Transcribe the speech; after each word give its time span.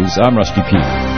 News. 0.00 0.18
I'm 0.18 0.36
Rusty 0.36 0.62
Pete. 0.62 1.09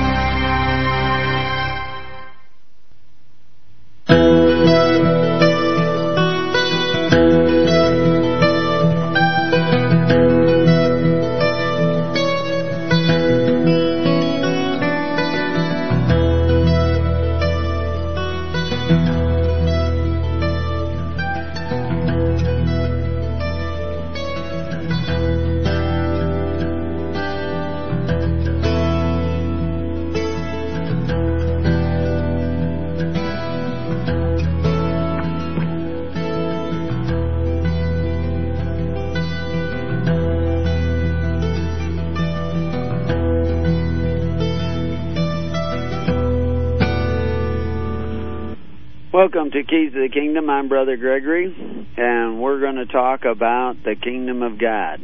I'm 50.63 50.69
Brother 50.69 50.97
Gregory, 50.97 51.53
and 51.97 52.41
we're 52.41 52.61
going 52.61 52.77
to 52.77 52.87
talk 52.87 53.25
about 53.25 53.79
the 53.85 53.97
Kingdom 54.01 54.45
of 54.45 54.61
God. 54.61 55.01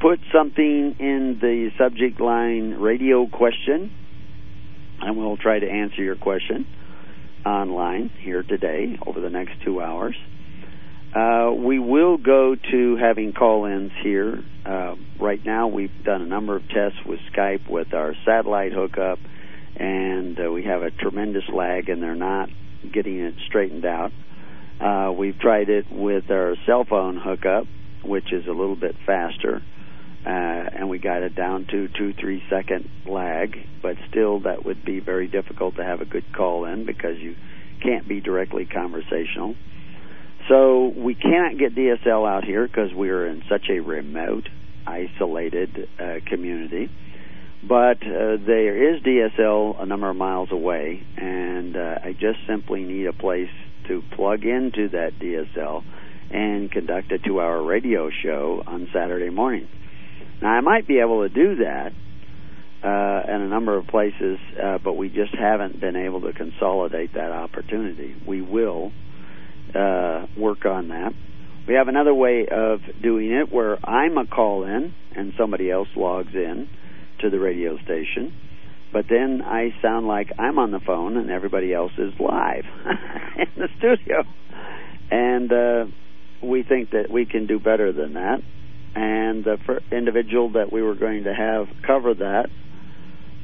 Put 0.00 0.20
something 0.32 0.96
in 0.98 1.38
the 1.40 1.70
subject 1.78 2.20
line 2.20 2.74
radio 2.74 3.26
question, 3.26 3.92
and 5.00 5.16
we'll 5.16 5.36
try 5.36 5.58
to 5.58 5.70
answer 5.70 6.02
your 6.02 6.16
question 6.16 6.66
online 7.46 8.10
here 8.20 8.42
today 8.42 8.98
over 9.06 9.20
the 9.20 9.30
next 9.30 9.52
two 9.64 9.80
hours. 9.80 10.16
Uh, 11.14 11.52
we 11.56 11.78
will 11.78 12.16
go 12.16 12.56
to 12.56 12.96
having 12.96 13.32
call 13.32 13.66
ins 13.66 13.92
here. 14.02 14.42
Uh, 14.66 14.96
right 15.20 15.44
now, 15.44 15.68
we've 15.68 16.04
done 16.04 16.22
a 16.22 16.26
number 16.26 16.56
of 16.56 16.68
tests 16.68 16.98
with 17.06 17.20
Skype 17.32 17.70
with 17.70 17.94
our 17.94 18.14
satellite 18.24 18.72
hookup, 18.72 19.18
and 19.76 20.38
uh, 20.40 20.50
we 20.50 20.64
have 20.64 20.82
a 20.82 20.90
tremendous 20.90 21.44
lag, 21.52 21.88
and 21.88 22.02
they're 22.02 22.16
not 22.16 22.48
getting 22.92 23.20
it 23.20 23.34
straightened 23.46 23.84
out. 23.84 24.10
Uh, 24.80 25.12
we've 25.12 25.38
tried 25.38 25.68
it 25.68 25.86
with 25.90 26.30
our 26.30 26.56
cell 26.66 26.84
phone 26.84 27.16
hookup, 27.16 27.66
which 28.04 28.32
is 28.32 28.46
a 28.46 28.50
little 28.50 28.76
bit 28.76 28.94
faster, 29.06 29.62
uh, 30.26 30.28
and 30.28 30.88
we 30.88 30.98
got 30.98 31.22
it 31.22 31.34
down 31.34 31.66
to 31.70 31.88
two, 31.96 32.12
three 32.20 32.42
second 32.50 32.88
lag. 33.06 33.56
But 33.82 33.96
still, 34.10 34.40
that 34.40 34.64
would 34.64 34.84
be 34.84 35.00
very 35.00 35.28
difficult 35.28 35.76
to 35.76 35.84
have 35.84 36.00
a 36.00 36.04
good 36.04 36.24
call 36.34 36.64
in 36.64 36.86
because 36.86 37.18
you 37.18 37.34
can't 37.82 38.08
be 38.08 38.20
directly 38.20 38.66
conversational. 38.66 39.54
So 40.48 40.92
we 40.94 41.14
cannot 41.14 41.58
get 41.58 41.74
DSL 41.74 42.28
out 42.28 42.44
here 42.44 42.66
because 42.66 42.92
we 42.92 43.08
are 43.10 43.26
in 43.26 43.42
such 43.48 43.66
a 43.70 43.80
remote, 43.80 44.48
isolated 44.86 45.88
uh, 45.98 46.16
community. 46.26 46.90
But 47.66 48.02
uh, 48.02 48.36
there 48.44 48.94
is 48.94 49.02
DSL 49.02 49.82
a 49.82 49.86
number 49.86 50.10
of 50.10 50.16
miles 50.16 50.50
away, 50.52 51.02
and 51.16 51.74
uh, 51.76 51.98
I 52.04 52.12
just 52.12 52.40
simply 52.46 52.82
need 52.82 53.06
a 53.06 53.14
place 53.14 53.48
to 53.88 54.02
plug 54.14 54.44
into 54.44 54.88
that 54.90 55.12
DSL 55.20 55.84
and 56.30 56.70
conduct 56.70 57.12
a 57.12 57.18
two 57.18 57.40
hour 57.40 57.62
radio 57.62 58.10
show 58.10 58.62
on 58.66 58.88
Saturday 58.92 59.30
morning. 59.30 59.68
Now, 60.42 60.50
I 60.50 60.60
might 60.60 60.86
be 60.86 60.98
able 60.98 61.22
to 61.22 61.28
do 61.28 61.56
that 61.56 61.92
uh, 62.82 63.32
in 63.34 63.40
a 63.40 63.48
number 63.48 63.76
of 63.76 63.86
places, 63.86 64.38
uh, 64.62 64.78
but 64.82 64.94
we 64.94 65.08
just 65.08 65.34
haven't 65.34 65.80
been 65.80 65.96
able 65.96 66.20
to 66.22 66.32
consolidate 66.32 67.14
that 67.14 67.30
opportunity. 67.30 68.14
We 68.26 68.42
will 68.42 68.92
uh, 69.74 70.26
work 70.36 70.66
on 70.66 70.88
that. 70.88 71.12
We 71.66 71.74
have 71.74 71.88
another 71.88 72.12
way 72.12 72.46
of 72.50 72.80
doing 73.02 73.32
it 73.32 73.50
where 73.50 73.78
I'm 73.88 74.18
a 74.18 74.26
call 74.26 74.64
in 74.64 74.92
and 75.16 75.32
somebody 75.38 75.70
else 75.70 75.88
logs 75.96 76.34
in 76.34 76.68
to 77.20 77.30
the 77.30 77.38
radio 77.38 77.78
station 77.78 78.34
but 78.94 79.04
then 79.10 79.42
I 79.42 79.74
sound 79.82 80.06
like 80.06 80.30
I'm 80.38 80.58
on 80.60 80.70
the 80.70 80.78
phone 80.78 81.16
and 81.16 81.28
everybody 81.28 81.74
else 81.74 81.90
is 81.98 82.12
live 82.20 82.62
in 83.36 83.48
the 83.56 83.66
studio. 83.76 84.22
And 85.10 85.52
uh, 85.52 85.86
we 86.40 86.62
think 86.62 86.92
that 86.92 87.10
we 87.10 87.26
can 87.26 87.48
do 87.48 87.58
better 87.58 87.92
than 87.92 88.12
that. 88.14 88.40
And 88.94 89.44
the 89.44 89.58
individual 89.90 90.52
that 90.52 90.72
we 90.72 90.80
were 90.80 90.94
going 90.94 91.24
to 91.24 91.34
have 91.34 91.66
cover 91.84 92.14
that 92.14 92.46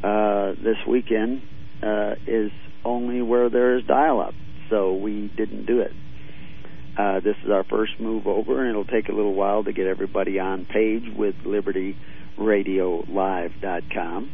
uh, 0.05 0.53
this 0.63 0.77
weekend 0.89 1.43
uh, 1.83 2.15
is 2.29 2.53
only 2.85 3.21
where 3.21 3.51
there 3.51 3.77
is 3.77 3.85
dial 3.85 4.21
up. 4.21 4.35
So 4.71 4.95
we 4.95 5.33
didn't 5.37 5.67
do 5.67 5.81
it. 5.81 5.91
Uh, 6.97 7.19
this 7.19 7.35
is 7.45 7.51
our 7.51 7.65
first 7.65 7.99
move 7.99 8.29
over, 8.29 8.61
and 8.61 8.71
it'll 8.71 8.85
take 8.85 9.09
a 9.09 9.13
little 9.13 9.35
while 9.35 9.65
to 9.65 9.73
get 9.73 9.89
everybody 9.89 10.39
on 10.39 10.65
page 10.65 11.03
with 11.17 11.35
LibertyRadioLive.com. 11.45 14.31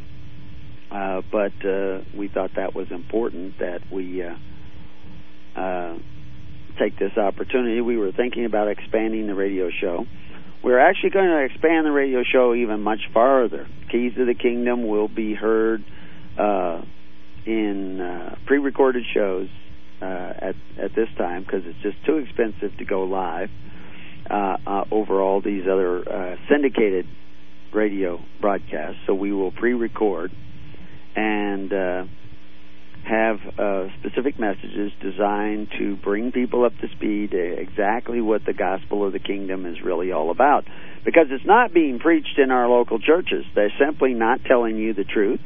Uh, 0.91 1.21
but 1.31 1.53
uh, 1.65 2.01
we 2.15 2.29
thought 2.29 2.51
that 2.55 2.73
was 2.73 2.87
important 2.91 3.59
that 3.59 3.81
we 3.91 4.23
uh, 4.23 5.59
uh, 5.59 5.97
take 6.79 6.97
this 6.97 7.17
opportunity. 7.17 7.81
We 7.81 7.97
were 7.97 8.11
thinking 8.11 8.45
about 8.45 8.69
expanding 8.69 9.27
the 9.27 9.35
radio 9.35 9.69
show. 9.69 10.05
We're 10.63 10.79
actually 10.79 11.09
going 11.09 11.29
to 11.29 11.43
expand 11.43 11.85
the 11.85 11.91
radio 11.91 12.23
show 12.23 12.53
even 12.53 12.81
much 12.81 13.01
farther. 13.13 13.67
Keys 13.91 14.13
to 14.15 14.25
the 14.25 14.33
Kingdom 14.33 14.87
will 14.87 15.07
be 15.07 15.33
heard 15.33 15.83
uh, 16.37 16.81
in 17.45 18.01
uh, 18.01 18.35
pre-recorded 18.45 19.03
shows 19.13 19.49
at 19.99 20.55
at 20.79 20.93
this 20.95 21.09
time 21.17 21.43
because 21.43 21.63
it's 21.65 21.81
just 21.81 21.97
too 22.05 22.17
expensive 22.17 22.77
to 22.77 22.85
go 22.85 23.03
live 23.03 23.49
over 24.91 25.21
all 25.21 25.41
these 25.41 25.63
other 25.67 26.37
syndicated 26.49 27.07
radio 27.73 28.19
broadcasts. 28.41 28.99
So 29.05 29.13
we 29.13 29.31
will 29.31 29.51
pre-record 29.51 30.31
and 31.17 31.73
uh, 31.73 32.05
have 33.03 33.39
uh, 33.57 33.87
specific 33.99 34.39
messages 34.39 34.91
designed 35.01 35.69
to 35.79 35.95
bring 35.97 36.31
people 36.31 36.63
up 36.63 36.73
to 36.79 36.87
speed 36.95 37.31
to 37.31 37.59
exactly 37.59 38.21
what 38.21 38.45
the 38.45 38.53
gospel 38.53 39.05
of 39.05 39.13
the 39.13 39.19
kingdom 39.19 39.65
is 39.65 39.81
really 39.83 40.11
all 40.11 40.29
about. 40.29 40.65
Because 41.03 41.27
it's 41.31 41.45
not 41.45 41.73
being 41.73 41.99
preached 41.99 42.37
in 42.37 42.51
our 42.51 42.69
local 42.69 42.99
churches. 42.99 43.45
They're 43.55 43.73
simply 43.79 44.13
not 44.13 44.41
telling 44.45 44.77
you 44.77 44.93
the 44.93 45.05
truth. 45.05 45.39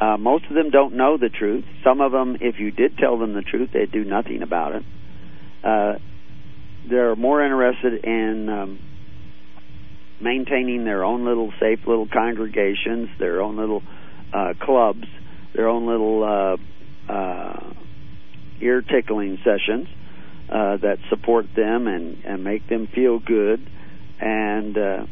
Uh, 0.00 0.16
most 0.16 0.44
of 0.48 0.54
them 0.54 0.70
don't 0.70 0.94
know 0.94 1.18
the 1.18 1.28
truth. 1.28 1.64
Some 1.84 2.00
of 2.00 2.10
them, 2.12 2.38
if 2.40 2.58
you 2.58 2.70
did 2.70 2.96
tell 2.96 3.18
them 3.18 3.34
the 3.34 3.42
truth, 3.42 3.70
they'd 3.72 3.92
do 3.92 4.04
nothing 4.04 4.42
about 4.42 4.74
it. 4.74 4.82
Uh, 5.62 5.92
they're 6.88 7.16
more 7.16 7.44
interested 7.44 8.04
in 8.04 8.48
um, 8.48 8.78
maintaining 10.20 10.84
their 10.84 11.04
own 11.04 11.24
little 11.24 11.52
safe 11.60 11.80
little 11.86 12.08
congregations, 12.08 13.08
their 13.18 13.40
own 13.40 13.56
little 13.56 13.82
uh, 13.82 14.03
clubs, 14.60 15.06
their 15.54 15.68
own 15.68 15.86
little 15.86 16.24
uh, 16.24 17.12
uh, 17.12 17.74
ear 18.60 18.82
tickling 18.82 19.38
sessions 19.44 19.88
uh, 20.48 20.76
that 20.78 20.98
support 21.08 21.46
them 21.56 21.86
and, 21.86 22.22
and 22.24 22.44
make 22.44 22.68
them 22.68 22.88
feel 22.94 23.18
good, 23.18 23.68
and 24.20 24.76
uh, 24.76 25.06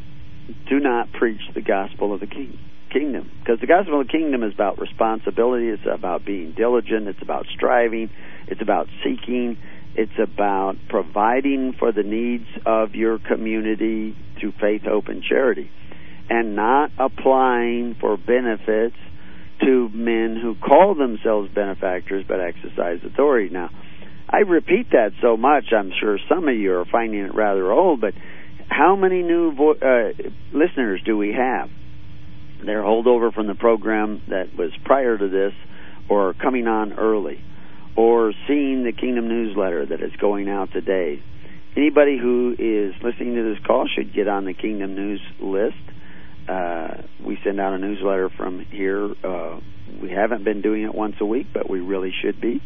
do 0.69 0.79
not 0.79 1.11
preach 1.13 1.41
the 1.53 1.61
gospel 1.61 2.13
of 2.13 2.19
the 2.19 2.27
king, 2.27 2.59
kingdom. 2.91 3.31
Because 3.39 3.59
the 3.59 3.67
gospel 3.67 4.01
of 4.01 4.07
the 4.07 4.11
kingdom 4.11 4.43
is 4.43 4.53
about 4.53 4.79
responsibility, 4.79 5.69
it's 5.69 5.83
about 5.91 6.25
being 6.25 6.53
diligent, 6.53 7.07
it's 7.07 7.21
about 7.21 7.45
striving, 7.53 8.09
it's 8.47 8.61
about 8.61 8.87
seeking, 9.03 9.57
it's 9.95 10.17
about 10.17 10.75
providing 10.89 11.73
for 11.73 11.91
the 11.91 12.03
needs 12.03 12.47
of 12.65 12.95
your 12.95 13.19
community 13.19 14.15
through 14.39 14.53
faith, 14.59 14.83
hope, 14.83 15.07
and 15.07 15.23
charity, 15.23 15.69
and 16.29 16.55
not 16.55 16.91
applying 16.97 17.95
for 17.99 18.17
benefits 18.17 18.97
to 19.65 19.89
men 19.89 20.37
who 20.41 20.55
call 20.55 20.95
themselves 20.95 21.49
benefactors 21.53 22.25
but 22.27 22.39
exercise 22.39 22.99
authority. 23.05 23.49
Now, 23.53 23.69
I 24.29 24.39
repeat 24.39 24.91
that 24.91 25.11
so 25.21 25.37
much, 25.37 25.65
I'm 25.75 25.91
sure 25.99 26.17
some 26.27 26.47
of 26.47 26.55
you 26.55 26.73
are 26.75 26.85
finding 26.85 27.19
it 27.19 27.35
rather 27.35 27.71
old, 27.71 28.01
but 28.01 28.13
how 28.69 28.95
many 28.95 29.21
new 29.21 29.53
vo- 29.53 29.73
uh, 29.73 30.11
listeners 30.53 31.01
do 31.05 31.17
we 31.17 31.33
have? 31.33 31.69
They're 32.65 32.81
holdover 32.81 33.33
from 33.33 33.47
the 33.47 33.55
program 33.55 34.21
that 34.29 34.55
was 34.57 34.71
prior 34.85 35.17
to 35.17 35.27
this 35.27 35.53
or 36.09 36.33
coming 36.33 36.67
on 36.67 36.93
early 36.93 37.43
or 37.95 38.33
seeing 38.47 38.83
the 38.83 38.91
Kingdom 38.91 39.27
newsletter 39.27 39.85
that 39.85 40.01
is 40.01 40.11
going 40.19 40.49
out 40.49 40.71
today. 40.71 41.21
Anybody 41.75 42.17
who 42.19 42.55
is 42.57 42.93
listening 43.03 43.35
to 43.35 43.53
this 43.53 43.63
call 43.65 43.87
should 43.87 44.13
get 44.13 44.27
on 44.27 44.45
the 44.45 44.53
Kingdom 44.53 44.95
News 44.95 45.21
list. 45.39 45.75
Uh, 46.47 47.03
we 47.25 47.37
send 47.43 47.59
out 47.59 47.73
a 47.73 47.77
newsletter 47.77 48.29
from 48.29 48.65
here. 48.69 49.13
Uh, 49.23 49.59
we 50.01 50.09
haven't 50.09 50.43
been 50.43 50.61
doing 50.61 50.83
it 50.83 50.93
once 50.93 51.15
a 51.21 51.25
week, 51.25 51.47
but 51.53 51.69
we 51.69 51.79
really 51.79 52.13
should 52.21 52.39
be. 52.41 52.61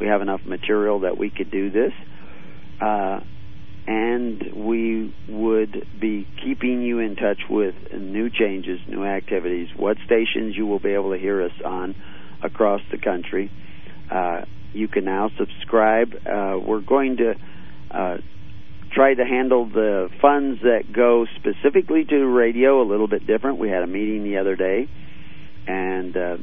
We 0.00 0.06
have 0.06 0.22
enough 0.22 0.40
material 0.44 1.00
that 1.00 1.18
we 1.18 1.30
could 1.30 1.50
do 1.50 1.70
this. 1.70 1.92
Uh, 2.80 3.20
and 3.86 4.52
we 4.54 5.14
would 5.28 5.86
be 6.00 6.26
keeping 6.44 6.82
you 6.82 6.98
in 7.00 7.16
touch 7.16 7.40
with 7.48 7.74
new 7.92 8.30
changes, 8.30 8.78
new 8.88 9.04
activities, 9.04 9.68
what 9.76 9.96
stations 10.06 10.56
you 10.56 10.66
will 10.66 10.78
be 10.78 10.90
able 10.90 11.12
to 11.12 11.18
hear 11.18 11.42
us 11.42 11.52
on 11.64 11.94
across 12.42 12.80
the 12.90 12.98
country. 12.98 13.50
Uh, 14.10 14.42
you 14.72 14.88
can 14.88 15.04
now 15.04 15.30
subscribe. 15.38 16.14
Uh, 16.14 16.58
we're 16.64 16.80
going 16.80 17.16
to 17.16 17.34
uh, 17.90 18.16
try 18.92 19.14
to 19.14 19.24
handle 19.24 19.66
the 19.66 20.08
funds 20.20 20.60
that 20.62 20.92
go 20.92 21.26
specifically 21.36 22.04
to 22.04 22.24
radio 22.26 22.82
a 22.82 22.86
little 22.86 23.08
bit 23.08 23.26
different. 23.26 23.58
We 23.58 23.68
had 23.68 23.82
a 23.82 23.86
meeting 23.86 24.24
the 24.24 24.38
other 24.38 24.56
day, 24.56 24.88
and 25.66 26.16
uh, 26.16 26.36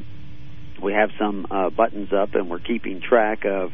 we 0.81 0.93
have 0.93 1.09
some 1.19 1.47
uh, 1.49 1.69
buttons 1.69 2.09
up, 2.13 2.35
and 2.35 2.49
we're 2.49 2.59
keeping 2.59 3.01
track 3.01 3.45
of 3.45 3.71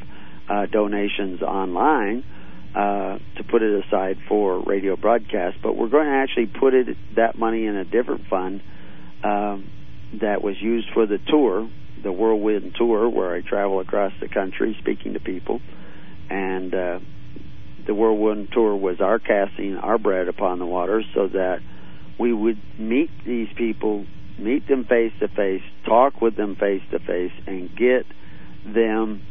uh, 0.50 0.66
donations 0.66 1.42
online 1.42 2.24
uh, 2.76 3.20
to 3.38 3.44
put 3.50 3.62
it 3.62 3.86
aside 3.86 4.18
for 4.28 4.62
radio 4.64 4.96
broadcast. 4.96 5.58
But 5.62 5.78
we're 5.78 5.90
going 5.90 6.08
to 6.08 6.14
actually 6.14 6.48
put 6.48 6.74
it 6.74 6.98
that 7.16 7.38
money 7.38 7.66
in 7.66 7.76
a 7.76 7.86
different 7.86 8.28
fund 8.28 8.62
um, 9.24 9.70
that 10.22 10.44
was 10.44 10.56
used 10.60 10.88
for 10.94 11.06
the 11.06 11.20
tour 11.28 11.70
the 12.04 12.12
Whirlwind 12.12 12.76
Tour, 12.78 13.10
where 13.10 13.34
I 13.34 13.42
travel 13.42 13.80
across 13.80 14.12
the 14.20 14.28
country 14.28 14.76
speaking 14.80 15.14
to 15.14 15.20
people. 15.20 15.62
And 16.30 16.74
uh, 16.74 17.00
the 17.86 17.94
Whirlwind 17.94 18.50
Tour 18.52 18.76
was 18.76 19.02
our 19.02 19.20
casting 19.20 19.76
our 19.76 19.98
bread 19.98 20.28
upon 20.28 20.60
the 20.60 20.66
waters 20.66 21.06
so 21.14 21.28
that 21.28 21.60
we 22.20 22.34
would 22.34 22.62
meet 22.78 23.10
these 23.26 23.48
people, 23.56 24.06
meet 24.38 24.68
them 24.68 24.86
face 24.86 25.12
to 25.20 25.28
face, 25.28 25.64
talk 25.86 26.22
with 26.22 26.36
them 26.36 26.56
face 26.56 26.82
to 26.92 27.00
face, 27.00 27.32
and 27.48 27.70
get 27.76 28.06
them 28.66 29.22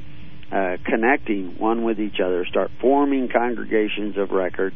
uh, 0.50 0.76
connecting 0.84 1.58
one 1.58 1.84
with 1.84 1.99
each 1.99 2.20
other, 2.22 2.44
start 2.44 2.70
forming 2.81 3.28
congregations 3.28 4.19
of 4.19 4.31
record. 4.31 4.75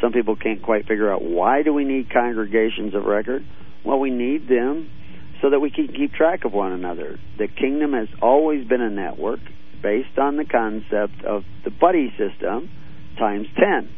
Some 0.00 0.12
people 0.12 0.34
can't 0.34 0.62
quite 0.62 0.86
figure 0.88 1.12
out 1.12 1.22
why 1.22 1.62
do 1.62 1.72
we 1.72 1.84
need 1.84 2.10
congregations 2.10 2.94
of 2.94 3.04
record. 3.04 3.46
Well, 3.84 4.00
we 4.00 4.10
need 4.10 4.48
them 4.48 4.90
so 5.40 5.50
that 5.50 5.60
we 5.60 5.70
can 5.70 5.88
keep 5.88 6.12
track 6.12 6.44
of 6.44 6.52
one 6.52 6.72
another. 6.72 7.18
The 7.38 7.48
kingdom 7.48 7.92
has 7.92 8.08
always 8.20 8.66
been 8.66 8.80
a 8.80 8.90
network 8.90 9.40
based 9.82 10.18
on 10.18 10.36
the 10.36 10.44
concept 10.44 11.24
of 11.24 11.44
the 11.64 11.70
buddy 11.70 12.12
system 12.16 12.70
times 13.18 13.46
10. 13.56 13.88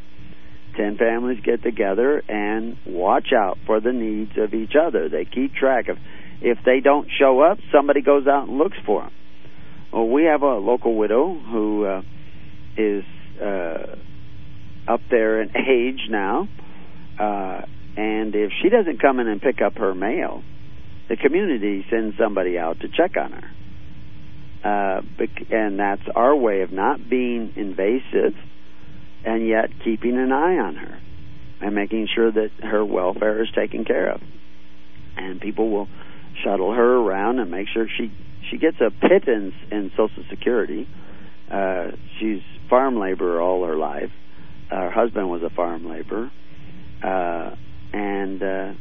10 0.77 0.97
families 0.97 1.39
get 1.45 1.63
together 1.63 2.23
and 2.29 2.77
watch 2.87 3.29
out 3.37 3.59
for 3.67 3.81
the 3.81 3.93
needs 3.93 4.33
of 4.37 4.55
each 4.55 4.73
other. 4.75 5.09
They 5.09 5.25
keep 5.25 5.55
track 5.55 5.89
of 5.89 5.99
if 6.41 6.59
they 6.65 6.81
don't 6.81 7.09
show 7.19 7.41
up, 7.41 7.59
somebody 7.73 8.03
goes 8.03 8.27
out 8.27 8.49
and 8.49 8.59
looks 8.59 8.77
for 8.85 9.03
them. 9.03 9.13
Well, 9.93 10.09
we 10.09 10.25
have 10.25 10.43
a 10.43 10.57
local 10.57 10.97
widow 10.97 11.39
who 11.39 11.87
uh, 11.87 12.03
is 12.77 13.05
uh, 13.41 13.97
up 14.89 15.01
there 15.11 15.41
in 15.41 15.51
age 15.57 16.11
now, 16.11 16.49
uh, 17.19 17.63
and 17.97 18.35
if 18.35 18.51
she 18.63 18.69
doesn't 18.69 19.01
come 19.01 19.21
in 19.21 19.29
and 19.29 19.41
pick 19.41 19.63
up 19.63 19.79
her 19.79 19.95
mail, 19.95 20.43
the 21.09 21.17
community 21.17 21.87
sends 21.91 22.19
somebody 22.19 22.59
out 22.59 22.81
to 22.81 22.89
check 22.89 23.17
on 23.17 23.33
her. 23.33 23.51
Uh, 24.65 25.03
and 25.51 25.79
that's 25.79 26.03
our 26.15 26.35
way 26.35 26.63
of 26.63 26.73
not 26.73 27.09
being 27.09 27.53
invasive 27.57 28.35
and 29.25 29.47
yet 29.47 29.71
keeping 29.85 30.19
an 30.19 30.33
eye 30.33 30.59
on 30.59 30.77
her 30.77 31.01
and 31.61 31.75
making 31.75 32.09
sure 32.15 32.31
that 32.31 32.51
her 32.63 32.85
welfare 32.85 33.43
is 33.43 33.49
taken 33.55 33.85
care 33.85 34.11
of. 34.11 34.21
And 35.17 35.41
people 35.41 35.71
will 35.71 35.89
shuttle 36.43 36.73
her 36.73 36.97
around 36.97 37.39
and 37.39 37.51
make 37.51 37.69
sure 37.73 37.87
she 37.89 38.13
she 38.51 38.59
gets 38.59 38.77
a 38.81 38.91
pittance 38.91 39.55
in 39.71 39.91
Social 39.97 40.25
Security. 40.29 40.87
Uh, 41.51 41.93
she's 42.19 42.43
farm 42.69 42.99
laborer 42.99 43.41
all 43.41 43.65
her 43.65 43.77
life. 43.77 44.11
Her 44.71 44.91
husband 44.91 45.31
was 45.31 45.43
a 45.43 45.51
farm 45.51 45.89
laborer, 45.89 46.31
uh, 47.03 47.55
and 47.93 48.43
uh, 48.43 48.73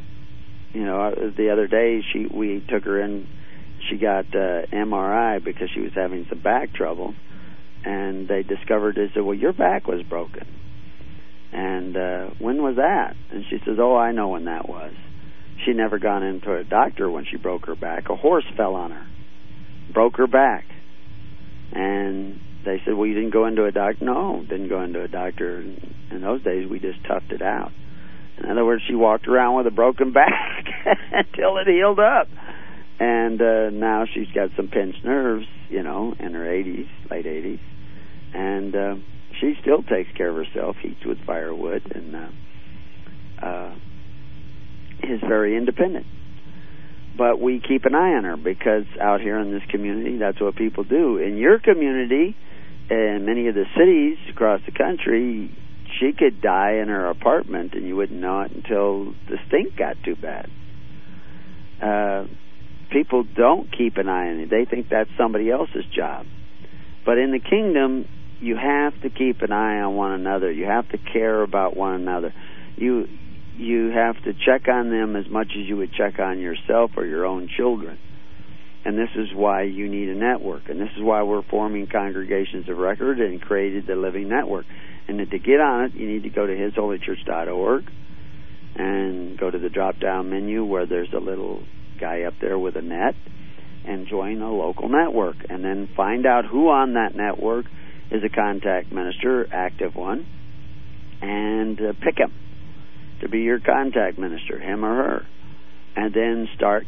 you 0.73 0.83
know, 0.83 1.01
uh, 1.01 1.11
the 1.37 1.51
other 1.51 1.67
day 1.67 2.01
she 2.11 2.25
we 2.25 2.65
took 2.67 2.83
her 2.85 2.99
in. 2.99 3.27
She 3.89 3.97
got 3.97 4.25
uh, 4.33 4.65
MRI 4.71 5.43
because 5.43 5.69
she 5.73 5.81
was 5.81 5.91
having 5.93 6.25
some 6.29 6.39
back 6.39 6.73
trouble, 6.73 7.13
and 7.83 8.27
they 8.27 8.43
discovered 8.43 8.95
they 8.95 9.11
said, 9.13 9.23
"Well, 9.23 9.35
your 9.35 9.53
back 9.53 9.87
was 9.87 10.01
broken." 10.03 10.47
And 11.51 11.95
uh, 11.95 12.29
when 12.39 12.63
was 12.63 12.77
that? 12.77 13.15
And 13.31 13.43
she 13.49 13.57
says, 13.65 13.77
"Oh, 13.79 13.95
I 13.95 14.11
know 14.11 14.29
when 14.29 14.45
that 14.45 14.67
was." 14.67 14.93
She 15.65 15.73
never 15.73 15.99
gone 15.99 16.23
into 16.23 16.55
a 16.55 16.63
doctor 16.63 17.09
when 17.09 17.25
she 17.29 17.37
broke 17.37 17.67
her 17.67 17.75
back. 17.75 18.09
A 18.09 18.15
horse 18.15 18.45
fell 18.57 18.75
on 18.75 18.91
her, 18.91 19.07
broke 19.93 20.17
her 20.17 20.27
back, 20.27 20.65
and 21.71 22.39
they 22.65 22.81
said, 22.85 22.95
"Well, 22.95 23.05
you 23.05 23.13
didn't 23.13 23.33
go 23.33 23.45
into 23.45 23.65
a 23.65 23.71
doctor." 23.71 24.03
No, 24.03 24.43
didn't 24.47 24.69
go 24.69 24.81
into 24.81 25.01
a 25.01 25.07
doctor. 25.07 25.59
In 25.59 26.21
those 26.21 26.43
days, 26.43 26.69
we 26.69 26.79
just 26.79 27.03
toughed 27.03 27.31
it 27.31 27.41
out. 27.41 27.71
In 28.37 28.49
other 28.49 28.65
words, 28.65 28.83
she 28.87 28.95
walked 28.95 29.27
around 29.27 29.57
with 29.57 29.67
a 29.67 29.71
broken 29.71 30.11
back 30.13 30.65
until 31.11 31.57
it 31.57 31.67
healed 31.67 31.99
up. 31.99 32.27
And 32.99 33.41
uh, 33.41 33.69
now 33.71 34.05
she's 34.11 34.27
got 34.33 34.49
some 34.55 34.67
pinched 34.67 35.03
nerves, 35.03 35.45
you 35.69 35.83
know, 35.83 36.13
in 36.19 36.33
her 36.33 36.45
80s, 36.45 36.87
late 37.09 37.25
80s. 37.25 37.59
And 38.33 38.75
uh, 38.75 38.95
she 39.39 39.53
still 39.61 39.83
takes 39.83 40.11
care 40.15 40.29
of 40.29 40.35
herself, 40.35 40.75
heats 40.81 41.05
with 41.05 41.23
firewood, 41.25 41.83
and 41.93 42.15
uh, 42.15 43.45
uh, 43.45 43.75
is 45.03 45.19
very 45.21 45.55
independent. 45.57 46.05
But 47.17 47.39
we 47.39 47.59
keep 47.59 47.85
an 47.85 47.93
eye 47.93 48.13
on 48.13 48.23
her 48.23 48.37
because 48.37 48.85
out 48.99 49.21
here 49.21 49.37
in 49.39 49.51
this 49.51 49.61
community, 49.69 50.17
that's 50.17 50.41
what 50.41 50.55
people 50.55 50.83
do. 50.83 51.17
In 51.17 51.37
your 51.37 51.59
community, 51.59 52.35
in 52.89 53.23
many 53.25 53.47
of 53.47 53.55
the 53.55 53.65
cities 53.77 54.17
across 54.31 54.61
the 54.65 54.71
country, 54.71 55.55
she 55.99 56.11
could 56.17 56.41
die 56.41 56.79
in 56.81 56.87
her 56.87 57.07
apartment 57.07 57.73
and 57.73 57.87
you 57.87 57.95
wouldn't 57.95 58.19
know 58.19 58.41
it 58.41 58.51
until 58.51 59.13
the 59.29 59.37
stink 59.47 59.77
got 59.77 59.95
too 60.03 60.15
bad. 60.15 60.49
Uh, 61.81 62.25
people 62.91 63.23
don't 63.23 63.69
keep 63.75 63.97
an 63.97 64.09
eye 64.09 64.29
on 64.29 64.39
it. 64.39 64.49
They 64.49 64.65
think 64.65 64.89
that's 64.89 65.09
somebody 65.17 65.51
else's 65.51 65.85
job. 65.95 66.25
But 67.05 67.17
in 67.17 67.31
the 67.31 67.39
kingdom, 67.39 68.07
you 68.43 68.57
have 68.57 68.99
to 69.01 69.09
keep 69.09 69.41
an 69.41 69.51
eye 69.51 69.79
on 69.79 69.95
one 69.95 70.11
another. 70.11 70.51
You 70.51 70.65
have 70.65 70.89
to 70.89 70.97
care 70.97 71.41
about 71.41 71.77
one 71.77 71.93
another. 71.93 72.33
You 72.75 73.07
you 73.55 73.89
have 73.91 74.21
to 74.23 74.33
check 74.33 74.67
on 74.67 74.89
them 74.89 75.15
as 75.15 75.29
much 75.29 75.47
as 75.51 75.67
you 75.67 75.77
would 75.77 75.93
check 75.93 76.19
on 76.19 76.39
yourself 76.39 76.91
or 76.97 77.05
your 77.05 77.25
own 77.25 77.47
children. 77.55 77.99
And 78.83 78.97
this 78.97 79.11
is 79.15 79.27
why 79.33 79.61
you 79.63 79.87
need 79.87 80.09
a 80.09 80.15
network. 80.15 80.69
And 80.69 80.81
this 80.81 80.89
is 80.97 81.03
why 81.03 81.21
we're 81.23 81.43
forming 81.43 81.87
congregations 81.87 82.67
of 82.67 82.77
record 82.77 83.21
and 83.21 83.39
created 83.39 83.85
the 83.87 83.95
Living 83.95 84.27
Network. 84.27 84.65
And 85.07 85.19
to 85.19 85.39
get 85.39 85.61
on 85.61 85.85
it, 85.85 85.93
you 85.93 86.07
need 86.07 86.23
to 86.23 86.29
go 86.29 86.45
to 86.45 86.53
hisholychurch.org 86.53 87.83
and 88.75 89.37
go 89.37 89.51
to 89.51 89.59
the 89.59 89.69
drop 89.69 89.99
down 89.99 90.31
menu 90.31 90.65
where 90.65 90.87
there's 90.87 91.13
a 91.13 91.19
little 91.19 91.63
guy 92.01 92.23
up 92.23 92.33
there 92.41 92.57
with 92.57 92.75
a 92.75 92.81
net. 92.81 93.15
and 93.85 94.07
join 94.07 94.41
a 94.41 94.51
local 94.51 94.89
network. 94.89 95.35
And 95.49 95.63
then 95.63 95.89
find 95.95 96.25
out 96.25 96.45
who 96.45 96.69
on 96.69 96.93
that 96.93 97.15
network 97.15 97.65
is 98.13 98.23
a 98.23 98.29
contact 98.29 98.91
minister, 98.91 99.47
active 99.51 99.95
one, 99.95 100.25
and 101.21 101.79
uh, 101.79 101.93
pick 102.01 102.17
him 102.17 102.31
to 103.21 103.29
be 103.29 103.39
your 103.39 103.59
contact 103.59 104.19
minister, 104.19 104.59
him 104.59 104.85
or 104.85 104.95
her. 104.95 105.27
And 105.95 106.13
then 106.13 106.47
start 106.55 106.85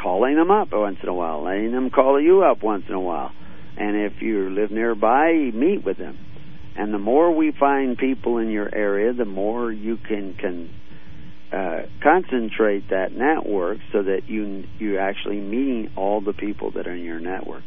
calling 0.00 0.36
them 0.36 0.50
up 0.50 0.68
once 0.72 0.98
in 1.02 1.08
a 1.08 1.14
while, 1.14 1.44
letting 1.44 1.72
them 1.72 1.90
call 1.90 2.20
you 2.20 2.42
up 2.42 2.62
once 2.62 2.84
in 2.88 2.94
a 2.94 3.00
while. 3.00 3.32
And 3.76 3.96
if 3.96 4.20
you 4.20 4.50
live 4.50 4.70
nearby, 4.70 5.32
meet 5.32 5.84
with 5.84 5.98
them. 5.98 6.18
And 6.76 6.92
the 6.92 6.98
more 6.98 7.34
we 7.34 7.52
find 7.58 7.98
people 7.98 8.38
in 8.38 8.50
your 8.50 8.72
area, 8.74 9.12
the 9.12 9.24
more 9.24 9.70
you 9.70 9.96
can 9.96 10.34
can 10.34 10.70
uh, 11.52 11.82
concentrate 12.02 12.88
that 12.90 13.12
network 13.12 13.78
so 13.92 14.02
that 14.02 14.22
you 14.26 14.64
you 14.78 14.98
actually 14.98 15.40
meeting 15.40 15.90
all 15.96 16.22
the 16.22 16.32
people 16.32 16.70
that 16.72 16.86
are 16.86 16.94
in 16.94 17.04
your 17.04 17.20
network. 17.20 17.62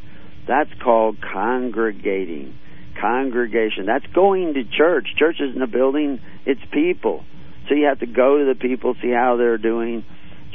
That's 0.47 0.71
called 0.83 1.17
congregating. 1.21 2.57
Congregation. 2.99 3.85
That's 3.85 4.05
going 4.13 4.53
to 4.53 4.63
church. 4.63 5.07
Church 5.17 5.37
isn't 5.39 5.61
a 5.61 5.67
building, 5.67 6.19
it's 6.45 6.61
people. 6.71 7.23
So 7.67 7.75
you 7.75 7.85
have 7.85 7.99
to 7.99 8.05
go 8.05 8.39
to 8.39 8.45
the 8.45 8.59
people, 8.59 8.95
see 9.01 9.11
how 9.11 9.37
they're 9.37 9.57
doing, 9.57 10.05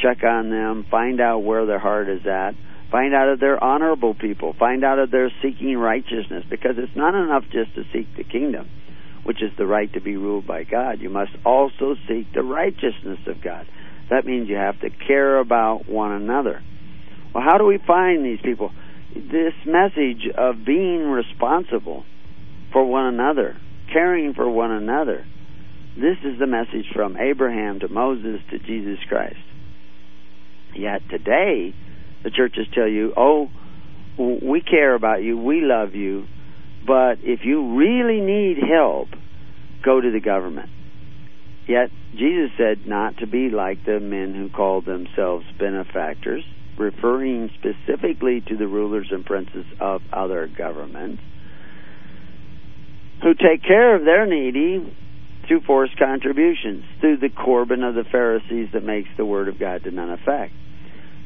check 0.01 0.23
on 0.25 0.51
them, 0.51 0.87
find 0.91 1.21
out 1.21 1.41
where 1.41 1.67
their 1.67 1.79
heart 1.79 2.09
is 2.09 2.27
at, 2.27 2.53
find 2.91 3.15
out 3.15 3.33
if 3.33 3.41
they're 3.41 3.63
honorable 3.63 4.15
people, 4.15 4.55
find 4.59 4.85
out 4.85 4.99
if 4.99 5.11
they're 5.11 5.33
seeking 5.43 5.77
righteousness, 5.77 6.45
because 6.49 6.77
it's 6.79 6.97
not 6.97 7.15
enough 7.15 7.45
just 7.53 7.75
to 7.75 7.83
seek 7.93 8.07
the 8.17 8.25
kingdom 8.25 8.69
which 9.25 9.43
is 9.43 9.51
the 9.59 9.67
right 9.67 9.93
to 9.93 10.01
be 10.01 10.17
ruled 10.17 10.47
by 10.47 10.65
God. 10.65 11.01
You 11.01 11.11
must 11.11 11.33
also 11.45 11.95
seek 12.09 12.33
the 12.33 12.43
righteousness 12.43 13.21
of 13.27 13.43
God. 13.43 13.67
That 14.09 14.27
means 14.27 14.49
you 14.49 14.57
have 14.57 14.81
to 14.81 14.91
care 14.91 15.39
about 15.39 15.89
one 15.89 16.13
another. 16.13 16.63
Well, 17.35 17.45
how 17.45 17.59
do 17.59 17.65
we 17.65 17.79
find 17.87 18.25
these 18.25 18.41
people? 18.43 18.73
This 19.15 19.55
message 19.67 20.27
of 20.37 20.65
being 20.65 21.03
responsible 21.11 22.05
for 22.73 22.85
one 22.85 23.07
another, 23.07 23.57
caring 23.93 24.35
for 24.35 24.49
one 24.49 24.71
another. 24.71 25.27
This 25.97 26.19
is 26.25 26.39
the 26.39 26.47
message 26.47 26.87
from 26.95 27.17
Abraham 27.17 27.81
to 27.81 27.89
Moses 27.89 28.41
to 28.51 28.59
Jesus 28.59 28.99
Christ. 29.09 29.37
Yet 30.75 31.03
today, 31.11 31.75
the 32.23 32.31
churches 32.31 32.67
tell 32.75 32.87
you, 32.87 33.13
oh, 33.17 33.49
we 34.19 34.61
care 34.61 34.95
about 34.95 35.23
you, 35.23 35.37
we 35.39 35.63
love 35.63 35.95
you, 35.95 36.27
but 36.87 37.19
if 37.23 37.41
you 37.45 37.77
really 37.77 38.21
need 38.21 38.59
help, 38.59 39.09
go 39.85 40.01
to 40.01 40.11
the 40.11 40.21
government. 40.21 40.71
Yet 41.67 41.91
Jesus 42.13 42.51
said 42.57 42.87
not 42.87 43.19
to 43.19 43.27
be 43.27 43.51
like 43.51 43.85
the 43.85 44.01
men 44.01 44.35
who 44.35 44.49
called 44.49 44.87
themselves 44.87 45.45
benefactors, 45.59 46.45
referring 46.79 47.51
specifically 47.59 48.43
to 48.49 48.57
the 48.57 48.67
rulers 48.67 49.09
and 49.11 49.25
princes 49.25 49.67
of 49.81 50.03
other 50.13 50.49
governments 50.57 51.23
who 53.23 53.35
take 53.35 53.63
care 53.63 53.95
of 53.97 54.05
their 54.05 54.27
needy 54.27 54.97
through 55.47 55.61
forced 55.63 55.99
contributions, 55.99 56.85
through 57.01 57.19
the 57.19 57.29
Corban 57.29 57.83
of 57.83 57.95
the 57.95 58.05
Pharisees 58.05 58.69
that 58.73 58.85
makes 58.85 59.09
the 59.17 59.25
Word 59.25 59.49
of 59.49 59.59
God 59.59 59.85
to 59.85 59.91
none 59.91 60.11
effect. 60.11 60.53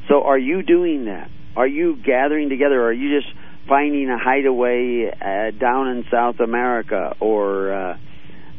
So 0.09 0.23
are 0.23 0.37
you 0.37 0.63
doing 0.63 1.05
that? 1.05 1.29
Are 1.55 1.67
you 1.67 1.95
gathering 1.95 2.49
together? 2.49 2.83
Are 2.83 2.93
you 2.93 3.21
just 3.21 3.33
finding 3.67 4.09
a 4.09 4.17
hideaway 4.17 5.09
uh, 5.09 5.51
down 5.57 5.87
in 5.89 6.05
South 6.11 6.39
America 6.39 7.15
or 7.19 7.73
uh, 7.73 7.97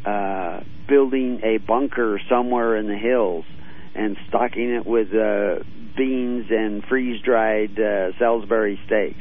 uh, 0.08 0.64
building 0.88 1.40
a 1.42 1.58
bunker 1.58 2.20
somewhere 2.28 2.76
in 2.76 2.86
the 2.86 2.96
hills 2.96 3.44
and 3.94 4.16
stocking 4.28 4.74
it 4.74 4.86
with 4.86 5.08
uh, 5.14 5.62
beans 5.96 6.46
and 6.50 6.84
freeze 6.84 7.20
dried 7.22 7.78
uh, 7.78 8.16
Salisbury 8.18 8.80
steaks? 8.86 9.18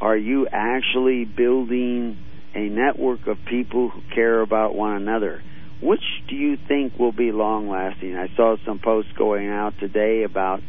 Are 0.00 0.16
you 0.16 0.46
actually 0.50 1.24
building 1.24 2.18
a 2.56 2.70
network 2.70 3.26
of 3.26 3.36
people 3.48 3.90
who 3.90 4.00
care 4.14 4.40
about 4.40 4.74
one 4.74 4.96
another? 4.96 5.42
Which 5.82 6.02
do 6.28 6.34
you 6.34 6.56
think 6.68 6.98
will 6.98 7.12
be 7.12 7.30
long 7.30 7.68
lasting? 7.68 8.16
I 8.16 8.34
saw 8.34 8.56
some 8.64 8.80
posts 8.82 9.12
going 9.16 9.48
out 9.48 9.74
today 9.78 10.22
about 10.22 10.60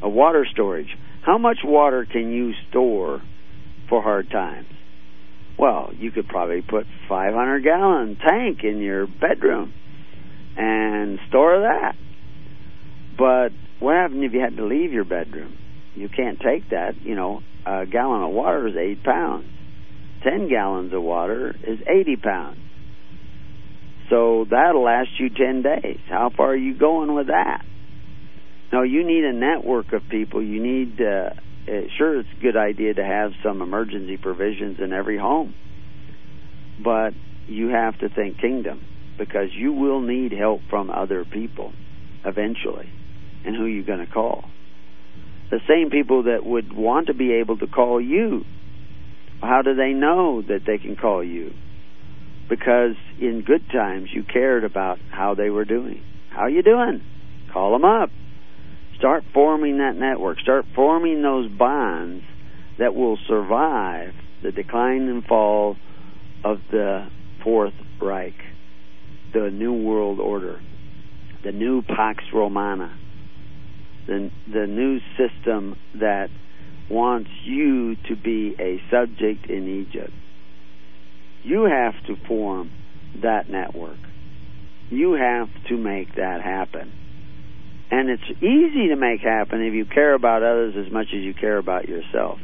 a 0.00 0.08
water 0.08 0.46
storage. 0.50 0.96
How 1.22 1.38
much 1.38 1.58
water 1.64 2.06
can 2.10 2.30
you 2.30 2.52
store 2.70 3.20
for 3.88 4.00
hard 4.00 4.30
times? 4.30 4.68
Well, 5.58 5.90
you 5.98 6.12
could 6.12 6.28
probably 6.28 6.62
put 6.62 6.86
500 7.08 7.64
gallon 7.64 8.16
tank 8.16 8.60
in 8.62 8.78
your 8.78 9.06
bedroom 9.06 9.72
and 10.56 11.18
store 11.28 11.60
that. 11.60 11.96
But 13.18 13.50
what 13.80 13.94
happens 13.94 14.22
if 14.24 14.32
you 14.32 14.40
had 14.40 14.56
to 14.56 14.64
leave 14.64 14.92
your 14.92 15.04
bedroom? 15.04 15.56
You 15.96 16.08
can't 16.08 16.38
take 16.38 16.70
that. 16.70 17.00
You 17.02 17.16
know, 17.16 17.42
a 17.66 17.86
gallon 17.86 18.22
of 18.22 18.30
water 18.30 18.68
is 18.68 18.76
eight 18.76 19.02
pounds. 19.02 19.46
Ten 20.24 20.48
gallons 20.48 20.92
of 20.92 21.02
water 21.02 21.54
is 21.66 21.78
80 21.86 22.16
pounds. 22.16 22.58
So 24.10 24.46
that'll 24.50 24.84
last 24.84 25.10
you 25.18 25.28
10 25.28 25.62
days. 25.62 26.00
How 26.08 26.30
far 26.36 26.50
are 26.50 26.56
you 26.56 26.76
going 26.76 27.14
with 27.14 27.28
that? 27.28 27.64
No, 28.72 28.82
you 28.82 29.06
need 29.06 29.24
a 29.24 29.32
network 29.32 29.92
of 29.92 30.02
people. 30.10 30.42
You 30.42 30.60
need 30.60 31.00
uh, 31.00 31.30
uh, 31.66 31.88
sure, 31.96 32.20
it's 32.20 32.28
a 32.38 32.42
good 32.42 32.56
idea 32.56 32.92
to 32.94 33.04
have 33.04 33.32
some 33.42 33.62
emergency 33.62 34.18
provisions 34.18 34.78
in 34.80 34.92
every 34.92 35.16
home, 35.16 35.54
but 36.82 37.14
you 37.46 37.68
have 37.68 37.98
to 38.00 38.08
think 38.08 38.38
kingdom 38.38 38.82
because 39.18 39.48
you 39.54 39.72
will 39.72 40.00
need 40.00 40.32
help 40.32 40.60
from 40.68 40.90
other 40.90 41.24
people 41.24 41.72
eventually. 42.24 42.90
And 43.46 43.56
who 43.56 43.64
are 43.64 43.68
you 43.68 43.84
going 43.84 44.04
to 44.04 44.12
call? 44.12 44.44
The 45.50 45.60
same 45.68 45.90
people 45.90 46.24
that 46.24 46.44
would 46.44 46.72
want 46.72 47.06
to 47.06 47.14
be 47.14 47.34
able 47.34 47.58
to 47.58 47.66
call 47.66 48.00
you. 48.00 48.44
How 49.44 49.62
do 49.62 49.74
they 49.74 49.92
know 49.92 50.42
that 50.42 50.60
they 50.66 50.78
can 50.78 50.96
call 50.96 51.22
you? 51.22 51.52
Because 52.48 52.96
in 53.20 53.42
good 53.46 53.64
times 53.70 54.08
you 54.12 54.22
cared 54.22 54.64
about 54.64 54.98
how 55.10 55.34
they 55.34 55.50
were 55.50 55.64
doing. 55.64 56.02
How 56.30 56.42
are 56.42 56.50
you 56.50 56.62
doing? 56.62 57.02
Call 57.52 57.72
them 57.72 57.84
up. 57.84 58.10
Start 58.98 59.24
forming 59.32 59.78
that 59.78 59.96
network. 59.96 60.40
Start 60.40 60.64
forming 60.74 61.22
those 61.22 61.50
bonds 61.50 62.24
that 62.78 62.94
will 62.94 63.18
survive 63.28 64.12
the 64.42 64.52
decline 64.52 65.08
and 65.08 65.24
fall 65.24 65.76
of 66.44 66.58
the 66.70 67.06
Fourth 67.42 67.74
Reich, 68.00 68.34
the 69.32 69.50
New 69.50 69.72
World 69.72 70.20
Order, 70.20 70.60
the 71.44 71.52
new 71.52 71.82
Pax 71.82 72.22
Romana, 72.32 72.96
the, 74.06 74.30
the 74.52 74.66
new 74.66 74.98
system 75.16 75.76
that 75.94 76.28
wants 76.90 77.30
you 77.44 77.96
to 78.08 78.16
be 78.16 78.54
a 78.58 78.80
subject 78.90 79.46
in 79.48 79.86
Egypt. 79.86 80.12
You 81.42 81.64
have 81.64 81.94
to 82.06 82.16
form 82.26 82.70
that 83.22 83.48
network. 83.48 83.98
You 84.90 85.12
have 85.12 85.48
to 85.68 85.76
make 85.76 86.16
that 86.16 86.40
happen. 86.42 86.92
And 87.90 88.08
it's 88.08 88.42
easy 88.42 88.88
to 88.88 88.96
make 88.96 89.20
happen 89.20 89.62
if 89.62 89.74
you 89.74 89.84
care 89.84 90.14
about 90.14 90.42
others 90.42 90.74
as 90.76 90.92
much 90.92 91.08
as 91.14 91.20
you 91.20 91.34
care 91.34 91.58
about 91.58 91.88
yourself. 91.88 92.38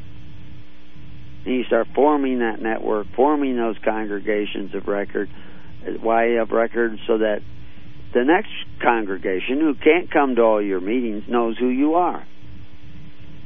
And 1.44 1.54
you 1.54 1.64
start 1.64 1.88
forming 1.94 2.40
that 2.40 2.60
network, 2.60 3.06
forming 3.16 3.56
those 3.56 3.76
congregations 3.82 4.74
of 4.74 4.86
record, 4.86 5.30
why 6.00 6.36
of 6.40 6.50
record, 6.50 6.98
so 7.06 7.18
that 7.18 7.40
the 8.12 8.24
next 8.24 8.50
congregation 8.82 9.60
who 9.60 9.74
can't 9.74 10.10
come 10.10 10.36
to 10.36 10.42
all 10.42 10.62
your 10.62 10.80
meetings 10.80 11.24
knows 11.28 11.56
who 11.58 11.68
you 11.68 11.94
are. 11.94 12.26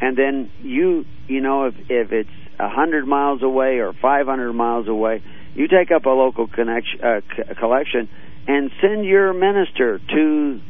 And 0.01 0.17
then 0.17 0.51
you, 0.63 1.05
you 1.29 1.41
know, 1.41 1.67
if 1.67 1.75
if 1.89 2.13
it's 2.13 2.31
a 2.59 2.69
hundred 2.69 3.07
miles 3.07 3.43
away 3.43 3.79
or 3.79 3.93
five 4.01 4.27
hundred 4.27 4.53
miles 4.53 4.89
away, 4.89 5.23
you 5.55 5.69
take 5.69 5.91
up 5.91 6.05
a 6.07 6.11
local 6.11 6.47
connection, 6.49 7.01
uh, 7.03 7.21
c- 7.37 7.55
collection 7.59 8.09
and 8.47 8.71
send 8.81 9.05
your 9.05 9.33
minister 9.33 9.99
to 9.99 10.61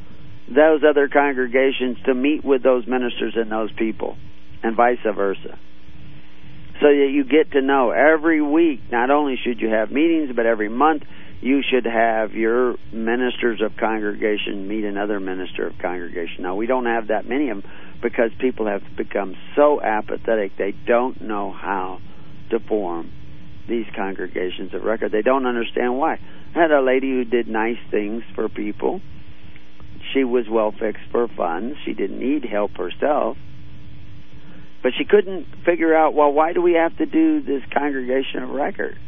those 0.48 0.82
other 0.88 1.08
congregations 1.08 1.96
to 2.06 2.14
meet 2.14 2.44
with 2.44 2.62
those 2.62 2.86
ministers 2.86 3.34
and 3.34 3.50
those 3.50 3.72
people, 3.72 4.16
and 4.62 4.76
vice 4.76 4.98
versa. 5.04 5.58
So 6.80 6.88
that 6.88 7.10
you 7.10 7.24
get 7.24 7.52
to 7.52 7.62
know 7.62 7.90
every 7.90 8.42
week, 8.42 8.80
not 8.90 9.10
only 9.10 9.36
should 9.42 9.60
you 9.60 9.68
have 9.68 9.90
meetings, 9.90 10.30
but 10.34 10.44
every 10.44 10.68
month 10.68 11.02
you 11.40 11.62
should 11.62 11.84
have 11.84 12.32
your 12.32 12.76
ministers 12.92 13.60
of 13.60 13.76
congregation 13.76 14.66
meet 14.66 14.84
another 14.84 15.20
minister 15.20 15.66
of 15.66 15.78
congregation. 15.78 16.42
Now, 16.42 16.54
we 16.54 16.66
don't 16.66 16.86
have 16.86 17.08
that 17.08 17.28
many 17.28 17.50
of 17.50 17.62
them 17.62 17.70
because 18.02 18.30
people 18.38 18.66
have 18.66 18.82
become 18.96 19.34
so 19.54 19.80
apathetic 19.80 20.52
they 20.56 20.74
don't 20.86 21.20
know 21.20 21.52
how 21.52 22.00
to 22.50 22.58
form 22.60 23.10
these 23.68 23.86
congregations 23.96 24.74
of 24.74 24.82
record. 24.82 25.12
They 25.12 25.22
don't 25.22 25.46
understand 25.46 25.98
why. 25.98 26.18
I 26.54 26.60
had 26.60 26.70
a 26.70 26.82
lady 26.82 27.10
who 27.10 27.24
did 27.24 27.48
nice 27.48 27.78
things 27.90 28.22
for 28.34 28.48
people 28.48 29.00
she 30.12 30.24
was 30.24 30.46
well 30.48 30.72
fixed 30.72 31.04
for 31.10 31.28
funds. 31.28 31.76
She 31.84 31.94
didn't 31.94 32.18
need 32.18 32.44
help 32.44 32.72
herself. 32.76 33.36
But 34.82 34.92
she 34.98 35.04
couldn't 35.04 35.46
figure 35.64 35.94
out, 35.94 36.14
well, 36.14 36.32
why 36.32 36.52
do 36.52 36.60
we 36.60 36.74
have 36.74 36.96
to 36.98 37.06
do 37.06 37.40
this 37.42 37.62
congregation 37.72 38.42
of 38.42 38.50
record? 38.50 38.98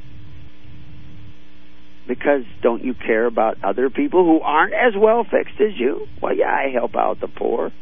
Because 2.06 2.42
don't 2.62 2.84
you 2.84 2.94
care 2.94 3.26
about 3.26 3.62
other 3.64 3.90
people 3.90 4.24
who 4.24 4.40
aren't 4.40 4.74
as 4.74 4.94
well 4.96 5.24
fixed 5.24 5.60
as 5.60 5.78
you? 5.78 6.06
Well, 6.22 6.36
yeah, 6.36 6.50
I 6.50 6.70
help 6.72 6.94
out 6.94 7.20
the 7.20 7.28
poor. 7.28 7.72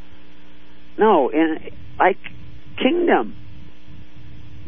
No, 0.99 1.29
in 1.29 1.59
like 1.99 2.19
kingdom. 2.83 3.37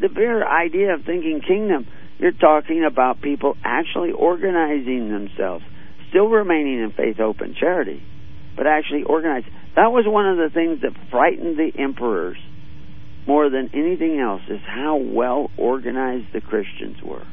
The 0.00 0.08
very 0.08 0.42
idea 0.44 0.94
of 0.94 1.04
thinking 1.04 1.40
kingdom, 1.46 1.86
you're 2.18 2.32
talking 2.32 2.84
about 2.84 3.22
people 3.22 3.56
actually 3.64 4.12
organizing 4.12 5.08
themselves, 5.08 5.64
still 6.10 6.28
remaining 6.28 6.82
in 6.82 6.92
faith, 6.92 7.16
hope, 7.16 7.40
and 7.40 7.56
charity, 7.56 8.02
but 8.56 8.66
actually 8.66 9.04
organized. 9.04 9.46
That 9.74 9.92
was 9.92 10.04
one 10.06 10.26
of 10.28 10.36
the 10.36 10.50
things 10.52 10.82
that 10.82 10.92
frightened 11.10 11.58
the 11.58 11.72
emperors 11.80 12.36
more 13.26 13.50
than 13.50 13.70
anything 13.74 14.20
else 14.20 14.42
is 14.48 14.60
how 14.66 14.96
well 14.96 15.50
organized 15.56 16.32
the 16.32 16.40
Christians 16.40 16.96
were. 17.02 17.26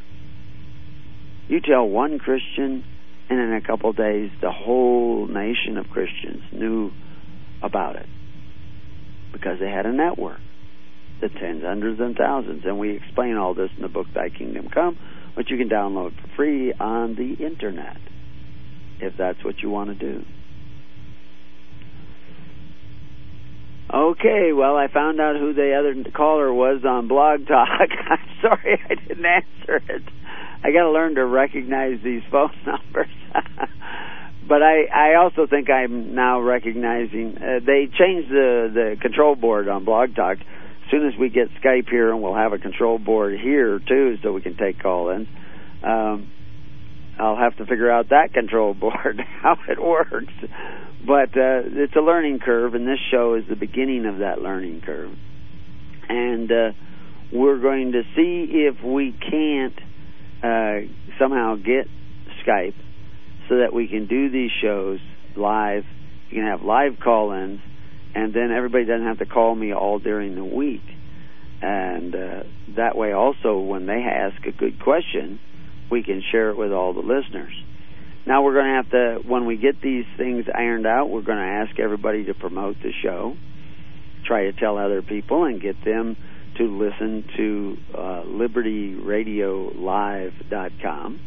You 1.53 1.61
tell 1.61 1.87
one 1.87 2.17
Christian, 2.17 2.83
and 3.29 3.39
in 3.39 3.53
a 3.53 3.61
couple 3.61 3.91
of 3.91 3.95
days, 3.95 4.31
the 4.41 4.49
whole 4.49 5.27
nation 5.27 5.77
of 5.77 5.87
Christians 5.87 6.41
knew 6.51 6.89
about 7.61 7.95
it 7.95 8.07
because 9.31 9.59
they 9.59 9.69
had 9.69 9.85
a 9.85 9.91
network, 9.91 10.39
the 11.21 11.29
tens, 11.29 11.61
hundreds, 11.63 11.99
and 11.99 12.15
thousands. 12.15 12.63
And 12.65 12.79
we 12.79 12.95
explain 12.95 13.37
all 13.37 13.53
this 13.53 13.69
in 13.75 13.83
the 13.83 13.87
book 13.87 14.07
Thy 14.15 14.29
Kingdom 14.29 14.67
Come, 14.73 14.97
which 15.35 15.51
you 15.51 15.57
can 15.59 15.69
download 15.69 16.19
for 16.19 16.27
free 16.35 16.73
on 16.73 17.13
the 17.13 17.45
internet 17.45 17.97
if 18.99 19.13
that's 19.15 19.45
what 19.45 19.59
you 19.61 19.69
want 19.69 19.89
to 19.91 19.95
do. 19.95 20.25
Okay, 23.93 24.53
well, 24.53 24.75
I 24.75 24.87
found 24.87 25.21
out 25.21 25.35
who 25.35 25.53
the 25.53 25.75
other 25.75 25.93
caller 26.15 26.51
was 26.51 26.83
on 26.83 27.07
Blog 27.07 27.45
Talk. 27.45 27.69
I'm 28.09 28.27
sorry 28.41 28.81
I 28.89 28.95
didn't 28.95 29.23
answer 29.23 29.83
it. 29.87 30.01
I 30.63 30.71
got 30.71 30.83
to 30.83 30.91
learn 30.91 31.13
to 31.15 31.25
recognize 31.25 31.99
these 32.03 32.23
phone 32.31 32.49
numbers. 32.65 33.13
but 34.47 34.63
I, 34.63 34.85
I 34.85 35.15
also 35.15 35.45
think 35.45 35.69
I'm 35.69 36.15
now 36.15 36.41
recognizing. 36.41 37.37
Uh, 37.37 37.59
they 37.63 37.85
changed 37.85 38.31
the 38.31 38.71
the 38.73 38.97
control 38.99 39.35
board 39.35 39.67
on 39.67 39.85
Blog 39.85 40.15
Talk. 40.15 40.39
As 40.39 40.91
soon 40.91 41.07
as 41.07 41.13
we 41.19 41.29
get 41.29 41.49
Skype 41.63 41.87
here, 41.87 42.11
and 42.11 42.23
we'll 42.23 42.33
have 42.33 42.51
a 42.51 42.57
control 42.57 42.97
board 42.97 43.39
here 43.39 43.79
too, 43.79 44.17
so 44.23 44.33
we 44.33 44.41
can 44.41 44.57
take 44.57 44.81
call-ins. 44.81 45.27
Um, 45.83 46.31
I'll 47.19 47.37
have 47.37 47.57
to 47.57 47.65
figure 47.65 47.91
out 47.91 48.09
that 48.09 48.33
control 48.33 48.73
board 48.79 49.21
how 49.41 49.57
it 49.67 49.81
works. 49.81 50.33
But 51.05 51.37
uh, 51.37 51.67
it's 51.67 51.95
a 51.95 52.01
learning 52.01 52.39
curve, 52.39 52.75
and 52.75 52.87
this 52.87 52.99
show 53.11 53.35
is 53.35 53.43
the 53.49 53.57
beginning 53.57 54.05
of 54.05 54.19
that 54.19 54.41
learning 54.41 54.81
curve. 54.85 55.11
And 56.07 56.51
uh, 56.51 56.71
we're 57.33 57.59
going 57.59 57.91
to 57.91 58.03
see 58.15 58.47
if 58.51 58.83
we 58.83 59.11
can't 59.11 59.77
uh, 60.41 60.87
somehow 61.19 61.55
get 61.55 61.87
Skype 62.45 62.75
so 63.49 63.57
that 63.57 63.73
we 63.73 63.87
can 63.87 64.07
do 64.07 64.29
these 64.29 64.51
shows 64.61 64.99
live. 65.35 65.83
You 66.29 66.37
can 66.41 66.47
have 66.47 66.61
live 66.61 66.93
call-ins, 67.03 67.59
and 68.15 68.33
then 68.33 68.51
everybody 68.55 68.85
doesn't 68.85 69.05
have 69.05 69.19
to 69.19 69.25
call 69.25 69.53
me 69.55 69.73
all 69.73 69.99
during 69.99 70.35
the 70.35 70.45
week. 70.45 70.83
And 71.61 72.15
uh, 72.15 72.43
that 72.75 72.97
way, 72.97 73.13
also, 73.13 73.59
when 73.59 73.85
they 73.85 74.03
ask 74.03 74.45
a 74.45 74.51
good 74.51 74.81
question, 74.81 75.39
we 75.93 76.01
can 76.01 76.23
share 76.31 76.49
it 76.49 76.57
with 76.57 76.73
all 76.73 76.93
the 76.93 77.01
listeners. 77.01 77.53
Now 78.25 78.41
we're 78.41 78.55
going 78.55 78.65
to 78.65 78.73
have 78.73 78.89
to, 78.89 79.19
when 79.29 79.45
we 79.45 79.57
get 79.57 79.79
these 79.79 80.05
things 80.17 80.45
ironed 80.51 80.87
out, 80.87 81.11
we're 81.11 81.21
going 81.21 81.37
to 81.37 81.43
ask 81.43 81.79
everybody 81.79 82.25
to 82.25 82.33
promote 82.33 82.77
the 82.81 82.91
show, 83.03 83.35
try 84.25 84.45
to 84.45 84.53
tell 84.53 84.79
other 84.79 85.03
people, 85.03 85.43
and 85.43 85.61
get 85.61 85.75
them 85.85 86.17
to 86.57 86.63
listen 86.63 87.23
to 87.37 87.77
uh, 87.93 88.23
LibertyRadioLive.com, 88.25 91.19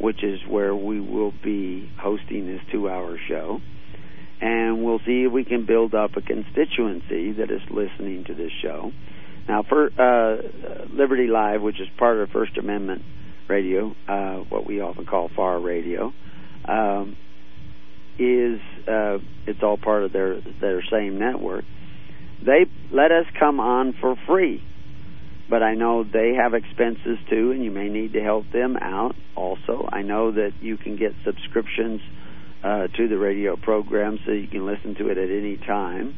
which 0.00 0.24
is 0.24 0.40
where 0.48 0.74
we 0.74 1.00
will 1.00 1.34
be 1.44 1.90
hosting 2.00 2.46
this 2.46 2.62
two-hour 2.72 3.18
show. 3.28 3.60
And 4.40 4.82
we'll 4.82 5.00
see 5.04 5.24
if 5.24 5.32
we 5.32 5.44
can 5.44 5.66
build 5.66 5.94
up 5.94 6.16
a 6.16 6.22
constituency 6.22 7.32
that 7.32 7.50
is 7.50 7.60
listening 7.70 8.24
to 8.28 8.34
this 8.34 8.52
show. 8.62 8.90
Now, 9.46 9.64
for 9.68 9.90
uh, 9.98 10.38
Liberty 10.94 11.26
Live, 11.26 11.60
which 11.60 11.78
is 11.78 11.88
part 11.98 12.16
of 12.18 12.30
First 12.30 12.56
Amendment 12.56 13.02
radio, 13.48 13.94
uh, 14.06 14.36
what 14.48 14.66
we 14.66 14.80
often 14.80 15.06
call 15.06 15.30
FAR 15.34 15.60
radio, 15.60 16.12
um, 16.66 17.16
is 18.18 18.60
uh, 18.88 19.18
it's 19.46 19.62
all 19.62 19.76
part 19.76 20.04
of 20.04 20.12
their 20.12 20.40
their 20.60 20.82
same 20.90 21.18
network. 21.18 21.64
They 22.44 22.66
let 22.92 23.10
us 23.10 23.26
come 23.38 23.60
on 23.60 23.94
for 24.00 24.16
free, 24.26 24.62
but 25.48 25.62
I 25.62 25.74
know 25.74 26.04
they 26.04 26.34
have 26.34 26.54
expenses 26.54 27.18
too, 27.30 27.52
and 27.52 27.64
you 27.64 27.70
may 27.70 27.88
need 27.88 28.12
to 28.12 28.20
help 28.20 28.50
them 28.52 28.76
out. 28.76 29.14
Also, 29.34 29.88
I 29.90 30.02
know 30.02 30.32
that 30.32 30.52
you 30.60 30.76
can 30.76 30.96
get 30.96 31.12
subscriptions 31.24 32.00
uh, 32.62 32.88
to 32.96 33.08
the 33.08 33.18
radio 33.18 33.56
program, 33.56 34.18
so 34.24 34.32
you 34.32 34.48
can 34.48 34.66
listen 34.66 34.94
to 34.96 35.08
it 35.08 35.18
at 35.18 35.30
any 35.30 35.56
time. 35.56 36.14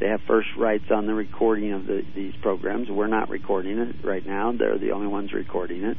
They 0.00 0.06
have 0.06 0.20
first 0.26 0.48
rights 0.56 0.84
on 0.90 1.06
the 1.06 1.14
recording 1.14 1.72
of 1.72 1.86
the, 1.86 2.02
these 2.14 2.32
programs. 2.42 2.88
We're 2.88 3.06
not 3.06 3.28
recording 3.28 3.78
it 3.78 3.96
right 4.04 4.24
now; 4.24 4.52
they're 4.56 4.78
the 4.78 4.92
only 4.92 5.08
ones 5.08 5.32
recording 5.32 5.82
it. 5.84 5.96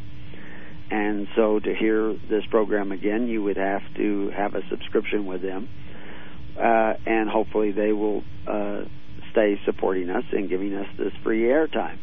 And 0.92 1.28
so 1.36 1.60
to 1.60 1.74
hear 1.74 2.14
this 2.30 2.44
program 2.50 2.92
again, 2.92 3.28
you 3.28 3.42
would 3.44 3.58
have 3.58 3.82
to 3.96 4.30
have 4.36 4.56
a 4.56 4.62
subscription 4.70 5.26
with 5.26 5.42
them. 5.42 5.70
Uh, 6.58 6.94
and 7.06 7.30
hopefully 7.30 7.72
they 7.72 7.94
will 7.94 8.24
uh, 8.46 8.82
stay 9.32 9.60
supporting 9.66 10.10
us 10.10 10.26
and 10.34 10.50
giving 10.50 10.76
us 10.76 10.88
this 10.98 11.14
free 11.24 11.44
airtime. 11.44 11.98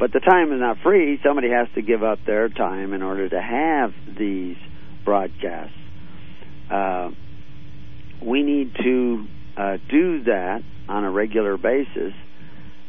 But 0.00 0.12
the 0.12 0.18
time 0.18 0.52
is 0.52 0.58
not 0.58 0.78
free. 0.82 1.20
Somebody 1.24 1.50
has 1.50 1.68
to 1.76 1.82
give 1.82 2.02
up 2.02 2.18
their 2.26 2.48
time 2.48 2.94
in 2.94 3.02
order 3.02 3.28
to 3.28 3.40
have 3.40 3.92
these 4.18 4.56
broadcasts. 5.04 5.76
Uh, 6.70 7.10
we 8.24 8.42
need 8.42 8.74
to 8.82 9.26
uh, 9.56 9.76
do 9.88 10.24
that 10.24 10.62
on 10.88 11.04
a 11.04 11.10
regular 11.10 11.56
basis 11.56 12.12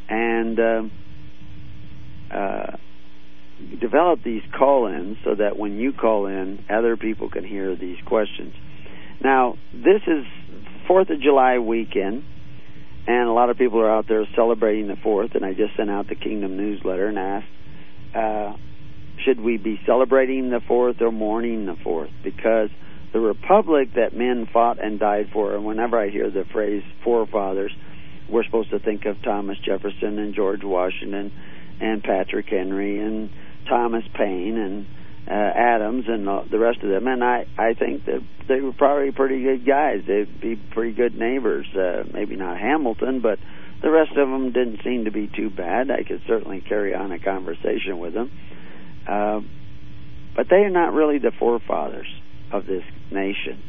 and 0.08 0.58
uh, 0.58 0.82
uh, 2.34 2.76
develop 3.80 4.22
these 4.22 4.42
call-ins 4.56 5.18
so 5.24 5.34
that 5.34 5.58
when 5.58 5.78
you 5.78 5.92
call 5.92 6.26
in, 6.26 6.64
other 6.70 6.96
people 6.96 7.30
can 7.30 7.44
hear 7.44 7.76
these 7.76 7.98
questions. 8.06 8.54
Now, 9.22 9.56
this 9.72 10.02
is 10.06 10.24
Fourth 10.86 11.10
of 11.10 11.20
July 11.20 11.58
weekend, 11.58 12.24
and 13.06 13.28
a 13.28 13.32
lot 13.32 13.50
of 13.50 13.58
people 13.58 13.80
are 13.80 13.90
out 13.90 14.06
there 14.08 14.26
celebrating 14.34 14.88
the 14.88 14.96
Fourth. 14.96 15.34
And 15.34 15.44
I 15.44 15.52
just 15.52 15.76
sent 15.76 15.90
out 15.90 16.08
the 16.08 16.14
Kingdom 16.14 16.56
newsletter 16.56 17.06
and 17.06 17.18
asked, 17.18 17.46
uh, 18.14 18.56
should 19.24 19.40
we 19.40 19.56
be 19.56 19.80
celebrating 19.86 20.50
the 20.50 20.60
Fourth 20.66 21.00
or 21.00 21.12
mourning 21.12 21.66
the 21.66 21.76
Fourth? 21.82 22.10
Because 22.22 22.70
the 23.12 23.20
republic 23.20 23.90
that 23.94 24.16
men 24.16 24.48
fought 24.52 24.82
and 24.82 24.98
died 24.98 25.30
for, 25.32 25.54
and 25.54 25.64
whenever 25.64 25.98
I 25.98 26.10
hear 26.10 26.30
the 26.30 26.44
phrase 26.52 26.82
forefathers, 27.04 27.72
we're 28.28 28.44
supposed 28.44 28.70
to 28.70 28.78
think 28.78 29.04
of 29.04 29.22
Thomas 29.22 29.58
Jefferson 29.58 30.18
and 30.18 30.34
George 30.34 30.64
Washington 30.64 31.32
and 31.80 32.02
Patrick 32.02 32.46
Henry 32.48 32.98
and 33.00 33.30
Thomas 33.68 34.04
Paine 34.14 34.56
and 34.56 34.86
uh, 35.28 35.32
Adams 35.32 36.06
and 36.08 36.26
the 36.50 36.58
rest 36.58 36.82
of 36.82 36.90
them, 36.90 37.06
and 37.06 37.22
I 37.22 37.46
I 37.56 37.74
think 37.74 38.06
that 38.06 38.20
they 38.48 38.60
were 38.60 38.72
probably 38.72 39.12
pretty 39.12 39.42
good 39.42 39.64
guys. 39.64 40.02
They'd 40.06 40.40
be 40.40 40.56
pretty 40.56 40.92
good 40.92 41.14
neighbors. 41.14 41.66
Uh, 41.74 42.04
maybe 42.12 42.36
not 42.36 42.58
Hamilton, 42.58 43.20
but 43.20 43.38
the 43.82 43.90
rest 43.90 44.12
of 44.12 44.28
them 44.28 44.52
didn't 44.52 44.80
seem 44.82 45.04
to 45.04 45.12
be 45.12 45.28
too 45.28 45.48
bad. 45.48 45.90
I 45.90 46.02
could 46.02 46.22
certainly 46.26 46.60
carry 46.60 46.94
on 46.94 47.12
a 47.12 47.20
conversation 47.20 47.98
with 47.98 48.14
them, 48.14 48.30
uh, 49.08 49.40
but 50.34 50.48
they 50.50 50.56
are 50.56 50.70
not 50.70 50.92
really 50.92 51.18
the 51.18 51.32
forefathers 51.38 52.08
of 52.52 52.66
this 52.66 52.84
nation. 53.12 53.62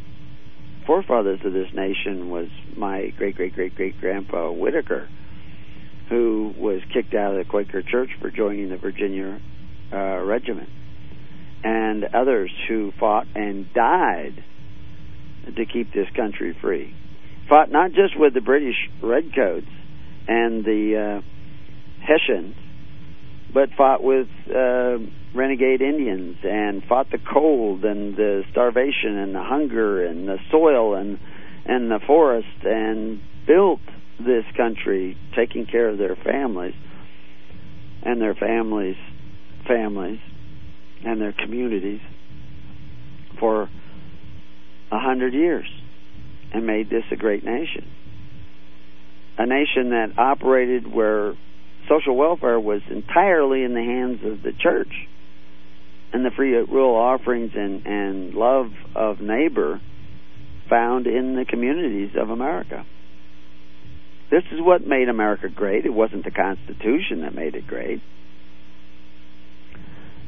Forefathers 0.88 1.39
of 1.45 1.53
this 1.53 1.69
nation 1.73 2.29
was 2.29 2.47
my 2.75 3.13
great 3.17 3.36
great 3.36 3.53
great 3.53 3.75
great 3.75 3.99
grandpa 4.01 4.51
Whitaker, 4.51 5.08
who 6.10 6.51
was 6.58 6.82
kicked 6.91 7.13
out 7.13 7.34
of 7.34 7.45
the 7.45 7.49
Quaker 7.49 7.84
Church 7.84 8.10
for 8.19 8.32
joining 8.32 8.69
the 8.69 8.77
Virginia 8.77 9.39
uh, 9.93 10.23
regiment, 10.23 10.69
and 11.63 12.03
others 12.06 12.51
who 12.67 12.91
fought 12.99 13.27
and 13.36 13.71
died 13.73 14.43
to 15.56 15.65
keep 15.65 15.93
this 15.93 16.08
country 16.15 16.58
free. 16.62 16.95
Fought 17.49 17.71
not 17.71 17.91
just 17.91 18.17
with 18.17 18.34
the 18.34 18.41
British 18.41 18.75
Redcoats 19.01 19.67
and 20.27 20.63
the 20.63 21.21
uh, 21.21 22.06
Hessians, 22.06 22.56
but 23.53 23.69
fought 23.77 24.01
with 24.03 24.27
uh, 24.49 24.97
renegade 25.36 25.82
Indians 25.82 26.38
and 26.43 26.84
fought 26.84 27.12
the 27.12 27.19
cold 27.32 27.84
and 27.84 28.15
the 28.15 28.43
starvation 28.51 29.17
and 29.17 29.36
the 29.36 29.43
hunger 29.43 30.06
and 30.06 30.27
the 30.27 30.38
soil 30.51 30.95
and 30.95 31.19
and 31.65 31.89
the 31.89 31.99
forest 32.06 32.47
and 32.63 33.21
built 33.47 33.79
this 34.19 34.43
country, 34.58 35.17
taking 35.36 35.65
care 35.65 35.89
of 35.89 35.97
their 35.97 36.15
families 36.15 36.75
and 38.03 38.21
their 38.21 38.36
families 38.36 38.97
families 39.67 40.19
and 41.06 41.21
their 41.21 41.34
communities 41.34 42.02
for 43.39 43.69
a 44.91 44.99
hundred 44.99 45.34
years 45.34 45.65
and 46.54 46.65
made 46.65 46.89
this 46.89 47.04
a 47.12 47.15
great 47.15 47.43
nation. 47.43 47.86
A 49.38 49.45
nation 49.45 49.89
that 49.89 50.13
operated 50.17 50.91
where 50.91 51.34
social 51.89 52.15
welfare 52.15 52.60
was 52.60 52.82
entirely 52.89 53.63
in 53.63 53.73
the 53.73 53.82
hands 53.82 54.19
of 54.23 54.43
the 54.43 54.54
church 54.58 54.93
and 56.13 56.23
the 56.23 56.32
free 56.32 56.62
will 56.63 56.95
offerings 56.95 57.52
and, 57.56 57.86
and 57.86 58.34
love 58.36 58.67
of 58.95 59.19
neighbor 59.19 59.82
found 60.69 61.08
in 61.08 61.36
the 61.36 61.45
communities 61.45 62.12
of 62.15 62.30
America. 62.30 62.86
This 64.30 64.43
is 64.52 64.60
what 64.62 64.86
made 64.86 65.10
America 65.10 65.49
great. 65.49 65.86
It 65.86 65.93
wasn't 65.93 66.23
the 66.23 66.32
Constitution 66.32 67.21
that 67.21 67.36
made 67.36 67.56
it 67.56 67.67
great. 67.67 68.02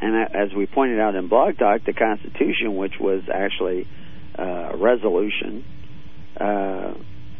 And 0.02 0.16
as 0.36 0.54
we 0.56 0.66
pointed 0.66 1.00
out 1.00 1.16
in 1.16 1.30
Blog 1.30 1.58
Talk, 1.58 1.82
the 1.86 1.94
Constitution, 1.94 2.76
which 2.76 2.94
was 3.00 3.24
actually 3.34 3.88
uh, 4.38 4.74
a 4.74 4.78
resolution, 4.78 5.64
uh, 6.40 6.94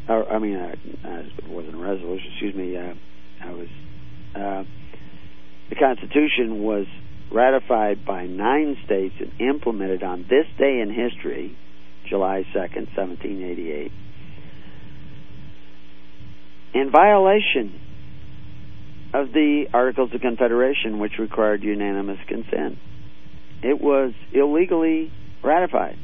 I 0.08 0.40
mean, 0.40 0.56
uh, 0.56 0.76
it 1.38 1.50
wasn't 1.50 1.76
a 1.76 1.78
resolution. 1.78 2.32
Excuse 2.32 2.56
me. 2.56 2.78
Uh, 2.78 2.94
I 3.44 3.52
was. 3.52 3.68
Uh, 4.36 4.64
the 5.70 5.76
Constitution 5.76 6.64
was 6.64 6.86
ratified 7.32 8.06
by 8.06 8.26
nine 8.28 8.78
states 8.86 9.16
and 9.20 9.32
implemented 9.42 10.04
on 10.04 10.22
this 10.30 10.46
day 10.60 10.80
in 10.80 10.90
history, 10.90 11.58
July 12.08 12.46
2nd, 12.54 12.96
1788, 12.96 13.92
in 16.76 16.92
violation 16.92 17.82
of 19.16 19.32
the 19.32 19.66
Articles 19.74 20.12
of 20.14 20.22
Confederation, 20.22 21.00
which 21.00 21.14
required 21.20 21.64
unanimous 21.64 22.20
consent. 22.28 22.78
It 23.64 23.80
was 23.80 24.12
illegally 24.34 25.12
ratified 25.44 25.98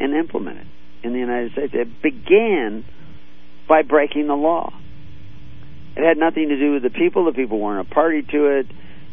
and 0.00 0.12
implemented 0.12 0.66
in 1.04 1.12
the 1.12 1.18
United 1.18 1.52
States. 1.52 1.72
It 1.72 2.02
began 2.02 2.84
by 3.68 3.82
breaking 3.82 4.26
the 4.26 4.34
law. 4.34 4.72
It 5.96 6.06
had 6.06 6.18
nothing 6.18 6.48
to 6.48 6.58
do 6.58 6.72
with 6.72 6.82
the 6.82 6.90
people. 6.90 7.26
The 7.26 7.32
people 7.32 7.60
weren't 7.60 7.88
a 7.88 7.94
party 7.94 8.22
to 8.22 8.58
it. 8.58 8.66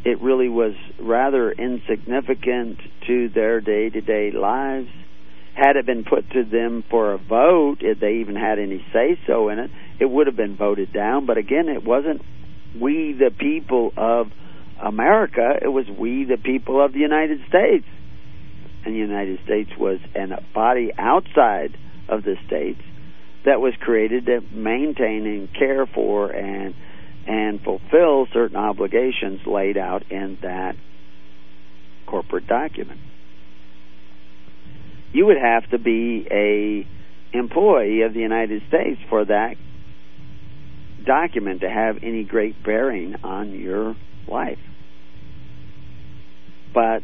It 0.03 0.19
really 0.21 0.49
was 0.49 0.73
rather 0.99 1.51
insignificant 1.51 2.79
to 3.07 3.29
their 3.29 3.61
day 3.61 3.89
to 3.89 4.01
day 4.01 4.31
lives. 4.31 4.89
Had 5.55 5.75
it 5.77 5.85
been 5.85 6.03
put 6.03 6.29
to 6.31 6.43
them 6.43 6.83
for 6.89 7.13
a 7.13 7.17
vote, 7.17 7.77
if 7.81 7.99
they 7.99 8.15
even 8.15 8.35
had 8.35 8.57
any 8.57 8.83
say 8.91 9.19
so 9.27 9.49
in 9.49 9.59
it, 9.59 9.69
it 9.99 10.09
would 10.09 10.25
have 10.27 10.35
been 10.35 10.57
voted 10.57 10.91
down. 10.91 11.27
But 11.27 11.37
again, 11.37 11.69
it 11.69 11.85
wasn't 11.85 12.21
we 12.79 13.13
the 13.13 13.31
people 13.31 13.91
of 13.97 14.27
America, 14.81 15.57
it 15.61 15.67
was 15.67 15.85
we 15.87 16.25
the 16.25 16.37
people 16.37 16.83
of 16.83 16.93
the 16.93 16.99
United 16.99 17.39
States. 17.47 17.85
And 18.85 18.93
the 18.93 18.99
United 18.99 19.39
States 19.45 19.71
was 19.77 19.99
a 20.15 20.41
body 20.53 20.91
outside 20.97 21.77
of 22.09 22.23
the 22.23 22.35
states 22.45 22.81
that 23.45 23.61
was 23.61 23.73
created 23.79 24.25
to 24.25 24.41
maintain 24.51 25.25
and 25.25 25.53
care 25.53 25.85
for 25.85 26.31
and 26.31 26.75
and 27.25 27.61
fulfill 27.61 28.27
certain 28.33 28.57
obligations 28.57 29.39
laid 29.45 29.77
out 29.77 30.11
in 30.11 30.37
that 30.41 30.75
corporate 32.05 32.47
document. 32.47 32.99
You 35.13 35.27
would 35.27 35.37
have 35.37 35.69
to 35.69 35.77
be 35.77 36.27
a 36.29 36.85
employee 37.31 38.01
of 38.01 38.13
the 38.13 38.19
United 38.19 38.63
States 38.67 38.99
for 39.09 39.23
that 39.23 39.55
document 41.05 41.61
to 41.61 41.69
have 41.69 41.97
any 42.03 42.23
great 42.23 42.63
bearing 42.63 43.15
on 43.23 43.51
your 43.51 43.95
life. 44.27 44.59
But 46.73 47.03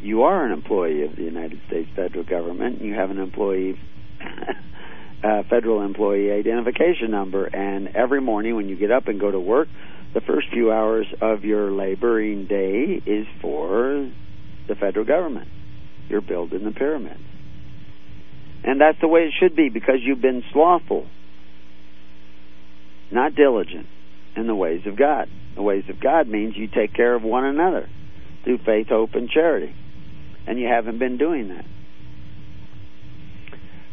you 0.00 0.22
are 0.22 0.44
an 0.44 0.52
employee 0.52 1.04
of 1.04 1.16
the 1.16 1.22
United 1.22 1.60
States 1.66 1.88
federal 1.96 2.24
government. 2.24 2.80
And 2.80 2.88
you 2.88 2.94
have 2.94 3.10
an 3.10 3.18
employee 3.18 3.78
uh, 5.24 5.42
federal 5.48 5.82
employee 5.82 6.30
identification 6.30 7.10
number, 7.10 7.46
and 7.46 7.88
every 7.96 8.20
morning 8.20 8.56
when 8.56 8.68
you 8.68 8.76
get 8.76 8.90
up 8.90 9.08
and 9.08 9.18
go 9.18 9.30
to 9.30 9.40
work, 9.40 9.68
the 10.14 10.20
first 10.20 10.48
few 10.52 10.72
hours 10.72 11.06
of 11.20 11.44
your 11.44 11.72
laboring 11.72 12.46
day 12.46 13.00
is 13.04 13.26
for 13.40 14.10
the 14.68 14.74
federal 14.74 15.04
government. 15.04 15.48
You're 16.08 16.20
building 16.20 16.64
the 16.64 16.70
pyramids. 16.70 17.20
And 18.64 18.80
that's 18.80 18.98
the 19.00 19.08
way 19.08 19.20
it 19.22 19.34
should 19.38 19.54
be 19.54 19.68
because 19.68 19.96
you've 20.00 20.20
been 20.20 20.42
slothful, 20.52 21.06
not 23.10 23.34
diligent 23.34 23.86
in 24.36 24.46
the 24.46 24.54
ways 24.54 24.82
of 24.86 24.96
God. 24.96 25.28
The 25.54 25.62
ways 25.62 25.84
of 25.88 25.98
God 26.00 26.28
means 26.28 26.54
you 26.56 26.68
take 26.68 26.94
care 26.94 27.14
of 27.14 27.22
one 27.22 27.44
another 27.44 27.88
through 28.44 28.58
faith, 28.58 28.88
hope, 28.88 29.14
and 29.14 29.30
charity. 29.30 29.74
And 30.46 30.60
you 30.60 30.68
haven't 30.68 30.98
been 30.98 31.16
doing 31.18 31.48
that. 31.48 31.64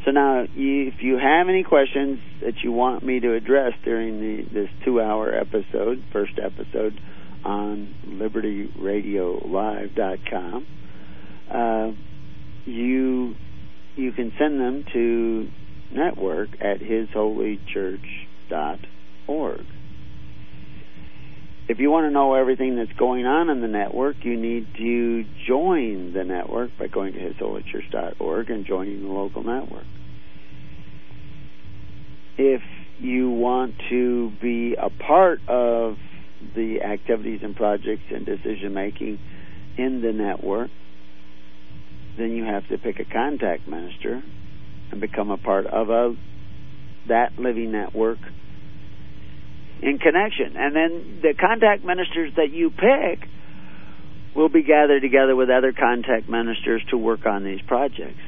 So 0.05 0.11
now, 0.11 0.43
if 0.43 1.01
you 1.01 1.17
have 1.17 1.47
any 1.47 1.63
questions 1.63 2.19
that 2.41 2.61
you 2.63 2.73
want 2.73 3.03
me 3.03 3.21
to 3.21 3.33
address 3.33 3.71
during 3.85 4.19
the, 4.19 4.43
this 4.53 4.67
two-hour 4.83 5.33
episode, 5.33 6.03
first 6.11 6.37
episode 6.37 6.99
on 7.45 7.95
LibertyRadioLive.com, 8.07 10.67
uh, 11.49 11.91
you 12.65 13.35
you 13.95 14.11
can 14.11 14.33
send 14.39 14.59
them 14.59 14.83
to 14.91 15.47
network 15.93 16.49
at 16.59 16.79
hisholychurch.org. 16.79 18.87
If 21.67 21.79
you 21.79 21.89
want 21.89 22.05
to 22.05 22.11
know 22.11 22.35
everything 22.35 22.75
that's 22.75 22.97
going 22.99 23.25
on 23.25 23.49
in 23.49 23.61
the 23.61 23.67
network, 23.67 24.17
you 24.23 24.37
need 24.37 24.67
to 24.77 25.23
join 25.47 26.13
the 26.13 26.23
network 26.23 26.71
by 26.77 26.87
going 26.87 27.13
to 27.13 27.19
hisholychurch.org 27.19 28.49
and 28.49 28.65
joining 28.65 29.01
the 29.01 29.07
local 29.07 29.43
network. 29.43 29.85
If 32.37 32.61
you 32.99 33.29
want 33.29 33.75
to 33.89 34.31
be 34.41 34.75
a 34.75 34.89
part 34.89 35.39
of 35.47 35.95
the 36.55 36.81
activities 36.83 37.39
and 37.43 37.55
projects 37.55 38.03
and 38.13 38.25
decision 38.25 38.73
making 38.73 39.19
in 39.77 40.01
the 40.01 40.11
network, 40.11 40.69
then 42.17 42.31
you 42.31 42.43
have 42.43 42.67
to 42.67 42.77
pick 42.77 42.99
a 42.99 43.05
contact 43.05 43.67
minister 43.67 44.21
and 44.91 45.01
become 45.01 45.31
a 45.31 45.37
part 45.37 45.65
of 45.65 45.89
a 45.89 46.15
that 47.07 47.39
living 47.39 47.71
network 47.71 48.19
in 49.83 49.99
connection. 49.99 50.55
And 50.55 50.75
then 50.75 51.19
the 51.21 51.33
contact 51.39 51.83
ministers 51.83 52.33
that 52.37 52.51
you 52.51 52.69
pick 52.69 53.27
will 54.35 54.49
be 54.49 54.63
gathered 54.63 55.01
together 55.01 55.35
with 55.35 55.49
other 55.49 55.73
contact 55.73 56.29
ministers 56.29 56.81
to 56.89 56.97
work 56.97 57.25
on 57.25 57.43
these 57.43 57.61
projects. 57.67 58.21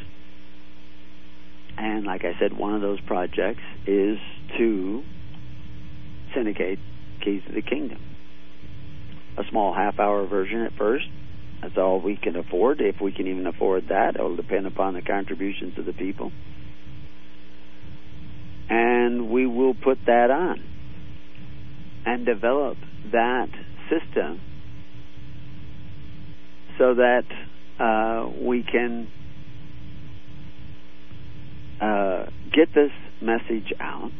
And 1.77 2.05
like 2.05 2.23
I 2.23 2.37
said, 2.39 2.53
one 2.53 2.75
of 2.75 2.81
those 2.81 2.99
projects 3.01 3.61
is 3.87 4.17
to 4.57 5.03
syndicate 6.35 6.79
Keys 7.23 7.41
to 7.47 7.53
the 7.53 7.61
Kingdom. 7.61 7.99
A 9.37 9.43
small 9.49 9.73
half 9.73 9.99
hour 9.99 10.27
version 10.27 10.61
at 10.61 10.73
first. 10.77 11.05
That's 11.61 11.77
all 11.77 11.99
we 11.99 12.17
can 12.17 12.35
afford. 12.35 12.81
If 12.81 13.01
we 13.01 13.11
can 13.11 13.27
even 13.27 13.47
afford 13.47 13.87
that, 13.89 14.15
it 14.15 14.21
will 14.21 14.35
depend 14.35 14.67
upon 14.67 14.93
the 14.93 15.01
contributions 15.01 15.77
of 15.77 15.85
the 15.85 15.93
people. 15.93 16.31
And 18.69 19.29
we 19.29 19.47
will 19.47 19.73
put 19.73 19.99
that 20.05 20.29
on 20.31 20.74
and 22.05 22.25
develop 22.25 22.77
that 23.11 23.49
system 23.89 24.39
so 26.77 26.95
that 26.95 27.23
uh, 27.79 28.29
we 28.41 28.63
can 28.63 29.07
uh, 31.81 32.25
get 32.53 32.73
this 32.73 32.91
message 33.21 33.73
out 33.79 34.11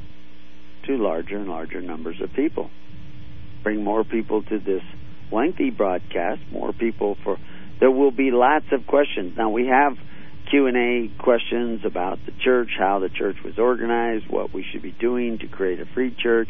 to 0.88 0.98
larger 0.98 1.38
and 1.38 1.48
larger 1.48 1.82
numbers 1.82 2.17
of 2.21 2.32
people. 2.34 2.69
Bring 3.63 3.84
more 3.84 4.04
people 4.04 4.43
to 4.43 4.60
this 4.60 4.84
lengthy 5.32 5.69
broadcast. 5.69 6.41
More 6.52 6.74
people 6.74 7.17
for. 7.24 7.38
There 7.80 7.91
will 7.91 8.12
be 8.12 8.32
lots 8.32 8.65
of 8.71 8.86
questions. 8.88 9.34
Now 9.38 9.50
we 9.50 9.67
have 9.67 9.93
Q 10.50 10.67
and 10.67 10.78
A 10.78 11.24
questions 11.24 11.82
about 11.84 12.19
the 12.26 12.32
church, 12.43 12.69
how 12.78 13.00
the 13.00 13.10
church 13.10 13.38
was 13.43 13.58
organized, 13.58 14.26
what 14.30 14.54
we 14.54 14.63
should 14.71 14.84
be 14.84 14.91
doing 14.91 15.39
to 15.39 15.48
create 15.48 15.80
a 15.80 15.86
free 15.93 16.15
church 16.21 16.50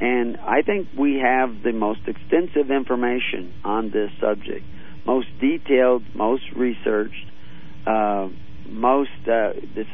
and 0.00 0.38
I 0.38 0.62
think 0.62 0.88
we 0.98 1.20
have 1.22 1.62
the 1.62 1.72
most 1.72 2.00
extensive 2.06 2.70
information 2.70 3.52
on 3.64 3.90
this 3.90 4.10
subject, 4.18 4.64
most 5.06 5.28
detailed, 5.40 6.02
most 6.14 6.44
researched, 6.56 7.26
uh, 7.86 8.28
most 8.66 9.10
uh, 9.26 9.52
this 9.74 9.86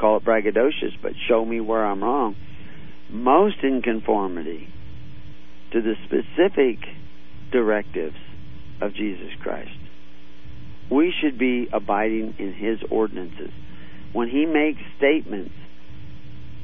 call 0.00 0.18
it 0.18 0.24
braggadocious, 0.24 0.92
but 1.02 1.12
show 1.28 1.44
me 1.44 1.60
where 1.60 1.84
I'm 1.84 2.02
wrong. 2.02 2.36
Most 3.10 3.56
in 3.62 3.82
conformity 3.82 4.68
to 5.72 5.82
the 5.82 5.94
specific 6.04 6.78
directives 7.52 8.16
of 8.80 8.94
Jesus 8.94 9.30
Christ. 9.42 9.70
We 10.90 11.12
should 11.20 11.38
be 11.38 11.68
abiding 11.72 12.36
in 12.38 12.54
His 12.54 12.78
ordinances. 12.90 13.50
When 14.12 14.28
He 14.28 14.46
makes 14.46 14.80
statements 14.96 15.52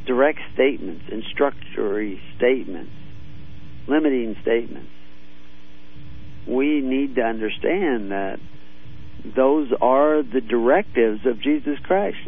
direct 0.06 0.38
statements, 0.54 1.04
instructory 1.10 2.20
statements, 2.36 2.92
limiting 3.88 4.36
statements. 4.42 4.90
We 6.48 6.80
need 6.80 7.14
to 7.16 7.22
understand 7.22 8.10
that 8.10 8.38
those 9.24 9.68
are 9.80 10.22
the 10.22 10.40
directives 10.40 11.20
of 11.26 11.40
Jesus 11.40 11.78
Christ. 11.84 12.18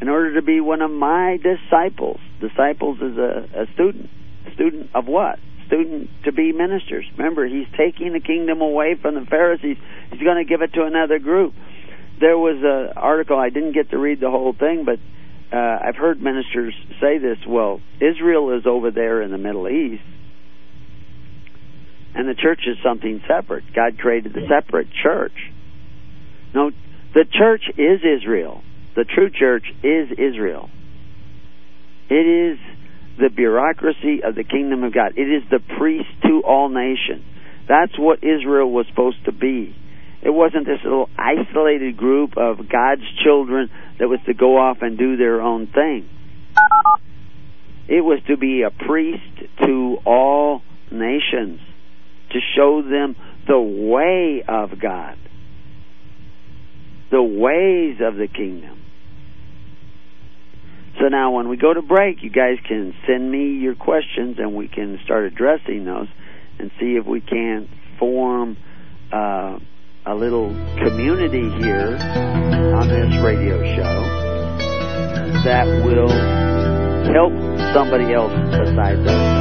In 0.00 0.08
order 0.08 0.34
to 0.34 0.42
be 0.42 0.60
one 0.60 0.80
of 0.80 0.90
my 0.90 1.38
disciples, 1.42 2.20
disciples 2.40 2.98
is 2.98 3.18
a, 3.18 3.62
a 3.62 3.72
student. 3.74 4.08
Student 4.54 4.90
of 4.94 5.06
what? 5.06 5.38
Student 5.66 6.08
to 6.24 6.32
be 6.32 6.52
ministers. 6.52 7.04
Remember, 7.18 7.46
he's 7.46 7.66
taking 7.76 8.12
the 8.12 8.20
kingdom 8.20 8.60
away 8.60 8.96
from 9.00 9.14
the 9.14 9.26
Pharisees. 9.26 9.76
He's 10.10 10.22
going 10.22 10.38
to 10.38 10.48
give 10.48 10.62
it 10.62 10.72
to 10.74 10.84
another 10.84 11.18
group. 11.18 11.54
There 12.20 12.38
was 12.38 12.56
an 12.62 12.96
article, 12.96 13.38
I 13.38 13.50
didn't 13.50 13.72
get 13.72 13.90
to 13.90 13.98
read 13.98 14.20
the 14.20 14.30
whole 14.30 14.52
thing, 14.52 14.84
but 14.84 14.98
uh, 15.52 15.56
I've 15.56 15.96
heard 15.96 16.20
ministers 16.20 16.74
say 17.00 17.18
this. 17.18 17.38
Well, 17.46 17.80
Israel 18.00 18.56
is 18.56 18.66
over 18.66 18.90
there 18.90 19.22
in 19.22 19.30
the 19.30 19.38
Middle 19.38 19.68
East, 19.68 20.02
and 22.14 22.28
the 22.28 22.34
church 22.34 22.60
is 22.66 22.76
something 22.84 23.20
separate. 23.28 23.64
God 23.74 23.98
created 23.98 24.32
the 24.32 24.46
separate 24.48 24.88
church. 25.02 25.34
No, 26.54 26.70
the 27.14 27.24
church 27.24 27.62
is 27.76 28.00
Israel. 28.04 28.62
The 28.94 29.04
true 29.04 29.30
church 29.30 29.64
is 29.82 30.10
Israel. 30.12 30.68
It 32.08 32.54
is 32.54 32.58
the 33.18 33.28
bureaucracy 33.28 34.22
of 34.24 34.34
the 34.34 34.44
kingdom 34.44 34.82
of 34.84 34.92
God. 34.92 35.12
It 35.16 35.22
is 35.30 35.42
the 35.50 35.60
priest 35.78 36.08
to 36.24 36.42
all 36.44 36.68
nations. 36.68 37.24
That's 37.68 37.96
what 37.98 38.18
Israel 38.24 38.70
was 38.70 38.86
supposed 38.88 39.24
to 39.26 39.32
be. 39.32 39.76
It 40.22 40.30
wasn't 40.30 40.66
this 40.66 40.80
little 40.84 41.08
isolated 41.16 41.96
group 41.96 42.36
of 42.36 42.68
God's 42.68 43.02
children 43.24 43.70
that 43.98 44.08
was 44.08 44.20
to 44.26 44.34
go 44.34 44.58
off 44.58 44.78
and 44.82 44.98
do 44.98 45.16
their 45.16 45.40
own 45.40 45.66
thing. 45.66 46.08
It 47.88 48.02
was 48.02 48.20
to 48.28 48.36
be 48.36 48.62
a 48.62 48.70
priest 48.70 49.24
to 49.64 49.98
all 50.04 50.62
nations, 50.92 51.60
to 52.30 52.38
show 52.56 52.82
them 52.82 53.16
the 53.48 53.58
way 53.58 54.44
of 54.46 54.78
God, 54.80 55.16
the 57.10 57.22
ways 57.22 57.96
of 58.00 58.16
the 58.16 58.28
kingdom. 58.28 58.78
So 61.00 61.08
now, 61.08 61.32
when 61.32 61.48
we 61.48 61.56
go 61.56 61.72
to 61.72 61.80
break, 61.80 62.22
you 62.22 62.30
guys 62.30 62.58
can 62.68 62.94
send 63.06 63.30
me 63.30 63.54
your 63.54 63.74
questions 63.74 64.36
and 64.38 64.54
we 64.54 64.68
can 64.68 65.00
start 65.02 65.24
addressing 65.24 65.86
those 65.86 66.08
and 66.58 66.70
see 66.78 66.96
if 66.96 67.06
we 67.06 67.22
can 67.22 67.68
form 67.98 68.58
uh, 69.10 69.58
a 70.10 70.14
little 70.14 70.48
community 70.82 71.48
here 71.60 71.96
on 72.74 72.88
this 72.88 73.22
radio 73.22 73.62
show 73.76 74.02
that 75.44 75.66
will 75.84 76.10
help 77.12 77.32
somebody 77.72 78.12
else 78.12 78.32
besides 78.50 78.98
ourselves. 79.06 79.40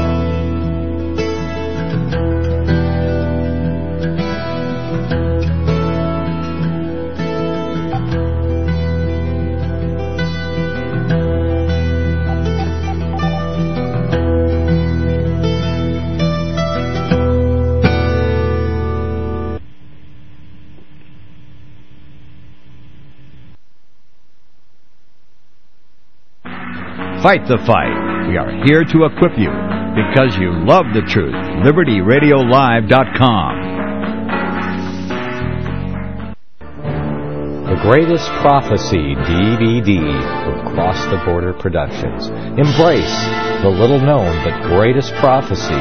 Fight 27.21 27.45
the 27.49 27.57
fight. 27.67 28.29
We 28.29 28.37
are 28.37 28.63
here 28.63 28.85
to 28.85 29.03
equip 29.03 29.35
you 29.37 29.51
because 29.91 30.39
you 30.39 30.55
love 30.63 30.85
the 30.93 31.01
truth. 31.01 31.35
LibertyRadioLive.com. 31.67 33.59
The 37.67 37.75
Greatest 37.83 38.25
Prophecy 38.39 39.15
DVD 39.27 39.99
from 40.45 40.73
Cross 40.73 41.03
the 41.11 41.19
Border 41.25 41.51
Productions. 41.51 42.27
Embrace 42.57 43.17
the 43.63 43.69
little 43.69 43.99
known 43.99 44.41
but 44.45 44.63
greatest 44.69 45.13
prophecy 45.15 45.75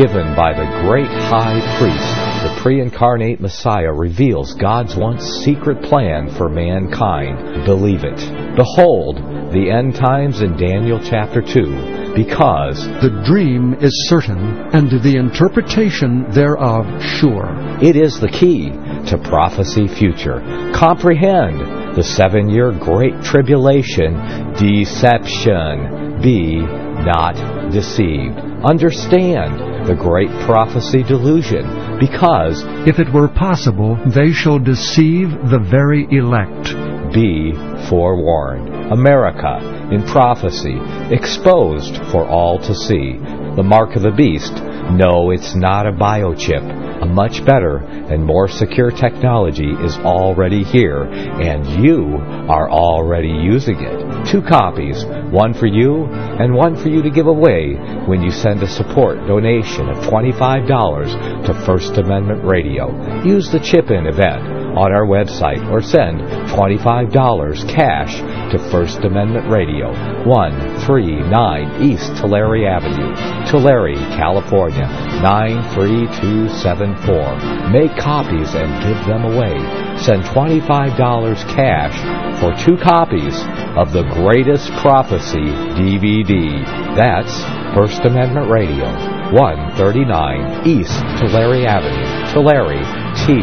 given 0.00 0.36
by 0.36 0.52
the 0.54 0.66
great 0.86 1.10
high 1.10 1.58
priest. 1.76 2.14
The 2.44 2.54
pre-incarnate 2.62 3.40
Messiah 3.40 3.92
reveals 3.92 4.54
God's 4.54 4.94
once 4.94 5.24
secret 5.42 5.82
plan 5.82 6.28
for 6.30 6.48
mankind. 6.48 7.64
Believe 7.64 8.04
it. 8.04 8.54
Behold, 8.54 9.33
the 9.54 9.70
end 9.70 9.94
times 9.94 10.42
in 10.42 10.56
Daniel 10.56 10.98
chapter 10.98 11.40
2, 11.40 12.12
because 12.16 12.84
the 13.00 13.22
dream 13.24 13.74
is 13.74 14.08
certain 14.08 14.38
and 14.74 14.90
the 14.90 15.16
interpretation 15.16 16.28
thereof 16.30 16.84
sure. 17.00 17.54
It 17.80 17.94
is 17.94 18.18
the 18.18 18.28
key 18.28 18.70
to 19.10 19.16
prophecy 19.22 19.86
future. 19.86 20.40
Comprehend 20.74 21.94
the 21.94 22.02
seven-year 22.02 22.72
great 22.80 23.22
tribulation, 23.22 24.14
deception. 24.58 26.20
Be 26.20 26.58
not 26.58 27.70
deceived. 27.70 28.38
Understand 28.64 29.86
the 29.86 29.94
great 29.94 30.30
prophecy 30.46 31.04
delusion, 31.04 31.98
because 32.00 32.64
if 32.88 32.98
it 32.98 33.12
were 33.12 33.28
possible, 33.28 33.96
they 34.06 34.32
shall 34.32 34.58
deceive 34.58 35.30
the 35.30 35.62
very 35.70 36.08
elect. 36.10 36.74
Be 37.14 37.52
forewarned. 37.88 38.92
America, 38.92 39.58
in 39.92 40.02
prophecy, 40.04 40.78
exposed 41.10 41.96
for 42.10 42.26
all 42.26 42.58
to 42.58 42.74
see. 42.74 43.18
The 43.56 43.62
mark 43.62 43.96
of 43.96 44.02
the 44.02 44.10
beast. 44.10 44.52
No, 44.92 45.30
it's 45.30 45.54
not 45.54 45.86
a 45.86 45.92
biochip. 45.92 47.02
A 47.02 47.06
much 47.06 47.44
better 47.44 47.78
and 47.78 48.24
more 48.24 48.48
secure 48.48 48.90
technology 48.90 49.70
is 49.70 49.96
already 49.98 50.62
here, 50.62 51.02
and 51.04 51.84
you 51.84 52.16
are 52.48 52.70
already 52.70 53.28
using 53.28 53.76
it. 53.80 54.26
Two 54.26 54.40
copies, 54.42 55.04
one 55.30 55.52
for 55.54 55.66
you 55.66 56.04
and 56.04 56.54
one 56.54 56.76
for 56.76 56.88
you 56.88 57.02
to 57.02 57.10
give 57.10 57.26
away 57.26 57.74
when 58.06 58.22
you 58.22 58.30
send 58.30 58.62
a 58.62 58.68
support 58.68 59.18
donation 59.26 59.88
of 59.88 59.98
$25 59.98 61.46
to 61.46 61.66
First 61.66 61.98
Amendment 61.98 62.44
Radio. 62.44 63.22
Use 63.24 63.50
the 63.50 63.60
chip-in 63.60 64.06
event 64.06 64.64
on 64.74 64.92
our 64.92 65.06
website 65.06 65.62
or 65.70 65.80
send 65.80 66.18
$25 66.50 67.68
cash 67.68 68.18
to 68.50 68.58
First 68.70 68.98
Amendment 68.98 69.50
Radio, 69.50 69.92
139 70.26 71.82
East 71.82 72.16
Tulare 72.16 72.66
Avenue, 72.66 73.14
Tulare, 73.50 73.94
California, 74.16 74.73
93274. 74.74 77.70
Make 77.70 77.96
copies 77.96 78.54
and 78.54 78.82
give 78.82 79.06
them 79.06 79.24
away. 79.24 79.58
Send 79.98 80.24
$25 80.24 81.36
cash 81.54 81.94
for 82.40 82.52
two 82.64 82.76
copies 82.76 83.34
of 83.76 83.92
the 83.92 84.02
Greatest 84.14 84.72
Prophecy 84.82 85.46
DVD. 85.78 86.64
That's 86.96 87.32
First 87.74 88.04
Amendment 88.04 88.50
Radio, 88.50 88.86
139 89.32 90.66
East 90.66 90.98
Tulare 91.18 91.66
Avenue, 91.66 92.32
Tulare, 92.32 92.82
T-U-L-A-R-E, 93.26 93.40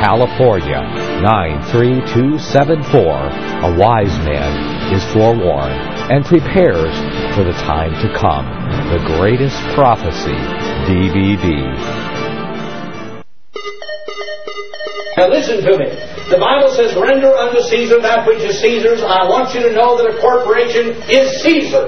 California, 0.00 0.80
93274. 1.20 2.96
A 2.96 3.76
wise 3.76 4.16
man 4.20 4.90
is 4.90 5.04
forewarned 5.12 5.78
and 6.10 6.24
prepares 6.24 6.96
for 7.36 7.44
the 7.44 7.52
time 7.52 7.92
to 8.00 8.08
come. 8.18 8.46
The 8.88 9.04
Greatest 9.18 9.56
Prophecy 9.74 10.32
DVD. 10.88 12.33
Now 15.16 15.28
listen 15.28 15.62
to 15.62 15.78
me. 15.78 15.86
The 16.26 16.38
Bible 16.42 16.74
says, 16.74 16.96
render 16.96 17.30
unto 17.36 17.60
Caesar 17.60 18.00
that 18.02 18.26
which 18.26 18.42
is 18.42 18.58
Caesar's. 18.58 19.02
I 19.02 19.28
want 19.28 19.54
you 19.54 19.62
to 19.62 19.72
know 19.72 19.96
that 19.96 20.10
a 20.10 20.18
corporation 20.18 20.90
is 21.06 21.42
Caesar. 21.42 21.86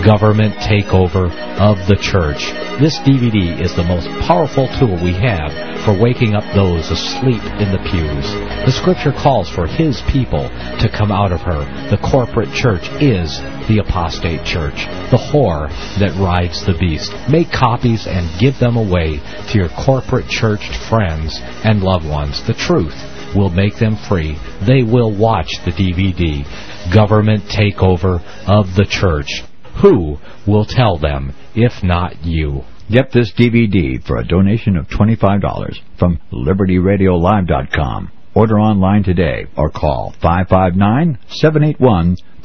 Government 0.00 0.54
takeover 0.56 1.28
of 1.60 1.76
the 1.84 1.96
church. 2.00 2.56
This 2.80 2.96
DVD 3.04 3.60
is 3.60 3.76
the 3.76 3.84
most 3.84 4.08
powerful 4.24 4.68
tool 4.78 4.96
we 5.04 5.12
have 5.12 5.52
for 5.84 5.92
waking 5.92 6.34
up 6.34 6.44
those 6.54 6.88
asleep 6.90 7.42
in 7.60 7.68
the 7.68 7.82
pews. 7.84 8.32
The 8.64 8.72
scripture 8.72 9.12
calls 9.12 9.50
for 9.50 9.66
his 9.66 10.00
people 10.08 10.48
to 10.80 10.88
come 10.88 11.12
out 11.12 11.32
of 11.32 11.42
her. 11.42 11.68
The 11.90 12.00
corporate 12.00 12.52
church 12.52 12.88
is 13.02 13.40
the 13.68 13.78
apostate 13.78 14.44
church, 14.44 14.86
the 15.10 15.18
whore 15.18 15.68
that 15.98 16.16
rides 16.18 16.64
the 16.66 16.76
beast. 16.78 17.12
Make 17.28 17.50
copies 17.50 18.06
and 18.06 18.28
give 18.40 18.58
them 18.58 18.76
away 18.76 19.18
to 19.50 19.58
your 19.58 19.68
corporate 19.68 20.28
churched 20.28 20.74
friends 20.88 21.38
and 21.64 21.82
loved 21.82 22.06
ones. 22.06 22.42
The 22.46 22.54
truth 22.54 22.96
will 23.34 23.50
make 23.50 23.76
them 23.76 23.96
free. 24.08 24.38
They 24.66 24.82
will 24.82 25.14
watch 25.16 25.50
the 25.64 25.72
DVD, 25.72 26.44
Government 26.92 27.44
Takeover 27.44 28.22
of 28.46 28.74
the 28.76 28.86
Church. 28.88 29.42
Who 29.82 30.18
will 30.46 30.64
tell 30.64 30.98
them 30.98 31.34
if 31.54 31.82
not 31.82 32.24
you? 32.24 32.62
Get 32.90 33.12
this 33.12 33.32
DVD 33.32 34.02
for 34.06 34.18
a 34.18 34.26
donation 34.26 34.76
of 34.76 34.86
$25 34.86 35.74
from 35.98 36.20
LibertyRadioLive.com. 36.32 38.12
Order 38.34 38.58
online 38.60 39.02
today 39.02 39.46
or 39.56 39.70
call 39.70 40.14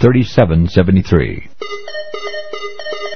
559-781-3773. 0.01 1.49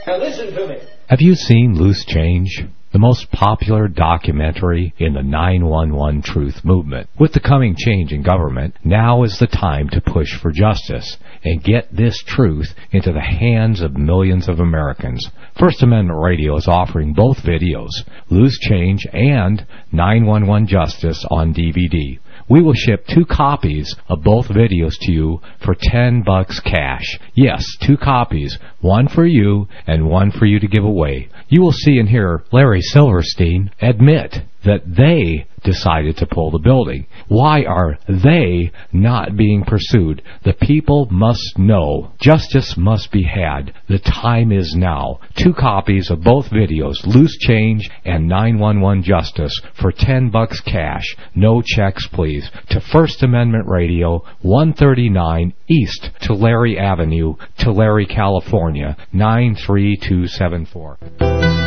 Now 0.05 0.17
listen 0.17 0.53
to 0.53 0.67
me. 0.67 0.77
Have 1.09 1.21
you 1.21 1.33
seen 1.35 1.75
Loose 1.75 2.05
Change? 2.05 2.65
The 2.91 2.99
most 2.99 3.31
popular 3.31 3.87
documentary 3.89 4.93
in 4.97 5.13
the 5.15 5.23
911 5.23 6.21
truth 6.21 6.63
movement. 6.63 7.09
With 7.19 7.33
the 7.33 7.41
coming 7.41 7.75
change 7.75 8.13
in 8.13 8.23
government, 8.23 8.75
now 8.85 9.23
is 9.23 9.37
the 9.37 9.47
time 9.47 9.89
to 9.89 9.99
push 9.99 10.39
for 10.39 10.51
justice 10.51 11.17
and 11.43 11.61
get 11.61 11.93
this 11.93 12.23
truth 12.25 12.73
into 12.91 13.11
the 13.11 13.19
hands 13.19 13.81
of 13.81 13.97
millions 13.97 14.47
of 14.47 14.59
Americans. 14.61 15.29
First 15.59 15.83
Amendment 15.83 16.19
Radio 16.21 16.55
is 16.55 16.69
offering 16.69 17.13
both 17.13 17.43
videos, 17.43 17.89
Loose 18.29 18.57
Change 18.59 19.05
and 19.11 19.65
911 19.91 20.67
Justice 20.67 21.25
on 21.29 21.53
DVD. 21.53 22.19
We 22.49 22.61
will 22.61 22.73
ship 22.73 23.05
two 23.07 23.25
copies 23.25 23.95
of 24.07 24.23
both 24.23 24.47
videos 24.47 24.93
to 25.01 25.11
you 25.11 25.41
for 25.63 25.75
10 25.77 26.23
bucks 26.23 26.59
cash. 26.59 27.19
Yes, 27.33 27.65
two 27.81 27.97
copies, 27.97 28.57
one 28.81 29.07
for 29.07 29.25
you 29.25 29.67
and 29.87 30.09
one 30.09 30.31
for 30.31 30.45
you 30.45 30.59
to 30.59 30.67
give 30.67 30.83
away. 30.83 31.29
You 31.49 31.61
will 31.61 31.71
see 31.71 31.97
and 31.97 32.09
hear 32.09 32.43
Larry 32.51 32.81
Silverstein 32.81 33.71
admit 33.81 34.37
that 34.65 34.83
they 34.85 35.47
decided 35.63 36.17
to 36.17 36.27
pull 36.27 36.51
the 36.51 36.59
building. 36.59 37.07
Why 37.27 37.63
are 37.63 37.97
they 38.07 38.71
not 38.93 39.35
being 39.35 39.63
pursued? 39.65 40.21
The 40.43 40.53
people 40.53 41.07
must 41.11 41.57
know. 41.57 42.11
Justice 42.21 42.75
must 42.77 43.11
be 43.11 43.23
had. 43.23 43.73
The 43.89 43.99
time 43.99 44.51
is 44.51 44.75
now. 44.77 45.19
Two 45.35 45.53
copies 45.53 46.11
of 46.11 46.21
both 46.21 46.51
videos, 46.51 47.05
Loose 47.05 47.35
Change 47.39 47.89
and 48.05 48.27
911 48.27 49.03
Justice, 49.03 49.59
for 49.81 49.91
10 49.91 50.29
bucks 50.29 50.61
cash. 50.61 51.15
No 51.33 51.63
checks, 51.65 52.07
please. 52.07 52.49
To 52.69 52.79
First 52.79 53.23
Amendment 53.23 53.65
Radio, 53.67 54.23
139 54.41 55.53
East 55.67 56.11
Tulare 56.21 56.79
Avenue, 56.79 57.35
Tulare, 57.57 58.05
California, 58.05 58.95
93274. 59.13 61.64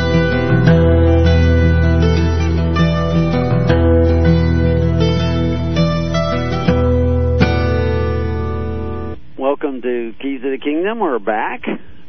Keys 9.99 10.45
of 10.45 10.51
the 10.53 10.59
Kingdom. 10.63 11.01
We're 11.01 11.19
back, 11.19 11.63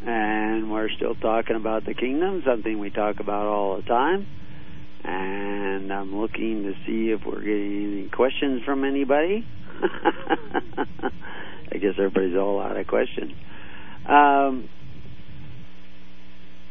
and 0.05 0.71
we're 0.71 0.89
still 0.95 1.15
talking 1.15 1.55
about 1.55 1.85
the 1.85 1.95
kingdom, 1.95 2.43
something 2.45 2.77
we 2.77 2.91
talk 2.91 3.19
about 3.19 3.47
all 3.47 3.77
the 3.77 3.83
time. 3.83 4.27
And 5.03 5.91
I'm 5.91 6.15
looking 6.15 6.63
to 6.63 6.73
see 6.85 7.11
if 7.11 7.21
we're 7.25 7.41
getting 7.41 7.99
any 7.99 8.09
questions 8.09 8.61
from 8.63 8.83
anybody. 8.83 9.43
I 9.81 11.77
guess 11.77 11.93
everybody's 11.97 12.35
all 12.37 12.61
out 12.61 12.77
of 12.77 12.85
questions. 12.85 13.31
Um, 14.07 14.69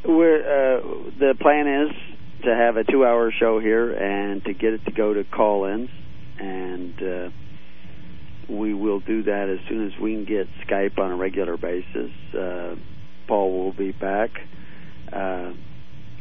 we're 0.05 0.39
uh, 0.39 0.83
the 1.19 1.35
plan 1.41 1.67
is 1.67 2.45
to 2.45 2.55
have 2.55 2.77
a 2.77 2.85
two-hour 2.85 3.33
show 3.41 3.59
here 3.59 3.93
and 3.93 4.45
to 4.45 4.55
get 4.55 4.75
it 4.75 4.85
to 4.85 4.93
go 4.93 5.15
to 5.15 5.25
call-ins 5.25 5.91
and. 6.39 6.95
Uh, 7.03 7.31
we 8.49 8.75
will 8.75 9.01
do 9.01 9.25
that 9.25 9.49
as 9.49 9.69
soon 9.69 9.87
as 9.87 9.93
we 10.01 10.15
can 10.15 10.25
get 10.25 10.47
Skype 10.67 10.99
on 10.99 11.13
a 11.13 11.17
regular 11.17 11.57
basis. 11.57 12.11
Uh, 12.35 12.77
Paul 13.27 13.53
will 13.59 13.73
be 13.73 13.93
back. 13.93 14.31
Uh, 15.13 15.53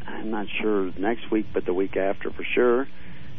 I'm 0.05 0.31
not 0.31 0.47
sure 0.61 0.91
next 0.97 1.31
week, 1.31 1.47
but 1.53 1.65
the 1.65 1.73
week 1.73 1.95
after 1.95 2.31
for 2.31 2.43
sure. 2.55 2.87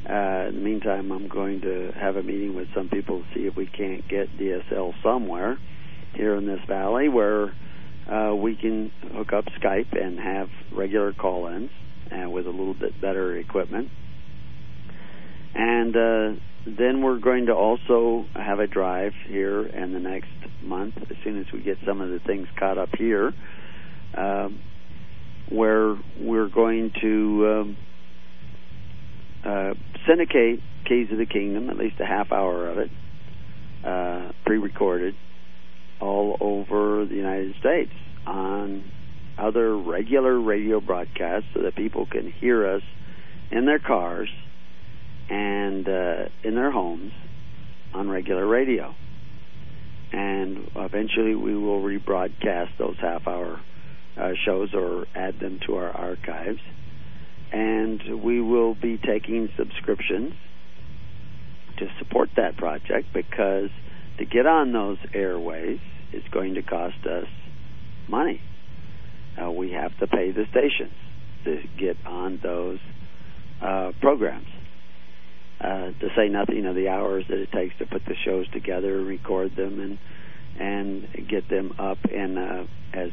Uh, 0.08 0.48
in 0.48 0.54
the 0.54 0.60
meantime, 0.60 1.10
I'm 1.12 1.28
going 1.28 1.60
to 1.62 1.92
have 1.98 2.16
a 2.16 2.22
meeting 2.22 2.54
with 2.54 2.68
some 2.74 2.88
people 2.88 3.20
to 3.20 3.26
see 3.34 3.46
if 3.46 3.56
we 3.56 3.66
can't 3.66 4.08
get 4.08 4.28
DSL 4.38 4.94
somewhere 5.02 5.58
here 6.14 6.34
in 6.36 6.46
this 6.46 6.60
valley 6.66 7.08
where 7.08 7.54
uh, 8.10 8.34
we 8.34 8.56
can 8.56 8.90
hook 9.14 9.32
up 9.32 9.44
Skype 9.60 10.00
and 10.00 10.18
have 10.18 10.48
regular 10.72 11.12
call-ins 11.12 11.70
and 12.10 12.32
with 12.32 12.46
a 12.46 12.50
little 12.50 12.74
bit 12.74 12.98
better 13.00 13.36
equipment. 13.36 13.90
And 15.54 15.96
uh, 15.96 16.40
then 16.76 17.02
we're 17.02 17.18
going 17.18 17.46
to 17.46 17.54
also 17.54 18.26
have 18.34 18.58
a 18.58 18.66
drive 18.66 19.12
here 19.26 19.64
in 19.64 19.92
the 19.92 20.00
next 20.00 20.28
month, 20.62 20.94
as 21.10 21.16
soon 21.22 21.40
as 21.40 21.46
we 21.52 21.60
get 21.60 21.78
some 21.86 22.00
of 22.00 22.10
the 22.10 22.18
things 22.18 22.48
caught 22.58 22.78
up 22.78 22.88
here, 22.98 23.32
um, 24.16 24.60
where 25.50 25.96
we're 26.20 26.48
going 26.48 26.92
to 27.00 27.46
um, 27.48 27.76
uh, 29.44 29.74
syndicate 30.06 30.60
Keys 30.86 31.08
of 31.12 31.18
the 31.18 31.26
Kingdom, 31.26 31.70
at 31.70 31.76
least 31.76 31.96
a 32.00 32.06
half 32.06 32.32
hour 32.32 32.68
of 32.68 32.78
it, 32.78 32.90
uh, 33.84 34.32
pre-recorded, 34.44 35.14
all 36.00 36.36
over 36.40 37.04
the 37.06 37.14
United 37.14 37.54
States 37.60 37.92
on 38.26 38.90
other 39.38 39.76
regular 39.76 40.40
radio 40.40 40.80
broadcasts, 40.80 41.48
so 41.54 41.62
that 41.62 41.76
people 41.76 42.06
can 42.06 42.32
hear 42.40 42.68
us 42.68 42.82
in 43.50 43.64
their 43.64 43.78
cars 43.78 44.28
and 45.28 45.88
uh, 45.88 46.28
in 46.42 46.54
their 46.54 46.70
homes 46.70 47.12
on 47.94 48.08
regular 48.08 48.46
radio. 48.46 48.94
And 50.12 50.70
eventually 50.74 51.34
we 51.34 51.56
will 51.56 51.82
rebroadcast 51.82 52.78
those 52.78 52.96
half 53.00 53.26
hour 53.26 53.60
uh, 54.16 54.30
shows 54.44 54.70
or 54.74 55.06
add 55.14 55.38
them 55.40 55.60
to 55.66 55.76
our 55.76 55.90
archives. 55.90 56.60
And 57.52 58.22
we 58.22 58.40
will 58.40 58.74
be 58.74 58.98
taking 58.98 59.48
subscriptions 59.56 60.34
to 61.78 61.86
support 61.98 62.30
that 62.36 62.56
project 62.56 63.12
because 63.14 63.70
to 64.18 64.24
get 64.24 64.46
on 64.46 64.72
those 64.72 64.98
airways 65.14 65.78
is 66.12 66.22
going 66.32 66.54
to 66.54 66.62
cost 66.62 67.06
us 67.06 67.26
money. 68.08 68.40
Uh, 69.40 69.50
we 69.50 69.72
have 69.72 69.96
to 69.98 70.06
pay 70.06 70.32
the 70.32 70.44
stations 70.50 70.94
to 71.44 71.62
get 71.78 71.96
on 72.04 72.40
those 72.42 72.78
uh, 73.62 73.92
programs. 74.00 74.46
Uh, 75.60 75.90
to 75.98 76.08
say 76.16 76.28
nothing 76.28 76.66
of 76.66 76.76
the 76.76 76.88
hours 76.88 77.24
that 77.28 77.38
it 77.38 77.50
takes 77.50 77.76
to 77.78 77.84
put 77.86 78.04
the 78.04 78.14
shows 78.24 78.48
together, 78.50 79.02
record 79.02 79.56
them, 79.56 79.80
and 79.80 79.98
and 80.60 81.28
get 81.28 81.48
them 81.48 81.72
up 81.78 81.98
in 82.10 82.38
uh, 82.38 82.64
as 82.92 83.10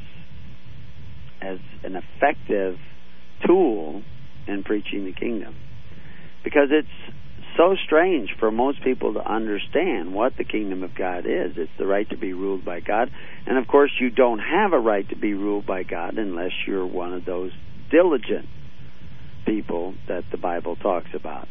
as 1.42 1.58
an 1.84 1.96
effective 1.96 2.78
tool 3.48 4.04
in 4.48 4.64
preaching 4.64 5.06
the 5.06 5.12
kingdom. 5.12 5.56
Because 6.44 6.70
it's 6.70 7.16
so 7.58 7.76
strange 7.84 8.30
for 8.40 8.52
most 8.52 8.84
people 8.84 9.14
to 9.14 9.28
understand 9.28 10.14
what 10.14 10.34
the 10.38 10.44
kingdom 10.44 10.84
of 10.84 10.94
God 10.94 11.26
is. 11.26 11.54
It's 11.58 11.72
the 11.80 11.88
right 11.88 12.08
to 12.10 12.18
be 12.18 12.34
ruled 12.34 12.64
by 12.64 12.80
God. 12.80 13.10
And 13.48 13.58
of 13.58 13.68
course, 13.68 13.92
you 14.00 14.10
don't 14.12 14.40
have 14.40 14.74
a 14.74 14.80
right 14.80 15.08
to 15.10 15.16
be 15.16 15.34
ruled 15.34 15.66
by 15.66 15.84
God 15.84 16.18
unless 16.18 16.52
you're 16.68 16.86
one 16.86 17.14
of 17.14 17.26
those 17.26 17.52
diligent 17.90 18.48
people 19.46 19.96
that 20.08 20.26
the 20.32 20.38
Bible 20.38 20.76
talks 20.76 21.10
about 21.14 21.48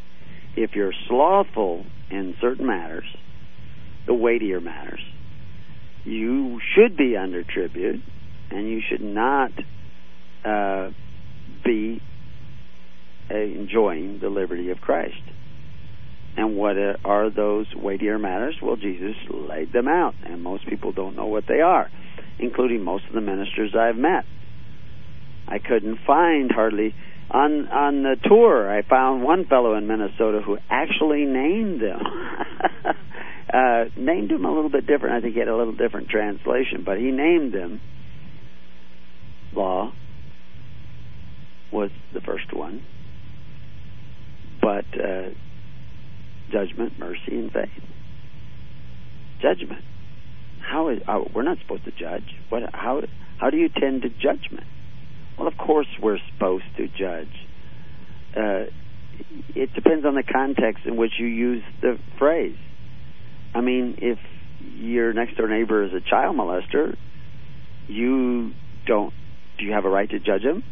if 0.56 0.74
you're 0.74 0.94
slothful 1.08 1.84
in 2.10 2.34
certain 2.40 2.66
matters, 2.66 3.06
the 4.06 4.14
weightier 4.14 4.60
matters, 4.60 5.00
you 6.04 6.60
should 6.74 6.96
be 6.96 7.16
under 7.16 7.42
tribute, 7.42 8.00
and 8.50 8.68
you 8.68 8.80
should 8.88 9.00
not 9.00 9.50
uh, 10.44 10.90
be 11.64 12.00
uh, 13.30 13.34
enjoying 13.34 14.18
the 14.20 14.28
liberty 14.28 14.70
of 14.70 14.80
Christ. 14.80 15.16
And 16.36 16.56
what 16.56 16.76
are 17.04 17.30
those 17.30 17.66
weightier 17.74 18.18
matters? 18.18 18.56
Well, 18.60 18.76
Jesus 18.76 19.14
laid 19.30 19.72
them 19.72 19.88
out, 19.88 20.14
and 20.24 20.42
most 20.42 20.66
people 20.66 20.92
don't 20.92 21.16
know 21.16 21.26
what 21.26 21.44
they 21.48 21.60
are, 21.60 21.90
including 22.38 22.82
most 22.82 23.04
of 23.06 23.14
the 23.14 23.20
ministers 23.20 23.74
I've 23.74 23.96
met. 23.96 24.24
I 25.46 25.58
couldn't 25.58 25.98
find 26.06 26.50
hardly 26.50 26.94
on 27.30 27.68
on 27.68 28.02
the 28.02 28.16
tour, 28.22 28.70
I 28.70 28.82
found 28.82 29.22
one 29.22 29.46
fellow 29.46 29.74
in 29.74 29.87
Minnesota 29.87 30.40
who 30.44 30.58
actually 30.70 31.24
named 31.24 31.80
them. 31.80 32.00
uh, 33.52 33.84
named 33.96 34.30
them 34.30 34.44
a 34.44 34.52
little 34.52 34.70
bit 34.70 34.87
different. 34.87 35.14
I 35.14 35.20
think 35.20 35.34
he 35.34 35.38
had 35.38 35.48
a 35.48 35.56
little 35.56 35.74
different 35.74 36.08
translation, 36.08 36.82
but 36.84 36.98
he 36.98 37.10
named 37.10 37.52
them. 37.52 37.80
Law 39.54 39.92
was 41.72 41.90
the 42.12 42.20
first 42.20 42.52
one, 42.52 42.84
but 44.60 44.84
uh, 44.94 45.30
judgment, 46.50 46.98
mercy, 46.98 47.20
and 47.28 47.52
faith. 47.52 47.68
Judgment. 49.40 49.84
How 50.60 50.88
is? 50.88 51.00
Oh, 51.06 51.28
we're 51.34 51.42
not 51.42 51.58
supposed 51.58 51.84
to 51.84 51.92
judge. 51.92 52.24
What? 52.48 52.62
How? 52.72 53.02
How 53.38 53.50
do 53.50 53.56
you 53.56 53.68
tend 53.68 54.02
to 54.02 54.08
judgment? 54.08 54.66
Well, 55.38 55.48
of 55.48 55.56
course 55.56 55.88
we're 56.00 56.18
supposed 56.32 56.64
to 56.76 56.88
judge. 56.88 57.32
Uh, 58.36 58.64
it 59.54 59.72
depends 59.74 60.04
on 60.04 60.14
the 60.14 60.22
context 60.22 60.86
in 60.86 60.96
which 60.96 61.12
you 61.18 61.26
use 61.26 61.62
the 61.80 61.98
phrase. 62.18 62.56
I 63.54 63.60
mean, 63.60 63.98
if 63.98 64.18
your 64.76 65.12
next 65.12 65.36
door 65.36 65.48
neighbor 65.48 65.84
is 65.84 65.92
a 65.92 66.00
child 66.00 66.37
molester, 66.37 66.96
you 67.88 68.52
don't. 68.87 69.12
Do 69.58 69.64
you 69.64 69.72
have 69.72 69.85
a 69.85 69.88
right 69.88 70.08
to 70.10 70.18
judge 70.18 70.42
him? 70.42 70.64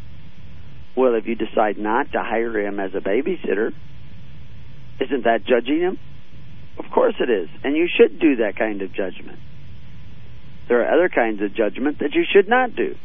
Well, 0.97 1.15
if 1.15 1.27
you 1.27 1.35
decide 1.35 1.79
not 1.79 2.13
to 2.13 2.23
hire 2.23 2.59
him 2.59 2.81
as 2.81 2.93
a 2.95 2.99
babysitter, 2.99 3.73
isn't 5.01 5.25
that 5.25 5.45
judging 5.47 5.81
him? 5.81 5.99
Of 6.79 6.91
course 6.93 7.15
it 7.21 7.31
is, 7.31 7.49
and 7.63 7.77
you 7.77 7.87
should 7.89 8.19
do 8.19 8.37
that 8.37 8.57
kind 8.57 8.83
of 8.83 8.93
judgment. 8.93 9.39
There 10.69 10.83
are 10.83 10.93
other 10.93 11.09
kinds 11.09 11.43
of 11.43 11.55
judgment 11.55 11.99
that 12.01 12.15
you 12.15 12.25
should 12.31 12.49
not 12.49 12.75
do 12.75 12.97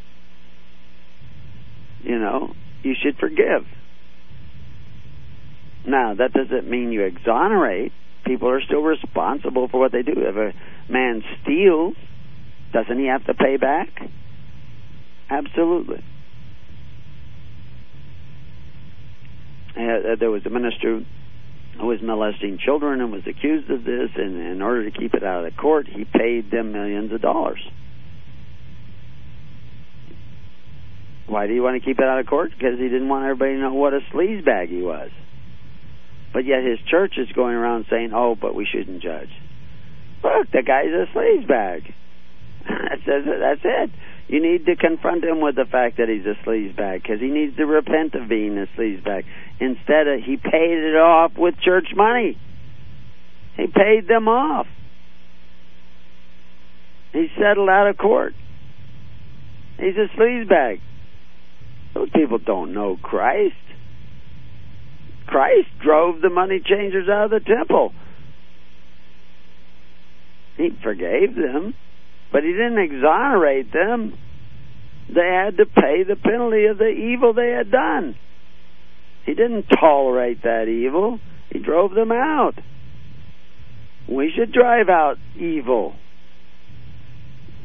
you 2.08 2.20
know, 2.20 2.54
you 2.84 2.96
should 3.02 3.18
forgive. 3.18 3.66
Now, 5.86 6.16
that 6.16 6.34
doesn't 6.34 6.70
mean 6.70 6.92
you 6.92 7.04
exonerate. 7.04 7.92
People 8.26 8.50
are 8.50 8.62
still 8.62 8.82
responsible 8.82 9.68
for 9.68 9.80
what 9.80 9.92
they 9.92 10.04
do. 10.04 10.14
If 10.16 10.36
a 10.36 10.92
man 10.92 11.24
steals, 11.44 11.96
doesn't 12.74 12.98
he 12.98 13.08
have 13.08 13.26
to 13.26 13.34
pay 13.34 13.58
back? 13.58 13.90
Absolutely. 15.30 16.04
Uh, 19.76 20.16
there 20.20 20.32
was 20.32 20.46
a 20.46 20.50
minister 20.50 21.06
who 21.80 21.86
was 21.86 22.02
molesting 22.02 22.58
children 22.58 23.02
and 23.02 23.12
was 23.12 23.22
accused 23.28 23.70
of 23.70 23.84
this, 23.84 24.10
and 24.16 24.40
in 24.40 24.62
order 24.62 24.90
to 24.90 24.98
keep 24.98 25.14
it 25.14 25.24
out 25.24 25.46
of 25.46 25.54
the 25.54 25.58
court, 25.58 25.88
he 25.88 26.06
paid 26.06 26.50
them 26.52 26.72
millions 26.72 27.12
of 27.12 27.22
dollars. 27.22 27.60
Why 31.28 31.48
do 31.48 31.54
you 31.54 31.62
want 31.62 31.82
to 31.82 31.86
keep 31.86 32.00
it 32.00 32.06
out 32.06 32.20
of 32.20 32.28
court? 32.28 32.52
Because 32.52 32.80
he 32.80 32.88
didn't 32.88 33.10
want 33.10 33.26
everybody 33.26 33.54
to 33.54 33.60
know 33.60 33.74
what 33.74 33.94
a 33.94 34.00
sleazebag 34.14 34.70
he 34.70 34.82
was. 34.82 35.12
But 36.34 36.46
yet 36.46 36.64
his 36.64 36.80
church 36.90 37.16
is 37.18 37.28
going 37.34 37.56
around 37.56 37.86
saying, 37.90 38.12
"Oh, 38.14 38.36
but 38.36 38.56
we 38.56 38.66
shouldn't 38.66 39.02
judge." 39.02 39.30
Look, 40.24 40.52
the 40.52 40.64
guy's 40.64 40.88
a 40.88 41.06
sleazebag. 41.16 41.94
that's, 42.68 43.02
that's 43.06 43.62
it. 43.64 43.92
You 44.28 44.42
need 44.42 44.66
to 44.66 44.76
confront 44.76 45.24
him 45.24 45.40
with 45.42 45.56
the 45.56 45.66
fact 45.66 45.98
that 45.98 46.10
he's 46.10 46.26
a 46.26 46.36
sleazebag 46.46 47.02
because 47.02 47.20
he 47.20 47.28
needs 47.28 47.56
to 47.58 47.66
repent 47.66 48.14
of 48.16 48.28
being 48.28 48.58
a 48.58 48.68
sleazebag. 48.78 49.24
Instead 49.60 50.08
of 50.08 50.20
he 50.24 50.38
paid 50.38 50.78
it 50.78 50.96
off 50.96 51.32
with 51.38 51.56
church 51.60 51.88
money. 51.96 52.38
He 53.56 53.68
paid 53.68 54.08
them 54.08 54.28
off. 54.28 54.68
He 57.14 57.28
settled 57.40 57.70
out 57.70 57.88
of 57.88 57.98
court. 57.98 58.34
He's 59.80 59.96
a 59.96 60.16
sleazebag. 60.18 60.82
Those 61.98 62.10
people 62.12 62.38
don't 62.38 62.76
know 62.76 62.96
Christ. 63.02 63.56
Christ 65.26 65.68
drove 65.84 66.22
the 66.22 66.30
money 66.30 66.62
changers 66.64 67.10
out 67.10 67.26
of 67.26 67.32
the 67.32 67.40
temple. 67.40 67.92
He 70.58 70.70
forgave 70.84 71.36
them, 71.36 71.74
but 72.32 72.44
he 72.44 72.52
didn't 72.52 72.78
exonerate 72.78 73.74
them. 73.74 74.16
They 75.10 75.28
had 75.28 75.58
to 75.58 75.66
pay 75.66 76.04
the 76.08 76.16
penalty 76.16 76.66
of 76.66 76.78
the 76.78 76.90
evil 76.90 77.34
they 77.34 77.50
had 77.50 77.72
done. 77.72 78.16
He 79.26 79.34
didn't 79.34 79.64
tolerate 79.64 80.44
that 80.44 80.68
evil. 80.68 81.20
He 81.52 81.58
drove 81.58 81.96
them 81.96 82.12
out. 82.12 82.60
We 84.08 84.32
should 84.38 84.52
drive 84.52 84.88
out 84.88 85.18
evil. 85.36 85.96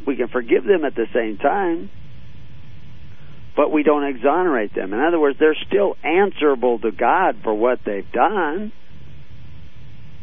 We 0.06 0.16
can 0.16 0.28
forgive 0.28 0.64
them 0.64 0.86
at 0.86 0.94
the 0.94 1.06
same 1.12 1.36
time 1.36 1.90
but 3.56 3.70
we 3.70 3.82
don't 3.82 4.04
exonerate 4.04 4.74
them. 4.74 4.92
In 4.92 5.00
other 5.00 5.20
words, 5.20 5.38
they're 5.38 5.56
still 5.66 5.96
answerable 6.02 6.78
to 6.78 6.90
God 6.90 7.40
for 7.42 7.54
what 7.54 7.80
they've 7.84 8.10
done. 8.10 8.72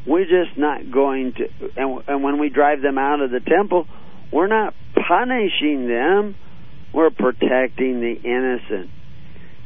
We're 0.07 0.23
just 0.25 0.57
not 0.57 0.91
going 0.91 1.33
to, 1.33 1.69
and, 1.77 2.03
and 2.07 2.23
when 2.23 2.39
we 2.39 2.49
drive 2.49 2.81
them 2.81 2.97
out 2.97 3.21
of 3.21 3.29
the 3.29 3.39
temple, 3.39 3.85
we're 4.31 4.47
not 4.47 4.73
punishing 4.95 5.87
them, 5.87 6.35
we're 6.93 7.11
protecting 7.11 7.99
the 7.99 8.15
innocent. 8.23 8.89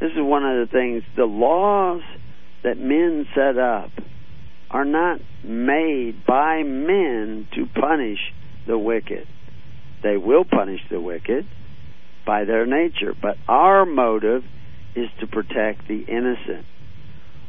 This 0.01 0.11
is 0.11 0.17
one 0.17 0.43
of 0.43 0.67
the 0.67 0.71
things, 0.71 1.03
the 1.15 1.25
laws 1.25 2.01
that 2.63 2.77
men 2.77 3.25
set 3.33 3.57
up 3.57 3.91
are 4.69 4.85
not 4.85 5.19
made 5.43 6.25
by 6.25 6.63
men 6.63 7.47
to 7.55 7.65
punish 7.79 8.19
the 8.67 8.77
wicked. 8.77 9.27
They 10.01 10.17
will 10.17 10.43
punish 10.43 10.81
the 10.89 10.99
wicked 10.99 11.45
by 12.25 12.45
their 12.45 12.65
nature. 12.65 13.13
But 13.19 13.37
our 13.47 13.85
motive 13.85 14.43
is 14.95 15.09
to 15.19 15.27
protect 15.27 15.87
the 15.87 16.03
innocent. 16.07 16.65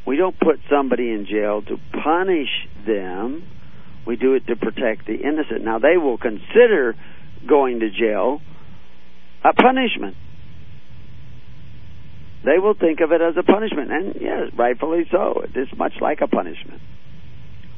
We 0.05 0.17
don't 0.17 0.39
put 0.39 0.59
somebody 0.69 1.11
in 1.11 1.25
jail 1.29 1.61
to 1.63 1.77
punish 2.03 2.49
them. 2.85 3.43
We 4.05 4.15
do 4.15 4.33
it 4.35 4.45
to 4.47 4.55
protect 4.55 5.07
the 5.07 5.15
innocent. 5.15 5.63
Now, 5.63 5.79
they 5.79 5.97
will 5.97 6.17
consider 6.17 6.95
going 7.47 7.79
to 7.79 7.89
jail 7.89 8.41
a 9.43 9.53
punishment. 9.53 10.15
They 12.43 12.59
will 12.59 12.75
think 12.75 12.99
of 12.99 13.11
it 13.11 13.21
as 13.21 13.35
a 13.37 13.43
punishment. 13.43 13.91
And 13.91 14.15
yes, 14.21 14.51
rightfully 14.55 15.07
so. 15.11 15.41
It 15.43 15.57
is 15.57 15.67
much 15.75 15.93
like 15.99 16.21
a 16.21 16.27
punishment. 16.27 16.81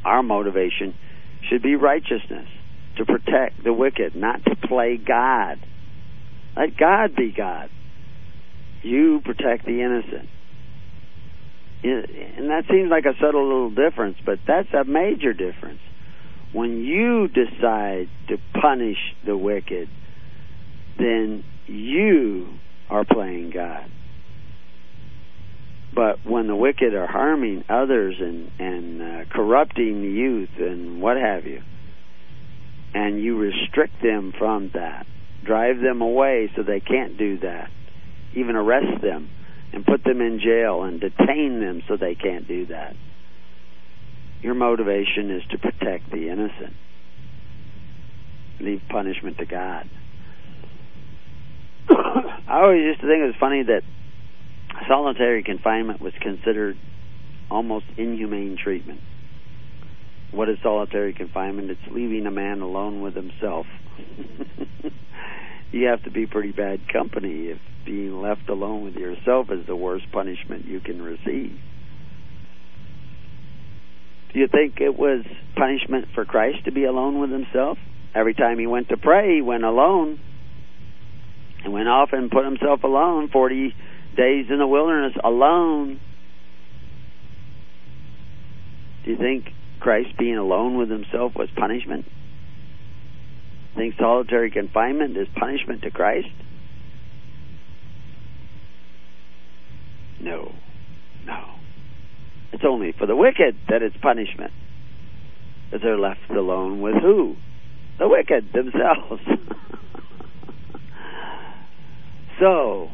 Our 0.03 0.23
motivation 0.23 0.93
should 1.49 1.61
be 1.61 1.75
righteousness, 1.75 2.47
to 2.97 3.05
protect 3.05 3.63
the 3.63 3.71
wicked, 3.71 4.15
not 4.15 4.43
to 4.45 4.55
play 4.55 4.97
God. 4.97 5.59
Let 6.57 6.75
God 6.75 7.15
be 7.15 7.31
God. 7.35 7.69
You 8.81 9.21
protect 9.23 9.65
the 9.65 9.81
innocent. 9.81 10.29
And 11.83 12.49
that 12.49 12.63
seems 12.69 12.89
like 12.89 13.05
a 13.05 13.13
subtle 13.21 13.43
little 13.43 13.69
difference, 13.69 14.17
but 14.25 14.39
that's 14.47 14.73
a 14.73 14.83
major 14.83 15.33
difference. 15.33 15.79
When 16.53 16.83
you 16.83 17.27
decide 17.27 18.09
to 18.29 18.37
punish 18.59 18.97
the 19.25 19.37
wicked, 19.37 19.87
then 20.97 21.43
you 21.67 22.47
are 22.89 23.05
playing 23.05 23.51
God. 23.51 23.91
But 25.93 26.25
when 26.25 26.47
the 26.47 26.55
wicked 26.55 26.93
are 26.93 27.07
harming 27.07 27.65
others 27.69 28.15
and 28.19 28.51
and 28.59 29.01
uh, 29.01 29.25
corrupting 29.31 30.01
the 30.01 30.09
youth 30.09 30.49
and 30.57 31.01
what 31.01 31.17
have 31.17 31.45
you, 31.45 31.61
and 32.93 33.21
you 33.21 33.37
restrict 33.37 34.01
them 34.01 34.33
from 34.37 34.71
that, 34.73 35.05
drive 35.47 35.79
them 35.79 36.01
away 36.01 36.51
so 36.55 36.61
they 36.61 36.79
can't 36.79 37.17
do 37.17 37.39
that, 37.39 37.69
even 38.35 38.55
arrest 38.55 39.01
them 39.01 39.29
and 39.73 39.85
put 39.85 40.03
them 40.03 40.21
in 40.21 40.39
jail 40.39 40.83
and 40.83 40.99
detain 40.99 41.59
them 41.59 41.81
so 41.87 41.97
they 41.97 42.15
can't 42.15 42.47
do 42.47 42.67
that. 42.67 42.95
Your 44.41 44.53
motivation 44.53 45.31
is 45.31 45.41
to 45.51 45.57
protect 45.57 46.11
the 46.11 46.29
innocent. 46.29 46.73
Leave 48.59 48.81
punishment 48.89 49.37
to 49.37 49.45
God. 49.45 49.89
I 51.89 52.61
always 52.61 52.81
used 52.81 53.01
to 53.01 53.07
think 53.07 53.21
it 53.21 53.27
was 53.27 53.35
funny 53.39 53.63
that 53.63 53.81
solitary 54.87 55.43
confinement 55.43 56.01
was 56.01 56.13
considered 56.21 56.77
almost 57.49 57.85
inhumane 57.97 58.57
treatment. 58.61 58.99
What 60.31 60.49
is 60.49 60.57
solitary 60.61 61.13
confinement? 61.13 61.71
It's 61.71 61.91
leaving 61.91 62.25
a 62.25 62.31
man 62.31 62.61
alone 62.61 63.01
with 63.01 63.15
himself. 63.15 63.65
you 65.71 65.87
have 65.87 66.03
to 66.03 66.11
be 66.11 66.25
pretty 66.25 66.51
bad 66.51 66.81
company 66.91 67.47
if 67.47 67.59
being 67.85 68.21
left 68.21 68.49
alone 68.49 68.83
with 68.83 68.95
yourself 68.95 69.47
is 69.49 69.65
the 69.65 69.75
worst 69.75 70.05
punishment 70.11 70.65
you 70.65 70.81
can 70.81 71.01
receive. 71.01 71.57
Do 74.33 74.39
you 74.39 74.47
think 74.47 74.81
it 74.81 74.97
was 74.97 75.25
punishment 75.55 76.07
for 76.13 76.25
Christ 76.25 76.65
to 76.65 76.71
be 76.71 76.83
alone 76.83 77.19
with 77.19 77.31
himself? 77.31 77.77
Every 78.13 78.33
time 78.33 78.59
he 78.59 78.67
went 78.67 78.89
to 78.89 78.97
pray, 78.97 79.35
he 79.35 79.41
went 79.41 79.63
alone. 79.63 80.19
He 81.63 81.69
went 81.69 81.87
off 81.87 82.09
and 82.11 82.29
put 82.29 82.43
himself 82.43 82.83
alone 82.83 83.29
40 83.29 83.73
days 84.15 84.45
in 84.49 84.59
the 84.59 84.67
wilderness 84.67 85.13
alone. 85.23 85.99
Do 89.05 89.11
you 89.11 89.17
think 89.17 89.45
Christ 89.79 90.17
being 90.17 90.37
alone 90.37 90.77
with 90.77 90.89
himself 90.89 91.33
was 91.35 91.49
punishment? 91.55 92.05
think 93.77 93.95
solitary 93.99 94.51
confinement 94.51 95.15
is 95.15 95.27
punishment 95.35 95.83
to 95.83 95.91
Christ? 95.91 96.27
No. 100.19 100.53
No. 101.25 101.55
It's 102.51 102.63
only 102.67 102.93
for 102.97 103.05
the 103.05 103.15
wicked 103.15 103.55
that 103.69 103.83
it's 103.83 103.95
punishment. 104.01 104.51
That 105.71 105.81
they're 105.83 105.99
left 105.99 106.29
alone 106.29 106.81
with 106.81 106.95
who? 106.95 107.35
The 107.99 108.07
wicked 108.07 108.51
themselves. 108.51 109.21
so 112.39 112.89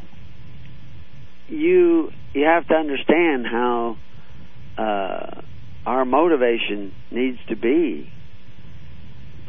you 1.48 2.10
you 2.34 2.44
have 2.44 2.68
to 2.68 2.74
understand 2.74 3.46
how 3.46 3.96
uh, 4.76 5.40
our 5.86 6.04
motivation 6.04 6.92
needs 7.10 7.38
to 7.48 7.56
be 7.56 8.10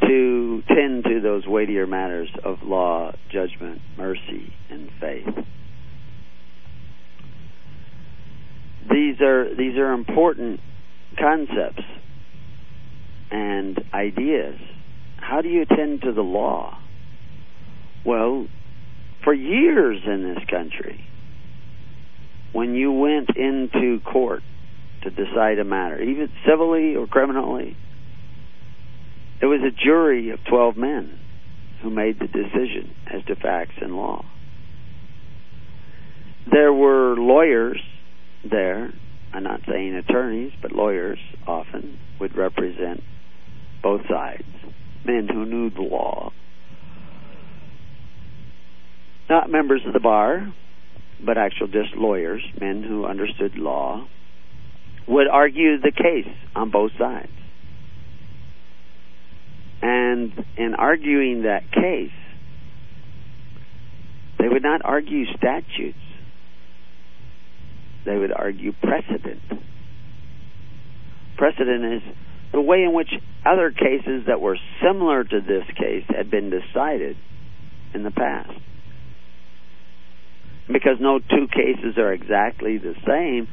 to 0.02 0.62
tend 0.68 1.04
to 1.04 1.20
those 1.20 1.46
weightier 1.46 1.86
matters 1.86 2.28
of 2.44 2.58
law, 2.62 3.12
judgment, 3.32 3.80
mercy, 3.96 4.52
and 4.70 4.90
faith. 5.00 5.44
These 8.90 9.20
are 9.20 9.54
these 9.56 9.76
are 9.76 9.92
important 9.92 10.60
concepts 11.18 11.82
and 13.30 13.82
ideas. 13.92 14.58
How 15.16 15.40
do 15.40 15.48
you 15.48 15.62
attend 15.62 16.02
to 16.02 16.12
the 16.12 16.22
law? 16.22 16.78
Well, 18.04 18.46
for 19.24 19.34
years 19.34 20.02
in 20.06 20.22
this 20.22 20.44
country, 20.48 21.04
when 22.52 22.74
you 22.74 22.92
went 22.92 23.30
into 23.36 24.00
court 24.00 24.42
to 25.02 25.10
decide 25.10 25.58
a 25.58 25.64
matter, 25.64 26.00
even 26.00 26.28
civilly 26.46 26.96
or 26.96 27.06
criminally, 27.06 27.76
it 29.40 29.46
was 29.46 29.60
a 29.60 29.70
jury 29.70 30.30
of 30.30 30.38
12 30.48 30.76
men 30.76 31.18
who 31.82 31.90
made 31.90 32.18
the 32.18 32.26
decision 32.26 32.94
as 33.06 33.22
to 33.26 33.36
facts 33.36 33.74
and 33.80 33.94
law. 33.94 34.24
There 36.50 36.72
were 36.72 37.16
lawyers 37.16 37.80
there. 38.48 38.92
I'm 39.32 39.42
not 39.42 39.60
saying 39.68 39.94
attorneys, 39.94 40.52
but 40.62 40.72
lawyers 40.72 41.18
often 41.46 41.98
would 42.20 42.36
represent 42.36 43.02
both 43.82 44.02
sides. 44.08 44.44
Men 45.04 45.28
who 45.28 45.44
knew 45.44 45.70
the 45.70 45.82
law. 45.82 46.32
Not 49.28 49.50
members 49.50 49.82
of 49.86 49.92
the 49.92 50.00
bar, 50.00 50.52
but 51.24 51.36
actual 51.36 51.66
just 51.66 51.94
lawyers, 51.96 52.42
men 52.60 52.82
who 52.82 53.04
understood 53.04 53.56
law, 53.56 54.06
would 55.08 55.28
argue 55.28 55.80
the 55.80 55.92
case 55.92 56.32
on 56.54 56.70
both 56.70 56.92
sides. 56.98 57.30
And 59.82 60.32
in 60.56 60.74
arguing 60.74 61.42
that 61.42 61.70
case, 61.70 62.10
they 64.38 64.48
would 64.48 64.62
not 64.62 64.80
argue 64.84 65.26
statutes. 65.36 65.98
They 68.04 68.16
would 68.16 68.32
argue 68.32 68.72
precedent. 68.72 69.42
Precedent 71.36 71.84
is 71.94 72.02
the 72.52 72.60
way 72.60 72.82
in 72.82 72.92
which 72.94 73.10
other 73.44 73.70
cases 73.70 74.24
that 74.26 74.40
were 74.40 74.58
similar 74.82 75.22
to 75.24 75.40
this 75.40 75.64
case 75.76 76.04
had 76.08 76.30
been 76.30 76.50
decided 76.50 77.16
in 77.94 78.02
the 78.02 78.10
past. 78.10 78.52
Because 80.66 80.96
no 81.00 81.18
two 81.18 81.46
cases 81.48 81.98
are 81.98 82.12
exactly 82.12 82.78
the 82.78 82.94
same, 83.06 83.48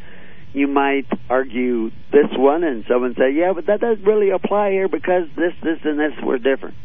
you 0.54 0.68
might 0.68 1.08
argue 1.30 1.90
this 2.12 2.30
one 2.38 2.64
and 2.64 2.86
someone 2.88 3.16
say, 3.18 3.32
yeah, 3.34 3.54
but 3.54 3.66
that 3.66 3.82
doesn't 3.82 4.06
really 4.06 4.30
apply 4.30 4.72
here 4.72 4.88
because 4.88 5.24
this, 5.36 5.54
this, 5.64 5.80
and 5.84 6.00
this 6.00 6.14
were 6.24 6.38
different. 6.38 6.76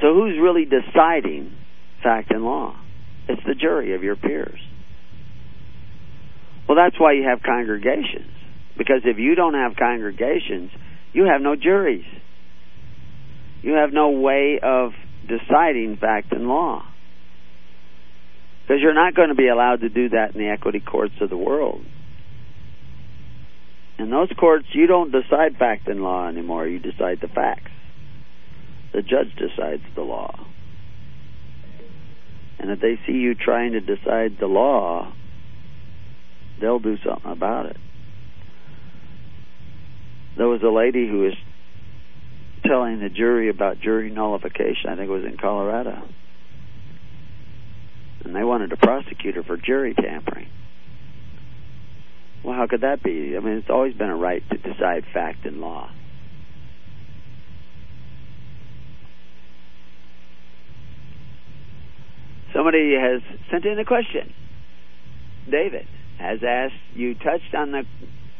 So 0.00 0.14
who's 0.14 0.38
really 0.40 0.64
deciding 0.64 1.52
fact 2.02 2.30
and 2.30 2.44
law? 2.44 2.78
It's 3.28 3.42
the 3.46 3.54
jury 3.54 3.94
of 3.94 4.02
your 4.02 4.16
peers. 4.16 4.60
Well, 6.68 6.76
that's 6.76 7.00
why 7.00 7.12
you 7.12 7.24
have 7.24 7.42
congregations. 7.42 8.30
Because 8.76 9.00
if 9.04 9.18
you 9.18 9.34
don't 9.34 9.54
have 9.54 9.74
congregations, 9.76 10.70
you 11.12 11.24
have 11.24 11.40
no 11.40 11.56
juries. 11.56 12.04
You 13.62 13.72
have 13.72 13.92
no 13.92 14.10
way 14.10 14.60
of 14.62 14.92
deciding 15.26 15.96
fact 16.00 16.32
and 16.32 16.46
law. 16.46 16.87
Because 18.68 18.82
you're 18.82 18.92
not 18.92 19.14
going 19.14 19.30
to 19.30 19.34
be 19.34 19.48
allowed 19.48 19.80
to 19.80 19.88
do 19.88 20.10
that 20.10 20.34
in 20.34 20.40
the 20.42 20.48
equity 20.50 20.80
courts 20.80 21.14
of 21.22 21.30
the 21.30 21.38
world. 21.38 21.82
In 23.98 24.10
those 24.10 24.28
courts, 24.38 24.66
you 24.72 24.86
don't 24.86 25.10
decide 25.10 25.56
fact 25.58 25.88
and 25.88 26.02
law 26.02 26.28
anymore. 26.28 26.66
You 26.66 26.78
decide 26.78 27.18
the 27.22 27.28
facts. 27.28 27.70
The 28.92 29.00
judge 29.00 29.34
decides 29.38 29.82
the 29.94 30.02
law. 30.02 30.46
And 32.58 32.70
if 32.70 32.78
they 32.80 33.00
see 33.06 33.14
you 33.14 33.34
trying 33.34 33.72
to 33.72 33.80
decide 33.80 34.36
the 34.38 34.46
law, 34.46 35.14
they'll 36.60 36.78
do 36.78 36.98
something 36.98 37.32
about 37.32 37.66
it. 37.66 37.76
There 40.36 40.46
was 40.46 40.62
a 40.62 40.68
lady 40.68 41.08
who 41.08 41.20
was 41.20 41.34
telling 42.66 43.00
the 43.00 43.08
jury 43.08 43.48
about 43.48 43.80
jury 43.80 44.10
nullification. 44.10 44.90
I 44.90 44.96
think 44.96 45.08
it 45.08 45.12
was 45.12 45.24
in 45.24 45.38
Colorado 45.38 46.06
and 48.24 48.34
they 48.34 48.44
wanted 48.44 48.70
to 48.70 48.76
prosecute 48.76 49.34
her 49.34 49.42
for 49.42 49.56
jury 49.56 49.94
tampering. 49.94 50.48
Well, 52.44 52.54
how 52.54 52.66
could 52.66 52.82
that 52.82 53.02
be? 53.02 53.34
I 53.36 53.40
mean, 53.40 53.58
it's 53.58 53.70
always 53.70 53.94
been 53.94 54.10
a 54.10 54.16
right 54.16 54.42
to 54.50 54.56
decide 54.56 55.04
fact 55.12 55.44
and 55.44 55.60
law. 55.60 55.90
Somebody 62.54 62.94
has 62.94 63.22
sent 63.50 63.64
in 63.64 63.78
a 63.78 63.84
question. 63.84 64.32
David 65.50 65.86
has 66.18 66.40
asked, 66.46 66.74
you 66.94 67.14
touched 67.14 67.54
on 67.54 67.72
the 67.72 67.82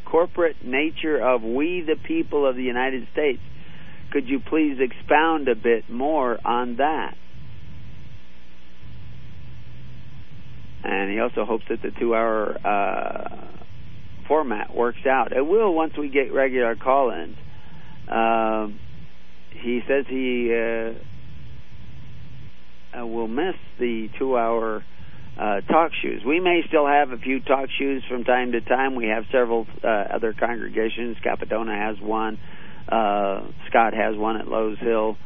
corporate 0.05 0.65
nature 0.65 1.21
of 1.21 1.43
we 1.43 1.85
the 1.87 1.97
people 2.07 2.49
of 2.49 2.57
the 2.57 2.63
United 2.63 3.07
States. 3.13 3.41
Could 4.11 4.29
you 4.29 4.41
please 4.41 4.79
expound 4.81 5.49
a 5.49 5.55
bit 5.55 5.91
more 5.91 6.39
on 6.45 6.77
that? 6.77 7.15
And 10.85 11.11
he 11.11 11.19
also 11.21 11.45
hopes 11.45 11.65
that 11.69 11.83
the 11.83 11.91
two-hour 11.99 12.59
uh, 12.65 13.47
format 14.27 14.75
works 14.75 15.07
out. 15.09 15.33
It 15.33 15.47
will 15.47 15.75
once 15.75 15.95
we 15.99 16.09
get 16.09 16.33
regular 16.33 16.77
call-ins. 16.77 17.37
Uh, 18.09 18.69
he 19.51 19.81
says 19.89 20.05
he 20.09 20.53
uh, 20.55 20.93
uh, 23.01 23.07
will 23.07 23.29
miss 23.29 23.57
the 23.79 24.09
two-hour 24.19 24.85
uh, 25.39 25.61
talk 25.63 25.93
shoes. 26.03 26.23
We 26.27 26.41
may 26.41 26.63
still 26.69 26.87
have 26.87 27.11
a 27.11 27.19
few 27.19 27.41
talk 27.41 27.69
shoes 27.79 28.03
from 28.09 28.25
time 28.25 28.53
to 28.53 28.61
time. 28.61 28.95
We 28.95 29.07
have 29.07 29.25
several 29.33 29.67
uh, 29.83 29.87
other 29.87 30.35
congregations. 30.39 31.17
Capadona 31.25 31.77
has 31.77 32.01
one. 32.01 32.39
Uh, 32.89 33.47
Scott 33.69 33.95
has 33.95 34.17
one 34.17 34.37
at 34.37 34.49
Lowe's 34.49 34.79
Hill, 34.79 35.17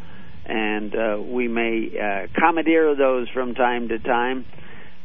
and 0.44 0.94
uh, 0.94 1.22
we 1.22 1.48
may 1.48 1.88
uh, 1.92 2.26
commandeer 2.38 2.96
those 2.96 3.28
from 3.30 3.55
time 3.55 3.88
to 3.88 3.98
time 3.98 4.44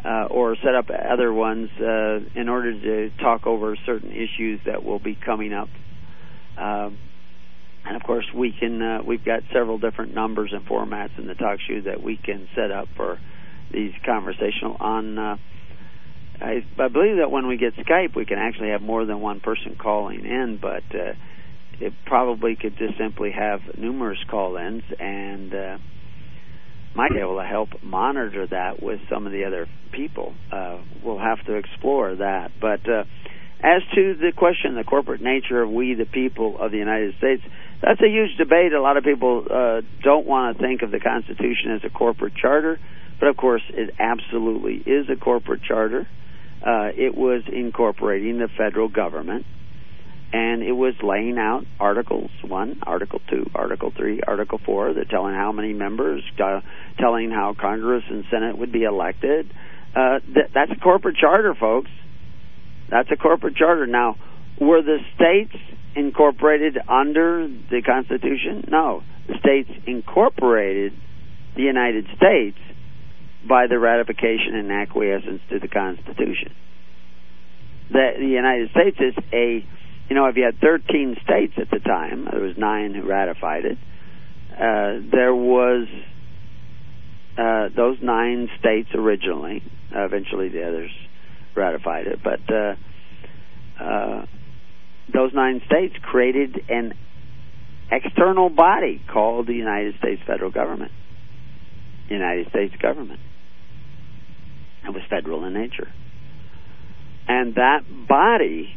uh, 0.07 0.27
or 0.29 0.55
set 0.63 0.73
up 0.73 0.85
other 0.89 1.33
ones 1.33 1.69
uh, 1.81 2.19
in 2.39 2.47
order 2.47 2.71
to 2.71 3.17
talk 3.17 3.45
over 3.45 3.75
certain 3.85 4.11
issues 4.11 4.61
that 4.65 4.85
will 4.85 4.99
be 4.99 5.15
coming 5.15 5.51
up. 5.51 5.67
Uh, 6.57 6.89
and 7.85 7.95
of 7.95 8.03
course, 8.03 8.25
we 8.33 8.53
can 8.57 8.81
uh, 8.81 8.99
we've 9.05 9.23
got 9.23 9.41
several 9.53 9.77
different 9.77 10.13
numbers 10.13 10.53
and 10.53 10.65
formats 10.65 11.17
in 11.17 11.27
the 11.27 11.35
talk 11.35 11.59
show 11.67 11.81
that 11.81 12.01
we 12.01 12.17
can 12.17 12.47
set 12.55 12.71
up 12.71 12.87
for 12.95 13.19
these 13.71 13.91
conversational 14.05 14.77
on. 14.79 15.17
Uh, 15.17 15.37
I, 16.39 16.63
I 16.77 16.87
believe 16.87 17.17
that 17.17 17.31
when 17.31 17.47
we 17.47 17.57
get 17.57 17.75
Skype, 17.75 18.15
we 18.15 18.25
can 18.25 18.37
actually 18.37 18.69
have 18.69 18.81
more 18.81 19.05
than 19.05 19.19
one 19.19 19.39
person 19.39 19.75
calling 19.81 20.23
in, 20.23 20.59
but 20.61 20.83
uh, 20.93 21.13
it 21.79 21.93
probably 22.05 22.55
could 22.55 22.77
just 22.77 22.97
simply 22.97 23.31
have 23.31 23.59
numerous 23.77 24.19
call-ins 24.29 24.83
and. 24.99 25.53
Uh, 25.53 25.77
might 26.97 27.11
be 27.11 27.19
able 27.19 27.37
to 27.37 27.45
help 27.45 27.69
monitor 27.83 28.47
that 28.47 28.81
with 28.81 28.99
some 29.07 29.27
of 29.27 29.31
the 29.31 29.45
other 29.45 29.67
people. 29.91 30.33
Uh, 30.51 30.81
we'll 31.03 31.19
have 31.19 31.37
to 31.45 31.53
explore 31.53 32.15
that. 32.15 32.49
But 32.59 32.89
uh, 32.89 33.03
as 33.61 33.83
to 33.93 34.15
the 34.15 34.31
question, 34.35 34.75
the 34.75 34.83
corporate 34.83 35.21
nature 35.21 35.61
of 35.61 35.69
we, 35.69 35.93
the 35.93 36.05
people 36.05 36.57
of 36.59 36.71
the 36.71 36.77
United 36.77 37.15
States, 37.19 37.43
that's 37.83 38.01
a 38.01 38.09
huge 38.09 38.35
debate. 38.37 38.73
A 38.73 38.81
lot 38.81 38.97
of 38.97 39.03
people 39.03 39.45
uh, 39.45 39.81
don't 40.03 40.25
want 40.25 40.57
to 40.57 40.63
think 40.63 40.81
of 40.81 40.89
the 40.89 40.99
Constitution 40.99 41.77
as 41.77 41.81
a 41.85 41.89
corporate 41.89 42.33
charter, 42.35 42.79
but 43.19 43.29
of 43.29 43.37
course, 43.37 43.61
it 43.69 43.93
absolutely 43.99 44.81
is 44.85 45.05
a 45.09 45.15
corporate 45.15 45.61
charter. 45.61 46.07
Uh, 46.65 46.89
it 46.97 47.15
was 47.15 47.43
incorporating 47.47 48.39
the 48.39 48.49
federal 48.57 48.89
government 48.89 49.45
and 50.33 50.61
it 50.61 50.73
was 50.73 50.93
laying 51.01 51.37
out 51.37 51.63
articles 51.79 52.29
one, 52.45 52.79
article 52.83 53.21
two, 53.29 53.49
article 53.55 53.93
three, 53.95 54.19
article 54.25 54.59
four. 54.65 54.93
They're 54.93 55.05
telling 55.05 55.33
how 55.33 55.51
many 55.51 55.73
members, 55.73 56.23
uh, 56.43 56.61
telling 56.99 57.31
how 57.31 57.55
Congress 57.59 58.03
and 58.09 58.25
Senate 58.29 58.57
would 58.57 58.71
be 58.71 58.83
elected. 58.83 59.51
Uh, 59.95 60.19
th- 60.19 60.51
that's 60.53 60.71
a 60.71 60.79
corporate 60.79 61.15
charter, 61.15 61.55
folks. 61.55 61.89
That's 62.89 63.09
a 63.11 63.15
corporate 63.15 63.55
charter. 63.55 63.87
Now, 63.87 64.15
were 64.59 64.81
the 64.81 64.97
states 65.15 65.55
incorporated 65.95 66.77
under 66.87 67.47
the 67.47 67.81
Constitution? 67.81 68.65
No, 68.69 69.03
the 69.27 69.35
states 69.39 69.69
incorporated 69.85 70.93
the 71.55 71.63
United 71.63 72.05
States 72.15 72.57
by 73.47 73.67
the 73.67 73.79
ratification 73.79 74.55
and 74.55 74.71
acquiescence 74.71 75.41
to 75.49 75.59
the 75.59 75.67
Constitution. 75.67 76.53
The, 77.89 78.11
the 78.19 78.27
United 78.27 78.69
States 78.71 78.97
is 78.99 79.15
a 79.31 79.65
you 80.09 80.15
know, 80.15 80.25
if 80.27 80.37
you 80.37 80.43
had 80.43 80.59
13 80.59 81.17
states 81.23 81.53
at 81.57 81.69
the 81.69 81.79
time, 81.79 82.27
there 82.31 82.41
was 82.41 82.57
nine 82.57 82.93
who 82.93 83.07
ratified 83.07 83.65
it. 83.65 83.77
Uh, 84.53 85.05
there 85.11 85.35
was 85.35 85.87
uh, 87.37 87.69
those 87.75 87.97
nine 88.01 88.49
states 88.59 88.89
originally. 88.95 89.61
Uh, 89.95 90.05
eventually, 90.05 90.49
the 90.49 90.67
others 90.67 90.91
ratified 91.55 92.07
it, 92.07 92.19
but 92.23 92.39
uh, 92.53 92.75
uh, 93.81 94.25
those 95.13 95.33
nine 95.33 95.61
states 95.65 95.95
created 96.01 96.59
an 96.69 96.93
external 97.91 98.49
body 98.49 99.01
called 99.11 99.47
the 99.47 99.53
United 99.53 99.95
States 99.99 100.21
federal 100.25 100.51
government. 100.51 100.91
United 102.09 102.49
States 102.49 102.75
government. 102.81 103.19
It 104.85 104.91
was 104.91 105.03
federal 105.09 105.43
in 105.45 105.53
nature. 105.53 105.91
And 107.27 107.55
that 107.55 107.81
body 108.07 108.76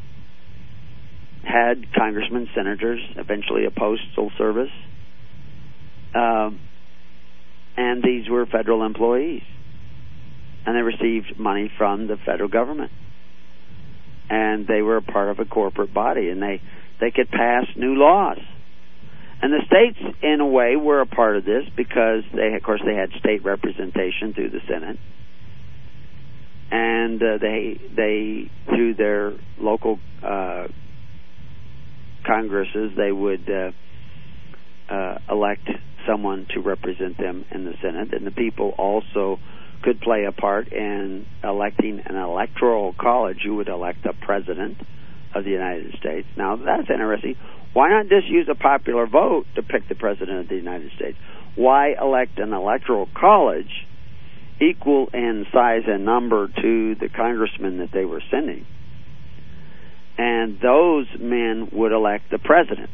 had 1.45 1.93
congressmen, 1.95 2.49
senators, 2.55 3.01
eventually 3.17 3.65
a 3.65 3.71
postal 3.71 4.31
service, 4.37 4.71
um, 6.15 6.61
and 7.77 8.03
these 8.03 8.29
were 8.29 8.47
federal 8.47 8.85
employees, 8.85 9.43
and 10.67 10.77
they 10.77 10.83
received 10.83 11.39
money 11.39 11.71
from 11.79 12.07
the 12.07 12.17
federal 12.25 12.49
government, 12.49 12.91
and 14.29 14.67
they 14.67 14.83
were 14.83 14.99
a 14.99 15.03
part 15.03 15.29
of 15.29 15.39
a 15.39 15.45
corporate 15.45 15.95
body, 15.95 16.29
and 16.29 16.43
they 16.43 16.61
they 17.01 17.11
could 17.11 17.31
pass 17.31 17.65
new 17.77 17.95
laws. 17.95 18.39
And 19.43 19.55
the 19.55 19.65
states, 19.65 19.99
in 20.23 20.41
a 20.41 20.47
way, 20.47 20.77
were 20.77 21.01
a 21.01 21.07
part 21.07 21.37
of 21.37 21.47
this 21.47 21.65
because 21.75 22.25
they, 22.35 22.55
of 22.55 22.63
course, 22.63 22.83
they 22.85 22.95
had 22.95 23.09
state 23.19 23.43
representation 23.43 24.35
through 24.35 24.51
the 24.51 24.61
Senate, 24.69 24.99
and 26.71 27.23
uh, 27.23 27.39
they 27.41 27.81
they 27.97 28.51
through 28.67 28.95
their 28.95 29.33
local 29.59 29.99
uh, 30.23 30.67
congresses, 32.25 32.93
they 32.97 33.13
would 33.13 33.49
uh, 33.49 34.93
uh, 34.93 35.19
elect 35.31 35.69
someone 36.07 36.47
to 36.55 36.61
represent 36.61 37.19
them 37.19 37.45
in 37.51 37.65
the 37.65 37.75
Senate, 37.83 38.13
and 38.13 38.27
the 38.27 38.31
people 38.31 38.75
also 38.79 39.39
could 39.83 40.01
play 40.01 40.25
a 40.25 40.33
part 40.33 40.73
in 40.73 41.27
electing 41.43 42.01
an 42.05 42.17
electoral 42.17 42.95
college 42.99 43.39
who 43.45 43.57
would 43.57 43.69
elect 43.69 44.05
a 44.05 44.13
president 44.13 44.77
of 45.35 45.45
the 45.45 45.51
United 45.51 45.95
States. 45.99 46.27
Now, 46.37 46.57
that's 46.57 46.91
interesting. 46.91 47.37
Why 47.73 47.89
not 47.89 48.09
just 48.09 48.27
use 48.27 48.49
a 48.51 48.55
popular 48.55 49.07
vote 49.07 49.47
to 49.55 49.63
pick 49.63 49.89
the 49.89 49.95
President 49.95 50.41
of 50.41 50.49
the 50.49 50.57
United 50.57 50.91
States? 50.97 51.17
Why 51.55 51.95
elect 52.01 52.39
an 52.39 52.53
electoral 52.53 53.09
college 53.15 53.87
equal 54.61 55.09
in 55.15 55.47
size 55.53 55.83
and 55.87 56.05
number 56.05 56.49
to 56.49 56.95
the 56.97 57.09
congressmen 57.09 57.79
that 57.79 57.91
they 57.93 58.05
were 58.05 58.23
sending? 58.31 58.67
And 60.19 60.61
those 60.61 61.07
men 61.19 61.71
would 61.73 61.93
elect 61.93 62.31
the 62.31 62.39
President. 62.39 62.91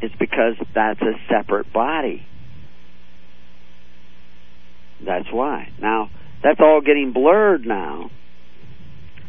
It's 0.00 0.14
because 0.16 0.54
that's 0.74 1.00
a 1.00 1.14
separate 1.28 1.72
body. 1.72 2.26
That's 5.04 5.26
why. 5.32 5.72
Now, 5.80 6.10
that's 6.42 6.60
all 6.60 6.80
getting 6.80 7.12
blurred 7.12 7.66
now, 7.66 8.10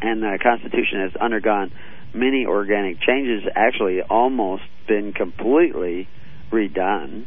and 0.02 0.22
the 0.22 0.38
Constitution 0.42 1.02
has 1.02 1.16
undergone 1.20 1.72
many 2.14 2.46
organic 2.46 3.00
changes, 3.02 3.44
actually 3.56 4.02
almost 4.02 4.64
been 4.88 5.14
completely 5.14 6.08
redone. 6.52 7.26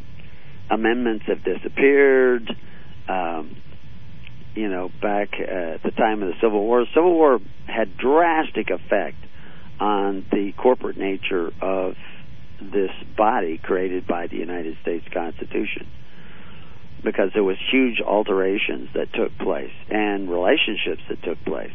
Amendments 0.71 1.25
have 1.27 1.43
disappeared. 1.43 2.51
Um, 3.09 3.57
you 4.59 4.69
know, 4.69 4.91
back 5.01 5.35
at 5.35 5.85
the 5.85 5.93
time 5.93 6.21
of 6.21 6.31
the 6.31 6.35
Civil 6.43 6.65
War, 6.65 6.85
Civil 6.93 7.15
War 7.15 7.39
had 7.67 7.97
drastic 7.97 8.71
effect 8.71 9.17
on 9.79 10.27
the 10.33 10.53
corporate 10.61 10.99
nature 10.99 11.53
of 11.63 11.95
this 12.61 12.91
body 13.17 13.61
created 13.63 14.05
by 14.09 14.27
the 14.27 14.35
United 14.37 14.77
States 14.83 15.07
Constitution 15.15 15.87
because 17.05 17.31
there 17.35 17.45
was 17.45 17.57
huge 17.71 18.01
alterations 18.01 18.89
that 18.95 19.13
took 19.15 19.31
place 19.39 19.71
and 19.89 20.29
relationships 20.29 21.03
that 21.09 21.23
took 21.23 21.39
place. 21.45 21.71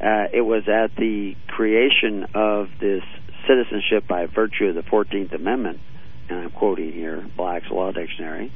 Uh, 0.00 0.30
it 0.32 0.42
was 0.42 0.62
at 0.68 0.94
the 0.94 1.34
creation 1.48 2.24
of 2.34 2.68
this 2.80 3.02
citizenship 3.48 4.06
by 4.06 4.26
virtue 4.26 4.66
of 4.66 4.76
the 4.76 4.82
14th 4.82 5.34
Amendment, 5.34 5.80
and 6.28 6.38
I'm 6.38 6.50
quoting 6.52 6.92
here 6.92 7.28
Black's 7.36 7.68
Law 7.68 7.90
Dictionary. 7.90 8.52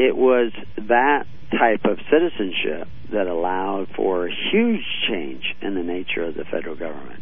It 0.00 0.16
was 0.16 0.50
that 0.78 1.26
type 1.50 1.84
of 1.84 1.98
citizenship 2.10 2.88
that 3.12 3.26
allowed 3.26 3.88
for 3.94 4.26
a 4.26 4.30
huge 4.50 4.80
change 5.06 5.42
in 5.60 5.74
the 5.74 5.82
nature 5.82 6.24
of 6.24 6.36
the 6.36 6.44
federal 6.50 6.74
government 6.74 7.20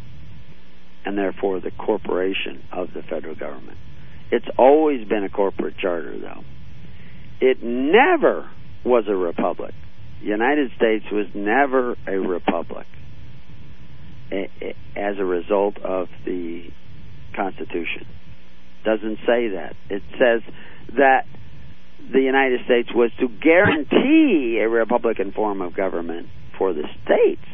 and 1.03 1.17
therefore 1.17 1.59
the 1.59 1.71
corporation 1.71 2.63
of 2.71 2.93
the 2.93 3.01
federal 3.01 3.35
government. 3.35 3.77
It's 4.31 4.45
always 4.57 5.05
been 5.05 5.25
a 5.25 5.29
corporate 5.29 5.77
charter, 5.77 6.17
though. 6.17 6.43
It 7.41 7.61
never 7.61 8.49
was 8.85 9.03
a 9.09 9.15
republic. 9.15 9.73
The 10.21 10.27
United 10.27 10.71
States 10.77 11.03
was 11.11 11.25
never 11.35 11.97
a 12.07 12.17
republic 12.17 12.87
as 14.31 15.15
a 15.19 15.25
result 15.25 15.77
of 15.79 16.07
the 16.25 16.69
Constitution. 17.35 18.07
Doesn't 18.85 19.17
say 19.27 19.49
that. 19.49 19.75
It 19.89 20.03
says 20.13 20.41
that 20.95 21.25
the 22.11 22.21
United 22.21 22.65
States 22.65 22.89
was 22.93 23.11
to 23.19 23.27
guarantee 23.27 24.59
a 24.61 24.69
republican 24.69 25.31
form 25.31 25.61
of 25.61 25.75
government 25.75 26.27
for 26.57 26.73
the 26.73 26.83
states. 27.03 27.45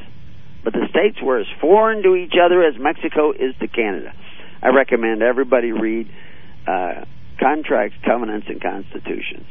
But 0.64 0.74
the 0.74 0.88
states 0.90 1.18
were 1.22 1.40
as 1.40 1.48
foreign 1.62 2.02
to 2.04 2.16
each 2.16 2.34
other 2.44 2.64
as 2.64 2.74
Mexico 2.80 3.32
is 3.32 3.56
to 3.60 3.68
Canada. 3.68 4.14
I 4.62 4.70
recommend 4.70 5.22
everybody 5.22 5.72
read 5.72 6.10
uh, 6.68 7.06
contracts, 7.40 7.98
covenants, 8.04 8.48
and 8.50 8.62
constitutions 8.62 9.48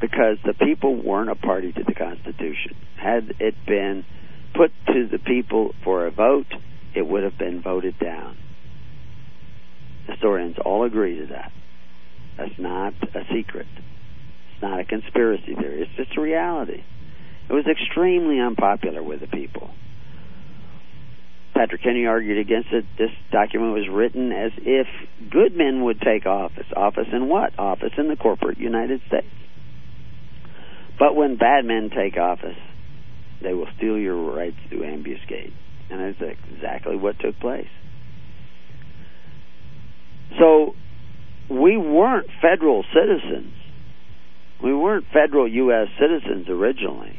because 0.00 0.36
the 0.44 0.52
people 0.54 1.02
weren't 1.02 1.30
a 1.30 1.34
party 1.34 1.72
to 1.72 1.82
the 1.82 1.94
Constitution. 1.94 2.76
Had 2.96 3.34
it 3.40 3.54
been 3.66 4.04
put 4.54 4.70
to 4.88 5.08
the 5.10 5.18
people 5.18 5.74
for 5.82 6.06
a 6.06 6.10
vote, 6.10 6.52
it 6.94 7.02
would 7.06 7.24
have 7.24 7.38
been 7.38 7.62
voted 7.62 7.98
down. 7.98 8.36
Historians 10.06 10.56
all 10.64 10.84
agree 10.84 11.18
to 11.18 11.26
that. 11.26 11.50
That's 12.36 12.58
not 12.58 12.94
a 13.14 13.24
secret. 13.32 13.66
It's 13.76 14.62
not 14.62 14.80
a 14.80 14.84
conspiracy 14.84 15.54
theory. 15.54 15.82
It's 15.82 15.96
just 15.96 16.16
a 16.16 16.20
reality. 16.20 16.82
It 17.48 17.52
was 17.52 17.66
extremely 17.66 18.40
unpopular 18.40 19.02
with 19.02 19.20
the 19.20 19.26
people. 19.26 19.70
Patrick 21.54 21.82
Henry 21.82 22.06
argued 22.06 22.38
against 22.38 22.72
it. 22.72 22.84
This 22.98 23.10
document 23.30 23.74
was 23.74 23.88
written 23.88 24.32
as 24.32 24.50
if 24.58 24.88
good 25.30 25.56
men 25.56 25.84
would 25.84 26.00
take 26.00 26.26
office. 26.26 26.66
Office 26.74 27.06
in 27.12 27.28
what? 27.28 27.56
Office 27.58 27.92
in 27.96 28.08
the 28.08 28.16
corporate 28.16 28.58
United 28.58 29.00
States. 29.06 29.26
But 30.98 31.14
when 31.14 31.36
bad 31.36 31.64
men 31.64 31.90
take 31.90 32.16
office, 32.16 32.58
they 33.40 33.54
will 33.54 33.68
steal 33.76 33.98
your 33.98 34.16
rights 34.34 34.56
through 34.68 34.84
ambuscade. 34.84 35.52
And 35.90 36.00
that's 36.00 36.36
exactly 36.50 36.96
what 36.96 37.18
took 37.20 37.38
place. 37.38 37.68
So 40.38 40.74
we 41.50 41.76
weren't 41.76 42.28
federal 42.40 42.84
citizens. 42.94 43.52
We 44.62 44.74
weren't 44.74 45.06
federal 45.12 45.46
U.S. 45.46 45.88
citizens 46.00 46.48
originally. 46.48 47.18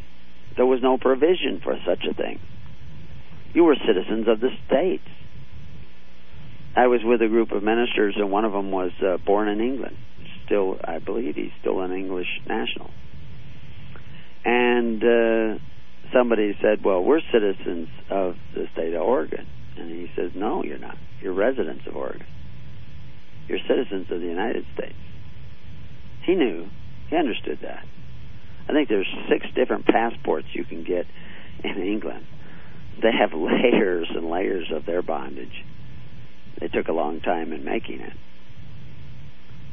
There 0.55 0.65
was 0.65 0.79
no 0.81 0.97
provision 0.97 1.61
for 1.63 1.75
such 1.85 2.05
a 2.09 2.13
thing. 2.13 2.39
You 3.53 3.63
were 3.63 3.75
citizens 3.85 4.27
of 4.27 4.39
the 4.39 4.49
states. 4.67 5.07
I 6.75 6.87
was 6.87 7.01
with 7.03 7.21
a 7.21 7.27
group 7.27 7.51
of 7.51 7.63
ministers, 7.63 8.15
and 8.17 8.31
one 8.31 8.45
of 8.45 8.51
them 8.51 8.71
was 8.71 8.91
uh, 9.01 9.17
born 9.17 9.47
in 9.47 9.61
England. 9.61 9.95
Still, 10.45 10.77
I 10.83 10.99
believe 10.99 11.35
he's 11.35 11.51
still 11.61 11.81
an 11.81 11.91
English 11.93 12.27
national. 12.47 12.91
And 14.43 15.01
uh, 15.03 15.59
somebody 16.13 16.55
said, 16.61 16.83
"Well, 16.83 17.03
we're 17.03 17.21
citizens 17.31 17.87
of 18.09 18.35
the 18.53 18.65
state 18.73 18.93
of 18.93 19.01
Oregon," 19.01 19.47
and 19.77 19.89
he 19.89 20.11
says, 20.15 20.31
"No, 20.35 20.63
you're 20.63 20.77
not. 20.77 20.97
You're 21.21 21.33
residents 21.33 21.83
of 21.87 21.95
Oregon. 21.95 22.27
You're 23.47 23.59
citizens 23.67 24.07
of 24.11 24.19
the 24.19 24.27
United 24.27 24.65
States." 24.73 24.95
He 26.23 26.35
knew. 26.35 26.67
He 27.09 27.15
understood 27.15 27.59
that. 27.61 27.85
I 28.67 28.73
think 28.73 28.89
there's 28.89 29.07
six 29.29 29.45
different 29.53 29.85
passports 29.85 30.47
you 30.53 30.63
can 30.63 30.83
get 30.83 31.05
in 31.63 31.83
England 31.83 32.25
they 33.01 33.11
have 33.11 33.33
layers 33.37 34.07
and 34.13 34.29
layers 34.29 34.71
of 34.73 34.85
their 34.85 35.01
bondage. 35.01 35.63
They 36.59 36.67
took 36.67 36.87
a 36.87 36.93
long 36.93 37.19
time 37.21 37.51
in 37.51 37.65
making 37.65 38.01
it. 38.01 38.13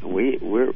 We 0.04 0.38
we're 0.42 0.72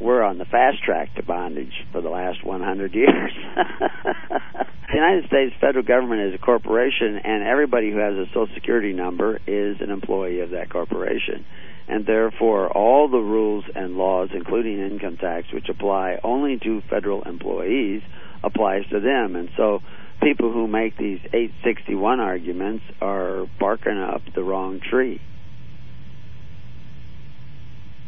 we're 0.00 0.22
on 0.22 0.38
the 0.38 0.44
fast 0.44 0.82
track 0.84 1.14
to 1.16 1.22
bondage 1.24 1.72
for 1.90 2.00
the 2.00 2.08
last 2.08 2.44
100 2.44 2.94
years. 2.94 3.32
the 3.56 4.94
United 4.94 5.26
States 5.26 5.52
federal 5.60 5.84
government 5.84 6.32
is 6.32 6.34
a 6.34 6.38
corporation, 6.38 7.18
and 7.22 7.42
everybody 7.42 7.90
who 7.90 7.98
has 7.98 8.14
a 8.14 8.26
Social 8.28 8.48
Security 8.54 8.92
number 8.92 9.40
is 9.46 9.76
an 9.80 9.90
employee 9.90 10.40
of 10.40 10.50
that 10.50 10.70
corporation. 10.70 11.44
And 11.88 12.06
therefore, 12.06 12.70
all 12.70 13.08
the 13.08 13.18
rules 13.18 13.64
and 13.74 13.96
laws, 13.96 14.30
including 14.32 14.78
income 14.78 15.16
tax, 15.16 15.48
which 15.52 15.68
apply 15.68 16.18
only 16.22 16.58
to 16.58 16.80
federal 16.88 17.22
employees, 17.22 18.02
applies 18.42 18.86
to 18.90 19.00
them. 19.00 19.36
And 19.36 19.48
so, 19.56 19.80
people 20.22 20.52
who 20.52 20.66
make 20.68 20.96
these 20.96 21.20
861 21.32 22.20
arguments 22.20 22.84
are 23.00 23.46
barking 23.58 23.98
up 23.98 24.22
the 24.34 24.42
wrong 24.42 24.80
tree 24.80 25.20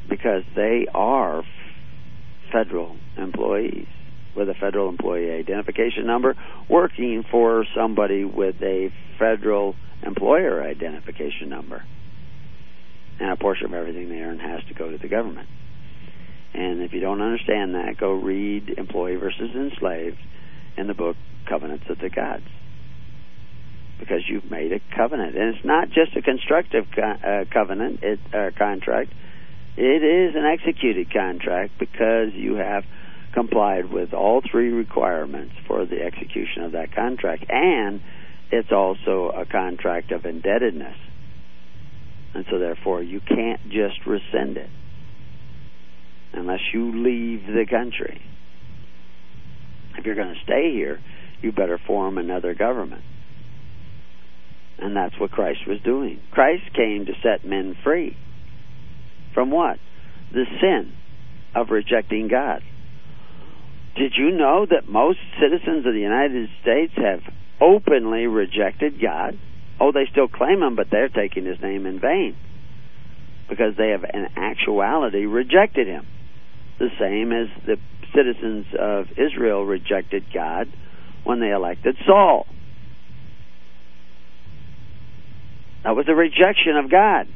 because 0.09 0.43
they 0.55 0.87
are 0.95 1.43
federal 2.53 2.97
employees 3.19 3.89
with 4.37 4.49
a 4.49 4.55
federal 4.55 4.89
employee 4.89 5.31
identification 5.33 6.07
number 6.07 6.35
working 6.69 7.25
for 7.31 7.65
somebody 7.75 8.25
with 8.25 8.57
a 8.63 8.91
federal 9.19 9.75
employer 10.05 10.63
identification 10.63 11.49
number. 11.49 11.85
And 13.21 13.31
a 13.31 13.37
portion 13.37 13.67
of 13.67 13.75
everything 13.75 14.09
they 14.09 14.17
earn 14.17 14.39
has 14.39 14.61
to 14.69 14.75
go 14.75 14.91
to 14.91 14.99
the 14.99 15.09
government. 15.09 15.49
And 16.53 16.83
if 16.83 16.93
you 16.93 17.01
don't 17.01 17.21
understand 17.21 17.75
that, 17.75 17.97
go 17.99 18.13
read 18.13 18.75
Employee 18.77 19.17
versus 19.17 19.51
Enslaved 19.55 20.19
in 20.77 20.87
the 20.87 20.95
book 20.95 21.17
covenants 21.49 21.85
of 21.89 21.99
the 21.99 22.11
gods 22.11 22.45
because 23.99 24.23
you've 24.29 24.51
made 24.51 24.73
a 24.73 24.81
covenant, 24.97 25.37
and 25.37 25.55
it's 25.55 25.65
not 25.65 25.89
just 25.89 26.17
a 26.17 26.23
constructive 26.23 26.85
co- 26.95 27.03
uh, 27.03 27.45
covenant, 27.53 28.01
it 28.03 28.21
uh, 28.33 28.51
contract. 28.59 29.13
It 29.77 30.03
is 30.03 30.35
an 30.37 30.45
executed 30.45 31.13
contract 31.13 31.79
because 31.79 32.33
you 32.35 32.57
have 32.57 32.85
complied 33.33 33.91
with 33.91 34.13
all 34.13 34.41
three 34.49 34.71
requirements 34.71 35.55
for 35.67 35.85
the 35.87 36.03
execution 36.03 36.63
of 36.63 36.73
that 36.73 36.95
contract, 36.95 37.47
and 37.49 38.01
it's 38.51 38.71
also 38.71 39.33
a 39.35 39.45
contract 39.45 40.13
of 40.13 40.25
indebtedness, 40.25 40.97
and 42.35 42.45
so 42.51 42.59
therefore 42.59 43.03
you 43.03 43.21
can't 43.21 43.63
just 43.65 44.07
rescind 44.07 44.57
it 44.57 44.71
unless 46.33 46.61
you 46.73 47.03
leave 47.03 47.47
the 47.47 47.65
country. 47.69 48.21
If 49.97 50.05
you're 50.05 50.17
going 50.17 50.35
to 50.35 50.41
stay 50.43 50.73
here, 50.73 51.01
you 51.41 51.53
better 51.53 51.79
form 51.87 52.19
another 52.19 52.55
government. 52.55 53.03
And 54.79 54.97
that's 54.97 55.19
what 55.21 55.31
Christ 55.31 55.61
was 55.69 55.81
doing. 55.85 56.21
Christ 56.33 56.65
came 56.75 57.07
to 57.07 57.13
set 57.23 57.47
men 57.47 57.77
free. 57.85 58.17
From 59.33 59.51
what? 59.51 59.79
The 60.33 60.45
sin 60.61 60.93
of 61.55 61.71
rejecting 61.71 62.29
God. 62.29 62.63
Did 63.97 64.15
you 64.17 64.33
know 64.33 64.67
that 64.69 64.89
most 64.89 65.21
citizens 65.41 65.87
of 65.87 65.93
the 65.93 66.01
United 66.01 66.49
States 66.61 66.93
have 66.97 67.21
openly 67.61 68.27
rejected 68.27 69.01
God? 69.01 69.39
Oh, 69.85 69.93
they 69.93 70.07
still 70.11 70.29
claim 70.29 70.63
him, 70.63 70.77
but 70.77 70.87
they're 70.91 71.11
taking 71.11 71.45
his 71.45 71.61
name 71.61 71.85
in 71.85 72.01
vain 72.01 72.35
because 73.51 73.77
they 73.77 73.91
have 73.91 74.03
in 74.03 74.27
actuality 74.35 75.27
rejected 75.27 75.87
him. 75.87 76.07
The 76.79 76.89
same 76.99 77.33
as 77.33 77.49
the 77.67 77.77
citizens 78.17 78.65
of 78.81 79.09
Israel 79.19 79.63
rejected 79.63 80.25
God 80.33 80.73
when 81.25 81.41
they 81.41 81.51
elected 81.51 81.97
Saul. 82.07 82.47
That 85.85 85.95
was 85.95 86.07
a 86.09 86.15
rejection 86.15 86.79
of 86.83 86.91
God. 86.91 87.27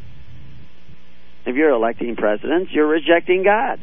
If 1.45 1.55
you're 1.55 1.69
electing 1.69 2.17
presidents, 2.17 2.71
you're 2.73 2.89
rejecting 2.89 3.43
God. 3.43 3.79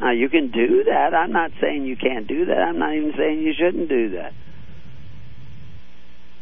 Now, 0.00 0.12
you 0.12 0.30
can 0.30 0.50
do 0.50 0.84
that. 0.84 1.12
I'm 1.12 1.32
not 1.32 1.50
saying 1.60 1.84
you 1.84 1.98
can't 1.98 2.26
do 2.26 2.46
that. 2.46 2.56
I'm 2.56 2.78
not 2.78 2.94
even 2.94 3.12
saying 3.14 3.42
you 3.42 3.52
shouldn't 3.52 3.90
do 3.90 4.10
that. 4.12 4.32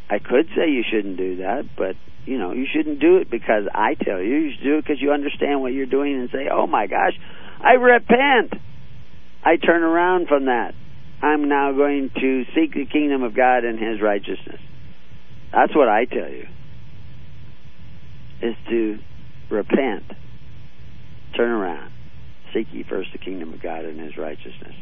I 0.09 0.19
could 0.19 0.47
say 0.55 0.69
you 0.69 0.83
shouldn't 0.89 1.17
do 1.17 1.37
that, 1.37 1.63
but 1.77 1.95
you 2.25 2.37
know, 2.37 2.51
you 2.51 2.65
shouldn't 2.71 2.99
do 2.99 3.17
it 3.17 3.29
because 3.29 3.63
I 3.73 3.95
tell 3.95 4.21
you. 4.21 4.35
You 4.35 4.51
should 4.55 4.63
do 4.63 4.77
it 4.77 4.85
because 4.85 5.01
you 5.01 5.11
understand 5.11 5.61
what 5.61 5.73
you're 5.73 5.85
doing 5.85 6.15
and 6.15 6.29
say, 6.29 6.49
"Oh 6.51 6.67
my 6.67 6.87
gosh, 6.87 7.13
I 7.61 7.73
repent." 7.73 8.53
I 9.43 9.55
turn 9.55 9.81
around 9.81 10.27
from 10.27 10.45
that. 10.45 10.73
I'm 11.21 11.47
now 11.47 11.71
going 11.71 12.09
to 12.19 12.43
seek 12.53 12.73
the 12.73 12.85
kingdom 12.85 13.23
of 13.23 13.33
God 13.33 13.63
and 13.63 13.79
His 13.79 14.01
righteousness. 14.01 14.59
That's 15.53 15.75
what 15.75 15.87
I 15.87 16.05
tell 16.05 16.29
you. 16.29 16.47
Is 18.41 18.55
to 18.69 18.99
repent, 19.49 20.03
turn 21.35 21.49
around, 21.49 21.91
seek 22.53 22.67
ye 22.73 22.83
first 22.83 23.09
the 23.13 23.19
kingdom 23.19 23.53
of 23.53 23.61
God 23.61 23.85
and 23.85 23.99
His 23.99 24.17
righteousness. 24.17 24.75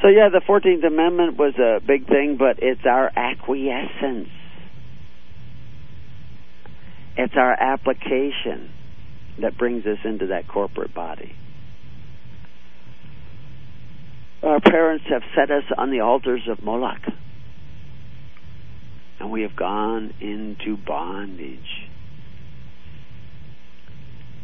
So 0.00 0.08
yeah, 0.08 0.28
the 0.32 0.40
Fourteenth 0.46 0.84
Amendment 0.84 1.36
was 1.36 1.54
a 1.58 1.80
big 1.84 2.06
thing, 2.06 2.36
but 2.38 2.62
it's 2.62 2.82
our 2.84 3.10
acquiescence. 3.16 4.28
It's 7.16 7.34
our 7.36 7.52
application 7.52 8.70
that 9.40 9.58
brings 9.58 9.84
us 9.86 9.98
into 10.04 10.28
that 10.28 10.46
corporate 10.46 10.94
body. 10.94 11.34
Our 14.42 14.60
parents 14.60 15.04
have 15.10 15.22
set 15.34 15.50
us 15.50 15.64
on 15.76 15.90
the 15.90 16.00
altars 16.00 16.42
of 16.48 16.62
Moloch, 16.62 17.02
and 19.18 19.32
we 19.32 19.42
have 19.42 19.56
gone 19.56 20.14
into 20.20 20.76
bondage. 20.76 21.87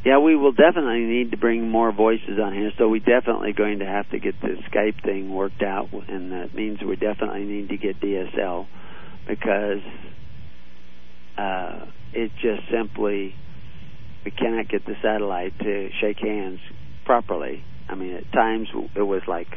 Yeah, 0.05 0.19
we 0.19 0.37
will 0.37 0.53
definitely 0.53 1.05
need 1.05 1.31
to 1.31 1.39
bring 1.39 1.71
more 1.71 1.91
voices 1.91 2.39
on 2.43 2.53
here, 2.53 2.71
so 2.77 2.89
we're 2.89 2.99
definitely 2.99 3.55
going 3.55 3.79
to 3.79 3.87
have 3.87 4.09
to 4.11 4.19
get 4.19 4.39
the 4.43 4.57
Skype 4.71 5.03
thing 5.03 5.33
worked 5.33 5.63
out, 5.63 5.89
and 5.93 6.31
that 6.33 6.55
means 6.55 6.81
we 6.83 6.97
definitely 6.97 7.45
need 7.45 7.71
to 7.71 7.79
get 7.79 8.01
DSL 8.01 8.67
because 9.27 9.81
uh, 11.39 11.87
it 12.13 12.31
just 12.43 12.69
simply 12.71 13.35
we 14.27 14.31
cannot 14.31 14.69
get 14.69 14.85
the 14.85 14.95
satellite 15.03 15.59
to 15.61 15.89
shake 16.03 16.19
hands 16.19 16.61
properly. 17.07 17.65
I 17.89 17.95
mean, 17.95 18.15
at 18.15 18.31
times 18.31 18.69
it 18.95 19.03
was 19.03 19.23
like 19.27 19.49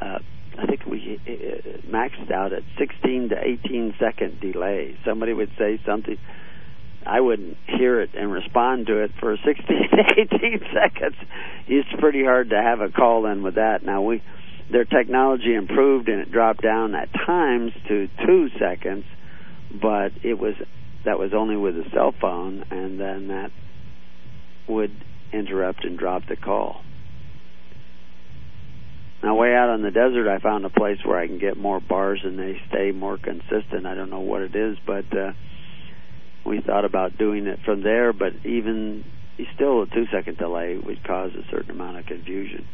uh, 0.00 0.20
I 0.58 0.66
think 0.66 0.86
we 0.86 1.20
uh, 1.26 1.86
maxed 1.86 2.30
out 2.32 2.54
at 2.54 2.62
16 2.78 3.28
to 3.28 3.36
18 3.64 3.94
second 4.00 4.40
delay. 4.40 4.96
Somebody 5.04 5.34
would 5.34 5.50
say 5.58 5.80
something 5.84 6.16
I 7.06 7.20
wouldn't 7.20 7.56
hear 7.66 8.00
it 8.00 8.10
and 8.14 8.32
respond 8.32 8.86
to 8.86 9.02
it 9.02 9.10
for 9.20 9.36
16 9.44 9.66
to 9.66 10.20
18 10.20 10.60
seconds. 10.72 11.16
It's 11.68 11.88
pretty 11.98 12.24
hard 12.24 12.50
to 12.50 12.60
have 12.60 12.80
a 12.80 12.88
call 12.88 13.26
in 13.26 13.42
with 13.42 13.56
that. 13.56 13.84
Now 13.84 14.02
we, 14.02 14.22
their 14.70 14.84
technology 14.84 15.54
improved 15.54 16.08
and 16.08 16.20
it 16.20 16.32
dropped 16.32 16.62
down 16.62 16.94
at 16.94 17.08
times 17.26 17.72
to 17.88 18.08
two 18.26 18.48
seconds, 18.58 19.04
but 19.70 20.12
it 20.22 20.38
was 20.38 20.54
that 21.04 21.18
was 21.18 21.32
only 21.34 21.56
with 21.56 21.74
a 21.76 21.84
cell 21.92 22.14
phone, 22.18 22.64
and 22.70 22.98
then 22.98 23.28
that 23.28 23.50
would 24.66 24.90
interrupt 25.34 25.84
and 25.84 25.98
drop 25.98 26.22
the 26.26 26.36
call. 26.36 26.80
Now, 29.22 29.36
way 29.36 29.54
out 29.54 29.68
on 29.68 29.82
the 29.82 29.90
desert, 29.90 30.26
I 30.26 30.38
found 30.38 30.64
a 30.64 30.70
place 30.70 30.96
where 31.04 31.18
I 31.18 31.26
can 31.26 31.38
get 31.38 31.58
more 31.58 31.78
bars 31.78 32.20
and 32.24 32.38
they 32.38 32.58
stay 32.70 32.90
more 32.90 33.18
consistent. 33.18 33.84
I 33.84 33.94
don't 33.94 34.08
know 34.08 34.20
what 34.20 34.40
it 34.42 34.56
is, 34.56 34.78
but. 34.86 35.04
uh 35.16 35.32
we 36.44 36.60
thought 36.60 36.84
about 36.84 37.16
doing 37.18 37.46
it 37.46 37.60
from 37.64 37.82
there, 37.82 38.12
but 38.12 38.32
even 38.44 39.04
still 39.54 39.82
a 39.82 39.86
two 39.86 40.04
second 40.12 40.38
delay 40.38 40.76
would 40.76 41.02
cause 41.04 41.30
a 41.34 41.50
certain 41.50 41.70
amount 41.70 41.98
of 41.98 42.06
confusion. 42.06 42.66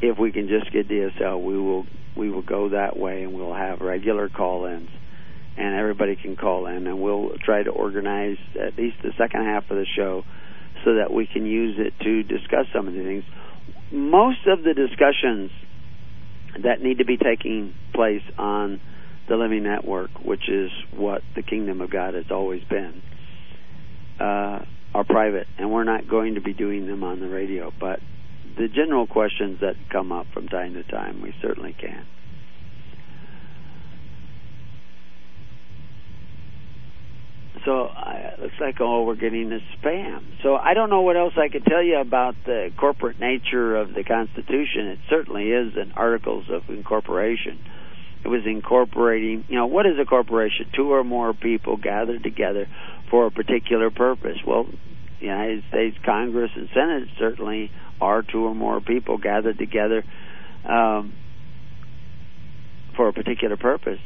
If 0.00 0.18
we 0.18 0.32
can 0.32 0.48
just 0.48 0.72
get 0.72 0.88
DSL, 0.88 1.42
we 1.42 1.58
will 1.58 1.86
we 2.16 2.30
will 2.30 2.42
go 2.42 2.70
that 2.70 2.98
way, 2.98 3.22
and 3.22 3.34
we'll 3.34 3.54
have 3.54 3.80
regular 3.80 4.28
call-ins, 4.28 4.90
and 5.56 5.74
everybody 5.74 6.16
can 6.16 6.36
call 6.36 6.66
in, 6.66 6.86
and 6.86 7.00
we'll 7.00 7.30
try 7.44 7.62
to 7.62 7.70
organize 7.70 8.38
at 8.60 8.76
least 8.76 8.96
the 9.02 9.12
second 9.16 9.44
half 9.44 9.70
of 9.70 9.76
the 9.76 9.86
show 9.96 10.24
so 10.84 10.94
that 10.96 11.12
we 11.12 11.26
can 11.26 11.46
use 11.46 11.76
it 11.78 11.92
to 12.02 12.22
discuss 12.22 12.66
some 12.74 12.88
of 12.88 12.94
the 12.94 13.02
things. 13.02 13.24
Most 13.92 14.46
of 14.46 14.62
the 14.64 14.74
discussions 14.74 15.50
that 16.62 16.82
need 16.82 16.98
to 16.98 17.04
be 17.04 17.16
taking 17.16 17.74
place 17.94 18.22
on 18.36 18.80
the 19.28 19.36
Living 19.36 19.62
Network, 19.62 20.10
which 20.24 20.48
is 20.48 20.70
what 20.94 21.22
the 21.36 21.42
kingdom 21.42 21.80
of 21.80 21.90
God 21.90 22.14
has 22.14 22.26
always 22.30 22.62
been, 22.64 23.02
uh, 24.18 24.64
are 24.94 25.04
private, 25.04 25.46
and 25.58 25.70
we're 25.70 25.84
not 25.84 26.08
going 26.08 26.34
to 26.34 26.40
be 26.40 26.54
doing 26.54 26.86
them 26.86 27.04
on 27.04 27.20
the 27.20 27.28
radio. 27.28 27.70
But 27.78 28.00
the 28.56 28.68
general 28.68 29.06
questions 29.06 29.60
that 29.60 29.74
come 29.92 30.12
up 30.12 30.26
from 30.32 30.48
time 30.48 30.74
to 30.74 30.82
time, 30.82 31.22
we 31.22 31.34
certainly 31.42 31.76
can. 31.78 32.06
So 37.64 37.90
it 38.38 38.40
looks 38.40 38.54
like 38.60 38.76
oh 38.80 39.04
we're 39.04 39.16
getting 39.16 39.52
a 39.52 39.58
spam. 39.76 40.22
So 40.42 40.54
I 40.54 40.72
don't 40.72 40.88
know 40.88 41.02
what 41.02 41.16
else 41.16 41.34
I 41.36 41.48
could 41.48 41.66
tell 41.66 41.82
you 41.82 41.98
about 41.98 42.34
the 42.46 42.70
corporate 42.78 43.20
nature 43.20 43.76
of 43.76 43.92
the 43.92 44.04
Constitution. 44.04 44.86
It 44.86 44.98
certainly 45.10 45.50
is 45.50 45.74
an 45.76 45.92
Articles 45.94 46.46
of 46.50 46.62
Incorporation 46.70 47.58
it 48.24 48.28
was 48.28 48.42
incorporating, 48.46 49.44
you 49.48 49.56
know, 49.56 49.66
what 49.66 49.86
is 49.86 49.92
a 50.00 50.04
corporation? 50.04 50.66
Two 50.74 50.92
or 50.92 51.04
more 51.04 51.32
people 51.34 51.76
gathered 51.76 52.22
together 52.22 52.66
for 53.10 53.26
a 53.26 53.30
particular 53.30 53.90
purpose. 53.90 54.38
Well, 54.46 54.66
the 55.20 55.26
United 55.26 55.64
States 55.68 55.96
Congress 56.04 56.50
and 56.54 56.68
Senate 56.74 57.08
certainly 57.18 57.70
are 58.00 58.22
two 58.22 58.44
or 58.44 58.54
more 58.54 58.80
people 58.80 59.18
gathered 59.18 59.58
together 59.58 60.04
um, 60.68 61.14
for 62.96 63.08
a 63.08 63.12
particular 63.12 63.56
purpose. 63.56 64.00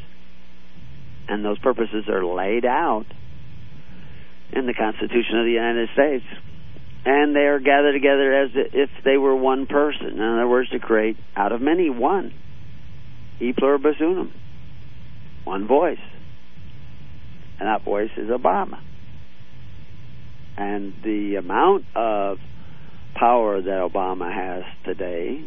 And 1.28 1.44
those 1.44 1.58
purposes 1.58 2.04
are 2.08 2.24
laid 2.24 2.64
out 2.64 3.06
in 4.52 4.66
the 4.66 4.74
Constitution 4.74 5.38
of 5.38 5.44
the 5.46 5.52
United 5.52 5.88
States. 5.94 6.24
And 7.04 7.34
they 7.34 7.40
are 7.40 7.58
gathered 7.58 7.92
together 7.92 8.42
as 8.44 8.50
if 8.54 8.90
they 9.04 9.16
were 9.16 9.34
one 9.34 9.66
person. 9.66 10.08
In 10.08 10.20
other 10.20 10.46
words, 10.46 10.68
to 10.70 10.78
create 10.78 11.16
out 11.34 11.52
of 11.52 11.60
many 11.60 11.90
one 11.90 12.32
e 13.40 13.52
pluribus 13.52 14.00
unum, 14.00 14.32
one 15.44 15.66
voice. 15.66 15.98
And 17.58 17.68
that 17.68 17.84
voice 17.84 18.10
is 18.16 18.28
Obama. 18.28 18.80
And 20.56 20.94
the 21.04 21.36
amount 21.36 21.84
of 21.94 22.38
power 23.14 23.60
that 23.60 23.90
Obama 23.92 24.32
has 24.32 24.64
today, 24.84 25.44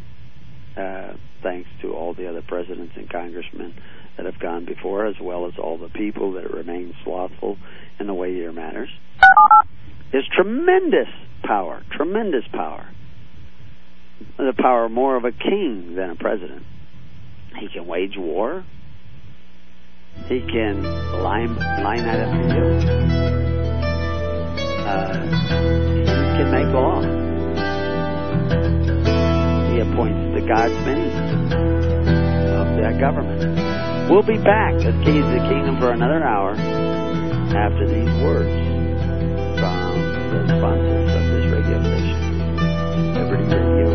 uh, 0.77 1.13
thanks 1.43 1.69
to 1.81 1.93
all 1.93 2.13
the 2.13 2.29
other 2.29 2.41
presidents 2.41 2.93
and 2.95 3.09
congressmen 3.09 3.73
that 4.17 4.25
have 4.25 4.39
gone 4.39 4.65
before, 4.65 5.05
as 5.05 5.15
well 5.21 5.45
as 5.45 5.53
all 5.61 5.77
the 5.77 5.89
people 5.89 6.33
that 6.33 6.51
remain 6.51 6.93
slothful 7.03 7.57
in 7.99 8.07
the 8.07 8.13
weightier 8.13 8.53
matters, 8.53 8.89
is 10.13 10.23
tremendous 10.33 11.09
power, 11.43 11.83
tremendous 11.91 12.45
power. 12.51 12.88
The 14.38 14.53
power 14.57 14.88
more 14.88 15.17
of 15.17 15.25
a 15.25 15.31
king 15.31 15.95
than 15.95 16.11
a 16.11 16.15
president. 16.15 16.63
He 17.60 17.68
can 17.70 17.88
wage 17.88 18.18
war. 18.18 18.66
He 20.28 20.39
can 20.41 20.84
line 20.84 21.56
line 21.56 22.03
that 22.06 22.20
up 22.20 22.30
for 22.30 22.41
you. 22.56 22.66
Uh, 24.86 25.14
he 25.20 26.38
can 26.38 26.51
make 26.51 26.74
law. 26.74 27.01
He 29.72 29.80
appoints 29.82 30.39
the 30.39 30.47
God's 30.47 30.74
men 30.86 30.99
of 32.56 32.78
that 32.82 32.99
government. 32.99 34.10
We'll 34.10 34.24
be 34.24 34.38
back 34.38 34.76
at 34.76 34.93
Keys 35.03 35.26
of 35.26 35.32
the 35.32 35.45
Kingdom 35.49 35.80
for 35.80 35.91
another 35.91 36.24
hour 36.24 36.56
after 36.56 37.88
these 37.88 38.24
words 38.24 38.51
from 39.60 39.95
the 40.32 40.45
sponsors 40.58 41.10
of 41.16 41.24
this 41.32 41.45
radio 41.51 41.80
station, 41.82 42.20
Liberty 43.16 43.43
Radio 43.56 43.95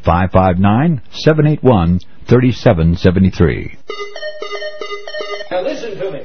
559-781-3773. 2.27 3.77
Now 5.51 5.63
listen 5.63 5.97
to 5.99 6.11
me. 6.11 6.23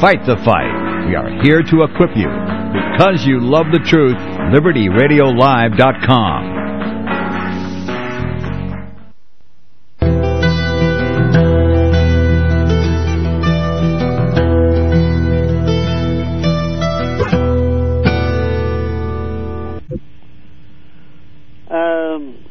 Fight 0.00 0.24
the 0.26 0.36
fight. 0.44 1.06
We 1.08 1.14
are 1.14 1.42
here 1.42 1.62
to 1.62 1.82
equip 1.82 2.16
you. 2.16 2.28
Because 2.28 3.26
you 3.26 3.40
love 3.40 3.66
the 3.72 3.80
truth, 3.84 4.16
LibertyRadioLive.com. 4.16 6.59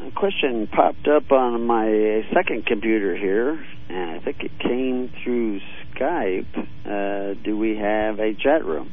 a 0.07 0.11
question 0.11 0.67
popped 0.67 1.07
up 1.07 1.31
on 1.31 1.65
my 1.65 2.23
second 2.33 2.65
computer 2.65 3.15
here, 3.15 3.63
and 3.89 4.11
I 4.11 4.19
think 4.23 4.37
it 4.43 4.51
came 4.59 5.11
through 5.23 5.59
Skype. 5.93 6.57
Uh, 6.85 7.33
do 7.43 7.57
we 7.57 7.77
have 7.77 8.19
a 8.19 8.33
chat 8.33 8.65
room? 8.65 8.91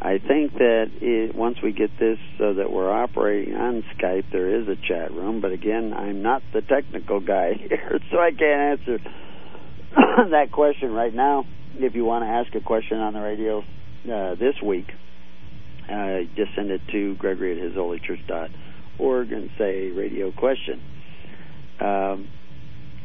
I 0.00 0.18
think 0.18 0.54
that 0.54 0.90
it, 1.00 1.34
once 1.34 1.58
we 1.62 1.72
get 1.72 1.90
this 1.98 2.18
so 2.36 2.54
that 2.54 2.72
we're 2.72 2.90
operating 2.90 3.54
on 3.54 3.84
Skype, 3.96 4.24
there 4.32 4.60
is 4.60 4.66
a 4.66 4.74
chat 4.74 5.12
room. 5.12 5.40
But 5.40 5.52
again, 5.52 5.92
I'm 5.94 6.22
not 6.22 6.42
the 6.52 6.60
technical 6.60 7.20
guy 7.20 7.52
here, 7.68 8.00
so 8.10 8.18
I 8.18 8.30
can't 8.30 8.80
answer 8.80 8.98
that 10.30 10.50
question 10.52 10.92
right 10.92 11.14
now. 11.14 11.44
If 11.74 11.94
you 11.94 12.04
want 12.04 12.24
to 12.24 12.28
ask 12.28 12.54
a 12.54 12.60
question 12.60 12.98
on 12.98 13.14
the 13.14 13.20
radio 13.20 13.60
uh, 13.60 14.34
this 14.34 14.60
week, 14.60 14.86
uh, 15.88 16.20
just 16.36 16.54
send 16.56 16.70
it 16.70 16.80
to 16.90 17.14
Gregory 17.16 17.60
at 17.60 17.72
hisholychurch.org 19.02 19.32
and 19.32 19.50
say 19.58 19.90
radio 19.90 20.32
question. 20.32 20.80
Um, 21.80 22.28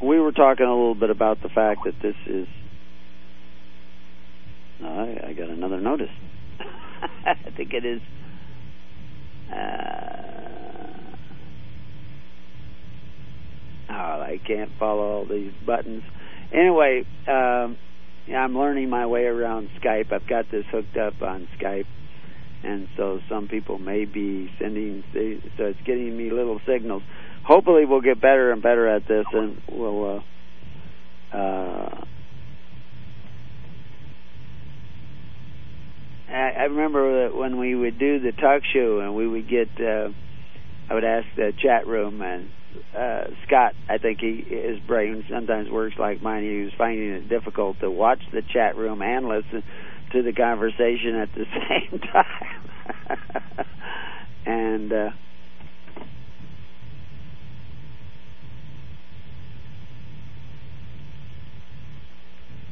we 0.02 0.20
were 0.20 0.32
talking 0.32 0.66
a 0.66 0.70
little 0.70 0.96
bit 0.96 1.10
about 1.10 1.42
the 1.42 1.50
fact 1.50 1.82
that 1.86 1.96
this 2.02 2.16
is. 2.28 2.48
Uh, 4.84 4.88
I, 4.88 5.30
I 5.30 5.34
got 5.34 5.50
another 5.50 5.82
notice. 5.82 6.10
I 7.26 7.50
think 7.56 7.74
it 7.74 7.84
is. 7.86 8.02
Uh, 9.52 9.58
oh, 13.90 13.94
I 13.94 14.40
can't 14.46 14.72
follow 14.78 15.02
all 15.02 15.26
these 15.26 15.54
buttons. 15.66 16.04
Anyway, 16.54 17.06
um, 17.28 17.78
yeah, 18.28 18.44
I'm 18.44 18.58
learning 18.58 18.90
my 18.90 19.08
way 19.08 19.24
around 19.24 19.70
Skype. 19.82 20.14
I've 20.14 20.28
got 20.28 20.52
this 20.52 20.66
hooked 20.72 20.98
up 20.98 21.22
on 21.22 21.48
Skype, 21.60 21.86
and 22.64 22.88
so 22.98 23.20
some 23.30 23.48
people 23.48 23.78
may 23.78 24.06
be 24.06 24.50
sending. 24.60 25.04
So 25.58 25.66
it's 25.66 25.80
getting 25.86 26.16
me 26.16 26.30
little 26.32 26.60
signals. 26.68 27.04
Hopefully, 27.46 27.86
we'll 27.86 28.02
get 28.02 28.22
better 28.22 28.52
and 28.52 28.62
better 28.62 28.88
at 28.88 29.08
this, 29.08 29.26
and 29.32 29.62
we'll. 29.72 30.24
Uh, 31.34 31.38
uh, 31.38 32.04
I, 36.30 36.64
remember 36.64 37.24
that 37.28 37.36
when 37.36 37.58
we 37.58 37.76
would 37.76 37.98
do 37.98 38.20
the 38.20 38.32
talk 38.32 38.64
show 38.74 39.00
and 39.00 39.16
we 39.16 39.28
would 39.28 39.50
get, 39.50 39.70
uh, 39.80 40.10
I 40.90 40.94
would 40.94 41.04
ask 41.04 41.26
the 41.36 41.54
chat 41.62 41.88
room 41.88 42.22
and 42.22 42.50
uh, 42.96 43.26
Scott, 43.46 43.74
I 43.90 43.98
think 43.98 44.20
he 44.20 44.46
his 44.48 44.80
brain 44.80 45.26
sometimes 45.30 45.70
works 45.70 45.96
like 45.98 46.22
mine. 46.22 46.44
He 46.44 46.64
was 46.64 46.74
finding 46.78 47.10
it 47.10 47.30
difficult 47.30 47.80
to 47.80 47.90
watch 47.90 48.20
the 48.32 48.42
chat 48.54 48.76
room 48.76 49.02
and 49.02 49.28
listen 49.28 49.64
to 50.12 50.24
the 50.24 50.34
conversation 50.34 51.16
at 51.16 51.32
the 51.34 51.46
same 51.70 52.00
time. 52.00 53.66
and 54.46 54.94
uh, 54.94 55.10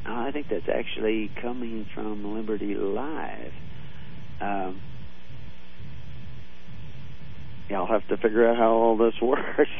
oh, 0.08 0.26
I 0.26 0.30
think 0.32 0.48
that's 0.50 0.66
actually 0.74 1.32
coming 1.40 1.86
from 1.94 2.34
Liberty 2.34 2.74
Live. 2.74 3.52
Um, 4.40 4.80
yeah, 7.70 7.78
I'll 7.78 7.86
have 7.86 8.06
to 8.08 8.16
figure 8.18 8.48
out 8.48 8.56
how 8.56 8.70
all 8.72 8.96
this 8.96 9.14
works. 9.22 9.70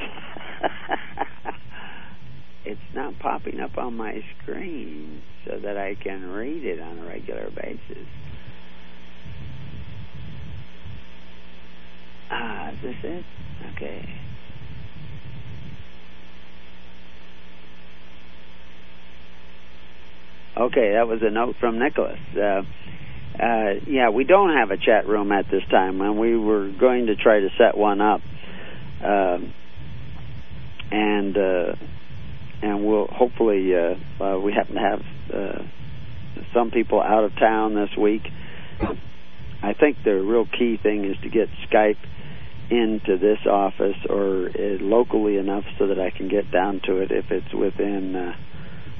It's 2.66 2.94
not 2.94 3.18
popping 3.20 3.60
up 3.60 3.78
on 3.78 3.96
my 3.96 4.22
screen 4.42 5.22
so 5.46 5.58
that 5.58 5.76
I 5.76 5.94
can 5.94 6.28
read 6.28 6.64
it 6.64 6.80
on 6.80 6.98
a 6.98 7.04
regular 7.04 7.48
basis. 7.50 8.06
Ah, 12.30 12.70
is 12.70 12.78
this 12.82 12.96
it? 13.04 13.24
Okay. 13.76 14.04
Okay, 20.56 20.92
that 20.94 21.06
was 21.06 21.20
a 21.22 21.30
note 21.30 21.56
from 21.60 21.78
Nicholas. 21.78 22.18
Uh, 22.34 22.62
uh, 23.40 23.74
yeah, 23.86 24.08
we 24.08 24.24
don't 24.24 24.56
have 24.56 24.70
a 24.70 24.76
chat 24.76 25.06
room 25.06 25.30
at 25.30 25.44
this 25.50 25.62
time, 25.70 26.00
and 26.00 26.18
we 26.18 26.36
were 26.36 26.68
going 26.80 27.06
to 27.06 27.14
try 27.14 27.40
to 27.40 27.48
set 27.58 27.76
one 27.76 28.00
up. 28.00 28.22
Um, 29.04 29.52
and 30.90 31.36
uh, 31.36 31.74
and 32.62 32.86
we'll 32.86 33.06
hopefully 33.06 33.72
uh, 33.74 34.22
uh, 34.22 34.38
we 34.38 34.52
happen 34.52 34.74
to 34.74 34.80
have 34.80 35.02
uh, 35.32 35.62
some 36.54 36.70
people 36.70 37.00
out 37.00 37.24
of 37.24 37.34
town 37.36 37.74
this 37.74 37.90
week. 37.96 38.22
I 39.62 39.72
think 39.72 39.98
the 40.04 40.14
real 40.14 40.46
key 40.46 40.78
thing 40.82 41.04
is 41.04 41.16
to 41.22 41.28
get 41.28 41.48
Skype 41.68 41.98
into 42.70 43.16
this 43.18 43.38
office 43.46 43.96
or 44.08 44.48
uh, 44.48 44.82
locally 44.82 45.36
enough 45.36 45.64
so 45.78 45.86
that 45.88 46.00
I 46.00 46.10
can 46.10 46.28
get 46.28 46.50
down 46.50 46.80
to 46.86 46.98
it 46.98 47.10
if 47.10 47.30
it's 47.30 47.52
within 47.54 48.16
uh, 48.16 48.36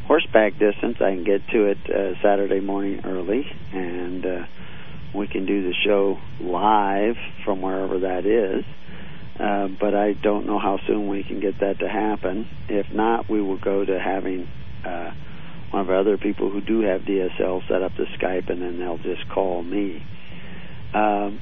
horseback 0.07 0.53
distance. 0.59 0.97
I 1.01 1.11
can 1.15 1.25
get 1.25 1.47
to 1.49 1.65
it 1.67 1.79
uh, 1.85 2.21
Saturday 2.23 2.61
morning 2.61 3.01
early, 3.05 3.45
and 3.73 4.25
uh, 4.25 4.47
we 5.15 5.27
can 5.27 5.47
do 5.47 5.63
the 5.63 5.75
show 5.85 6.19
live 6.41 7.17
from 7.45 7.61
wherever 7.61 8.01
that 8.01 8.25
is. 8.25 8.65
Uh, 9.39 9.69
but 9.81 9.95
I 9.95 10.15
don't 10.15 10.47
know 10.47 10.59
how 10.59 10.79
soon 10.87 11.09
we 11.09 11.23
can 11.23 11.41
get 11.41 11.61
that 11.61 11.81
to 11.81 11.89
happen. 11.89 12.49
If 12.69 12.87
not, 12.93 13.29
we 13.29 13.43
will 13.43 13.59
go 13.59 13.85
to 13.85 13.99
having 13.99 14.49
uh, 14.85 15.11
one 15.71 15.83
of 15.83 15.91
our 15.91 15.99
other 15.99 16.17
people 16.17 16.51
who 16.51 16.61
do 16.61 16.81
have 16.81 17.03
DSL 17.03 17.67
set 17.69 17.83
up 17.83 17.93
the 17.97 18.07
Skype, 18.19 18.51
and 18.51 18.63
then 18.63 18.79
they'll 18.79 18.99
just 18.99 19.29
call 19.29 19.63
me. 19.63 20.03
Um, 20.95 21.41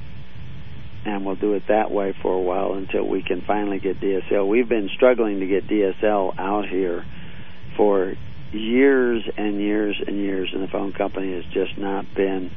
and 1.05 1.25
we'll 1.25 1.35
do 1.35 1.53
it 1.53 1.63
that 1.69 1.91
way 1.91 2.15
for 2.21 2.33
a 2.33 2.41
while 2.41 2.73
until 2.73 3.07
we 3.07 3.21
can 3.21 3.41
finally 3.45 3.79
get 3.79 4.01
DSL. 4.01 4.47
We've 4.47 4.67
been 4.67 4.89
struggling 4.95 5.39
to 5.39 5.47
get 5.47 5.67
DSL 5.67 6.37
out 6.37 6.67
here 6.67 7.05
for 7.77 8.15
years 8.51 9.23
and 9.37 9.61
years 9.61 10.01
and 10.05 10.17
years, 10.17 10.49
and 10.51 10.63
the 10.63 10.67
phone 10.67 10.93
company 10.93 11.33
has 11.33 11.45
just 11.53 11.77
not 11.77 12.05
been 12.15 12.51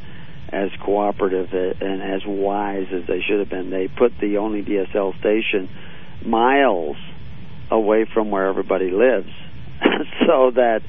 as 0.51 0.71
cooperative 0.85 1.49
and 1.53 2.03
as 2.03 2.23
wise 2.27 2.87
as 2.93 3.07
they 3.07 3.21
should 3.21 3.41
have 3.41 3.51
been. 3.51 3.71
They 3.71 3.89
put 3.89 4.13
the 4.21 4.39
only 4.39 4.63
DSL 4.63 5.19
station 5.21 5.69
miles 6.25 6.97
away 7.71 8.07
from 8.13 8.31
where 8.31 8.49
everybody 8.49 8.91
lives, 8.91 9.29
so 10.27 10.51
that 10.55 10.81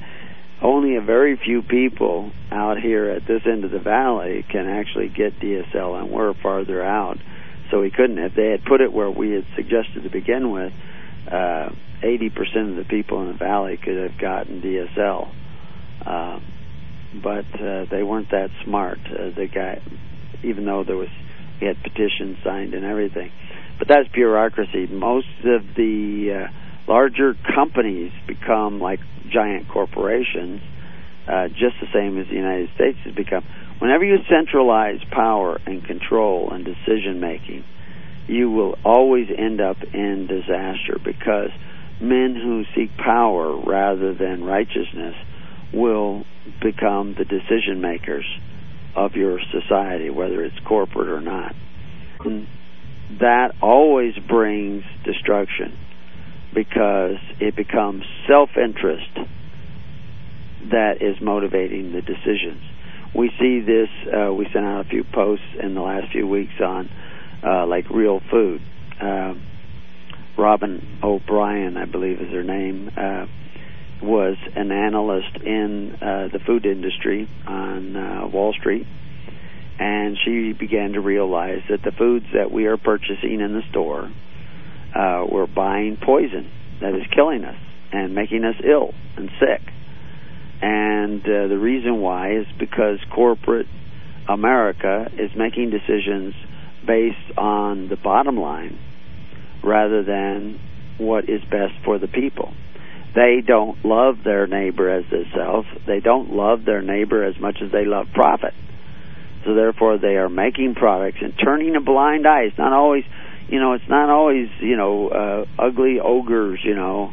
only 0.62 0.96
a 0.96 1.00
very 1.00 1.38
few 1.42 1.62
people 1.62 2.32
out 2.50 2.78
here 2.78 3.10
at 3.10 3.26
this 3.26 3.42
end 3.46 3.64
of 3.64 3.70
the 3.70 3.78
valley 3.78 4.44
can 4.50 4.66
actually 4.66 5.08
get 5.08 5.38
DSL, 5.40 6.00
and 6.00 6.10
we're 6.10 6.34
farther 6.42 6.84
out. 6.84 7.18
So 7.70 7.80
we 7.80 7.90
couldn't. 7.90 8.18
If 8.18 8.34
they 8.34 8.50
had 8.50 8.64
put 8.64 8.80
it 8.80 8.92
where 8.92 9.10
we 9.10 9.30
had 9.30 9.46
suggested 9.56 10.02
to 10.02 10.10
begin 10.10 10.50
with, 10.50 10.72
uh, 11.30 11.70
80% 12.02 12.70
of 12.70 12.76
the 12.76 12.86
people 12.88 13.22
in 13.22 13.28
the 13.28 13.38
valley 13.38 13.76
could 13.76 13.96
have 13.96 14.18
gotten 14.18 14.60
DSL. 14.60 15.32
Uh, 16.04 16.40
but 17.14 17.46
uh, 17.60 17.86
they 17.90 18.02
weren't 18.02 18.30
that 18.30 18.50
smart. 18.64 18.98
Uh, 19.06 19.30
the 19.34 19.46
guy, 19.52 19.82
even 20.42 20.64
though 20.64 20.84
there 20.84 20.96
was, 20.96 21.08
we 21.60 21.66
had 21.66 21.82
petitions 21.82 22.38
signed 22.44 22.74
and 22.74 22.84
everything. 22.84 23.32
But 23.78 23.88
that's 23.88 24.08
bureaucracy. 24.08 24.86
Most 24.86 25.28
of 25.44 25.62
the 25.76 26.46
uh, 26.48 26.90
larger 26.90 27.34
companies 27.54 28.12
become 28.26 28.80
like 28.80 29.00
giant 29.30 29.68
corporations, 29.68 30.60
uh, 31.26 31.48
just 31.48 31.76
the 31.80 31.88
same 31.92 32.18
as 32.18 32.28
the 32.28 32.34
United 32.34 32.70
States 32.74 32.98
has 33.04 33.14
become. 33.14 33.44
Whenever 33.78 34.04
you 34.04 34.18
centralize 34.28 35.00
power 35.10 35.58
and 35.66 35.84
control 35.84 36.50
and 36.50 36.64
decision 36.64 37.20
making, 37.20 37.64
you 38.26 38.50
will 38.50 38.76
always 38.84 39.28
end 39.36 39.60
up 39.60 39.78
in 39.94 40.26
disaster 40.26 40.98
because 41.02 41.50
men 42.00 42.34
who 42.34 42.64
seek 42.74 42.96
power 42.96 43.56
rather 43.56 44.14
than 44.14 44.44
righteousness 44.44 45.14
will 45.72 46.24
become 46.62 47.14
the 47.16 47.24
decision 47.24 47.80
makers 47.80 48.26
of 48.96 49.14
your 49.14 49.38
society, 49.52 50.10
whether 50.10 50.44
it's 50.44 50.58
corporate 50.66 51.08
or 51.08 51.20
not. 51.20 51.54
And 52.24 52.46
that 53.20 53.54
always 53.62 54.14
brings 54.28 54.84
destruction 55.04 55.76
because 56.54 57.18
it 57.40 57.54
becomes 57.56 58.04
self 58.26 58.50
interest 58.56 59.10
that 60.70 61.00
is 61.00 61.20
motivating 61.20 61.92
the 61.92 62.02
decisions. 62.02 62.62
We 63.14 63.30
see 63.40 63.60
this, 63.60 63.88
uh, 64.06 64.32
we 64.32 64.46
sent 64.52 64.64
out 64.64 64.86
a 64.86 64.88
few 64.88 65.04
posts 65.04 65.46
in 65.60 65.74
the 65.74 65.80
last 65.80 66.12
few 66.12 66.26
weeks 66.26 66.60
on 66.60 66.88
uh, 67.44 67.66
like 67.66 67.88
real 67.90 68.20
food. 68.30 68.60
Uh, 69.00 69.34
Robyn 70.38 71.00
O'Brien, 71.02 71.76
I 71.76 71.86
believe 71.86 72.20
is 72.20 72.30
her 72.30 72.44
name, 72.44 72.90
uh, 72.96 73.26
was 74.02 74.36
an 74.56 74.72
analyst 74.72 75.36
in 75.44 75.94
uh, 75.94 76.28
the 76.32 76.38
food 76.46 76.66
industry 76.66 77.28
on 77.46 77.96
uh, 77.96 78.26
Wall 78.32 78.52
Street, 78.52 78.86
and 79.78 80.16
she 80.24 80.52
began 80.52 80.92
to 80.92 81.00
realize 81.00 81.62
that 81.68 81.82
the 81.82 81.92
foods 81.92 82.26
that 82.34 82.50
we 82.50 82.66
are 82.66 82.76
purchasing 82.76 83.40
in 83.40 83.52
the 83.52 83.62
store 83.70 84.10
uh, 84.94 85.24
were 85.30 85.46
buying 85.46 85.96
poison 85.96 86.50
that 86.80 86.94
is 86.94 87.02
killing 87.14 87.44
us 87.44 87.56
and 87.92 88.14
making 88.14 88.44
us 88.44 88.56
ill 88.64 88.94
and 89.16 89.30
sick. 89.38 89.60
And 90.62 91.22
uh, 91.22 91.48
the 91.48 91.58
reason 91.58 92.00
why 92.00 92.36
is 92.36 92.46
because 92.58 92.98
corporate 93.14 93.66
America 94.28 95.10
is 95.18 95.30
making 95.36 95.70
decisions 95.70 96.34
based 96.86 97.38
on 97.38 97.88
the 97.88 97.96
bottom 97.96 98.38
line 98.38 98.78
rather 99.62 100.02
than 100.02 100.60
what 100.98 101.28
is 101.28 101.40
best 101.42 101.74
for 101.84 101.98
the 101.98 102.08
people. 102.08 102.52
They 103.14 103.42
don't 103.44 103.84
love 103.84 104.16
their 104.24 104.46
neighbor 104.46 104.88
as 104.88 105.04
themselves. 105.10 105.66
They 105.86 106.00
don't 106.00 106.32
love 106.32 106.64
their 106.64 106.82
neighbor 106.82 107.24
as 107.24 107.34
much 107.40 107.58
as 107.64 107.72
they 107.72 107.84
love 107.84 108.06
profit. 108.14 108.54
So 109.44 109.54
therefore, 109.54 109.98
they 109.98 110.16
are 110.16 110.28
making 110.28 110.74
products 110.74 111.18
and 111.20 111.32
turning 111.42 111.74
a 111.74 111.80
blind 111.80 112.26
eye. 112.26 112.42
It's 112.42 112.58
not 112.58 112.72
always, 112.72 113.04
you 113.48 113.58
know, 113.58 113.72
it's 113.72 113.88
not 113.88 114.10
always, 114.10 114.48
you 114.60 114.76
know, 114.76 115.08
uh, 115.08 115.44
ugly 115.58 115.98
ogres, 115.98 116.60
you 116.62 116.74
know, 116.74 117.12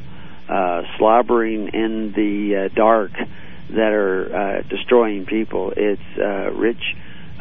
uh, 0.49 0.83
slobbering 0.97 1.69
in 1.73 2.13
the 2.15 2.69
uh, 2.69 2.75
dark 2.75 3.11
that 3.69 3.91
are 3.91 4.35
uh, 4.35 4.61
destroying 4.69 5.25
people. 5.25 5.73
It's 5.75 6.01
uh, 6.17 6.51
rich 6.51 6.81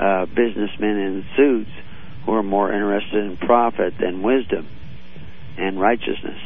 uh, 0.01 0.27
businessmen 0.27 0.97
in 0.97 1.25
suits 1.37 1.71
who 2.25 2.33
are 2.33 2.43
more 2.43 2.73
interested 2.73 3.25
in 3.25 3.37
profit 3.37 3.95
than 4.01 4.23
wisdom 4.23 4.69
and 5.59 5.81
righteousness. 5.81 6.39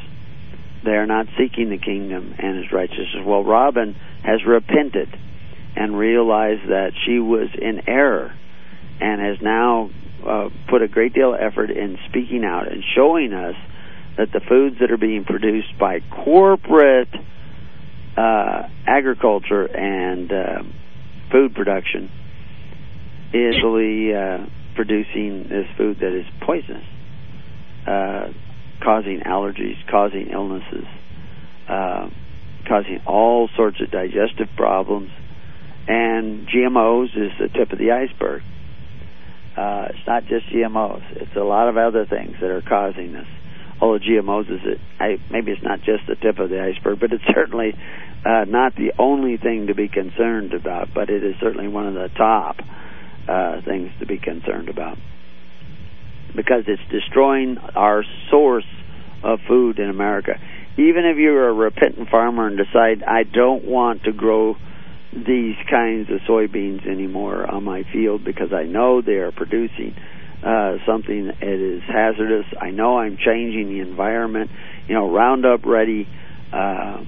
They 0.85 0.93
are 0.93 1.07
not 1.07 1.27
seeking 1.39 1.71
the 1.71 1.79
kingdom 1.79 2.35
and 2.39 2.57
his 2.57 2.73
righteousness. 2.73 3.25
Well, 3.25 3.45
Robyn 3.45 3.95
has 4.25 4.45
repented 4.47 5.09
and 5.77 5.97
realized 5.97 6.69
that 6.69 6.93
she 7.07 7.19
was 7.19 7.49
in 7.61 7.89
error 7.89 8.35
and 9.01 9.21
has 9.21 9.41
now 9.43 9.91
uh, 10.27 10.49
put 10.69 10.83
a 10.83 10.89
great 10.89 11.15
deal 11.15 11.35
of 11.35 11.41
effort 11.41 11.71
in 11.71 11.99
speaking 12.09 12.45
out 12.45 12.71
and 12.71 12.83
showing 12.95 13.33
us 13.33 13.55
that 14.17 14.33
the 14.33 14.41
foods 14.41 14.77
that 14.81 14.91
are 14.91 14.99
being 14.99 15.25
produced 15.25 15.79
by 15.79 16.01
corporate 16.25 17.09
uh, 18.17 18.69
agriculture 18.87 19.65
and 19.65 20.33
uh, 20.33 20.63
food 21.31 21.55
production 21.55 22.11
is 23.33 23.55
really 23.63 24.13
uh, 24.15 24.45
producing 24.75 25.45
this 25.49 25.67
food 25.77 25.99
that 26.01 26.13
is 26.13 26.27
poisonous, 26.41 26.85
uh, 27.87 28.29
causing 28.83 29.21
allergies, 29.21 29.77
causing 29.91 30.29
illnesses, 30.33 30.87
uh, 31.69 32.09
causing 32.67 33.01
all 33.07 33.49
sorts 33.57 33.81
of 33.81 33.91
digestive 33.91 34.49
problems, 34.57 35.11
and 35.89 36.49
GMOs 36.49 37.17
is 37.17 37.33
the 37.39 37.49
tip 37.49 37.73
of 37.73 37.79
the 37.79 37.93
iceberg. 37.93 38.43
Uh, 39.57 39.89
it's 39.91 40.07
not 40.07 40.25
just 40.27 40.47
GMOs; 40.47 41.03
it's 41.17 41.37
a 41.37 41.45
lot 41.45 41.69
of 41.69 41.77
other 41.77 42.07
things 42.07 42.37
that 42.41 42.51
are 42.51 42.63
causing 42.63 43.13
this. 43.13 43.27
Although 43.81 43.99
GMOs 43.99 44.51
is 44.51 44.61
it, 44.65 44.79
I, 44.99 45.17
maybe 45.31 45.53
it's 45.53 45.63
not 45.63 45.79
just 45.79 46.07
the 46.07 46.15
tip 46.15 46.39
of 46.39 46.51
the 46.51 46.61
iceberg, 46.61 47.01
but 47.01 47.13
it's 47.13 47.25
certainly 47.35 47.73
uh, 48.25 48.45
not 48.47 48.77
the 48.77 48.93
only 48.99 49.37
thing 49.37 49.69
to 49.69 49.75
be 49.75 49.89
concerned 49.89 50.53
about. 50.53 50.89
But 50.95 51.11
it 51.11 51.25
is 51.25 51.35
certainly 51.41 51.69
one 51.69 51.87
of 51.87 51.95
the 51.95 52.09
top 52.17 52.57
uh, 53.29 53.63
things 53.63 53.91
to 54.01 54.07
be 54.07 54.19
concerned 54.19 54.69
about 54.69 54.99
because 56.35 56.65
it's 56.67 56.83
destroying 56.91 57.59
our 57.59 58.05
source 58.31 58.67
of 59.23 59.41
food 59.49 59.79
in 59.79 59.89
America. 59.89 60.33
Even 60.79 61.05
if 61.05 61.19
you're 61.19 61.49
a 61.49 61.53
repentant 61.53 62.09
farmer 62.09 62.47
and 62.47 62.57
decide 62.57 63.03
I 63.03 63.25
don't 63.25 63.65
want 63.65 64.05
to 64.05 64.13
grow 64.13 64.57
these 65.13 65.57
kinds 65.69 66.09
of 66.11 66.21
soybeans 66.29 66.87
anymore 66.87 67.51
on 67.51 67.65
my 67.65 67.83
field 67.93 68.25
because 68.25 68.53
I 68.53 68.65
know 68.65 69.03
they 69.03 69.17
are 69.17 69.33
producing 69.33 69.97
uh, 70.45 70.77
something 70.87 71.27
that 71.27 71.43
is 71.43 71.83
hazardous. 71.87 72.47
I 72.59 72.71
know 72.71 72.99
I'm 72.99 73.19
changing 73.19 73.69
the 73.69 73.81
environment. 73.81 74.51
You 74.89 74.95
know, 74.95 75.13
Roundup 75.13 75.67
ready 75.67 76.09
uh, 76.53 77.05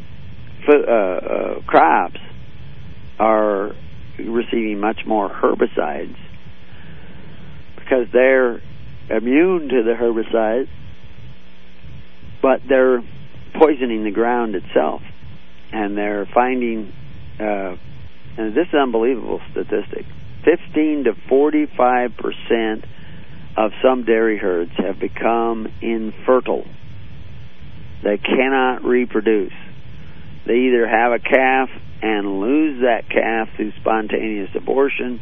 uh, 0.69 0.73
uh, 0.73 1.63
crops 1.67 2.19
are 3.19 3.73
receiving 4.19 4.81
much 4.81 5.01
more 5.07 5.31
herbicides 5.31 6.17
because 7.77 8.07
they're 8.13 8.61
immune 9.11 9.69
to 9.69 9.83
the 9.83 9.95
herbicides, 9.99 10.69
but 12.41 12.61
they're 12.69 13.03
poisoning 13.59 14.05
the 14.05 14.11
ground 14.11 14.55
itself, 14.55 15.03
and 15.73 15.97
they're 15.97 16.29
finding, 16.33 16.93
uh, 17.39 17.77
and 18.37 18.55
this 18.55 18.69
is 18.69 18.75
unbelievable 18.75 19.41
statistic: 19.51 20.07
15 20.45 21.05
to 21.05 21.13
45 21.29 22.11
percent 22.17 22.85
of 23.57 23.73
some 23.83 24.05
dairy 24.05 24.39
herds 24.39 24.73
have 24.79 24.99
become 24.99 25.69
infertile. 25.83 26.65
They 28.03 28.19
cannot 28.19 28.85
reproduce. 28.85 29.53
They 30.47 30.55
either 30.55 30.89
have 30.89 31.13
a 31.13 31.19
calf 31.19 31.69
and 32.03 32.41
lose 32.41 32.83
that 32.83 33.09
calf 33.09 33.49
through 33.57 33.73
spontaneous 33.81 34.51
abortion, 34.57 35.21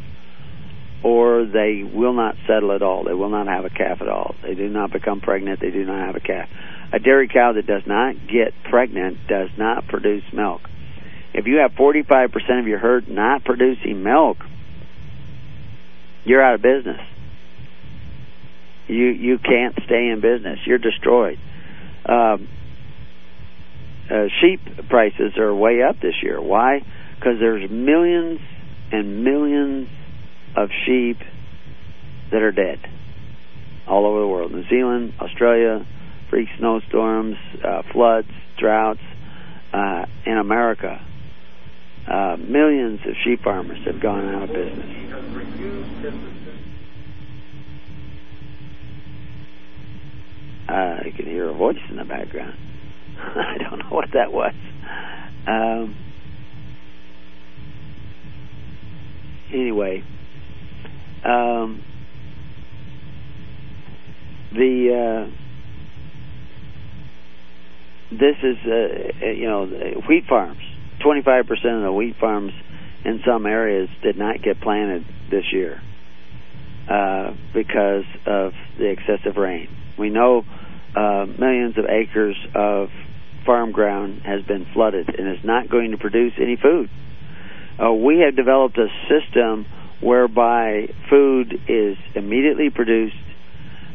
or 1.03 1.45
they 1.45 1.83
will 1.83 2.13
not 2.13 2.35
settle 2.47 2.73
at 2.73 2.81
all. 2.81 3.03
They 3.03 3.13
will 3.13 3.29
not 3.29 3.47
have 3.47 3.65
a 3.65 3.69
calf 3.69 4.01
at 4.01 4.07
all. 4.07 4.35
They 4.43 4.53
do 4.53 4.69
not 4.69 4.91
become 4.91 5.19
pregnant. 5.19 5.59
They 5.59 5.71
do 5.71 5.83
not 5.85 6.05
have 6.05 6.15
a 6.15 6.19
calf. 6.19 6.47
A 6.93 6.99
dairy 6.99 7.27
cow 7.27 7.53
that 7.53 7.65
does 7.65 7.83
not 7.87 8.15
get 8.27 8.53
pregnant 8.69 9.17
does 9.27 9.49
not 9.57 9.87
produce 9.87 10.23
milk. 10.33 10.61
If 11.33 11.47
you 11.47 11.57
have 11.57 11.71
45% 11.71 12.59
of 12.59 12.67
your 12.67 12.79
herd 12.79 13.07
not 13.07 13.43
producing 13.45 14.03
milk, 14.03 14.37
you're 16.23 16.43
out 16.43 16.55
of 16.55 16.61
business. 16.61 16.99
You 18.87 19.05
you 19.07 19.37
can't 19.37 19.73
stay 19.85 20.09
in 20.09 20.19
business. 20.21 20.59
You're 20.65 20.77
destroyed. 20.77 21.39
Um, 22.05 22.49
uh, 24.09 24.25
sheep 24.41 24.59
prices 24.89 25.37
are 25.37 25.55
way 25.55 25.81
up 25.81 26.01
this 26.01 26.15
year. 26.21 26.41
Why? 26.41 26.81
Because 27.15 27.39
there's 27.39 27.69
millions 27.71 28.39
and 28.91 29.23
millions 29.23 29.87
of 30.55 30.69
sheep 30.85 31.17
that 32.31 32.41
are 32.41 32.51
dead 32.51 32.79
all 33.87 34.05
over 34.05 34.19
the 34.21 34.27
world. 34.27 34.51
New 34.51 34.67
Zealand, 34.69 35.13
Australia, 35.19 35.85
freak 36.29 36.47
snowstorms, 36.57 37.35
uh, 37.63 37.83
floods, 37.91 38.29
droughts. 38.57 39.01
Uh, 39.73 40.05
in 40.25 40.37
America, 40.37 40.99
uh, 42.05 42.35
millions 42.37 42.99
of 43.05 43.13
sheep 43.23 43.41
farmers 43.41 43.79
have 43.85 44.01
gone 44.01 44.27
out 44.35 44.43
of 44.43 44.49
business. 44.49 45.01
Uh, 50.67 50.97
you 51.05 51.11
can 51.13 51.25
hear 51.25 51.49
a 51.49 51.53
voice 51.53 51.77
in 51.89 51.95
the 51.97 52.03
background. 52.03 52.57
I 53.17 53.57
don't 53.59 53.79
know 53.79 53.89
what 53.89 54.09
that 54.13 54.31
was. 54.31 54.53
Um, 55.47 55.95
anyway, 59.53 60.03
um, 61.23 61.83
the 64.53 65.27
uh, 65.27 65.31
this 68.11 68.35
is 68.43 68.57
uh, 68.65 69.25
you 69.27 69.47
know 69.47 69.65
wheat 70.07 70.25
farms. 70.27 70.61
Twenty 71.03 71.21
five 71.23 71.47
percent 71.47 71.75
of 71.75 71.83
the 71.83 71.93
wheat 71.93 72.15
farms 72.19 72.51
in 73.05 73.21
some 73.25 73.45
areas 73.45 73.89
did 74.03 74.17
not 74.17 74.41
get 74.43 74.61
planted 74.61 75.05
this 75.31 75.45
year 75.51 75.81
uh, 76.89 77.31
because 77.53 78.05
of 78.25 78.53
the 78.77 78.89
excessive 78.89 79.37
rain. 79.37 79.67
We 79.97 80.09
know 80.09 80.43
uh, 80.95 81.25
millions 81.39 81.77
of 81.77 81.85
acres 81.85 82.35
of 82.53 82.89
farm 83.45 83.71
ground 83.71 84.21
has 84.25 84.43
been 84.43 84.67
flooded 84.73 85.09
and 85.17 85.27
is 85.27 85.43
not 85.43 85.69
going 85.69 85.91
to 85.91 85.97
produce 85.97 86.33
any 86.39 86.57
food. 86.61 86.89
Uh, 87.83 87.91
we 87.93 88.19
have 88.19 88.35
developed 88.35 88.77
a 88.77 88.87
system 89.09 89.65
whereby 90.01 90.87
food 91.09 91.53
is 91.67 91.97
immediately 92.15 92.69
produced, 92.69 93.15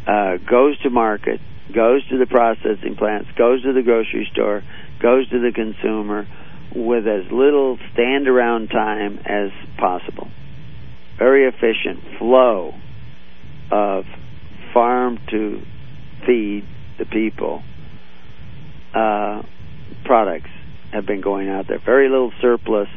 uh, 0.07 0.37
goes 0.49 0.79
to 0.81 0.91
market, 0.91 1.41
goes 1.75 2.07
to 2.09 2.19
the 2.19 2.27
processing 2.27 2.97
plants, 2.97 3.29
goes 3.37 3.63
to 3.63 3.73
the 3.73 3.83
grocery 3.83 4.29
store, 4.33 4.63
goes 5.01 5.29
to 5.29 5.41
the 5.41 5.53
consumer 5.53 6.27
with 6.75 7.07
as 7.07 7.31
little 7.33 7.79
stand 7.93 8.29
around 8.29 8.69
time 8.69 9.19
as 9.25 9.51
possible. 9.79 10.29
Very 11.19 11.49
efficient 11.49 12.19
flow 12.19 12.75
of 13.71 14.05
farm 14.73 15.19
to 15.31 15.63
feed 16.27 16.65
the 16.99 17.05
people 17.05 17.63
uh, 18.95 19.43
products 20.05 20.51
have 20.93 21.07
been 21.07 21.21
going 21.21 21.49
out 21.49 21.67
there. 21.69 21.81
Very 21.85 22.09
little 22.09 22.33
surplus 22.41 22.89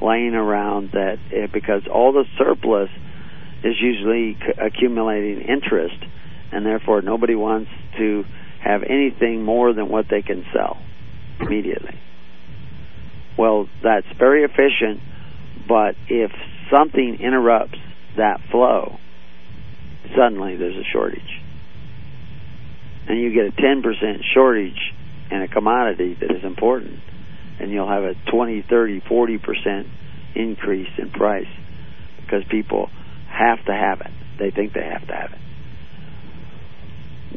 laying 0.00 0.34
around 0.34 0.90
that 0.92 1.18
uh, 1.32 1.46
because 1.52 1.82
all 1.92 2.12
the 2.12 2.24
surplus 2.38 2.90
is 3.64 3.74
usually 3.80 4.34
c- 4.34 4.52
accumulating 4.58 5.40
interest, 5.42 5.96
and 6.52 6.64
therefore 6.64 7.02
nobody 7.02 7.34
wants 7.34 7.70
to 7.98 8.24
have 8.62 8.82
anything 8.82 9.42
more 9.42 9.72
than 9.72 9.88
what 9.88 10.06
they 10.10 10.22
can 10.22 10.44
sell 10.52 10.78
immediately. 11.40 11.98
Well, 13.38 13.68
that's 13.82 14.06
very 14.18 14.44
efficient, 14.44 15.00
but 15.68 15.94
if 16.08 16.30
something 16.70 17.18
interrupts 17.20 17.78
that 18.16 18.40
flow, 18.50 18.98
suddenly 20.16 20.56
there's 20.56 20.76
a 20.76 20.84
shortage 20.92 21.42
and 23.06 23.20
you 23.20 23.32
get 23.32 23.46
a 23.46 23.62
10% 23.62 23.82
shortage 24.34 24.92
in 25.30 25.42
a 25.42 25.48
commodity 25.48 26.16
that 26.20 26.30
is 26.30 26.44
important, 26.44 26.98
and 27.58 27.70
you'll 27.70 27.88
have 27.88 28.04
a 28.04 28.14
20, 28.30 28.62
30, 28.68 29.00
40% 29.00 29.86
increase 30.34 30.88
in 30.98 31.10
price 31.10 31.46
because 32.20 32.42
people 32.50 32.88
have 33.28 33.64
to 33.64 33.72
have 33.72 34.00
it. 34.00 34.12
They 34.38 34.50
think 34.50 34.72
they 34.72 34.84
have 34.84 35.06
to 35.06 35.14
have 35.14 35.32
it. 35.32 35.38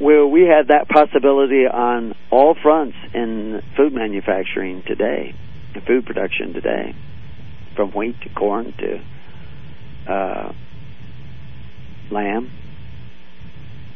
Well, 0.02 0.28
we 0.28 0.42
had 0.42 0.70
that 0.70 0.88
possibility 0.88 1.66
on 1.66 2.16
all 2.32 2.56
fronts 2.62 2.96
in 3.14 3.62
food 3.76 3.94
manufacturing 3.94 4.84
today, 4.88 5.34
in 5.76 5.82
food 5.82 6.06
production 6.06 6.54
today, 6.54 6.96
from 7.76 7.92
wheat 7.92 8.20
to 8.22 8.30
corn 8.30 8.74
to 8.78 10.12
uh, 10.12 10.54
lamb, 12.12 12.52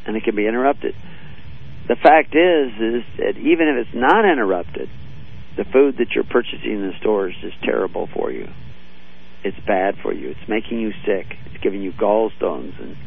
and 0.05 0.17
it 0.17 0.24
can 0.24 0.36
be 0.36 0.45
interrupted 0.45 0.95
the 1.88 1.95
fact 1.95 2.36
is 2.36 2.71
is 2.80 3.03
that 3.17 3.38
even 3.38 3.67
if 3.67 3.88
it's 3.88 3.95
not 3.95 4.26
interrupted, 4.26 4.89
the 5.58 5.66
food 5.66 5.97
that 5.97 6.12
you're 6.16 6.24
purchasing 6.24 6.72
in 6.72 6.82
the 6.82 6.93
stores 6.99 7.36
is 7.43 7.51
just 7.51 7.64
terrible 7.64 8.08
for 8.14 8.32
you. 8.32 8.47
It's 9.43 9.58
bad 9.68 9.95
for 10.01 10.14
you. 10.14 10.30
It's 10.30 10.49
making 10.49 10.80
you 10.80 10.91
sick. 11.06 11.38
It's 11.47 11.62
giving 11.64 11.82
you 11.82 11.91
gallstones 11.91 12.80
and 12.82 12.97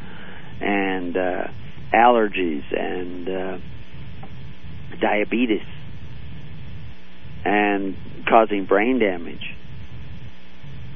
and 0.61 1.17
uh, 1.17 1.47
allergies 1.95 2.65
and 2.73 3.29
uh, 3.29 3.59
diabetes 5.01 5.67
and 7.45 7.97
causing 8.29 8.67
brain 8.67 8.99
damage. 8.99 9.55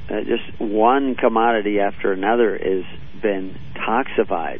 Uh, 0.09 0.21
just 0.21 0.59
one 0.59 1.15
commodity 1.15 1.79
after 1.79 2.11
another 2.11 2.57
has 2.57 2.83
been 3.21 3.55
toxified 3.75 4.59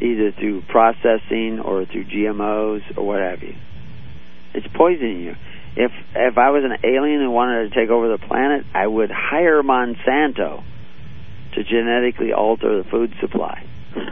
either 0.00 0.32
through 0.32 0.62
processing 0.68 1.60
or 1.62 1.84
through 1.84 2.04
GMOs 2.04 2.96
or 2.96 3.06
what 3.06 3.20
have 3.20 3.42
you. 3.42 3.54
It's 4.54 4.66
poisoning 4.74 5.20
you. 5.20 5.34
If 5.76 5.92
if 6.14 6.38
I 6.38 6.50
was 6.50 6.64
an 6.64 6.78
alien 6.84 7.20
who 7.20 7.30
wanted 7.30 7.68
to 7.68 7.74
take 7.74 7.90
over 7.90 8.08
the 8.08 8.18
planet, 8.18 8.64
I 8.74 8.86
would 8.86 9.10
hire 9.10 9.62
Monsanto 9.62 10.62
to 11.54 11.64
genetically 11.64 12.32
alter 12.32 12.82
the 12.82 12.88
food 12.88 13.12
supply. 13.20 13.62
yeah, 13.96 14.04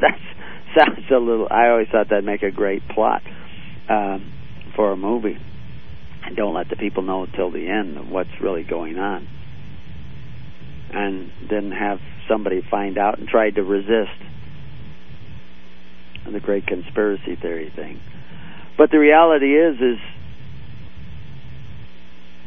that 0.00 0.18
sounds 0.76 1.10
a 1.10 1.18
little. 1.18 1.48
I 1.50 1.68
always 1.68 1.88
thought 1.90 2.08
that'd 2.10 2.24
make 2.24 2.42
a 2.42 2.50
great 2.50 2.86
plot 2.88 3.22
um, 3.88 4.32
for 4.76 4.92
a 4.92 4.96
movie. 4.96 5.38
And 6.24 6.36
don't 6.36 6.54
let 6.54 6.70
the 6.70 6.76
people 6.76 7.02
know 7.02 7.26
till 7.26 7.50
the 7.50 7.68
end 7.68 7.98
of 7.98 8.08
what's 8.08 8.30
really 8.40 8.62
going 8.62 8.98
on, 8.98 9.28
and 10.90 11.30
then 11.50 11.70
have 11.70 11.98
somebody 12.28 12.62
find 12.70 12.96
out 12.96 13.18
and 13.18 13.28
tried 13.28 13.56
to 13.56 13.62
resist 13.62 14.10
the 16.32 16.40
great 16.40 16.66
conspiracy 16.66 17.36
theory 17.36 17.70
thing. 17.76 18.00
But 18.76 18.90
the 18.90 18.98
reality 18.98 19.54
is 19.56 19.76
is 19.76 19.98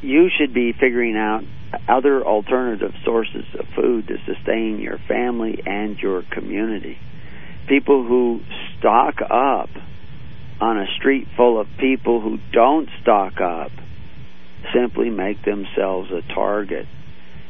you 0.01 0.29
should 0.37 0.53
be 0.53 0.73
figuring 0.73 1.15
out 1.15 1.43
other 1.87 2.23
alternative 2.23 2.93
sources 3.03 3.45
of 3.57 3.65
food 3.75 4.07
to 4.07 4.17
sustain 4.25 4.79
your 4.79 4.99
family 5.07 5.61
and 5.65 5.97
your 5.99 6.23
community. 6.31 6.97
People 7.67 8.05
who 8.05 8.41
stock 8.77 9.15
up 9.21 9.69
on 10.61 10.77
a 10.77 10.85
street 10.97 11.27
full 11.35 11.59
of 11.59 11.67
people 11.79 12.21
who 12.21 12.37
don't 12.51 12.89
stock 13.01 13.41
up 13.41 13.71
simply 14.73 15.09
make 15.09 15.43
themselves 15.43 16.09
a 16.11 16.21
target 16.33 16.87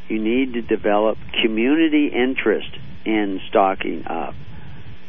you 0.09 0.19
need 0.19 0.53
to 0.53 0.61
develop 0.61 1.17
community 1.43 2.07
interest 2.07 2.69
in 3.05 3.41
stocking 3.49 4.05
up 4.07 4.33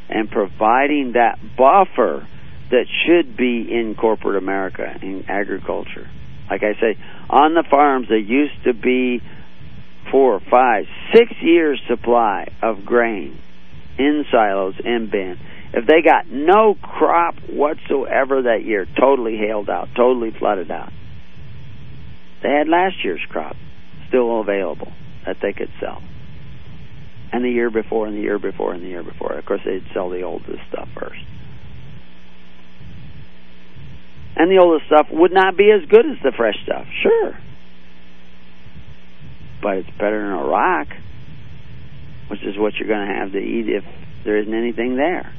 and 0.09 0.31
providing 0.31 1.13
that 1.13 1.39
buffer 1.57 2.27
that 2.71 2.87
should 3.07 3.37
be 3.37 3.67
in 3.71 3.95
corporate 3.99 4.37
America 4.37 4.99
in 5.03 5.25
agriculture. 5.29 6.09
Like 6.51 6.63
I 6.63 6.75
say, 6.81 6.99
on 7.29 7.55
the 7.55 7.65
farms 7.69 8.09
there 8.09 8.19
used 8.19 8.65
to 8.65 8.75
be 8.75 9.21
four, 10.11 10.41
five, 10.51 10.85
six 11.15 11.33
years 11.41 11.81
supply 11.89 12.49
of 12.63 12.85
grain 12.85 13.39
in 13.99 14.25
silos 14.31 14.75
in 14.85 15.09
bin. 15.11 15.39
If 15.73 15.87
they 15.87 16.01
got 16.03 16.29
no 16.31 16.75
crop 16.81 17.35
whatsoever 17.51 18.43
that 18.43 18.65
year, 18.65 18.87
totally 18.99 19.37
hailed 19.37 19.69
out, 19.69 19.89
totally 19.95 20.31
flooded 20.39 20.71
out, 20.71 20.93
they 22.43 22.49
had 22.49 22.69
last 22.69 23.05
year's 23.05 23.25
crop 23.29 23.57
still 24.09 24.41
available 24.41 24.93
that 25.27 25.37
they 25.43 25.53
could 25.53 25.71
sell. 25.81 26.03
And 27.31 27.45
the 27.45 27.51
year 27.51 27.71
before, 27.71 28.07
and 28.07 28.17
the 28.17 28.23
year 28.23 28.39
before, 28.39 28.73
and 28.73 28.83
the 28.83 28.89
year 28.89 29.03
before. 29.03 29.35
Of 29.35 29.45
course, 29.45 29.61
they'd 29.65 29.85
sell 29.93 30.09
the 30.09 30.23
oldest 30.23 30.61
stuff 30.71 30.89
first. 30.99 31.21
And 34.39 34.51
the 34.51 34.59
older 34.59 34.83
stuff 34.87 35.09
would 35.11 35.33
not 35.33 35.57
be 35.57 35.71
as 35.73 35.89
good 35.91 36.07
as 36.07 36.17
the 36.23 36.33
fresh 36.37 36.55
stuff, 36.63 36.87
sure. 37.03 37.37
But 39.61 39.79
it's 39.79 39.91
better 39.91 40.23
than 40.23 40.33
a 40.33 40.45
rock, 40.45 40.87
which 42.31 42.41
is 42.45 42.57
what 42.57 42.75
you're 42.77 42.89
going 42.89 43.09
to 43.09 43.15
have 43.15 43.33
to 43.33 43.39
eat 43.39 43.69
if 43.69 43.83
there 44.25 44.39
isn't 44.39 44.55
anything 44.55 44.97
there. 44.97 45.35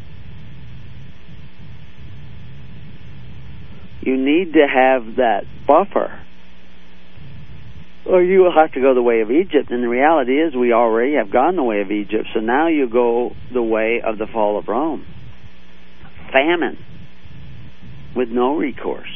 You 4.01 4.17
need 4.17 4.53
to 4.53 4.67
have 4.67 5.15
that 5.15 5.43
buffer 5.65 6.26
or 8.05 8.23
you 8.23 8.39
will 8.39 8.53
have 8.53 8.71
to 8.73 8.81
go 8.81 8.95
the 8.95 9.03
way 9.03 9.21
of 9.21 9.30
Egypt. 9.30 9.69
And 9.69 9.84
the 9.84 9.88
reality 9.88 10.34
is, 10.34 10.55
we 10.55 10.73
already 10.73 11.13
have 11.13 11.31
gone 11.31 11.55
the 11.55 11.63
way 11.63 11.81
of 11.81 11.91
Egypt. 11.91 12.27
So 12.34 12.39
now 12.39 12.67
you 12.67 12.89
go 12.89 13.31
the 13.53 13.61
way 13.61 14.01
of 14.03 14.17
the 14.17 14.26
fall 14.26 14.57
of 14.57 14.67
Rome. 14.67 15.05
Famine 16.34 16.77
with 18.15 18.30
no 18.30 18.56
recourse. 18.56 19.10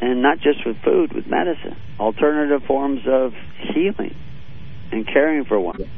And 0.00 0.22
not 0.22 0.38
just 0.38 0.64
with 0.66 0.76
food, 0.84 1.12
with 1.14 1.26
medicine, 1.26 1.76
alternative 1.98 2.62
forms 2.66 3.00
of 3.06 3.32
healing 3.74 4.14
and 4.92 5.06
caring 5.06 5.44
for 5.44 5.58
one. 5.58 5.90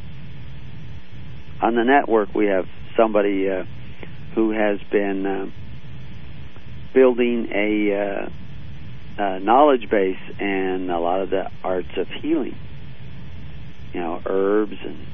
On 1.61 1.75
the 1.75 1.85
network, 1.85 2.35
we 2.35 2.47
have 2.47 2.67
somebody 2.97 3.49
uh, 3.49 3.65
who 4.35 4.51
has 4.51 4.79
been 4.91 5.27
uh, 5.27 5.47
building 6.95 7.49
a 7.53 8.29
uh, 9.19 9.39
knowledge 9.39 9.91
base 9.91 10.19
and 10.39 10.91
a 10.91 10.99
lot 10.99 11.21
of 11.21 11.31
the 11.31 11.51
arts 11.65 11.89
of 11.97 12.07
healing. 12.23 12.57
You 13.93 14.01
know, 14.01 14.23
herbs 14.25 14.77
and 14.85 15.07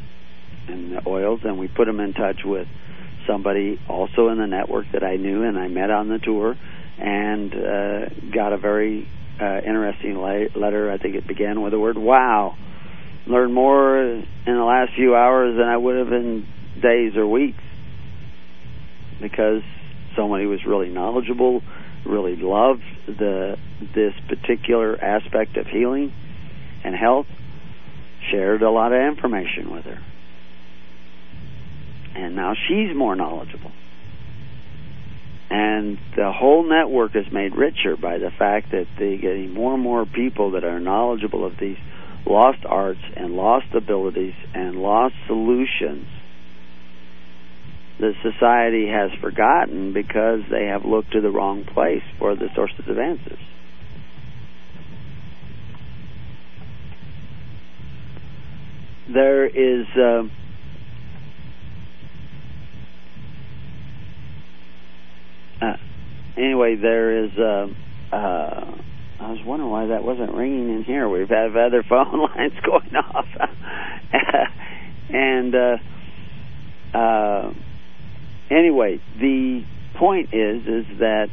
and 0.67 0.93
the 0.93 1.07
oils, 1.07 1.41
and 1.45 1.59
we 1.59 1.69
put 1.69 1.87
them 1.87 2.01
in 2.01 2.15
touch 2.15 2.41
with 2.45 2.67
somebody 3.27 3.79
also 3.89 4.29
in 4.29 4.39
the 4.39 4.47
network 4.47 4.87
that 4.93 5.03
I 5.03 5.17
knew 5.17 5.43
and 5.43 5.59
I 5.59 5.69
met 5.69 5.91
on 5.91 6.09
the 6.09 6.19
tour, 6.19 6.57
and 6.99 7.53
uh, 7.53 8.31
got 8.35 8.53
a 8.53 8.59
very 8.59 9.09
uh, 9.41 9.59
interesting 9.67 10.17
la- 10.17 10.61
letter. 10.61 10.91
I 10.91 10.99
think 10.99 11.17
it 11.17 11.27
began 11.27 11.63
with 11.63 11.73
the 11.73 11.79
word 11.79 11.99
"Wow." 11.99 12.57
Learned 13.27 13.55
more 13.55 13.99
in 13.99 14.27
the 14.45 14.65
last 14.65 14.93
few 14.97 15.15
hours 15.15 15.57
than 15.57 15.67
I 15.67 15.77
would 15.77 15.97
have 15.97 16.13
in 16.13 16.47
days 16.83 17.17
or 17.17 17.27
weeks 17.27 17.63
because 19.21 19.63
somebody 20.15 20.45
was 20.45 20.61
really 20.67 20.91
knowledgeable, 20.91 21.63
really 22.05 22.37
loved 22.37 22.83
the 23.07 23.57
this 23.95 24.13
particular 24.29 25.03
aspect 25.03 25.57
of 25.57 25.67
healing 25.67 26.13
and 26.85 26.95
health, 26.95 27.27
shared 28.31 28.63
a 28.63 28.71
lot 28.71 28.93
of 28.93 29.01
information 29.01 29.73
with 29.73 29.85
her. 29.85 29.99
And 32.15 32.37
now 32.37 32.55
she's 32.55 32.95
more 32.95 33.17
knowledgeable. 33.17 33.73
And 35.51 35.99
the 36.17 36.33
whole 36.33 36.69
network 36.69 37.15
is 37.15 37.31
made 37.31 37.55
richer 37.55 37.97
by 37.97 38.19
the 38.19 38.31
fact 38.31 38.71
that 38.73 38.87
they're 38.99 39.19
getting 39.19 39.53
more 39.53 39.75
and 39.75 39.83
more 39.83 40.07
people 40.07 40.53
that 40.53 40.65
are 40.65 40.81
knowledgeable 40.81 41.45
of 41.45 41.59
these 41.59 41.79
lost 42.27 42.65
arts 42.65 43.01
and 43.17 43.35
lost 43.35 43.67
abilities 43.75 44.35
and 44.55 44.77
lost 44.77 45.15
solutions 45.27 46.07
that 48.01 48.15
society 48.23 48.89
has 48.89 49.13
forgotten 49.21 49.93
because 49.93 50.41
they 50.51 50.67
have 50.67 50.85
looked 50.85 51.13
to 51.13 51.21
the 51.21 51.31
wrong 51.31 51.65
place 51.65 52.03
for 52.19 52.35
the 52.35 52.49
sources 52.55 52.89
of 52.89 52.99
answers. 52.99 53.39
There 59.13 59.47
is 59.47 59.87
uh, 59.97 60.25
anyway. 66.37 66.77
There 66.77 67.25
is. 67.25 67.31
Uh, 67.39 67.67
uh, 68.15 68.75
I 69.21 69.31
was 69.31 69.41
wondering 69.45 69.71
why 69.71 69.87
that 69.87 70.05
wasn't 70.05 70.35
ringing 70.35 70.75
in 70.75 70.85
here. 70.85 71.09
We've 71.09 71.29
had 71.29 71.57
other 71.57 71.83
phone 71.89 72.21
lines 72.21 72.53
going 72.65 72.95
off, 72.95 73.27
and 75.09 75.55
uh, 75.55 75.77
uh, 76.97 77.53
anyway, 78.51 79.01
the 79.19 79.65
point 79.99 80.35
is 80.35 80.63
is 80.67 80.99
that 80.99 81.31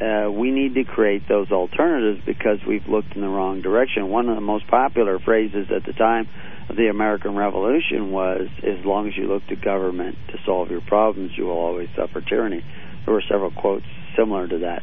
uh, 0.00 0.30
we 0.30 0.50
need 0.50 0.74
to 0.74 0.84
create 0.84 1.28
those 1.28 1.50
alternatives 1.50 2.22
because 2.24 2.58
we've 2.66 2.86
looked 2.88 3.14
in 3.14 3.20
the 3.20 3.28
wrong 3.28 3.62
direction. 3.62 4.08
One 4.08 4.28
of 4.28 4.36
the 4.36 4.40
most 4.40 4.66
popular 4.68 5.18
phrases 5.18 5.66
at 5.74 5.84
the 5.84 5.92
time 5.92 6.28
of 6.68 6.76
the 6.76 6.86
American 6.86 7.34
Revolution 7.34 8.10
was, 8.10 8.48
"As 8.62 8.84
long 8.84 9.08
as 9.08 9.16
you 9.16 9.26
look 9.26 9.46
to 9.48 9.56
government 9.56 10.16
to 10.28 10.38
solve 10.46 10.70
your 10.70 10.82
problems, 10.82 11.36
you 11.36 11.46
will 11.46 11.58
always 11.58 11.88
suffer 11.96 12.20
tyranny." 12.20 12.62
There 13.04 13.14
were 13.14 13.22
several 13.28 13.50
quotes 13.50 13.86
similar 14.16 14.46
to 14.46 14.58
that. 14.58 14.82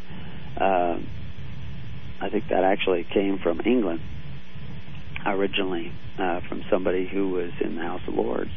Uh, 0.61 0.99
I 2.22 2.30
think 2.30 2.45
that 2.49 2.64
actually 2.64 3.06
came 3.14 3.39
from 3.41 3.61
England 3.65 4.02
originally, 5.26 5.91
uh, 6.19 6.41
from 6.47 6.64
somebody 6.69 7.07
who 7.11 7.30
was 7.30 7.52
in 7.61 7.76
the 7.76 7.81
House 7.81 8.02
of 8.07 8.14
Lords. 8.14 8.52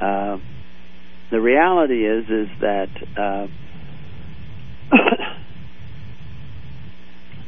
Uh, 0.00 0.38
the 1.30 1.40
reality 1.40 2.06
is 2.06 2.24
is 2.24 2.48
that 2.60 2.88
uh, 3.16 3.46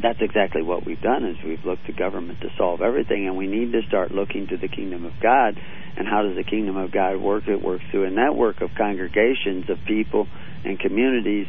that's 0.03 0.21
exactly 0.21 0.63
what 0.63 0.87
we've 0.87 1.01
done 1.01 1.25
is 1.25 1.37
we've 1.45 1.65
looked 1.65 1.87
to 1.87 1.93
government 1.93 2.41
to 2.41 2.49
solve 2.57 2.81
everything 2.81 3.27
and 3.27 3.37
we 3.37 3.47
need 3.47 3.73
to 3.73 3.83
start 3.89 4.13
looking 4.13 4.47
to 4.49 4.57
the 4.57 4.69
kingdom 4.69 5.05
of 5.05 5.13
God 5.23 5.59
and 5.97 6.07
how 6.07 6.23
does 6.23 6.37
the 6.37 6.45
kingdom 6.45 6.77
of 6.77 6.93
God 6.93 7.17
work 7.21 7.49
it 7.49 7.63
works 7.63 7.85
through 7.91 8.05
a 8.05 8.11
network 8.11 8.61
of 8.61 8.71
congregations 8.77 9.69
of 9.69 9.79
people 9.87 10.27
and 10.65 10.79
communities 10.79 11.47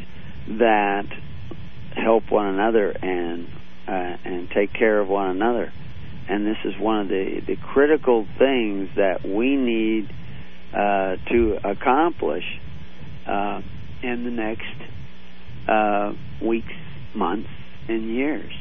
that 0.47 1.05
help 1.95 2.31
one 2.31 2.47
another 2.47 2.91
and 2.91 3.47
uh, 3.87 4.17
and 4.25 4.49
take 4.49 4.73
care 4.73 4.99
of 4.99 5.07
one 5.07 5.29
another 5.29 5.71
and 6.27 6.45
this 6.45 6.57
is 6.65 6.73
one 6.79 7.01
of 7.01 7.07
the 7.07 7.41
the 7.47 7.55
critical 7.55 8.27
things 8.37 8.89
that 8.95 9.25
we 9.25 9.55
need 9.55 10.09
uh, 10.73 11.15
to 11.29 11.57
accomplish 11.63 12.43
uh, 13.25 13.61
in 14.03 14.23
the 14.23 14.31
next 14.31 14.63
uh, 15.67 16.13
weeks, 16.45 16.73
months, 17.15 17.49
and 17.87 18.13
years. 18.13 18.51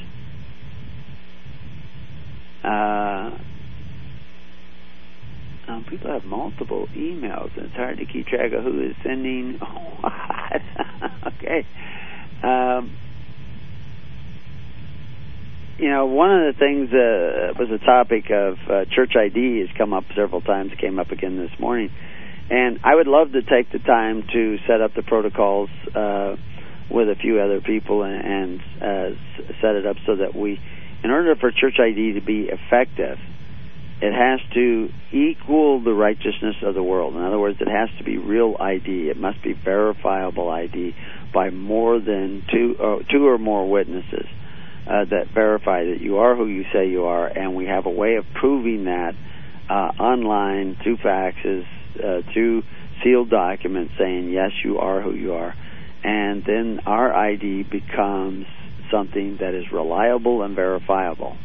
Um, 5.69 5.85
people 5.89 6.11
have 6.13 6.25
multiple 6.25 6.87
emails, 6.95 7.57
and 7.57 7.67
it's 7.67 7.75
hard 7.75 7.99
to 7.99 8.07
keep 8.07 8.27
track 8.27 8.53
of 8.53 8.63
who 8.63 8.83
is 8.83 8.95
sending 9.03 9.55
what. 10.01 10.63
okay. 11.35 11.67
Um, 12.43 12.97
you 15.79 15.91
know, 15.91 16.07
one 16.07 16.31
of 16.33 16.55
the 16.55 16.59
things 16.59 16.89
uh, 16.93 17.53
was 17.59 17.69
a 17.71 17.85
topic 17.85 18.31
of 18.31 18.57
uh, 18.71 18.85
church 18.91 19.13
ID 19.17 19.61
has 19.61 19.69
come 19.77 19.93
up 19.93 20.05
several 20.15 20.41
times, 20.41 20.73
came 20.81 20.99
up 20.99 21.11
again 21.11 21.37
this 21.37 21.59
morning. 21.61 21.91
And 22.49 22.79
I 22.85 22.95
would 22.95 23.09
love 23.09 23.33
to 23.33 23.43
take 23.43 23.73
the 23.73 23.81
time 23.81 24.23
to 24.33 24.59
set 24.67 24.81
up 24.81 24.95
the 24.95 25.03
protocols 25.03 25.69
uh, 25.95 26.37
with 26.91 27.09
a 27.09 27.17
few 27.21 27.41
other 27.41 27.61
people 27.61 28.05
and, 28.05 28.25
and 28.25 28.61
uh, 28.81 29.17
set 29.61 29.75
it 29.75 29.85
up 29.85 29.97
so 30.07 30.17
that 30.17 30.35
we, 30.35 30.61
in 31.03 31.11
order 31.11 31.35
for 31.35 31.51
church 31.51 31.79
ID 31.81 32.15
to 32.15 32.21
be 32.25 32.49
effective, 32.49 33.19
it 34.01 34.13
has 34.13 34.41
to 34.53 34.89
equal 35.11 35.83
the 35.83 35.93
righteousness 35.93 36.57
of 36.63 36.75
the 36.75 36.83
world. 36.83 37.15
In 37.15 37.23
other 37.23 37.39
words, 37.39 37.59
it 37.61 37.69
has 37.69 37.89
to 37.99 38.05
be 38.05 38.19
real 38.19 38.55
ID. 38.61 39.09
It 39.09 39.17
must 39.17 39.43
be 39.43 39.55
verifiable 39.55 40.51
ID 40.51 40.95
by 41.33 41.51
more 41.51 41.99
than 41.99 42.43
two, 42.53 42.77
uh, 42.79 42.99
two 43.11 43.27
or 43.27 43.39
more 43.39 43.69
witnesses 43.69 44.27
uh, 44.87 45.05
that 45.07 45.29
verify 45.35 45.85
that 45.85 46.01
you 46.01 46.19
are 46.19 46.37
who 46.37 46.47
you 46.47 46.65
say 46.73 46.89
you 46.89 47.05
are, 47.05 47.27
and 47.27 47.57
we 47.57 47.67
have 47.67 47.87
a 47.87 47.91
way 47.91 48.17
of 48.17 48.25
proving 48.35 48.85
that 48.85 49.15
uh, 49.69 49.73
online 49.73 50.77
through 50.83 50.99
faxes, 50.99 51.65
uh, 51.97 52.21
through 52.33 52.63
sealed 53.03 53.31
documents 53.31 53.95
saying 53.99 54.31
yes, 54.31 54.51
you 54.63 54.79
are 54.79 55.01
who 55.01 55.13
you 55.13 55.33
are, 55.33 55.55
and 56.05 56.45
then 56.47 56.81
our 56.87 57.13
ID 57.13 57.65
becomes 57.65 58.47
something 58.91 59.39
that 59.41 59.55
is 59.55 59.65
reliable 59.73 60.43
and 60.43 60.55
verifiable. 60.55 61.37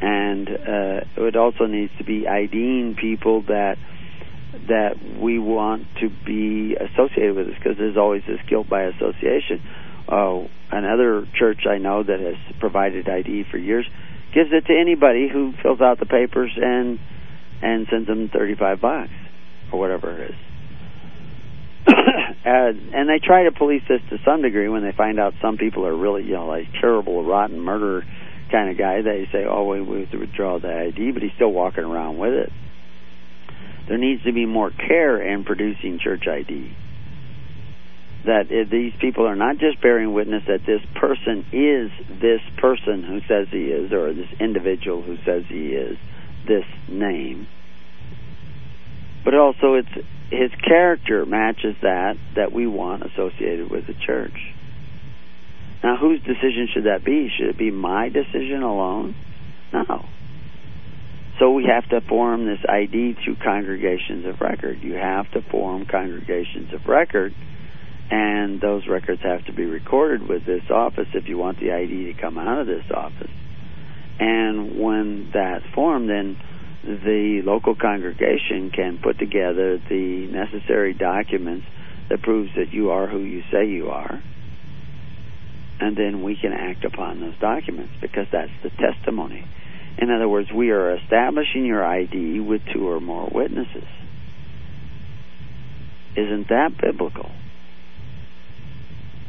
And 0.00 0.48
uh, 0.48 1.24
it 1.24 1.36
also 1.36 1.66
needs 1.66 1.92
to 1.98 2.04
be 2.04 2.26
IDing 2.28 2.96
people 3.00 3.42
that 3.42 3.76
that 4.68 4.96
we 5.20 5.38
want 5.38 5.82
to 6.00 6.08
be 6.24 6.74
associated 6.74 7.36
with 7.36 7.48
us 7.48 7.54
because 7.58 7.76
there's 7.78 7.96
always 7.96 8.22
this 8.26 8.40
guilt 8.48 8.68
by 8.68 8.84
association 8.84 9.60
uh, 10.08 10.46
another 10.70 11.26
church 11.38 11.66
I 11.68 11.78
know 11.78 12.02
that 12.02 12.20
has 12.20 12.36
provided 12.60 13.08
ID 13.08 13.44
for 13.50 13.58
years 13.58 13.86
gives 14.34 14.50
it 14.52 14.66
to 14.66 14.78
anybody 14.78 15.28
who 15.32 15.52
fills 15.62 15.80
out 15.80 15.98
the 15.98 16.06
papers 16.06 16.52
and 16.56 16.98
and 17.62 17.86
sends 17.90 18.06
them 18.06 18.28
35 18.28 18.80
bucks 18.80 19.10
or 19.72 19.80
whatever 19.80 20.12
it 20.12 20.30
is. 20.30 20.36
and, 22.44 22.94
and 22.94 23.08
they 23.08 23.18
try 23.24 23.44
to 23.44 23.52
police 23.52 23.82
this 23.88 24.00
to 24.10 24.18
some 24.26 24.42
degree 24.42 24.68
when 24.68 24.82
they 24.82 24.92
find 24.92 25.18
out 25.18 25.32
some 25.40 25.56
people 25.56 25.86
are 25.86 25.96
really, 25.96 26.22
you 26.22 26.34
know, 26.34 26.46
like 26.46 26.66
terrible, 26.80 27.24
rotten 27.24 27.58
murder 27.58 28.04
kind 28.50 28.70
of 28.70 28.78
guy. 28.78 29.02
They 29.02 29.28
say, 29.32 29.44
"Oh, 29.48 29.64
we, 29.64 29.80
we 29.80 30.00
have 30.00 30.10
to 30.12 30.18
withdraw 30.18 30.58
the 30.58 30.72
ID," 30.72 31.12
but 31.12 31.22
he's 31.22 31.32
still 31.34 31.52
walking 31.52 31.84
around 31.84 32.18
with 32.18 32.32
it. 32.32 32.52
There 33.88 33.98
needs 33.98 34.24
to 34.24 34.32
be 34.32 34.46
more 34.46 34.70
care 34.70 35.22
in 35.22 35.44
producing 35.44 35.98
church 35.98 36.26
ID 36.26 36.74
that 38.26 38.48
these 38.70 38.92
people 39.00 39.26
are 39.26 39.36
not 39.36 39.58
just 39.58 39.80
bearing 39.80 40.12
witness 40.12 40.42
that 40.48 40.66
this 40.66 40.82
person 40.96 41.46
is 41.52 41.90
this 42.20 42.40
person 42.58 43.02
who 43.04 43.20
says 43.28 43.46
he 43.50 43.66
is, 43.66 43.92
or 43.92 44.12
this 44.12 44.28
individual 44.40 45.00
who 45.00 45.16
says 45.24 45.44
he 45.48 45.68
is 45.68 45.96
this 46.46 46.64
name, 46.88 47.46
but 49.24 49.34
also 49.34 49.74
it's 49.74 50.06
his 50.30 50.50
character 50.66 51.24
matches 51.24 51.76
that 51.82 52.16
that 52.34 52.52
we 52.52 52.66
want 52.66 53.04
associated 53.04 53.70
with 53.70 53.86
the 53.86 53.94
church. 53.94 54.54
Now, 55.86 55.96
whose 55.96 56.18
decision 56.18 56.66
should 56.74 56.86
that 56.86 57.04
be? 57.04 57.30
Should 57.38 57.46
it 57.46 57.58
be 57.58 57.70
my 57.70 58.08
decision 58.08 58.64
alone? 58.64 59.14
No. 59.72 60.04
So 61.38 61.52
we 61.52 61.66
have 61.66 61.88
to 61.90 62.00
form 62.08 62.44
this 62.44 62.58
ID 62.68 63.14
through 63.24 63.36
congregations 63.36 64.26
of 64.26 64.40
record. 64.40 64.80
You 64.82 64.94
have 64.94 65.30
to 65.30 65.42
form 65.42 65.86
congregations 65.86 66.74
of 66.74 66.86
record 66.86 67.32
and 68.10 68.60
those 68.60 68.88
records 68.88 69.22
have 69.22 69.44
to 69.44 69.52
be 69.52 69.64
recorded 69.64 70.28
with 70.28 70.44
this 70.44 70.64
office 70.70 71.06
if 71.14 71.28
you 71.28 71.38
want 71.38 71.60
the 71.60 71.70
ID 71.70 72.12
to 72.12 72.20
come 72.20 72.36
out 72.36 72.58
of 72.58 72.66
this 72.66 72.90
office. 72.92 73.30
And 74.18 74.80
when 74.80 75.30
that's 75.32 75.66
formed, 75.72 76.10
then 76.10 76.36
the 76.82 77.42
local 77.44 77.76
congregation 77.76 78.72
can 78.74 78.98
put 79.00 79.20
together 79.20 79.78
the 79.88 80.26
necessary 80.32 80.94
documents 80.94 81.66
that 82.08 82.22
proves 82.22 82.50
that 82.56 82.72
you 82.72 82.90
are 82.90 83.06
who 83.06 83.20
you 83.20 83.42
say 83.52 83.68
you 83.68 83.90
are. 83.90 84.20
And 85.78 85.96
then 85.96 86.22
we 86.22 86.36
can 86.36 86.52
act 86.52 86.84
upon 86.84 87.20
those 87.20 87.38
documents 87.38 87.92
because 88.00 88.26
that's 88.32 88.50
the 88.62 88.70
testimony. 88.70 89.46
In 89.98 90.10
other 90.10 90.28
words, 90.28 90.48
we 90.54 90.70
are 90.70 90.94
establishing 90.96 91.64
your 91.64 91.84
ID 91.84 92.40
with 92.40 92.62
two 92.72 92.88
or 92.88 93.00
more 93.00 93.28
witnesses. 93.32 93.88
Isn't 96.16 96.48
that 96.48 96.70
biblical? 96.80 97.30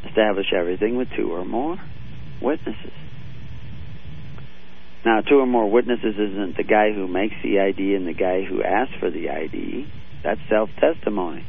Establish 0.08 0.48
everything 0.54 0.98
with 0.98 1.10
two 1.16 1.34
or 1.34 1.44
more 1.44 1.78
witnesses. 2.42 2.94
Now, 5.06 5.22
two 5.22 5.40
or 5.40 5.46
more 5.46 5.70
witnesses 5.70 6.16
isn't 6.18 6.58
the 6.58 6.64
guy 6.64 6.92
who 6.92 7.08
makes 7.08 7.36
the 7.44 7.60
ID 7.60 7.96
and 7.96 8.08
the 8.08 8.14
guy 8.14 8.44
who 8.44 8.64
asks 8.64 8.96
for 9.00 9.10
the 9.10 9.30
ID. 9.30 9.88
That's 10.24 10.42
self 10.50 10.70
testimony. 10.80 11.46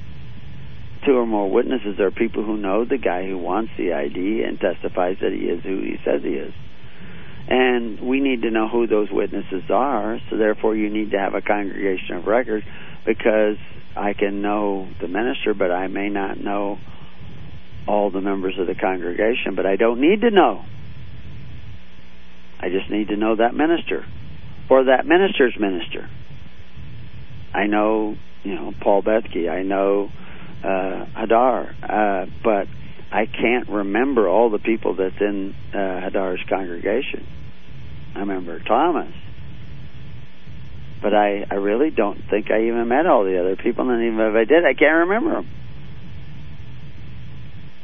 Two 1.07 1.16
or 1.16 1.27
more 1.27 1.51
witnesses 1.51 2.01
are 2.01 2.11
people 2.11 2.45
who 2.45 2.57
know 2.57 2.85
the 2.85 2.99
guy 2.99 3.27
who 3.27 3.39
wants 3.39 3.73
the 3.79 3.93
ID 3.93 4.43
and 4.43 4.59
testifies 4.59 5.16
that 5.20 5.33
he 5.33 5.47
is 5.47 5.62
who 5.62 5.81
he 5.81 5.97
says 6.05 6.23
he 6.23 6.31
is. 6.31 6.53
And 7.49 8.01
we 8.01 8.20
need 8.20 8.43
to 8.43 8.51
know 8.51 8.69
who 8.69 8.87
those 8.87 9.09
witnesses 9.11 9.62
are, 9.70 10.19
so 10.29 10.37
therefore 10.37 10.77
you 10.77 10.91
need 10.91 11.12
to 11.12 11.19
have 11.19 11.35
a 11.35 11.41
congregation 11.41 12.16
of 12.16 12.27
record 12.27 12.62
because 13.07 13.57
I 13.97 14.12
can 14.12 14.43
know 14.43 14.89
the 15.01 15.09
minister, 15.09 15.55
but 15.55 15.70
I 15.70 15.87
may 15.87 16.11
not 16.11 16.39
know 16.39 16.79
all 17.87 18.11
the 18.11 18.20
members 18.20 18.59
of 18.59 18.66
the 18.66 18.75
congregation, 18.75 19.55
but 19.57 19.65
I 19.65 19.77
don't 19.77 20.01
need 20.01 20.20
to 20.20 20.31
know. 20.31 20.62
I 22.61 22.69
just 22.69 22.91
need 22.91 23.09
to 23.09 23.16
know 23.16 23.37
that 23.37 23.55
minister 23.55 24.05
or 24.69 24.85
that 24.85 25.07
minister's 25.07 25.57
minister. 25.59 26.09
I 27.55 27.66
know, 27.66 28.16
you 28.45 28.55
know, 28.55 28.75
Paul 28.81 29.03
Bethke. 29.03 29.49
I 29.49 29.62
know 29.62 30.11
uh, 30.62 31.06
Hadar, 31.16 31.74
uh, 31.82 32.26
but 32.43 32.68
I 33.10 33.26
can't 33.26 33.68
remember 33.68 34.28
all 34.28 34.51
the 34.51 34.59
people 34.59 34.94
that's 34.97 35.20
in 35.20 35.55
uh, 35.72 35.76
Hadar's 35.76 36.44
congregation. 36.48 37.26
I 38.14 38.20
remember 38.20 38.59
Thomas, 38.60 39.12
but 41.02 41.14
I 41.14 41.47
I 41.51 41.55
really 41.55 41.90
don't 41.90 42.20
think 42.28 42.51
I 42.51 42.66
even 42.66 42.89
met 42.89 43.06
all 43.06 43.24
the 43.24 43.39
other 43.39 43.56
people, 43.56 43.89
and 43.90 44.02
even 44.02 44.20
if 44.20 44.35
I 44.35 44.44
did, 44.44 44.64
I 44.64 44.74
can't 44.74 45.09
remember 45.09 45.35
them. 45.35 45.48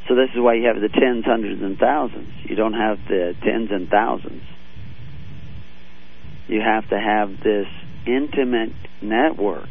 So 0.08 0.14
this 0.14 0.28
is 0.34 0.40
why 0.40 0.54
you 0.54 0.66
have 0.66 0.80
the 0.80 0.88
tens, 0.88 1.24
hundreds, 1.24 1.62
and 1.62 1.78
thousands. 1.78 2.32
You 2.44 2.56
don't 2.56 2.74
have 2.74 2.98
the 3.08 3.34
tens 3.42 3.70
and 3.70 3.88
thousands 3.88 4.42
you 6.46 6.60
have 6.60 6.88
to 6.90 6.98
have 6.98 7.30
this 7.42 7.66
intimate 8.06 8.72
network 9.00 9.68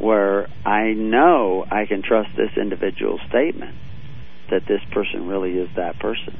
where 0.00 0.48
I 0.64 0.92
know 0.92 1.64
I 1.70 1.86
can 1.86 2.02
trust 2.02 2.30
this 2.36 2.50
individual 2.56 3.18
statement 3.28 3.74
that 4.50 4.62
this 4.66 4.80
person 4.92 5.26
really 5.26 5.52
is 5.52 5.68
that 5.76 5.98
person. 5.98 6.38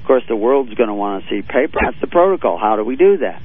Of 0.00 0.06
course, 0.06 0.22
the 0.28 0.36
world's 0.36 0.74
going 0.74 0.88
to 0.88 0.94
want 0.94 1.24
to 1.24 1.30
see 1.30 1.42
paper. 1.42 1.78
That's 1.82 2.00
the 2.00 2.08
protocol. 2.08 2.58
How 2.58 2.76
do 2.76 2.84
we 2.84 2.96
do 2.96 3.18
that? 3.18 3.40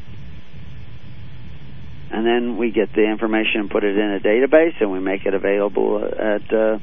And 2.11 2.25
then 2.25 2.57
we 2.57 2.71
get 2.71 2.89
the 2.95 3.03
information 3.03 3.61
and 3.61 3.69
put 3.69 3.83
it 3.83 3.97
in 3.97 4.11
a 4.11 4.19
database, 4.19 4.79
and 4.79 4.91
we 4.91 4.99
make 4.99 5.25
it 5.25 5.33
available 5.33 6.03
at 6.03 6.53
uh, 6.53 6.79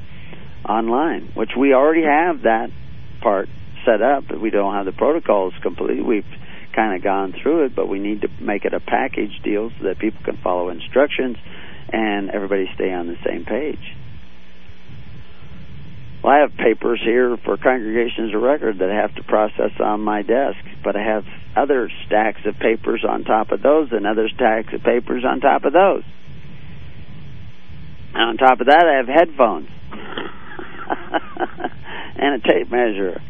online, 0.67 1.31
which 1.35 1.51
we 1.57 1.73
already 1.73 2.03
have 2.03 2.43
that 2.43 2.69
part 3.21 3.49
set 3.85 4.01
up, 4.01 4.23
but 4.29 4.39
we 4.39 4.49
don't 4.49 4.73
have 4.73 4.85
the 4.85 4.91
protocols 4.91 5.53
complete. 5.61 6.05
We've 6.05 6.25
kind 6.75 6.95
of 6.95 7.03
gone 7.03 7.33
through 7.41 7.65
it, 7.65 7.75
but 7.75 7.87
we 7.87 7.99
need 7.99 8.21
to 8.21 8.27
make 8.39 8.65
it 8.65 8.73
a 8.73 8.79
package 8.79 9.41
deal 9.43 9.71
so 9.79 9.87
that 9.87 9.99
people 9.99 10.21
can 10.23 10.37
follow 10.43 10.69
instructions 10.69 11.37
and 11.91 12.29
everybody 12.29 12.69
stay 12.75 12.91
on 12.91 13.07
the 13.07 13.17
same 13.25 13.45
page. 13.45 13.79
Well, 16.23 16.33
I 16.33 16.39
have 16.39 16.55
papers 16.57 17.01
here 17.03 17.37
for 17.45 17.57
congregations 17.57 18.33
of 18.33 18.41
record 18.41 18.79
that 18.79 18.89
I 18.89 18.95
have 18.95 19.13
to 19.15 19.23
process 19.23 19.71
on 19.79 20.01
my 20.01 20.23
desk, 20.23 20.57
but 20.83 20.95
I 20.95 21.03
have 21.03 21.23
other 21.55 21.89
stacks 22.07 22.41
of 22.45 22.57
papers 22.57 23.05
on 23.07 23.23
top 23.23 23.51
of 23.51 23.61
those 23.61 23.89
and 23.91 24.07
other 24.07 24.27
stacks 24.29 24.73
of 24.73 24.81
papers 24.81 25.23
on 25.23 25.39
top 25.39 25.65
of 25.65 25.73
those. 25.73 26.03
And 28.13 28.23
on 28.23 28.37
top 28.37 28.59
of 28.59 28.67
that, 28.67 28.85
I 28.85 28.97
have 28.97 29.07
headphones 29.07 29.69
and 32.17 32.43
a 32.43 32.47
tape 32.47 32.71
measure 32.71 33.21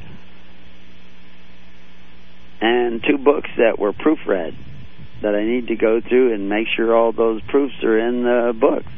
and 2.61 3.03
two 3.03 3.18
books 3.18 3.49
that 3.57 3.77
were 3.77 3.94
proofread 3.94 4.56
that 5.22 5.36
I 5.36 5.44
need 5.44 5.68
to 5.68 5.76
go 5.76 6.02
through 6.02 6.34
and 6.34 6.50
make 6.50 6.68
sure 6.76 6.96
all 6.96 7.12
those 7.12 7.42
proofs 7.44 7.84
are 7.84 7.98
in 7.98 8.24
the 8.24 8.54
books 8.60 8.92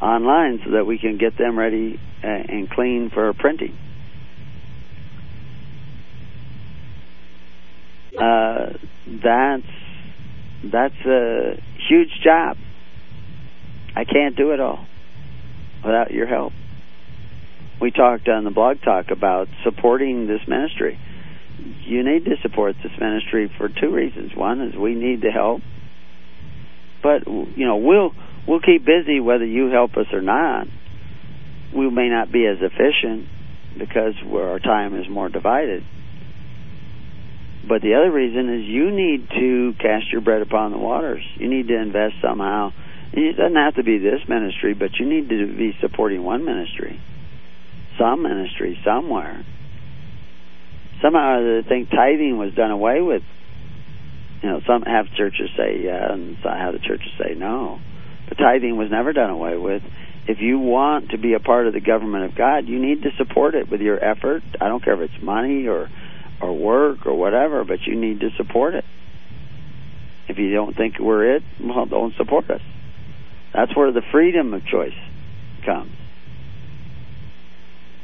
online 0.00 0.60
so 0.64 0.72
that 0.72 0.86
we 0.86 0.98
can 0.98 1.18
get 1.18 1.36
them 1.36 1.58
ready 1.58 2.00
uh, 2.22 2.26
and 2.26 2.70
clean 2.70 3.10
for 3.10 3.32
printing. 3.34 3.76
Uh, 8.18 8.72
that's 9.06 9.66
that's 10.64 11.06
a 11.06 11.62
huge 11.88 12.20
job. 12.22 12.56
I 13.94 14.04
can't 14.04 14.36
do 14.36 14.52
it 14.52 14.60
all 14.60 14.86
without 15.84 16.10
your 16.10 16.26
help. 16.26 16.52
We 17.80 17.90
talked 17.90 18.28
on 18.28 18.44
the 18.44 18.50
blog 18.50 18.82
talk 18.82 19.10
about 19.10 19.48
supporting 19.64 20.26
this 20.26 20.46
ministry 20.46 20.98
you 21.84 22.04
need 22.04 22.24
to 22.24 22.36
support 22.42 22.76
this 22.82 22.92
ministry 23.00 23.50
for 23.58 23.68
two 23.68 23.92
reasons. 23.92 24.32
One 24.34 24.60
is 24.60 24.76
we 24.76 24.94
need 24.94 25.20
the 25.20 25.30
help, 25.30 25.62
but 27.02 27.26
you 27.26 27.66
know 27.66 27.76
we'll 27.76 28.12
we'll 28.46 28.60
keep 28.60 28.84
busy 28.84 29.20
whether 29.20 29.44
you 29.44 29.70
help 29.70 29.96
us 29.96 30.06
or 30.12 30.22
not. 30.22 30.66
We 31.76 31.88
may 31.90 32.08
not 32.08 32.32
be 32.32 32.46
as 32.46 32.58
efficient 32.60 33.28
because 33.78 34.14
our 34.32 34.58
time 34.58 34.98
is 34.98 35.08
more 35.08 35.28
divided. 35.28 35.84
But 37.68 37.82
the 37.82 37.94
other 37.94 38.10
reason 38.10 38.48
is 38.52 38.66
you 38.66 38.90
need 38.90 39.28
to 39.28 39.74
cast 39.78 40.10
your 40.10 40.22
bread 40.22 40.42
upon 40.42 40.72
the 40.72 40.78
waters. 40.78 41.22
You 41.36 41.48
need 41.48 41.68
to 41.68 41.76
invest 41.76 42.14
somehow. 42.22 42.72
It 43.12 43.36
doesn't 43.36 43.56
have 43.56 43.74
to 43.74 43.84
be 43.84 43.98
this 43.98 44.20
ministry, 44.28 44.74
but 44.74 44.90
you 44.98 45.06
need 45.06 45.28
to 45.28 45.46
be 45.46 45.76
supporting 45.80 46.24
one 46.24 46.44
ministry, 46.44 46.98
some 47.98 48.22
ministry 48.22 48.78
somewhere 48.84 49.44
somehow 51.02 51.42
they 51.42 51.68
think 51.68 51.90
tithing 51.90 52.38
was 52.38 52.54
done 52.54 52.70
away 52.70 53.00
with. 53.00 53.22
You 54.42 54.48
know, 54.48 54.60
some 54.66 54.82
have 54.82 55.06
churches 55.16 55.50
say 55.56 55.80
yeah, 55.84 56.12
and 56.12 56.38
some 56.42 56.52
have 56.52 56.72
the 56.72 56.78
churches 56.78 57.12
say 57.18 57.34
no. 57.34 57.78
But 58.28 58.38
tithing 58.38 58.76
was 58.76 58.90
never 58.90 59.12
done 59.12 59.30
away 59.30 59.56
with. 59.56 59.82
If 60.26 60.40
you 60.40 60.58
want 60.58 61.10
to 61.10 61.18
be 61.18 61.34
a 61.34 61.40
part 61.40 61.66
of 61.66 61.72
the 61.72 61.80
government 61.80 62.24
of 62.24 62.36
God, 62.36 62.68
you 62.68 62.78
need 62.78 63.02
to 63.02 63.10
support 63.18 63.54
it 63.54 63.70
with 63.70 63.80
your 63.80 64.02
effort. 64.02 64.42
I 64.60 64.68
don't 64.68 64.82
care 64.82 65.02
if 65.02 65.10
it's 65.10 65.22
money 65.22 65.66
or 65.66 65.88
or 66.40 66.56
work 66.56 67.06
or 67.06 67.14
whatever, 67.14 67.64
but 67.64 67.80
you 67.86 67.96
need 67.96 68.20
to 68.20 68.30
support 68.36 68.74
it. 68.74 68.84
If 70.28 70.38
you 70.38 70.52
don't 70.52 70.76
think 70.76 70.98
we're 70.98 71.36
it, 71.36 71.42
well, 71.60 71.86
don't 71.86 72.14
support 72.16 72.48
us. 72.50 72.62
That's 73.52 73.76
where 73.76 73.92
the 73.92 74.02
freedom 74.12 74.54
of 74.54 74.64
choice 74.64 74.94
comes. 75.66 75.92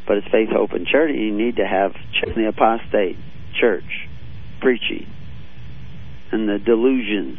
But 0.07 0.19
it's 0.19 0.28
faith, 0.28 0.49
hope, 0.51 0.73
and 0.73 0.87
charity. 0.87 1.19
You 1.19 1.33
need 1.33 1.57
to 1.57 1.66
have 1.66 1.93
the 2.35 2.49
apostate 2.49 3.16
church 3.59 4.09
preaching 4.61 5.07
and 6.31 6.49
the 6.49 6.59
delusions 6.59 7.39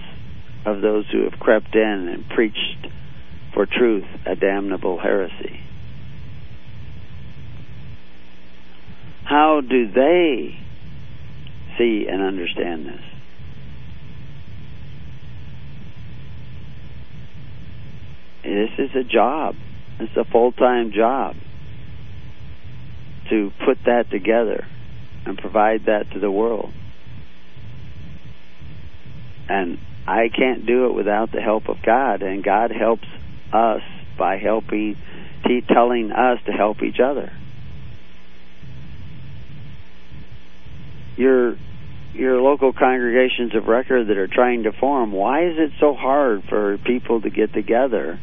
of 0.66 0.82
those 0.82 1.06
who 1.12 1.24
have 1.24 1.40
crept 1.40 1.76
in 1.76 2.10
and 2.10 2.28
preached 2.30 2.88
for 3.54 3.66
truth 3.66 4.06
a 4.26 4.36
damnable 4.36 5.00
heresy. 5.00 5.62
How 9.24 9.62
do 9.62 9.92
they 9.92 10.58
see 11.78 12.08
and 12.10 12.22
understand 12.22 12.86
this? 12.86 13.02
This 18.44 18.90
is 18.90 18.96
a 18.96 19.04
job. 19.04 19.56
It's 20.00 20.16
a 20.16 20.24
full 20.24 20.52
time 20.52 20.92
job 20.92 21.36
to 23.30 23.52
put 23.66 23.78
that 23.86 24.10
together 24.10 24.66
and 25.26 25.38
provide 25.38 25.86
that 25.86 26.12
to 26.12 26.20
the 26.20 26.32
world. 26.32 26.72
And 29.50 29.80
I 30.06 30.30
can't 30.30 30.66
do 30.66 30.88
it 30.88 30.94
without 30.94 31.32
the 31.32 31.42
help 31.42 31.70
of 31.70 31.78
God, 31.82 32.22
and 32.22 32.44
God 32.44 32.72
helps 32.72 33.08
us 33.52 33.82
by 34.18 34.38
helping, 34.38 34.98
telling 35.68 36.12
us 36.12 36.40
to 36.46 36.52
help 36.52 36.82
each 36.82 37.00
other. 37.00 37.32
Your 41.16 41.58
your 42.14 42.42
local 42.42 42.74
congregations 42.74 43.54
of 43.54 43.68
record 43.68 44.08
that 44.08 44.18
are 44.18 44.28
trying 44.28 44.64
to 44.64 44.72
form, 44.72 45.12
why 45.12 45.46
is 45.46 45.58
it 45.58 45.72
so 45.80 45.94
hard 45.94 46.44
for 46.46 46.80
people 46.80 47.22
to 47.22 47.30
get 47.30 47.54
together 47.54 48.20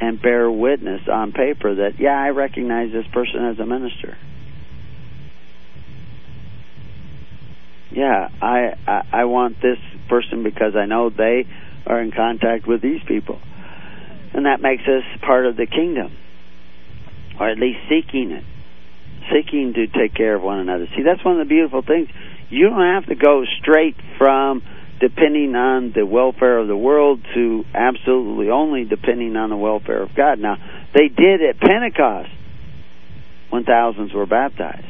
and 0.00 0.20
bear 0.20 0.50
witness 0.50 1.02
on 1.10 1.32
paper 1.32 1.74
that, 1.74 2.00
yeah, 2.00 2.18
I 2.18 2.30
recognize 2.30 2.90
this 2.92 3.06
person 3.12 3.44
as 3.44 3.58
a 3.58 3.66
minister. 3.66 4.16
Yeah, 7.92 8.28
I, 8.40 8.76
I 8.86 9.02
I 9.12 9.24
want 9.24 9.60
this 9.60 9.78
person 10.08 10.42
because 10.42 10.76
I 10.76 10.86
know 10.86 11.10
they 11.10 11.46
are 11.86 12.00
in 12.00 12.12
contact 12.12 12.66
with 12.66 12.80
these 12.80 13.02
people. 13.06 13.40
And 14.32 14.46
that 14.46 14.60
makes 14.60 14.84
us 14.84 15.02
part 15.22 15.44
of 15.46 15.56
the 15.56 15.66
kingdom. 15.66 16.16
Or 17.38 17.48
at 17.48 17.58
least 17.58 17.80
seeking 17.88 18.30
it. 18.30 18.44
Seeking 19.32 19.74
to 19.74 19.86
take 19.88 20.14
care 20.14 20.36
of 20.36 20.42
one 20.42 20.60
another. 20.60 20.86
See, 20.96 21.02
that's 21.02 21.24
one 21.24 21.40
of 21.40 21.46
the 21.46 21.52
beautiful 21.52 21.82
things. 21.82 22.08
You 22.48 22.70
don't 22.70 22.94
have 22.94 23.06
to 23.06 23.16
go 23.16 23.44
straight 23.60 23.96
from 24.18 24.62
depending 25.00 25.54
on 25.54 25.92
the 25.94 26.04
welfare 26.04 26.58
of 26.58 26.68
the 26.68 26.76
world 26.76 27.20
to 27.34 27.64
absolutely 27.74 28.50
only 28.50 28.84
depending 28.84 29.34
on 29.34 29.48
the 29.48 29.56
welfare 29.56 30.02
of 30.02 30.14
God. 30.14 30.38
Now, 30.38 30.56
they 30.94 31.08
did 31.08 31.40
at 31.42 31.58
Pentecost 31.58 32.28
when 33.48 33.64
thousands 33.64 34.12
were 34.12 34.26
baptized. 34.26 34.86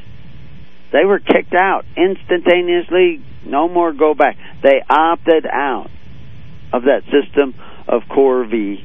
They 0.93 1.05
were 1.05 1.21
kicked 1.21 1.55
out 1.55 1.85
instantaneously, 1.97 3.25
no 3.47 3.69
more 3.69 3.93
go 3.93 4.15
back. 4.15 4.37
They 4.63 4.83
opted 4.89 5.47
out 5.47 5.89
of 6.73 6.83
that 6.83 7.03
system 7.05 7.55
of 7.87 8.03
Corvée 8.11 8.85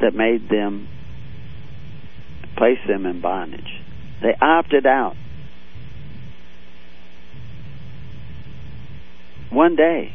that 0.00 0.14
made 0.14 0.48
them 0.48 0.88
place 2.56 2.78
them 2.88 3.04
in 3.04 3.20
bondage. 3.20 3.82
They 4.22 4.34
opted 4.40 4.86
out. 4.86 5.16
One 9.50 9.76
day, 9.76 10.12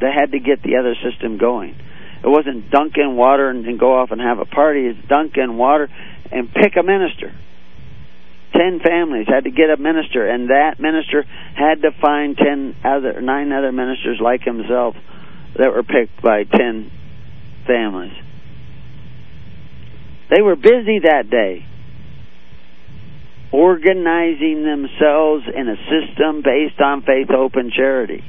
they 0.00 0.10
had 0.12 0.32
to 0.32 0.38
get 0.38 0.62
the 0.62 0.76
other 0.76 0.94
system 1.02 1.38
going. 1.38 1.74
It 2.22 2.28
wasn't 2.28 2.70
dunk 2.70 2.94
in 2.96 3.16
water 3.16 3.48
and, 3.48 3.66
and 3.66 3.78
go 3.78 3.98
off 3.98 4.10
and 4.10 4.20
have 4.20 4.38
a 4.38 4.44
party. 4.44 4.86
It's 4.86 5.08
dunk 5.08 5.36
in 5.36 5.56
water 5.56 5.88
and 6.32 6.52
pick 6.52 6.76
a 6.76 6.82
minister. 6.82 7.34
Ten 8.52 8.80
families 8.80 9.26
had 9.28 9.44
to 9.44 9.50
get 9.50 9.70
a 9.70 9.76
minister, 9.76 10.26
and 10.26 10.50
that 10.50 10.80
minister 10.80 11.24
had 11.54 11.82
to 11.82 11.90
find 12.00 12.36
ten 12.36 12.74
other, 12.82 13.20
nine 13.20 13.52
other 13.52 13.70
ministers 13.70 14.18
like 14.20 14.42
himself 14.42 14.96
that 15.56 15.72
were 15.72 15.82
picked 15.82 16.22
by 16.22 16.44
ten 16.44 16.90
families. 17.66 18.14
They 20.30 20.42
were 20.42 20.56
busy 20.56 21.00
that 21.04 21.30
day 21.30 21.66
organizing 23.52 24.62
themselves 24.62 25.44
in 25.54 25.68
a 25.68 25.76
system 25.88 26.42
based 26.42 26.80
on 26.80 27.02
faith, 27.02 27.28
hope, 27.30 27.54
and 27.54 27.72
charity. 27.72 28.22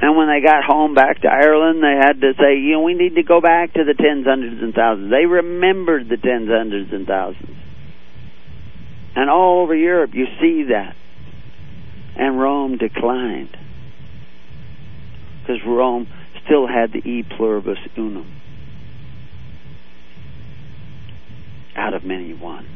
And 0.00 0.16
when 0.16 0.28
they 0.28 0.46
got 0.46 0.62
home 0.64 0.94
back 0.94 1.22
to 1.22 1.28
Ireland, 1.28 1.82
they 1.82 1.96
had 1.98 2.20
to 2.20 2.32
say, 2.38 2.58
you 2.58 2.72
know, 2.72 2.82
we 2.82 2.94
need 2.94 3.14
to 3.14 3.22
go 3.22 3.40
back 3.40 3.72
to 3.74 3.84
the 3.84 3.94
tens, 3.94 4.26
hundreds, 4.26 4.62
and 4.62 4.74
thousands. 4.74 5.10
They 5.10 5.24
remembered 5.24 6.08
the 6.08 6.18
tens, 6.18 6.48
hundreds, 6.48 6.92
and 6.92 7.06
thousands. 7.06 7.56
And 9.14 9.30
all 9.30 9.62
over 9.62 9.74
Europe, 9.74 10.10
you 10.12 10.26
see 10.40 10.64
that. 10.68 10.94
And 12.16 12.38
Rome 12.38 12.76
declined. 12.76 13.56
Because 15.40 15.62
Rome 15.66 16.08
still 16.44 16.66
had 16.66 16.92
the 16.92 16.98
e 16.98 17.24
pluribus 17.36 17.78
unum. 17.96 18.30
Out 21.76 21.94
of 21.94 22.04
many, 22.04 22.32
one. 22.32 22.66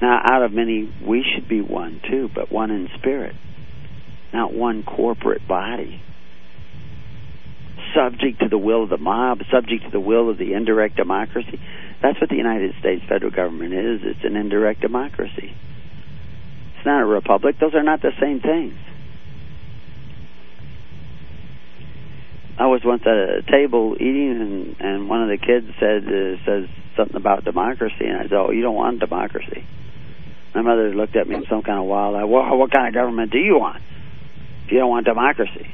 Now, 0.00 0.20
out 0.22 0.42
of 0.42 0.52
many, 0.52 0.92
we 1.04 1.24
should 1.24 1.48
be 1.48 1.60
one 1.60 2.00
too, 2.08 2.28
but 2.34 2.52
one 2.52 2.70
in 2.70 2.88
spirit 2.98 3.34
not 4.32 4.52
one 4.52 4.82
corporate 4.82 5.46
body. 5.46 6.02
Subject 7.94 8.40
to 8.40 8.48
the 8.48 8.58
will 8.58 8.84
of 8.84 8.90
the 8.90 8.98
mob, 8.98 9.38
subject 9.50 9.84
to 9.84 9.90
the 9.90 10.00
will 10.00 10.30
of 10.30 10.38
the 10.38 10.52
indirect 10.52 10.96
democracy. 10.96 11.58
That's 12.02 12.20
what 12.20 12.30
the 12.30 12.36
United 12.36 12.74
States 12.78 13.02
federal 13.08 13.32
government 13.32 13.72
is. 13.72 14.00
It's 14.04 14.24
an 14.24 14.36
indirect 14.36 14.80
democracy. 14.80 15.56
It's 16.76 16.86
not 16.86 17.00
a 17.00 17.06
republic. 17.06 17.56
Those 17.60 17.74
are 17.74 17.82
not 17.82 18.02
the 18.02 18.12
same 18.20 18.40
things. 18.40 18.74
I 22.58 22.66
was 22.66 22.82
once 22.84 23.02
at 23.06 23.12
a 23.12 23.42
table 23.50 23.94
eating, 23.94 24.36
and 24.40 24.76
and 24.80 25.08
one 25.08 25.22
of 25.22 25.28
the 25.28 25.38
kids 25.38 25.66
said 25.78 26.04
uh, 26.04 26.44
says 26.44 26.68
something 26.98 27.16
about 27.16 27.44
democracy, 27.44 28.04
and 28.04 28.18
I 28.18 28.22
said, 28.24 28.34
"Oh, 28.34 28.50
you 28.50 28.60
don't 28.60 28.76
want 28.76 29.00
democracy." 29.00 29.64
My 30.54 30.60
mother 30.60 30.92
looked 30.94 31.16
at 31.16 31.26
me 31.26 31.36
in 31.36 31.46
some 31.48 31.62
kind 31.62 31.78
of 31.78 31.86
wild 31.86 32.16
eye. 32.16 32.24
Well, 32.24 32.56
what 32.56 32.70
kind 32.70 32.88
of 32.88 32.94
government 32.94 33.32
do 33.32 33.38
you 33.38 33.58
want? 33.58 33.82
if 34.68 34.72
you 34.72 34.80
don't 34.80 34.90
want 34.90 35.06
democracy? 35.06 35.66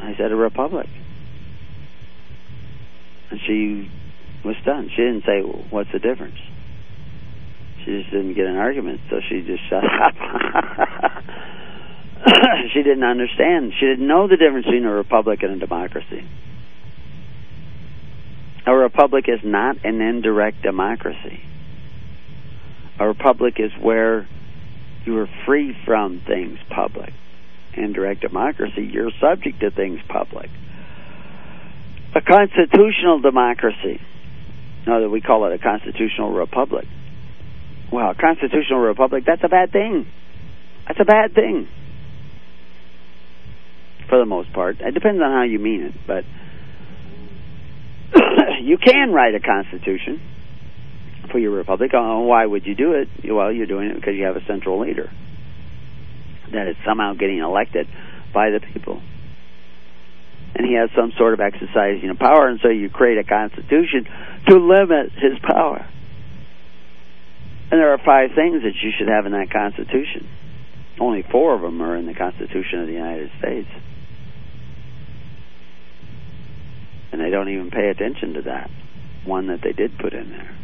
I 0.00 0.16
said, 0.16 0.32
a 0.32 0.36
republic. 0.36 0.88
And 3.30 3.38
she 3.46 3.90
was 4.42 4.56
stunned. 4.62 4.90
She 4.96 5.02
didn't 5.02 5.24
say, 5.26 5.42
well, 5.42 5.62
what's 5.68 5.92
the 5.92 5.98
difference? 5.98 6.38
She 7.84 8.00
just 8.00 8.10
didn't 8.10 8.32
get 8.34 8.46
an 8.46 8.56
argument, 8.56 9.02
so 9.10 9.20
she 9.28 9.42
just 9.42 9.62
shut 9.68 9.84
up. 9.84 10.14
she 12.72 12.82
didn't 12.82 13.04
understand. 13.04 13.74
She 13.78 13.84
didn't 13.84 14.06
know 14.06 14.28
the 14.28 14.38
difference 14.38 14.64
between 14.64 14.86
a 14.86 14.92
republic 14.92 15.42
and 15.42 15.52
a 15.52 15.58
democracy. 15.58 16.26
A 18.66 18.74
republic 18.74 19.24
is 19.28 19.40
not 19.42 19.84
an 19.84 20.00
indirect 20.00 20.62
democracy. 20.62 21.42
A 22.98 23.06
republic 23.06 23.54
is 23.58 23.72
where 23.80 24.28
you 25.04 25.18
are 25.18 25.28
free 25.46 25.76
from 25.84 26.20
things 26.26 26.58
public 26.70 27.12
indirect 27.74 28.20
democracy, 28.20 28.88
you're 28.92 29.10
subject 29.20 29.60
to 29.60 29.70
things 29.70 30.00
public. 30.08 30.50
A 32.14 32.20
constitutional 32.20 33.20
democracy, 33.20 34.00
no, 34.86 35.00
that 35.00 35.08
we 35.08 35.20
call 35.20 35.46
it 35.46 35.54
a 35.54 35.58
constitutional 35.58 36.32
republic. 36.32 36.86
Well, 37.90 38.10
a 38.10 38.14
constitutional 38.14 38.80
republic, 38.80 39.24
that's 39.26 39.44
a 39.44 39.48
bad 39.48 39.72
thing. 39.72 40.06
That's 40.86 41.00
a 41.00 41.04
bad 41.04 41.34
thing. 41.34 41.68
For 44.08 44.18
the 44.18 44.26
most 44.26 44.52
part. 44.52 44.80
It 44.80 44.92
depends 44.92 45.22
on 45.22 45.30
how 45.30 45.42
you 45.42 45.58
mean 45.58 45.82
it, 45.82 45.94
but 46.06 46.24
you 48.62 48.78
can 48.78 49.12
write 49.12 49.34
a 49.34 49.40
constitution 49.40 50.20
for 51.30 51.38
your 51.38 51.52
republic. 51.52 51.92
Oh, 51.94 52.20
why 52.20 52.44
would 52.44 52.66
you 52.66 52.74
do 52.74 52.92
it? 52.92 53.08
Well, 53.24 53.52
you're 53.52 53.66
doing 53.66 53.88
it 53.88 53.96
because 53.96 54.14
you 54.14 54.24
have 54.24 54.36
a 54.36 54.44
central 54.46 54.80
leader 54.80 55.10
that 56.52 56.68
is 56.68 56.76
somehow 56.84 57.14
getting 57.14 57.38
elected 57.38 57.86
by 58.34 58.50
the 58.50 58.60
people. 58.60 59.02
And 60.54 60.66
he 60.66 60.74
has 60.74 60.90
some 60.94 61.12
sort 61.16 61.32
of 61.32 61.40
exercising 61.40 62.10
of 62.10 62.18
power, 62.18 62.48
and 62.48 62.60
so 62.60 62.68
you 62.68 62.90
create 62.90 63.16
a 63.16 63.24
constitution 63.24 64.06
to 64.48 64.56
limit 64.56 65.12
his 65.12 65.38
power. 65.40 65.88
And 67.70 67.80
there 67.80 67.92
are 67.92 67.98
five 68.04 68.36
things 68.36 68.62
that 68.62 68.76
you 68.82 68.92
should 68.98 69.08
have 69.08 69.24
in 69.24 69.32
that 69.32 69.50
constitution. 69.50 70.28
Only 71.00 71.22
four 71.22 71.54
of 71.54 71.62
them 71.62 71.80
are 71.80 71.96
in 71.96 72.04
the 72.04 72.12
Constitution 72.12 72.80
of 72.80 72.86
the 72.86 72.92
United 72.92 73.30
States. 73.38 73.68
And 77.12 77.20
they 77.20 77.30
don't 77.30 77.48
even 77.50 77.70
pay 77.70 77.88
attention 77.90 78.34
to 78.34 78.42
that 78.42 78.70
one 79.24 79.48
that 79.48 79.60
they 79.62 79.72
did 79.72 79.98
put 79.98 80.14
in 80.14 80.30
there. 80.30 80.56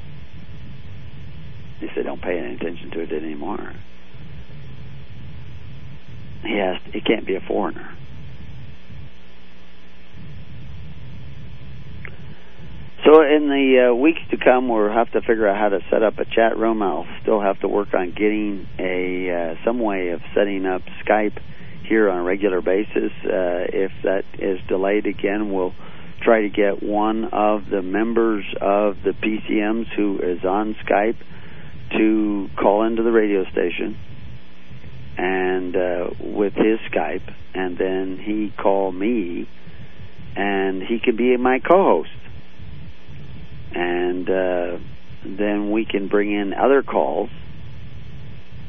At 1.77 1.83
least 1.83 1.95
they 1.95 2.03
don't 2.03 2.21
pay 2.21 2.39
any 2.39 2.55
attention 2.55 2.91
to 2.93 3.01
it 3.01 3.13
anymore. 3.13 3.73
He 6.43 6.57
has. 6.57 6.79
He 6.93 7.01
can't 7.01 7.27
be 7.27 7.37
a 7.37 7.41
foreigner. 7.41 7.95
So 13.05 13.23
in 13.23 13.49
the 13.49 13.91
uh, 13.91 13.95
weeks 13.95 14.21
to 14.33 14.37
come, 14.37 14.69
we'll 14.69 14.93
have 14.93 15.11
to 15.13 15.21
figure 15.21 15.47
out 15.47 15.57
how 15.57 15.69
to 15.71 15.81
set 15.89 16.03
up 16.03 16.19
a 16.19 16.25
chat 16.25 16.59
room. 16.59 16.83
I'll 16.83 17.07
still 17.23 17.41
have 17.41 17.61
to 17.61 17.69
work 17.69 17.95
on 17.95 18.11
getting 18.11 18.67
a 18.79 19.31
uh, 19.31 19.65
some 19.65 19.79
way 19.79 20.11
of 20.11 20.21
setting 20.35 20.67
up 20.67 20.83
Skype 21.05 21.39
here 21.85 22.11
on 22.11 22.19
a 22.19 22.23
regular 22.23 22.61
basis. 22.61 23.13
Uh, 23.25 23.65
if 23.73 23.93
that 24.03 24.25
is 24.39 24.61
delayed 24.69 25.07
again, 25.07 25.53
we'll 25.53 25.75
try 26.23 26.43
to 26.43 26.49
get 26.49 26.83
one 26.83 27.25
of 27.33 27.69
the 27.71 27.83
members 27.83 28.45
of 28.61 28.97
the 29.05 29.13
PCMs 29.13 29.87
who 29.97 30.19
is 30.19 30.45
on 30.45 30.75
Skype 30.85 31.19
to 31.97 32.49
call 32.61 32.85
into 32.85 33.03
the 33.03 33.13
radio 33.13 33.45
station 33.51 33.97
and 35.19 35.77
uh, 35.77 36.11
with 36.21 36.55
his 36.55 36.79
Skype, 36.93 37.35
and 37.53 37.77
then 37.77 38.19
he 38.25 38.53
call 38.57 38.93
me, 38.93 39.49
and 40.37 40.81
he 40.81 41.01
can 41.01 41.17
be 41.17 41.37
my 41.37 41.59
co-host, 41.59 42.11
and 43.75 44.31
uh, 44.31 44.79
then 45.25 45.73
we 45.73 45.85
can 45.85 46.07
bring 46.07 46.33
in 46.33 46.55
other 46.55 46.85
calls 46.85 47.31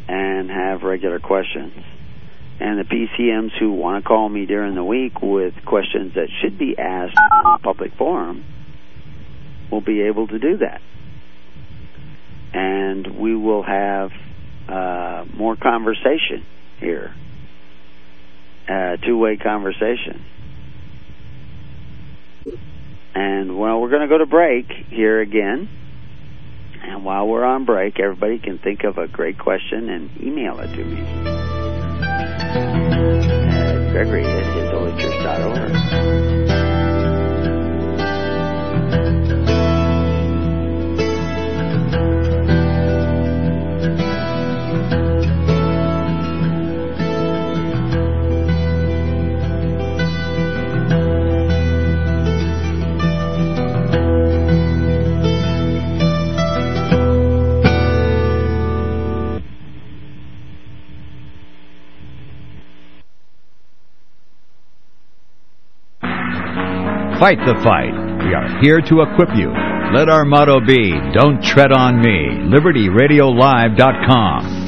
and 0.07 0.49
have 0.49 0.81
regular 0.81 1.19
questions. 1.19 1.83
And 2.59 2.77
the 2.77 2.83
PCMs 2.83 3.57
who 3.57 3.71
want 3.71 4.03
to 4.03 4.07
call 4.07 4.27
me 4.27 4.45
during 4.45 4.75
the 4.75 4.83
week 4.83 5.21
with 5.21 5.53
questions 5.65 6.15
that 6.15 6.27
should 6.41 6.57
be 6.57 6.77
asked 6.77 7.15
in 7.17 7.51
a 7.51 7.57
public 7.59 7.93
forum 7.95 8.43
will 9.71 9.81
be 9.81 10.01
able 10.01 10.27
to 10.27 10.39
do 10.39 10.57
that. 10.57 10.81
And 12.53 13.19
we 13.19 13.35
will 13.35 13.63
have 13.63 14.11
uh, 14.67 15.25
more 15.33 15.55
conversation 15.55 16.45
here, 16.79 17.13
uh, 18.67 18.97
two-way 19.05 19.37
conversation. 19.37 20.25
And 23.15 23.57
well, 23.57 23.79
we're 23.79 23.89
going 23.89 24.01
to 24.01 24.07
go 24.07 24.17
to 24.17 24.25
break 24.25 24.71
here 24.89 25.21
again. 25.21 25.69
And 26.81 27.03
while 27.03 27.27
we're 27.27 27.43
on 27.43 27.65
break, 27.65 27.99
everybody 27.99 28.39
can 28.39 28.57
think 28.57 28.83
of 28.83 28.97
a 28.97 29.07
great 29.07 29.37
question 29.37 29.89
and 29.89 30.09
email 30.21 30.59
it 30.59 30.67
to 30.75 30.83
me. 30.83 31.58
At 33.09 33.91
Gregory 33.91 34.23
at 34.23 34.43
hisholychurch.org. 34.53 36.28
Fight 67.19 67.39
the 67.39 67.55
fight. 67.65 67.91
We 68.23 68.33
are 68.33 68.47
here 68.61 68.79
to 68.79 69.01
equip 69.01 69.35
you. 69.35 69.51
Let 69.93 70.07
our 70.07 70.23
motto 70.23 70.61
be, 70.65 70.93
Don't 71.11 71.43
Tread 71.43 71.73
on 71.73 71.99
Me. 71.99 72.29
LibertyRadioLive.com. 72.47 74.67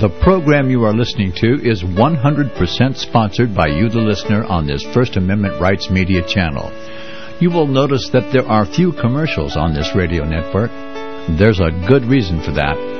The 0.00 0.08
program 0.20 0.68
you 0.68 0.82
are 0.82 0.92
listening 0.92 1.30
to 1.36 1.60
is 1.62 1.84
100% 1.84 2.96
sponsored 2.96 3.54
by 3.54 3.68
you, 3.68 3.88
the 3.88 4.00
listener, 4.00 4.42
on 4.42 4.66
this 4.66 4.82
First 4.92 5.16
Amendment 5.16 5.60
Rights 5.60 5.90
Media 5.90 6.26
channel. 6.26 6.72
You 7.40 7.52
will 7.52 7.68
notice 7.68 8.10
that 8.12 8.32
there 8.32 8.48
are 8.48 8.66
few 8.66 8.90
commercials 8.94 9.56
on 9.56 9.74
this 9.74 9.94
radio 9.94 10.24
network. 10.24 10.72
There's 11.38 11.60
a 11.60 11.70
good 11.86 12.04
reason 12.06 12.42
for 12.42 12.50
that 12.50 12.99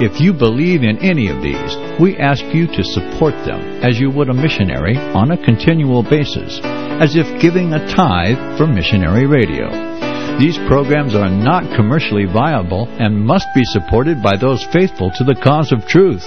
If 0.00 0.20
you 0.20 0.32
believe 0.32 0.82
in 0.82 0.98
any 0.98 1.28
of 1.28 1.42
these, 1.42 1.76
we 2.00 2.16
ask 2.16 2.44
you 2.54 2.66
to 2.66 2.82
support 2.82 3.34
them 3.44 3.60
as 3.84 3.98
you 3.98 4.10
would 4.10 4.28
a 4.28 4.34
missionary 4.34 4.96
on 4.96 5.30
a 5.30 5.44
continual 5.44 6.02
basis, 6.02 6.60
as 6.62 7.16
if 7.16 7.40
giving 7.40 7.72
a 7.72 7.86
tithe 7.94 8.58
for 8.58 8.66
missionary 8.66 9.26
radio. 9.26 9.70
These 10.38 10.58
programs 10.66 11.14
are 11.14 11.28
not 11.28 11.76
commercially 11.76 12.24
viable 12.24 12.88
and 12.98 13.24
must 13.24 13.46
be 13.54 13.64
supported 13.64 14.22
by 14.22 14.36
those 14.36 14.64
faithful 14.72 15.10
to 15.16 15.24
the 15.24 15.36
cause 15.36 15.72
of 15.72 15.86
truth. 15.86 16.24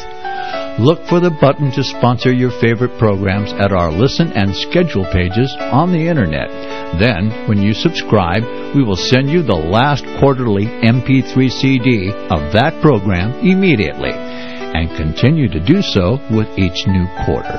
Look 0.78 1.08
for 1.08 1.22
the 1.22 1.32
button 1.32 1.72
to 1.72 1.84
sponsor 1.84 2.34
your 2.34 2.52
favorite 2.52 3.00
programs 3.00 3.54
at 3.54 3.72
our 3.72 3.94
listen 3.94 4.34
and 4.34 4.54
schedule 4.54 5.06
pages 5.06 5.56
on 5.72 5.94
the 5.94 6.08
internet. 6.08 6.52
Then, 7.00 7.48
when 7.48 7.62
you 7.62 7.74
subscribe, 7.74 8.44
we 8.76 8.84
will 8.84 8.98
send 8.98 9.30
you 9.30 9.42
the 9.42 9.56
last 9.56 10.04
quarterly 10.20 10.66
MP3 10.66 11.50
CD 11.50 12.12
of 12.28 12.52
that 12.52 12.82
program 12.82 13.40
immediately 13.40 14.12
and 14.12 14.98
continue 14.98 15.48
to 15.48 15.64
do 15.64 15.82
so 15.82 16.20
with 16.30 16.52
each 16.60 16.86
new 16.88 17.08
quarter. 17.24 17.56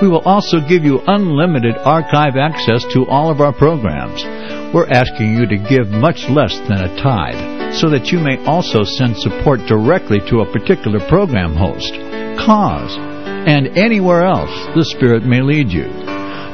We 0.00 0.06
will 0.06 0.22
also 0.22 0.60
give 0.60 0.84
you 0.84 1.02
unlimited 1.04 1.74
archive 1.78 2.36
access 2.36 2.84
to 2.94 3.06
all 3.06 3.28
of 3.28 3.40
our 3.40 3.52
programs. 3.52 4.22
We're 4.72 4.86
asking 4.86 5.34
you 5.34 5.46
to 5.46 5.56
give 5.56 5.88
much 5.90 6.28
less 6.30 6.56
than 6.70 6.78
a 6.78 6.94
tithe 7.02 7.74
so 7.74 7.90
that 7.90 8.12
you 8.12 8.20
may 8.20 8.38
also 8.46 8.84
send 8.84 9.16
support 9.16 9.66
directly 9.66 10.20
to 10.30 10.42
a 10.42 10.52
particular 10.52 11.00
program 11.08 11.56
host, 11.56 11.92
cause, 12.36 12.96
and 12.96 13.76
anywhere 13.78 14.24
else 14.24 14.50
the 14.74 14.84
Spirit 14.84 15.24
may 15.24 15.40
lead 15.40 15.68
you. 15.68 15.88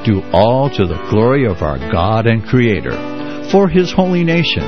Do 0.05 0.23
all 0.33 0.69
to 0.71 0.87
the 0.87 1.03
glory 1.11 1.47
of 1.47 1.63
our 1.63 1.79
God 1.79 2.27
and 2.27 2.45
Creator 2.45 3.49
for 3.51 3.69
his 3.69 3.93
holy 3.93 4.25
nation, 4.25 4.63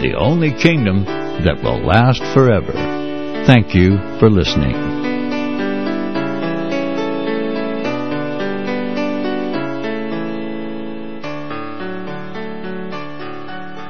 the 0.00 0.14
only 0.18 0.52
kingdom 0.52 1.04
that 1.04 1.62
will 1.62 1.84
last 1.84 2.22
forever. 2.34 2.72
Thank 3.46 3.74
you 3.74 3.98
for 4.18 4.30
listening. 4.30 4.99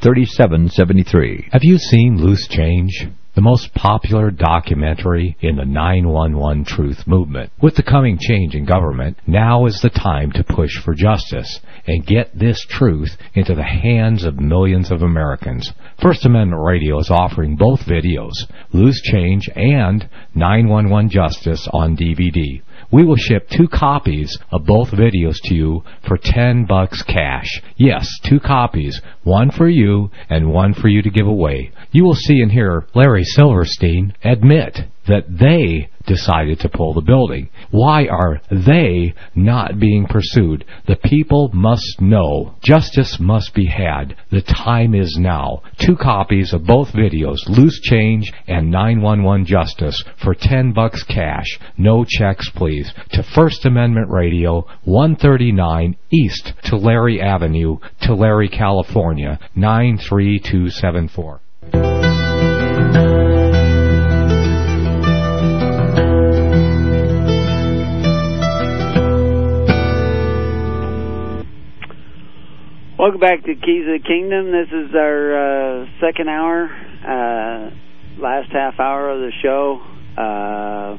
3773. 0.00 1.48
559 1.48 1.48
781 1.48 1.48
3773. 1.48 1.48
Have 1.52 1.64
you 1.64 1.78
seen 1.78 2.18
Loose 2.18 2.46
Change? 2.48 3.08
The 3.34 3.42
most 3.42 3.72
popular 3.74 4.30
documentary 4.32 5.36
in 5.40 5.56
the 5.56 5.64
911 5.64 6.64
truth 6.64 7.06
movement. 7.06 7.52
With 7.62 7.76
the 7.76 7.84
coming 7.84 8.18
change 8.18 8.56
in 8.56 8.64
government, 8.64 9.16
now 9.28 9.66
is 9.66 9.80
the 9.80 9.90
time 9.90 10.32
to 10.32 10.42
push 10.42 10.72
for 10.82 10.94
justice 10.94 11.60
and 11.86 12.04
get 12.04 12.36
this 12.36 12.64
truth 12.68 13.16
into 13.34 13.54
the 13.54 13.62
hands 13.62 14.24
of 14.24 14.40
millions 14.40 14.90
of 14.90 15.02
Americans. 15.02 15.72
First 16.02 16.26
Amendment 16.26 16.62
Radio 16.64 16.98
is 16.98 17.10
offering 17.10 17.54
both 17.56 17.80
videos, 17.86 18.34
Loose 18.72 19.00
Change 19.02 19.48
and 19.54 20.08
911 20.34 21.10
Justice 21.10 21.68
on 21.72 21.96
DVD. 21.96 22.62
We 22.90 23.04
will 23.04 23.16
ship 23.16 23.48
two 23.50 23.68
copies 23.68 24.38
of 24.50 24.64
both 24.64 24.90
videos 24.90 25.36
to 25.44 25.54
you 25.54 25.82
for 26.06 26.16
10 26.16 26.64
bucks 26.64 27.02
cash. 27.02 27.60
Yes, 27.76 28.08
two 28.24 28.40
copies, 28.40 29.00
one 29.24 29.50
for 29.50 29.68
you 29.68 30.10
and 30.30 30.52
one 30.52 30.72
for 30.72 30.88
you 30.88 31.02
to 31.02 31.10
give 31.10 31.26
away. 31.26 31.70
You 31.92 32.04
will 32.04 32.14
see 32.14 32.40
and 32.40 32.50
hear 32.50 32.86
Larry 32.94 33.24
Silverstein 33.24 34.14
admit 34.24 34.80
that 35.08 35.24
they 35.28 35.90
decided 36.06 36.58
to 36.60 36.68
pull 36.68 36.94
the 36.94 37.02
building. 37.02 37.50
Why 37.70 38.06
are 38.06 38.40
they 38.50 39.14
not 39.34 39.78
being 39.78 40.06
pursued? 40.06 40.64
The 40.86 40.96
people 40.96 41.50
must 41.52 42.00
know. 42.00 42.54
Justice 42.62 43.18
must 43.20 43.54
be 43.54 43.66
had. 43.66 44.16
The 44.30 44.42
time 44.42 44.94
is 44.94 45.16
now. 45.20 45.62
Two 45.78 45.96
copies 45.96 46.52
of 46.52 46.64
both 46.64 46.92
videos, 46.92 47.38
Loose 47.46 47.80
Change 47.80 48.32
and 48.46 48.70
911 48.70 49.44
Justice, 49.46 50.02
for 50.22 50.34
10 50.34 50.72
bucks 50.72 51.02
cash. 51.04 51.58
No 51.76 52.04
checks, 52.08 52.48
please. 52.50 52.92
To 53.12 53.22
First 53.22 53.66
Amendment 53.66 54.08
Radio, 54.10 54.66
139 54.84 55.96
East 56.10 56.54
Tulare 56.64 57.20
Avenue, 57.20 57.76
Tulare, 58.00 58.48
California, 58.48 59.38
93274. 59.54 61.40
Welcome 73.08 73.20
back 73.22 73.42
to 73.44 73.54
Keys 73.54 73.86
of 73.86 74.02
the 74.02 74.06
Kingdom. 74.06 74.52
This 74.52 74.68
is 74.68 74.94
our 74.94 75.80
uh, 75.80 75.86
second 75.98 76.28
hour, 76.28 76.68
uh, 76.68 77.70
last 78.20 78.52
half 78.52 78.78
hour 78.78 79.08
of 79.08 79.20
the 79.20 79.32
show. 79.40 79.80
Uh, 80.14 80.98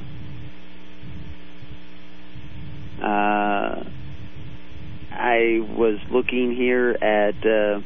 uh, 3.06 3.84
I 5.12 5.60
was 5.78 6.00
looking 6.12 6.56
here 6.56 6.98
at 7.00 7.36
uh, 7.46 7.80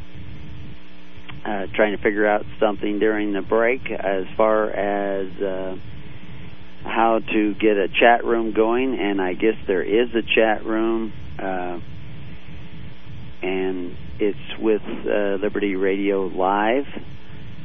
uh, 1.45 1.65
trying 1.75 1.97
to 1.97 2.01
figure 2.01 2.25
out 2.25 2.45
something 2.61 2.99
during 2.99 3.33
the 3.33 3.41
break 3.41 3.91
as 3.91 4.23
far 4.37 4.69
as 4.69 5.27
uh, 5.41 5.75
how 6.85 7.19
to 7.19 7.53
get 7.55 7.75
a 7.75 7.89
chat 7.89 8.23
room 8.23 8.53
going, 8.53 8.97
and 8.97 9.21
I 9.21 9.33
guess 9.33 9.57
there 9.67 9.83
is 9.83 10.07
a 10.15 10.21
chat 10.33 10.65
room, 10.65 11.11
uh, 11.37 11.77
and 13.41 13.97
it's 14.19 14.59
with 14.59 14.83
uh, 14.83 15.37
Liberty 15.41 15.75
Radio 15.75 16.27
Live, 16.27 16.85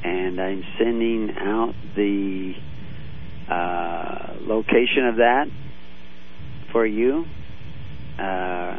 and 0.05 0.41
I'm 0.41 0.65
sending 0.79 1.31
out 1.37 1.75
the 1.95 2.55
uh, 3.51 4.37
location 4.41 5.07
of 5.07 5.16
that 5.16 5.49
for 6.73 6.87
you 6.87 7.27
uh, 8.19 8.79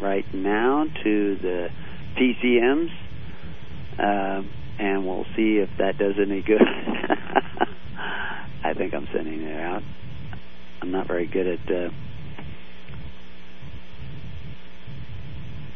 right 0.00 0.34
now 0.34 0.86
to 1.04 1.36
the 1.36 1.68
PCMs, 2.16 2.90
uh, 3.98 4.42
and 4.78 5.06
we'll 5.06 5.26
see 5.36 5.58
if 5.58 5.68
that 5.78 5.98
does 5.98 6.14
any 6.20 6.42
good. 6.42 6.62
I 8.64 8.74
think 8.74 8.94
I'm 8.94 9.06
sending 9.12 9.42
it 9.42 9.60
out. 9.60 9.82
I'm 10.80 10.90
not 10.90 11.06
very 11.06 11.26
good 11.26 11.46
at. 11.46 11.70
Uh, 11.70 11.90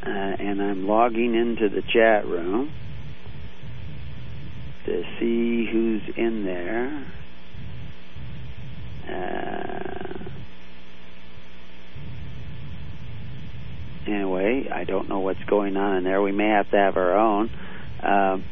uh, 0.06 0.36
and 0.38 0.62
I'm 0.62 0.86
logging 0.86 1.34
into 1.34 1.68
the 1.68 1.82
chat 1.82 2.26
room 2.26 2.70
to 4.84 5.02
see 5.18 5.66
who's 5.70 6.02
in 6.16 6.44
there. 6.44 7.06
Uh, 9.08 10.24
anyway, 14.06 14.68
I 14.72 14.84
don't 14.84 15.08
know 15.08 15.20
what's 15.20 15.42
going 15.48 15.76
on 15.76 15.96
in 15.96 16.04
there. 16.04 16.22
We 16.22 16.32
may 16.32 16.48
have 16.50 16.70
to 16.70 16.76
have 16.76 16.96
our 16.96 17.16
own. 17.16 17.50
Um, 18.02 18.44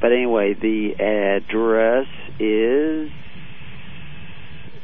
but 0.00 0.12
anyway, 0.12 0.54
the 0.54 0.92
address 1.00 2.06
is 2.38 3.10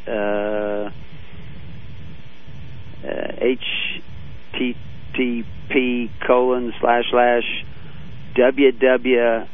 uh, 0.08 0.90
uh, 3.06 3.44
colon 6.26 6.72
slash 6.80 7.04
slash 7.10 7.64
wwfar 8.36 9.46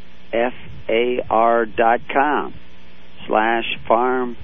dot 1.76 2.00
com 2.12 2.54
slash 3.26 3.64
farm 3.86 4.36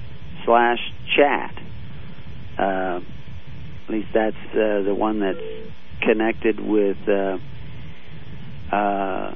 slash 0.45 0.79
chat. 1.15 1.55
Uh, 2.57 2.99
at 3.83 3.89
least 3.89 4.09
that's 4.13 4.35
uh, 4.51 4.81
the 4.83 4.95
one 4.95 5.19
that's 5.19 5.39
connected 6.01 6.59
with 6.59 6.97
uh, 7.07 7.37
uh, 8.73 9.35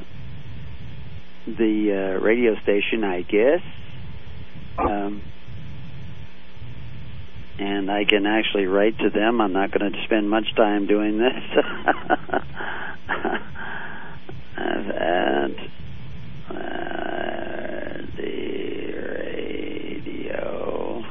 the 1.47 1.91
uh, 1.91 2.19
radio 2.23 2.55
station, 2.61 3.03
I 3.03 3.21
guess. 3.21 3.61
Um, 4.77 5.21
and 7.59 7.91
I 7.91 8.05
can 8.05 8.25
actually 8.25 8.65
write 8.65 8.97
to 8.99 9.09
them. 9.09 9.41
I'm 9.41 9.51
not 9.53 9.71
going 9.71 9.91
to 9.91 10.03
spend 10.05 10.29
much 10.29 10.55
time 10.55 10.87
doing 10.87 11.17
this. 11.17 11.27
and 14.57 15.55
uh, 16.49 16.53
the 18.17 18.93
radio 19.23 21.03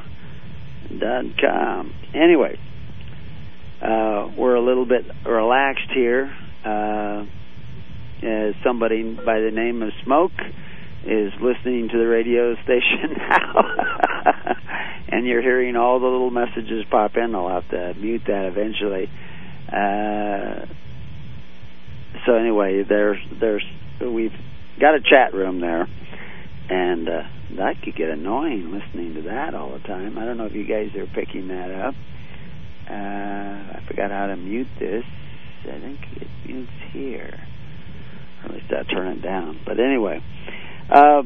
dot 0.99 1.25
com. 1.39 1.93
Anyway, 2.13 2.59
uh, 3.81 4.29
we're 4.37 4.55
a 4.55 4.61
little 4.61 4.85
bit 4.85 5.05
relaxed 5.25 5.89
here. 5.93 6.35
Uh, 6.65 7.25
as 8.23 8.53
somebody 8.63 9.01
by 9.01 9.39
the 9.39 9.49
name 9.51 9.81
of 9.81 9.89
Smoke 10.03 10.31
is 11.05 11.33
listening 11.41 11.89
to 11.89 11.97
the 11.97 12.05
radio 12.05 12.53
station 12.63 13.13
now, 13.17 13.63
and 15.11 15.25
you're 15.27 15.41
hearing 15.41 15.75
all 15.75 15.99
the 15.99 16.07
little 16.07 16.31
messages 16.31 16.85
pop 16.89 17.15
in. 17.17 17.35
I'll 17.35 17.49
have 17.49 17.69
to 17.69 17.93
mute 17.99 18.23
that 18.27 18.45
eventually. 18.45 19.09
Uh, 19.67 20.65
so 22.25 22.35
anyway, 22.35 22.83
there's 22.87 23.17
there's 23.39 23.65
we've 23.99 24.33
got 24.79 24.95
a 24.95 25.01
chat 25.01 25.33
room 25.33 25.59
there, 25.59 25.87
and 26.69 27.07
uh, 27.07 27.23
that 27.57 27.81
could 27.83 27.95
get 27.95 28.09
annoying 28.09 28.71
listening 28.71 29.15
to 29.15 29.21
that 29.23 29.53
all 29.53 29.71
the 29.71 29.79
time. 29.79 30.17
I 30.17 30.25
don't 30.25 30.37
know 30.37 30.45
if 30.45 30.53
you 30.53 30.65
guys 30.65 30.95
are 30.95 31.07
picking 31.07 31.49
that 31.49 31.71
up. 31.71 31.95
Uh, 32.89 33.77
I 33.77 33.83
forgot 33.87 34.11
how 34.11 34.27
to 34.27 34.35
mute 34.35 34.67
this. 34.79 35.03
I 35.63 35.79
think 35.79 35.99
it 36.15 36.27
mutes 36.45 36.71
here. 36.91 37.39
Or 38.43 38.49
at 38.49 38.55
least 38.55 38.71
I 38.71 38.83
turn 38.91 39.07
it 39.07 39.21
down. 39.21 39.59
But 39.65 39.79
anyway, 39.79 40.21
uh, 40.89 41.21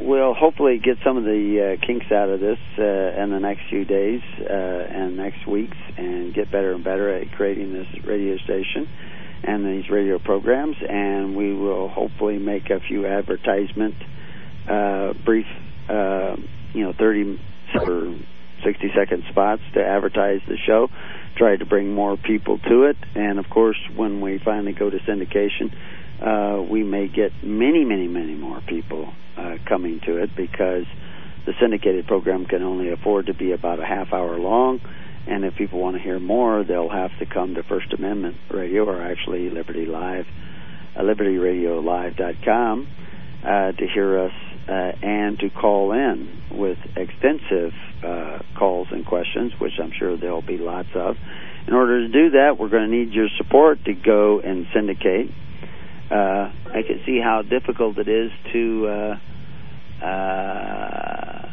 we'll 0.00 0.34
hopefully 0.34 0.78
get 0.82 0.96
some 1.04 1.16
of 1.16 1.24
the 1.24 1.76
uh, 1.78 1.86
kinks 1.86 2.06
out 2.12 2.28
of 2.28 2.40
this 2.40 2.58
uh, 2.78 2.82
in 3.22 3.30
the 3.30 3.38
next 3.40 3.62
few 3.68 3.84
days 3.84 4.22
uh, 4.38 4.52
and 4.52 5.16
next 5.16 5.46
weeks, 5.46 5.76
and 5.96 6.34
get 6.34 6.50
better 6.50 6.72
and 6.72 6.84
better 6.84 7.14
at 7.14 7.30
creating 7.32 7.72
this 7.72 7.86
radio 8.04 8.36
station 8.38 8.88
and 9.42 9.64
these 9.64 9.90
radio 9.90 10.18
programs. 10.18 10.76
And 10.88 11.36
we 11.36 11.54
will 11.54 11.88
hopefully 11.88 12.38
make 12.38 12.70
a 12.70 12.80
few 12.80 13.06
advertisement, 13.06 13.94
uh, 14.68 15.12
brief, 15.24 15.46
uh, 15.88 16.36
you 16.72 16.84
know, 16.84 16.92
thirty 16.98 17.38
or 17.74 18.14
60 18.64 18.92
second 18.96 19.24
spots 19.30 19.62
to 19.74 19.84
advertise 19.84 20.40
the 20.46 20.56
show, 20.66 20.88
try 21.36 21.56
to 21.56 21.64
bring 21.64 21.94
more 21.94 22.16
people 22.16 22.58
to 22.58 22.84
it, 22.84 22.96
and 23.14 23.38
of 23.38 23.48
course, 23.48 23.78
when 23.96 24.20
we 24.20 24.40
finally 24.44 24.72
go 24.72 24.90
to 24.90 24.98
syndication, 24.98 25.72
uh, 26.20 26.62
we 26.62 26.82
may 26.82 27.08
get 27.08 27.32
many, 27.42 27.84
many, 27.84 28.06
many 28.06 28.34
more 28.34 28.60
people 28.66 29.12
uh, 29.36 29.56
coming 29.68 30.00
to 30.06 30.22
it 30.22 30.30
because 30.36 30.84
the 31.46 31.52
syndicated 31.60 32.06
program 32.06 32.44
can 32.44 32.62
only 32.62 32.90
afford 32.90 33.26
to 33.26 33.34
be 33.34 33.52
about 33.52 33.80
a 33.80 33.84
half 33.84 34.12
hour 34.12 34.38
long. 34.38 34.80
And 35.26 35.44
if 35.44 35.54
people 35.54 35.80
want 35.80 35.96
to 35.96 36.02
hear 36.02 36.18
more, 36.18 36.64
they'll 36.64 36.90
have 36.90 37.10
to 37.18 37.26
come 37.26 37.54
to 37.54 37.62
First 37.62 37.92
Amendment 37.92 38.36
Radio 38.50 38.84
or 38.84 39.02
actually 39.02 39.50
Liberty 39.50 39.86
Live, 39.86 40.26
uh, 40.96 41.00
LibertyRadioLive.com 41.00 42.88
uh, 43.44 43.72
to 43.72 43.86
hear 43.92 44.24
us 44.26 44.32
uh, 44.68 44.92
and 45.02 45.38
to 45.38 45.50
call 45.50 45.92
in 45.92 46.42
with 46.52 46.78
extensive 46.96 47.72
uh, 48.04 48.38
calls 48.58 48.88
and 48.90 49.06
questions, 49.06 49.52
which 49.58 49.72
I'm 49.82 49.92
sure 49.98 50.16
there'll 50.16 50.42
be 50.42 50.58
lots 50.58 50.88
of. 50.94 51.16
In 51.66 51.74
order 51.74 52.06
to 52.06 52.08
do 52.08 52.30
that, 52.30 52.58
we're 52.58 52.68
going 52.68 52.90
to 52.90 52.96
need 52.96 53.12
your 53.12 53.28
support 53.36 53.84
to 53.84 53.94
go 53.94 54.40
and 54.40 54.66
syndicate. 54.74 55.30
Uh, 56.10 56.50
I 56.66 56.82
can 56.86 57.00
see 57.06 57.20
how 57.22 57.42
difficult 57.42 57.98
it 57.98 58.08
is 58.08 58.30
to. 58.52 58.88
Uh, 58.88 60.04
uh, 60.04 61.50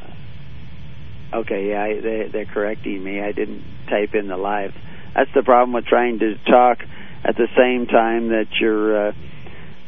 okay, 1.35 1.69
yeah, 1.69 1.83
I, 1.83 2.01
they, 2.01 2.29
they're 2.31 2.45
correcting 2.45 3.03
me. 3.03 3.21
I 3.21 3.31
didn't 3.31 3.63
type 3.89 4.15
in 4.15 4.27
the 4.27 4.37
live. 4.37 4.71
That's 5.15 5.29
the 5.35 5.43
problem 5.43 5.73
with 5.73 5.85
trying 5.85 6.19
to 6.19 6.35
talk 6.49 6.79
at 7.23 7.35
the 7.35 7.47
same 7.57 7.87
time 7.87 8.29
that 8.29 8.47
you're. 8.59 9.09
Uh, 9.09 9.13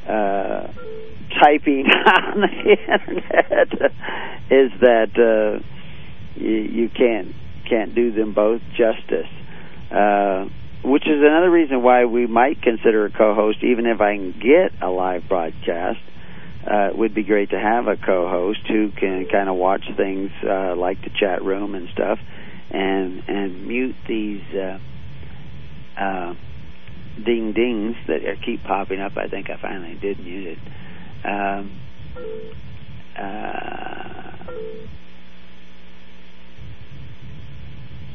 uh, 0.07 0.73
typing 1.43 1.85
on 2.05 2.41
the 2.41 2.77
internet 2.77 3.91
is 4.49 4.71
that 4.81 5.11
uh, 5.15 5.63
you, 6.35 6.49
you 6.49 6.89
can't 6.89 7.35
can't 7.69 7.93
do 7.93 8.11
them 8.11 8.33
both 8.33 8.61
justice. 8.71 9.29
Uh, 9.91 10.45
which 10.83 11.03
is 11.07 11.19
another 11.19 11.49
reason 11.49 11.83
why 11.83 12.05
we 12.05 12.27
might 12.27 12.61
consider 12.61 13.05
a 13.05 13.11
co-host, 13.11 13.63
even 13.63 13.85
if 13.85 13.99
I 14.01 14.15
can 14.15 14.31
get 14.31 14.71
a 14.81 14.89
live 14.89 15.27
broadcast. 15.27 15.99
Uh, 16.69 16.89
it 16.89 16.97
would 16.97 17.13
be 17.13 17.23
great 17.23 17.49
to 17.51 17.59
have 17.59 17.87
a 17.87 17.95
co-host 17.95 18.59
who 18.67 18.91
can 18.91 19.25
kind 19.31 19.49
of 19.49 19.55
watch 19.55 19.85
things 19.95 20.29
uh, 20.43 20.75
like 20.75 21.01
the 21.01 21.09
chat 21.09 21.43
room 21.43 21.73
and 21.73 21.87
stuff, 21.89 22.19
and 22.69 23.23
and 23.27 23.67
mute 23.67 23.95
these 24.07 24.43
uh, 24.53 24.77
uh, 25.97 26.33
ding 27.25 27.53
dings 27.53 27.95
that 28.07 28.19
keep 28.45 28.63
popping 28.63 28.99
up. 28.99 29.13
I 29.15 29.27
think 29.27 29.49
I 29.49 29.57
finally 29.61 29.97
did 30.01 30.19
mute 30.19 30.57
it. 30.57 30.59
Um, 31.23 31.79
uh, 33.17 34.43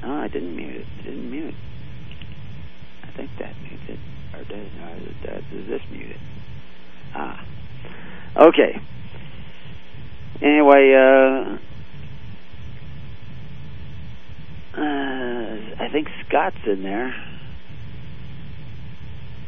oh, 0.04 0.20
I 0.20 0.28
didn't 0.28 0.54
mute 0.54 0.76
it. 0.76 0.86
Didn't 1.04 1.30
mute. 1.30 1.54
Think 3.16 3.30
that 3.38 3.54
mutes 3.62 3.82
it, 3.88 3.98
or 4.34 4.44
does, 4.44 4.66
or 4.82 4.96
does, 5.26 5.44
does 5.52 5.68
this 5.68 5.82
mute 5.90 6.10
it? 6.10 6.20
Ah, 7.14 7.46
okay. 8.36 8.80
Anyway, 10.42 10.92
uh, 10.94 11.58
uh, 14.76 15.84
I 15.84 15.88
think 15.92 16.08
Scott's 16.26 16.56
in 16.66 16.82
there. 16.82 17.14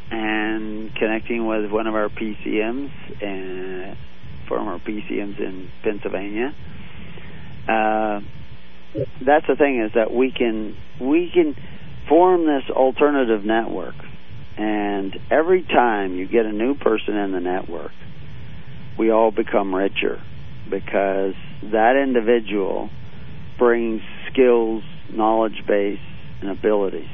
And 0.09 0.95
connecting 0.95 1.45
with 1.45 1.69
one 1.69 1.87
of 1.87 1.95
our 1.95 2.07
PCMs 2.07 2.91
and 3.21 3.97
former 4.47 4.79
PCMs 4.79 5.37
in 5.39 5.69
Pennsylvania. 5.83 6.55
Uh, 7.67 8.21
that's 9.25 9.45
the 9.47 9.57
thing 9.57 9.81
is 9.81 9.91
that 9.95 10.13
we 10.13 10.31
can 10.31 10.75
we 11.01 11.29
can 11.33 11.55
form 12.07 12.45
this 12.45 12.69
alternative 12.69 13.43
network, 13.43 13.95
and 14.57 15.15
every 15.29 15.63
time 15.63 16.15
you 16.15 16.27
get 16.27 16.45
a 16.45 16.51
new 16.51 16.75
person 16.75 17.15
in 17.15 17.31
the 17.31 17.39
network, 17.39 17.91
we 18.97 19.11
all 19.11 19.31
become 19.31 19.73
richer 19.73 20.21
because 20.69 21.35
that 21.63 21.95
individual 21.95 22.89
brings 23.57 24.01
skills, 24.31 24.83
knowledge 25.11 25.63
base, 25.67 25.99
and 26.41 26.49
abilities. 26.49 27.09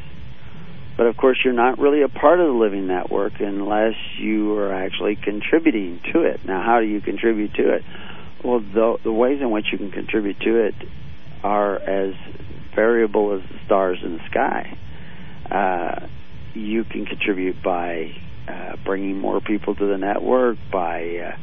But 0.95 1.07
of 1.07 1.17
course, 1.17 1.39
you're 1.43 1.53
not 1.53 1.79
really 1.79 2.01
a 2.03 2.09
part 2.09 2.39
of 2.39 2.47
the 2.47 2.53
living 2.53 2.87
network 2.87 3.39
unless 3.39 3.95
you 4.19 4.53
are 4.57 4.71
actually 4.71 5.15
contributing 5.15 5.99
to 6.13 6.21
it. 6.21 6.45
Now, 6.45 6.61
how 6.61 6.79
do 6.81 6.85
you 6.85 7.01
contribute 7.01 7.53
to 7.55 7.73
it? 7.73 7.83
Well, 8.43 8.59
the, 8.59 8.97
the 9.03 9.11
ways 9.11 9.41
in 9.41 9.49
which 9.51 9.67
you 9.71 9.77
can 9.77 9.91
contribute 9.91 10.39
to 10.41 10.65
it 10.65 10.75
are 11.43 11.77
as 11.77 12.13
variable 12.75 13.33
as 13.33 13.41
the 13.49 13.59
stars 13.65 13.99
in 14.03 14.17
the 14.17 14.25
sky. 14.29 14.77
Uh, 15.49 16.07
you 16.53 16.83
can 16.83 17.05
contribute 17.05 17.61
by 17.63 18.11
uh, 18.47 18.75
bringing 18.85 19.17
more 19.17 19.41
people 19.41 19.75
to 19.75 19.85
the 19.85 19.97
network, 19.97 20.57
by 20.71 21.17
uh, 21.17 21.37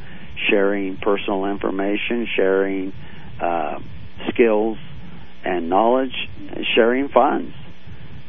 sharing 0.49 0.97
personal 0.97 1.45
information, 1.45 2.27
sharing 2.35 2.93
uh, 3.41 3.79
skills 4.29 4.77
and 5.43 5.69
knowledge, 5.69 6.15
sharing 6.75 7.09
funds. 7.09 7.53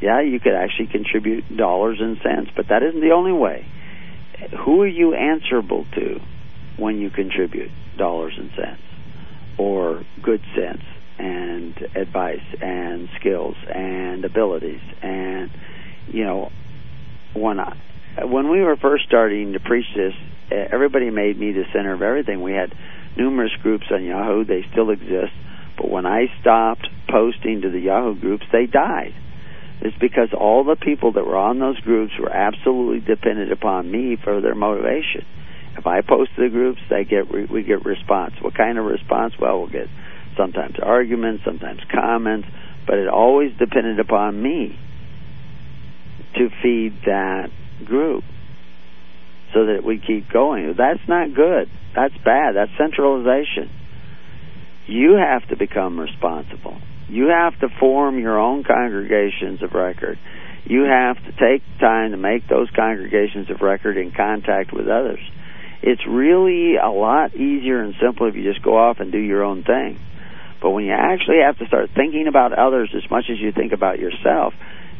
Yeah, 0.01 0.21
you 0.23 0.41
could 0.41 0.55
actually 0.55 0.89
contribute 0.89 1.57
dollars 1.57 1.99
and 2.01 2.19
cents, 2.23 2.51
but 2.57 2.69
that 2.69 2.83
isn't 2.83 3.01
the 3.01 3.13
only 3.13 3.33
way. 3.33 3.67
Who 4.65 4.83
are 4.83 4.89
you 4.89 5.15
answerable 5.15 5.87
to 5.95 6.21
when 6.77 6.99
you 6.99 7.11
contribute 7.11 7.71
dollars 7.97 8.35
and 8.37 8.51
cents 8.57 8.83
or 9.59 10.03
good 10.23 10.43
sense 10.57 10.83
and 11.19 11.75
advice 11.95 12.45
and 12.61 13.09
skills 13.21 13.57
and 13.73 14.25
abilities. 14.25 14.81
And 15.03 15.51
you 16.09 16.25
know 16.25 16.51
when 17.35 17.61
I 17.61 17.77
when 18.25 18.51
we 18.51 18.61
were 18.61 18.77
first 18.77 19.05
starting 19.07 19.55
to 19.55 19.61
preach 19.61 19.87
this 19.97 20.15
everybody 20.51 21.11
made 21.11 21.39
me 21.39 21.53
the 21.53 21.65
center 21.73 21.93
of 21.93 22.03
everything. 22.03 22.43
We 22.43 22.53
had 22.53 22.75
numerous 23.17 23.53
groups 23.63 23.87
on 23.91 24.05
Yahoo. 24.05 24.45
They 24.45 24.65
still 24.73 24.91
exist. 24.91 25.33
But 25.77 25.91
when 25.91 26.07
I 26.07 26.27
stopped 26.41 26.89
posting 27.09 27.63
to 27.63 27.71
the 27.71 27.81
Yahoo 27.81 28.19
groups 28.19 28.45
they 28.53 28.67
died. 28.67 29.15
It's 29.81 29.97
because 29.99 30.29
all 30.33 30.63
the 30.65 30.77
people 30.77 31.13
that 31.13 31.27
were 31.27 31.37
on 31.37 31.59
those 31.59 31.81
groups 31.81 32.13
were 32.19 32.31
absolutely 32.31 33.01
dependent 33.01 33.51
upon 33.51 33.91
me 33.91 34.17
for 34.23 34.41
their 34.41 34.55
motivation. 34.55 35.27
If 35.77 35.87
I 35.87 36.03
post 36.03 36.31
to 36.37 36.43
the 36.43 36.51
groups 36.51 36.81
they 36.89 37.05
get 37.05 37.31
we 37.31 37.63
get 37.63 37.85
response. 37.85 38.35
What 38.41 38.55
kind 38.55 38.79
of 38.79 38.85
response? 38.85 39.35
Well 39.41 39.59
we'll 39.61 39.71
get 39.71 39.89
sometimes 40.37 40.77
arguments, 40.83 41.45
sometimes 41.45 41.81
comments, 41.93 42.49
but 42.87 42.99
it 42.99 43.09
always 43.09 43.53
depended 43.59 44.01
upon 44.01 44.41
me 44.41 44.79
to 46.37 46.49
feed 46.63 46.95
that 47.07 47.51
group 47.85 48.25
so 49.53 49.67
that 49.67 49.85
we 49.85 49.99
keep 49.99 50.31
going. 50.31 50.75
That's 50.77 51.07
not 51.09 51.35
good. 51.35 51.69
That's 51.95 52.15
bad. 52.25 52.57
That's 52.57 52.71
centralization. 52.79 53.71
You 54.87 55.15
have 55.15 55.47
to 55.49 55.57
become 55.57 56.01
responsible. 56.01 56.81
You 57.09 57.29
have 57.29 57.59
to 57.61 57.69
form 57.79 58.19
your 58.19 58.39
own 58.39 58.65
congregations 58.65 59.63
of 59.63 59.73
record. 59.75 60.19
You 60.65 60.85
have 60.85 61.17
to 61.17 61.33
take 61.33 61.63
time 61.79 62.13
to 62.13 62.17
make 62.17 62.49
those 62.49 62.69
congregations 62.75 63.51
of 63.51 63.61
record 63.61 63.97
in 63.97 64.13
contact 64.13 64.73
with 64.73 64.89
others. 64.89 65.21
It's 65.83 66.03
really 66.09 66.77
a 66.77 66.91
lot 66.91 67.35
easier 67.35 67.83
and 67.83 67.95
simpler 68.01 68.29
if 68.29 68.37
you 68.37 68.45
just 68.45 68.63
go 68.63 68.77
off 68.77 68.99
and 69.01 69.11
do 69.11 69.19
your 69.19 69.43
own 69.43 69.65
thing. 69.65 69.99
But 70.63 70.71
when 70.71 70.85
you 70.85 70.93
actually 70.93 71.39
have 71.45 71.59
to 71.59 71.67
start 71.67 71.91
thinking 71.95 72.29
about 72.29 72.53
others 72.53 72.95
as 72.97 73.11
much 73.11 73.25
as 73.31 73.39
you 73.41 73.51
think 73.51 73.73
about 73.73 73.99
yourself, 73.99 74.55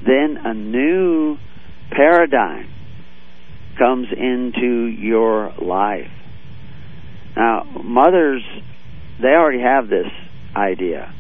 then 0.05 0.37
a 0.45 0.53
new 0.53 1.39
paradigm 1.91 2.69
comes 3.79 4.09
into 4.11 4.87
your 4.87 5.55
life. 5.63 6.11
Now, 7.37 7.65
mothers, 7.85 8.43
they 9.23 9.29
already 9.29 9.63
have 9.63 9.89
this 9.89 10.09
idea. 10.55 11.15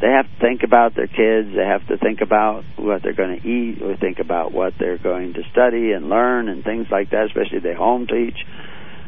They 0.00 0.08
have 0.08 0.26
to 0.26 0.40
think 0.40 0.62
about 0.62 0.94
their 0.94 1.06
kids. 1.06 1.54
They 1.56 1.64
have 1.64 1.86
to 1.88 1.96
think 1.96 2.20
about 2.20 2.64
what 2.76 3.02
they're 3.02 3.14
going 3.14 3.40
to 3.40 3.48
eat, 3.48 3.80
or 3.80 3.96
think 3.96 4.18
about 4.18 4.52
what 4.52 4.74
they're 4.78 4.98
going 4.98 5.32
to 5.34 5.42
study 5.52 5.92
and 5.92 6.10
learn, 6.10 6.48
and 6.48 6.62
things 6.62 6.88
like 6.90 7.10
that. 7.10 7.26
Especially 7.26 7.60
they 7.60 7.72
home 7.72 8.06
teach. 8.06 8.36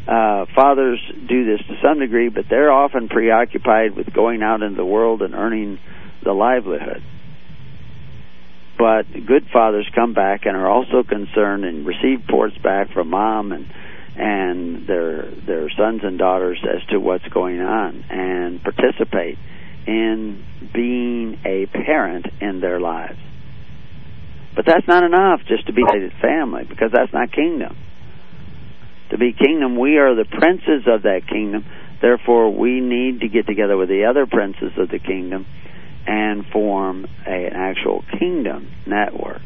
Uh, 0.09 0.47
fathers 0.55 0.99
do 1.29 1.45
this 1.45 1.61
to 1.67 1.75
some 1.83 1.99
degree, 1.99 2.31
but 2.31 2.47
they're 2.49 2.73
often 2.73 3.11
preoccupied 3.11 3.95
with 3.95 4.11
going 4.11 4.43
out 4.43 4.63
into 4.63 4.75
the 4.75 4.85
world 4.85 5.21
and 5.21 5.35
earning 5.35 5.79
the 6.25 6.33
livelihood. 6.33 7.03
But 8.79 9.03
good 9.27 9.49
fathers 9.53 9.87
come 9.95 10.15
back 10.15 10.47
and 10.47 10.57
are 10.57 10.67
also 10.67 11.03
concerned 11.03 11.67
and 11.67 11.87
receive 11.87 12.21
reports 12.27 12.57
back 12.57 12.91
from 12.93 13.11
mom 13.11 13.53
and 13.53 13.67
and 14.17 14.87
their 14.87 15.31
their 15.47 15.71
sons 15.77 16.01
and 16.03 16.19
daughters 16.19 16.59
as 16.65 16.83
to 16.89 16.99
what's 16.99 17.29
going 17.29 17.61
on 17.61 18.03
and 18.09 18.63
participate 18.63 19.37
in 19.87 20.43
being 20.73 21.39
a 21.45 21.67
parent 21.67 22.27
in 22.41 22.61
their 22.61 22.81
lives. 22.81 23.19
But 24.57 24.65
that's 24.65 24.89
not 24.89 25.05
enough 25.05 25.41
just 25.47 25.67
to 25.67 25.73
be 25.75 25.83
a 25.83 26.11
family 26.23 26.65
because 26.65 26.91
that's 26.93 27.13
not 27.13 27.31
kingdom 27.31 27.77
to 29.11 29.19
be 29.19 29.33
kingdom, 29.33 29.79
we 29.79 29.99
are 29.99 30.15
the 30.15 30.25
princes 30.25 30.87
of 30.87 31.03
that 31.03 31.27
kingdom. 31.29 31.65
Therefore, 32.01 32.55
we 32.57 32.81
need 32.81 33.21
to 33.21 33.29
get 33.29 33.47
together 33.47 33.77
with 33.77 33.89
the 33.89 34.05
other 34.05 34.27
princes 34.27 34.73
of 34.77 34.89
the 34.89 34.99
kingdom 34.99 35.47
and 36.07 36.47
form 36.47 37.07
a, 37.27 37.31
an 37.31 37.53
actual 37.55 38.05
kingdom 38.19 38.71
network. 38.87 39.43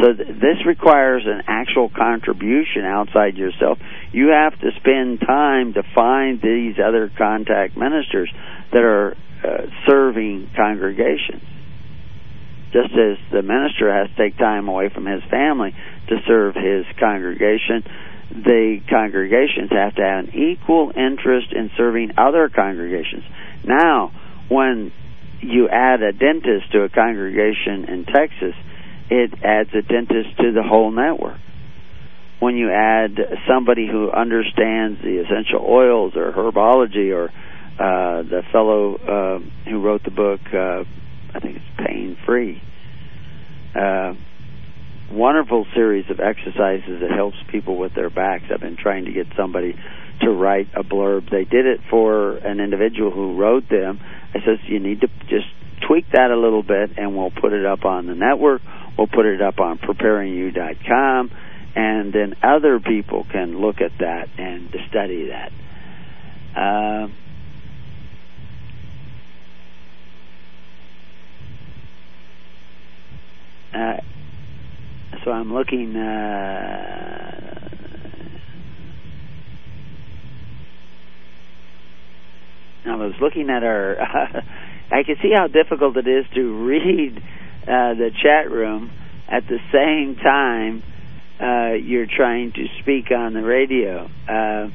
So 0.00 0.12
th- 0.12 0.28
this 0.28 0.66
requires 0.66 1.24
an 1.26 1.42
actual 1.46 1.88
contribution 1.88 2.84
outside 2.84 3.36
yourself. 3.36 3.78
You 4.12 4.28
have 4.28 4.58
to 4.60 4.70
spend 4.76 5.20
time 5.20 5.74
to 5.74 5.82
find 5.94 6.40
these 6.40 6.76
other 6.78 7.10
contact 7.16 7.76
ministers 7.76 8.30
that 8.72 8.82
are 8.82 9.16
uh, 9.42 9.66
serving 9.86 10.50
congregations. 10.54 11.42
Just 12.72 12.92
as 12.92 13.16
the 13.32 13.42
minister 13.42 13.92
has 13.92 14.08
to 14.10 14.16
take 14.16 14.36
time 14.38 14.68
away 14.68 14.90
from 14.92 15.06
his 15.06 15.22
family 15.30 15.74
to 16.08 16.16
serve 16.26 16.54
his 16.54 16.84
congregation, 16.98 17.84
the 18.30 18.80
congregations 18.90 19.70
have 19.70 19.94
to 19.94 20.02
have 20.02 20.24
an 20.26 20.34
equal 20.34 20.90
interest 20.90 21.52
in 21.52 21.70
serving 21.76 22.12
other 22.18 22.48
congregations. 22.48 23.22
Now, 23.64 24.10
when 24.48 24.92
you 25.40 25.68
add 25.68 26.02
a 26.02 26.12
dentist 26.12 26.72
to 26.72 26.82
a 26.82 26.88
congregation 26.88 27.84
in 27.88 28.04
Texas, 28.04 28.54
it 29.10 29.32
adds 29.44 29.70
a 29.74 29.82
dentist 29.82 30.36
to 30.38 30.52
the 30.52 30.62
whole 30.62 30.90
network. 30.90 31.38
When 32.40 32.56
you 32.56 32.70
add 32.70 33.16
somebody 33.48 33.86
who 33.86 34.10
understands 34.10 35.00
the 35.02 35.22
essential 35.24 35.64
oils 35.66 36.14
or 36.16 36.32
herbology 36.32 37.14
or 37.14 37.30
uh, 37.78 38.22
the 38.22 38.42
fellow 38.52 38.96
uh, 38.96 39.70
who 39.70 39.80
wrote 39.80 40.02
the 40.04 40.10
book, 40.10 40.40
uh, 40.52 40.84
I 41.34 41.40
think 41.40 41.56
it's 41.56 41.86
Pain 41.86 42.16
Free, 42.26 42.62
uh, 43.74 44.14
wonderful 45.10 45.66
series 45.74 46.10
of 46.10 46.20
exercises 46.20 47.00
that 47.00 47.10
helps 47.14 47.36
people 47.50 47.76
with 47.76 47.94
their 47.94 48.10
backs. 48.10 48.44
I've 48.52 48.60
been 48.60 48.76
trying 48.76 49.04
to 49.04 49.12
get 49.12 49.26
somebody 49.36 49.74
to 50.22 50.30
write 50.30 50.68
a 50.74 50.82
blurb. 50.82 51.30
They 51.30 51.44
did 51.44 51.66
it 51.66 51.80
for 51.90 52.36
an 52.38 52.60
individual 52.60 53.10
who 53.10 53.36
wrote 53.36 53.68
them. 53.68 54.00
I 54.34 54.38
says 54.44 54.58
you 54.66 54.80
need 54.80 55.00
to 55.02 55.08
just 55.28 55.46
tweak 55.86 56.06
that 56.12 56.30
a 56.30 56.36
little 56.36 56.62
bit, 56.62 56.90
and 56.96 57.16
we'll 57.16 57.30
put 57.30 57.52
it 57.52 57.66
up 57.66 57.84
on 57.84 58.06
the 58.06 58.14
network. 58.14 58.62
We'll 58.96 59.06
put 59.06 59.26
it 59.26 59.42
up 59.42 59.60
on 59.60 59.78
preparingyou.com, 59.78 61.30
and 61.76 62.12
then 62.12 62.34
other 62.42 62.80
people 62.80 63.26
can 63.30 63.60
look 63.60 63.80
at 63.80 63.92
that 64.00 64.28
and 64.38 64.74
study 64.88 65.28
that. 65.28 65.52
Uh, 66.56 67.08
uh, 73.76 73.96
so 75.24 75.30
I'm 75.30 75.52
looking. 75.52 75.96
Uh, 75.96 77.50
I 82.86 82.96
was 82.96 83.14
looking 83.20 83.50
at 83.50 83.62
our. 83.64 83.96
I 84.90 85.02
can 85.04 85.16
see 85.22 85.32
how 85.34 85.48
difficult 85.48 85.96
it 85.96 86.06
is 86.08 86.24
to 86.34 86.66
read 86.66 87.18
uh, 87.66 87.94
the 87.94 88.10
chat 88.22 88.50
room 88.50 88.92
at 89.28 89.44
the 89.48 89.58
same 89.72 90.16
time 90.16 90.82
uh, 91.40 91.74
you're 91.74 92.06
trying 92.06 92.52
to 92.52 92.64
speak 92.80 93.10
on 93.10 93.34
the 93.34 93.42
radio. 93.42 94.08
Uh, 94.28 94.68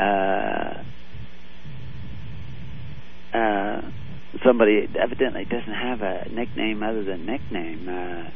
uh, 0.00 0.84
uh, 3.36 3.80
somebody 4.44 4.88
evidently 4.98 5.44
doesn't 5.44 5.74
have 5.74 6.00
a 6.00 6.28
nickname 6.30 6.82
other 6.82 7.04
than 7.04 7.26
nickname. 7.26 7.88
Uh, 7.88 8.30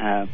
Uh, 0.00 0.26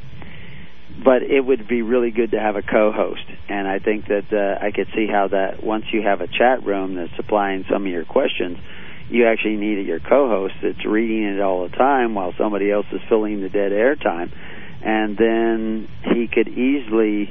but 1.05 1.23
it 1.23 1.45
would 1.45 1.69
be 1.69 1.83
really 1.83 2.11
good 2.11 2.31
to 2.31 2.41
have 2.41 2.57
a 2.57 2.63
co-host, 2.63 3.25
and 3.49 3.69
I 3.69 3.81
think 3.81 4.07
that 4.07 4.33
uh, 4.33 4.65
I 4.65 4.71
could 4.71 4.89
see 4.95 5.07
how 5.07 5.29
that 5.29 5.63
once 5.63 5.85
you 5.93 6.03
have 6.03 6.21
a 6.21 6.27
chat 6.27 6.65
room 6.65 6.95
that's 6.95 7.15
supplying 7.17 7.65
some 7.71 7.85
of 7.85 7.93
your 7.93 8.05
questions, 8.05 8.57
you 9.11 9.27
actually 9.27 9.57
need 9.57 9.87
your 9.87 10.01
co-host 10.01 10.55
that's 10.63 10.85
reading 10.87 11.25
it 11.25 11.41
all 11.41 11.69
the 11.69 11.77
time 11.77 12.15
while 12.15 12.33
somebody 12.39 12.71
else 12.71 12.87
is 12.93 13.01
filling 13.09 13.41
the 13.43 13.49
dead 13.49 13.73
air 13.73 13.95
time, 13.95 14.33
and 14.83 15.19
then 15.19 15.89
he 16.15 16.29
could 16.29 16.49
easily 16.49 17.29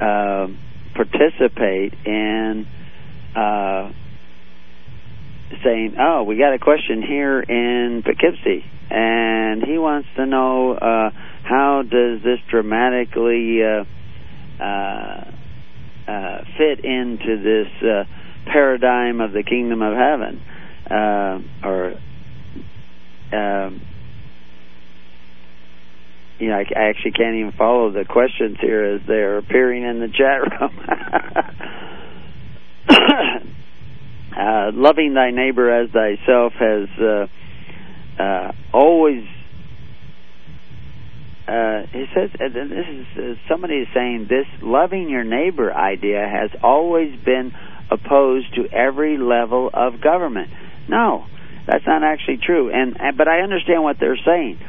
uh, 0.00 0.46
participate 0.94 1.94
in 2.04 2.66
uh, 3.34 3.92
saying, 5.64 5.96
"Oh, 5.98 6.22
we 6.24 6.36
got 6.36 6.54
a 6.54 6.58
question 6.58 7.02
here 7.02 7.40
in 7.40 8.02
Poughkeepsie, 8.04 8.64
and 8.90 9.62
he 9.62 9.78
wants 9.78 10.08
to 10.16 10.26
know 10.26 10.72
uh, 10.72 11.10
how 11.44 11.82
does 11.82 12.22
this 12.22 12.38
dramatically 12.50 13.62
uh, 13.62 13.84
uh, 14.62 15.30
uh, 16.08 16.44
fit 16.58 16.84
into 16.84 17.42
this 17.42 17.88
uh, 17.88 18.04
paradigm 18.46 19.20
of 19.20 19.32
the 19.32 19.42
kingdom 19.42 19.82
of 19.82 19.94
heaven, 19.94 20.42
uh, 20.90 21.66
or 21.66 21.94
um, 23.32 23.82
you 26.38 26.48
know, 26.48 26.56
I, 26.56 26.64
I 26.74 26.88
actually 26.88 27.12
can't 27.12 27.36
even 27.36 27.52
follow 27.52 27.92
the 27.92 28.04
questions 28.04 28.56
here 28.60 28.96
as 28.96 29.02
they're 29.06 29.38
appearing 29.38 29.84
in 29.84 30.00
the 30.00 30.08
chat 30.08 30.60
room." 30.60 31.86
uh, 34.36 34.70
loving 34.72 35.14
thy 35.14 35.30
neighbor 35.30 35.70
as 35.70 35.90
thyself 35.90 36.52
has 36.58 36.88
uh, 37.00 38.22
uh, 38.22 38.52
always. 38.72 39.24
Uh, 41.48 41.82
he 41.90 42.04
says, 42.14 42.30
and 42.38 42.54
this 42.54 42.86
is 42.88 43.06
uh, 43.18 43.34
somebody 43.48 43.74
is 43.74 43.88
saying 43.92 44.26
this 44.28 44.46
loving 44.62 45.10
your 45.10 45.24
neighbor 45.24 45.72
idea 45.72 46.24
has 46.28 46.50
always 46.62 47.18
been 47.24 47.52
opposed 47.90 48.54
to 48.54 48.68
every 48.72 49.18
level 49.18 49.68
of 49.72 50.00
government. 50.00 50.48
No, 50.88 51.26
that's 51.66 51.84
not 51.86 52.04
actually 52.04 52.38
true. 52.44 52.70
And 52.72 52.96
but 53.16 53.26
I 53.26 53.40
understand 53.40 53.82
what 53.82 53.96
they're 53.98 54.20
saying. 54.24 54.60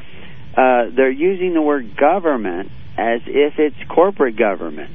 Uh, 0.58 0.90
they're 0.96 1.12
using 1.12 1.54
the 1.54 1.62
word 1.62 1.96
government 1.96 2.70
as 2.98 3.22
if 3.28 3.54
it's 3.58 3.78
corporate 3.94 4.38
government, 4.38 4.90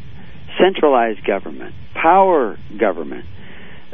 centralized 0.59 1.25
government, 1.25 1.75
power 1.95 2.59
government 2.79 3.25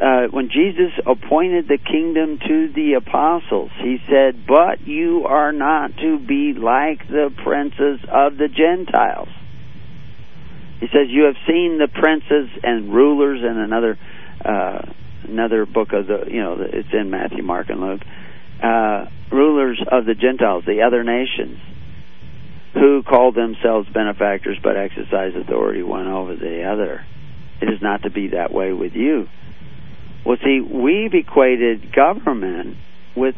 uh, 0.01 0.29
when 0.31 0.49
Jesus 0.49 0.93
appointed 1.07 1.69
the 1.69 1.79
kingdom 1.79 2.39
to 2.39 2.73
the 2.73 2.95
apostles, 2.95 3.71
he 3.83 3.99
said, 4.09 4.47
But 4.47 4.87
you 4.87 5.25
are 5.27 5.53
not 5.53 5.97
to 5.99 6.19
be 6.19 6.55
like 6.55 7.07
the 7.09 7.31
princes 7.45 8.01
of 8.09 8.37
the 8.39 8.49
Gentiles. 8.49 9.29
He 10.81 10.87
says, 10.87 11.09
You 11.09 11.25
have 11.25 11.37
seen 11.47 11.79
the 11.79 11.89
princes 11.89 12.51
and 12.63 12.93
rulers 12.93 13.41
in 13.41 13.59
another 13.59 13.99
uh, 14.45 14.93
another 15.25 15.67
book 15.67 15.93
of 15.93 16.07
the 16.07 16.25
you 16.29 16.41
know 16.43 16.57
it's 16.61 16.89
in 16.93 17.11
Matthew, 17.11 17.43
Mark, 17.43 17.69
and 17.69 17.81
Luke. 17.81 18.01
Uh, 18.63 19.07
rulers 19.31 19.81
of 19.91 20.05
the 20.05 20.15
Gentiles, 20.15 20.65
the 20.67 20.83
other 20.83 21.05
nations, 21.05 21.59
who 22.75 23.03
call 23.03 23.33
themselves 23.33 23.89
benefactors 23.93 24.59
but 24.63 24.77
exercise 24.77 25.33
authority 25.37 25.83
one 25.83 26.09
over 26.09 26.35
the 26.35 26.65
other. 26.65 27.05
It 27.61 27.69
is 27.69 27.81
not 27.81 28.03
to 28.03 28.11
be 28.11 28.29
that 28.29 28.53
way 28.53 28.73
with 28.73 28.95
you. 28.95 29.29
Well, 30.25 30.37
see, 30.45 30.61
we've 30.61 31.15
equated 31.15 31.93
government 31.95 32.77
with 33.17 33.35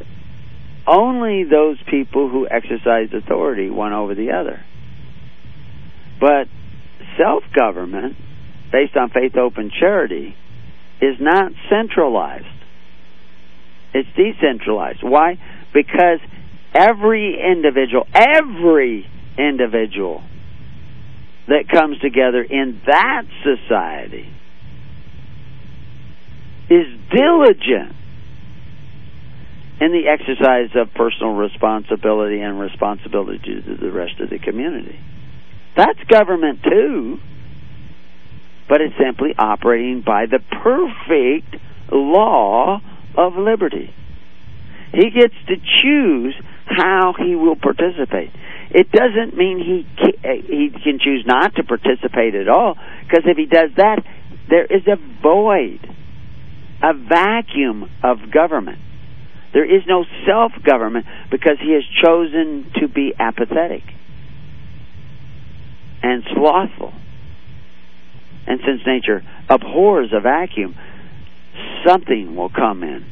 only 0.87 1.45
those 1.45 1.79
people 1.91 2.29
who 2.29 2.47
exercise 2.49 3.09
authority 3.15 3.71
one 3.71 3.93
over 3.93 4.15
the 4.15 4.33
other. 4.33 4.63
But 6.21 6.49
self 7.19 7.43
government, 7.57 8.17
based 8.71 8.97
on 8.97 9.11
faith, 9.11 9.33
hope, 9.35 9.55
and 9.57 9.73
charity, 9.73 10.37
is 11.01 11.17
not 11.21 11.53
centralized. 11.71 12.45
It's 13.95 14.09
decentralized. 14.17 15.01
Why? 15.03 15.39
Because 15.73 16.21
every 16.75 17.39
individual, 17.41 18.07
every 18.13 19.07
individual 19.39 20.23
that 21.49 21.69
comes 21.73 21.99
together 22.01 22.43
in 22.43 22.81
that 22.87 23.23
society 23.43 24.29
is 26.71 26.87
diligent 27.11 27.95
in 29.81 29.93
the 29.93 30.09
exercise 30.09 30.71
of 30.75 30.95
personal 30.95 31.35
responsibility 31.35 32.41
and 32.41 32.59
responsibility 32.59 33.61
to 33.63 33.77
the 33.77 33.91
rest 33.91 34.21
of 34.21 34.31
the 34.31 34.39
community. 34.39 34.99
That's 35.77 35.99
government 36.05 36.63
too, 36.63 37.19
but 38.69 38.81
it's 38.81 38.95
simply 38.99 39.35
operating 39.37 40.03
by 40.03 40.27
the 40.27 40.39
perfect 40.39 41.57
law 41.93 42.81
of 43.17 43.37
liberty. 43.37 43.93
He 44.93 45.11
gets 45.11 45.35
to 45.49 45.57
choose 45.83 46.35
how 46.67 47.15
he 47.19 47.35
will 47.35 47.57
participate. 47.57 48.31
It 48.71 48.91
doesn't 48.91 49.37
mean 49.37 49.59
he 49.59 49.87
he 50.49 50.71
can 50.71 50.99
choose 50.99 51.25
not 51.27 51.57
to 51.57 51.65
participate 51.65 52.35
at 52.35 52.49
all, 52.49 52.77
because 53.03 53.25
if 53.27 53.37
he 53.37 53.47
does 53.47 53.71
that, 53.77 54.05
there 54.49 54.65
is 54.65 54.87
a 54.87 54.97
void 55.21 55.81
a 56.85 56.93
vacuum 56.93 57.91
of 58.03 58.31
government. 58.31 58.79
There 59.55 59.65
is 59.65 59.83
no 59.87 60.05
self 60.27 60.53
government 60.63 61.07
because 61.31 61.57
he 61.61 61.73
has 61.73 61.85
chosen 62.05 62.71
to 62.81 62.89
be 62.89 63.15
apathetic 63.19 63.83
and 66.03 66.23
slothful. 66.35 66.93
And 68.47 68.61
since 68.67 68.83
nature 68.87 69.23
abhors 69.49 70.11
a 70.13 70.21
vacuum, 70.21 70.77
something 71.87 72.37
will 72.37 72.51
come 72.51 72.83
in 72.83 73.07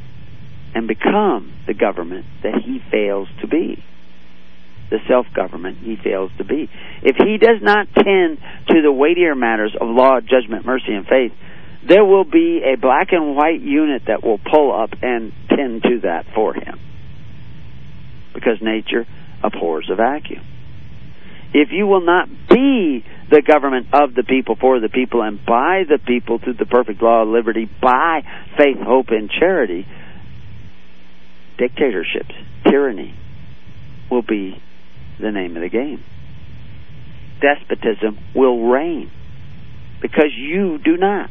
and 0.74 0.86
become 0.86 1.54
the 1.66 1.72
government 1.72 2.26
that 2.42 2.60
he 2.62 2.82
fails 2.90 3.28
to 3.40 3.46
be. 3.46 3.82
The 4.90 4.98
self 5.08 5.26
government 5.34 5.78
he 5.78 5.96
fails 5.96 6.30
to 6.36 6.44
be. 6.44 6.68
If 7.02 7.16
he 7.16 7.38
does 7.38 7.62
not 7.62 7.86
tend 7.94 8.38
to 8.68 8.82
the 8.82 8.92
weightier 8.92 9.34
matters 9.34 9.74
of 9.80 9.88
law, 9.88 10.20
judgment, 10.20 10.66
mercy, 10.66 10.92
and 10.92 11.06
faith, 11.06 11.32
there 11.86 12.04
will 12.04 12.24
be 12.24 12.62
a 12.64 12.76
black 12.76 13.08
and 13.12 13.36
white 13.36 13.60
unit 13.60 14.02
that 14.06 14.22
will 14.22 14.38
pull 14.38 14.72
up 14.72 14.90
and 15.02 15.32
tend 15.48 15.82
to 15.82 16.00
that 16.02 16.26
for 16.34 16.54
him. 16.54 16.78
Because 18.34 18.58
nature 18.62 19.06
abhors 19.42 19.88
a 19.90 19.96
vacuum. 19.96 20.44
If 21.54 21.68
you 21.70 21.86
will 21.86 22.04
not 22.04 22.28
be 22.48 23.04
the 23.30 23.42
government 23.42 23.88
of 23.92 24.14
the 24.14 24.22
people, 24.22 24.56
for 24.58 24.80
the 24.80 24.88
people, 24.88 25.22
and 25.22 25.44
by 25.44 25.82
the 25.86 25.98
people 25.98 26.38
through 26.38 26.54
the 26.54 26.66
perfect 26.66 27.02
law 27.02 27.22
of 27.22 27.28
liberty, 27.28 27.68
by 27.80 28.22
faith, 28.56 28.78
hope, 28.78 29.08
and 29.10 29.30
charity, 29.30 29.86
dictatorships, 31.58 32.34
tyranny 32.64 33.14
will 34.10 34.22
be 34.22 34.62
the 35.20 35.30
name 35.30 35.56
of 35.56 35.62
the 35.62 35.68
game. 35.68 36.02
Despotism 37.40 38.18
will 38.34 38.68
reign 38.68 39.10
because 40.00 40.32
you 40.34 40.78
do 40.78 40.96
not. 40.96 41.28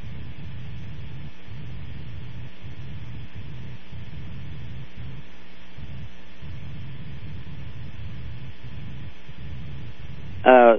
Uh, 10.44 10.78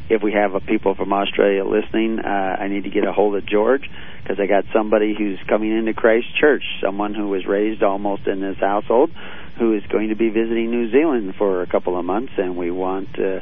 If 0.09 0.21
we 0.21 0.33
have 0.33 0.51
people 0.67 0.93
from 0.95 1.13
Australia 1.13 1.63
listening, 1.63 2.19
uh, 2.19 2.27
I 2.27 2.67
need 2.67 2.83
to 2.83 2.91
get 2.91 3.05
a 3.05 3.11
hold 3.11 3.35
of 3.35 3.45
George 3.45 3.89
because 4.21 4.39
I 4.39 4.45
got 4.45 4.65
somebody 4.73 5.15
who's 5.17 5.39
coming 5.47 5.75
into 5.75 5.93
Christ 5.93 6.27
Church, 6.39 6.63
someone 6.83 7.13
who 7.13 7.27
was 7.27 7.45
raised 7.45 7.81
almost 7.81 8.27
in 8.27 8.39
this 8.41 8.57
household, 8.59 9.11
who 9.59 9.75
is 9.75 9.83
going 9.91 10.09
to 10.09 10.15
be 10.15 10.29
visiting 10.29 10.69
New 10.69 10.91
Zealand 10.91 11.33
for 11.37 11.61
a 11.61 11.67
couple 11.67 11.97
of 11.97 12.05
months, 12.05 12.33
and 12.37 12.55
we 12.55 12.69
want, 12.69 13.09
uh, 13.17 13.39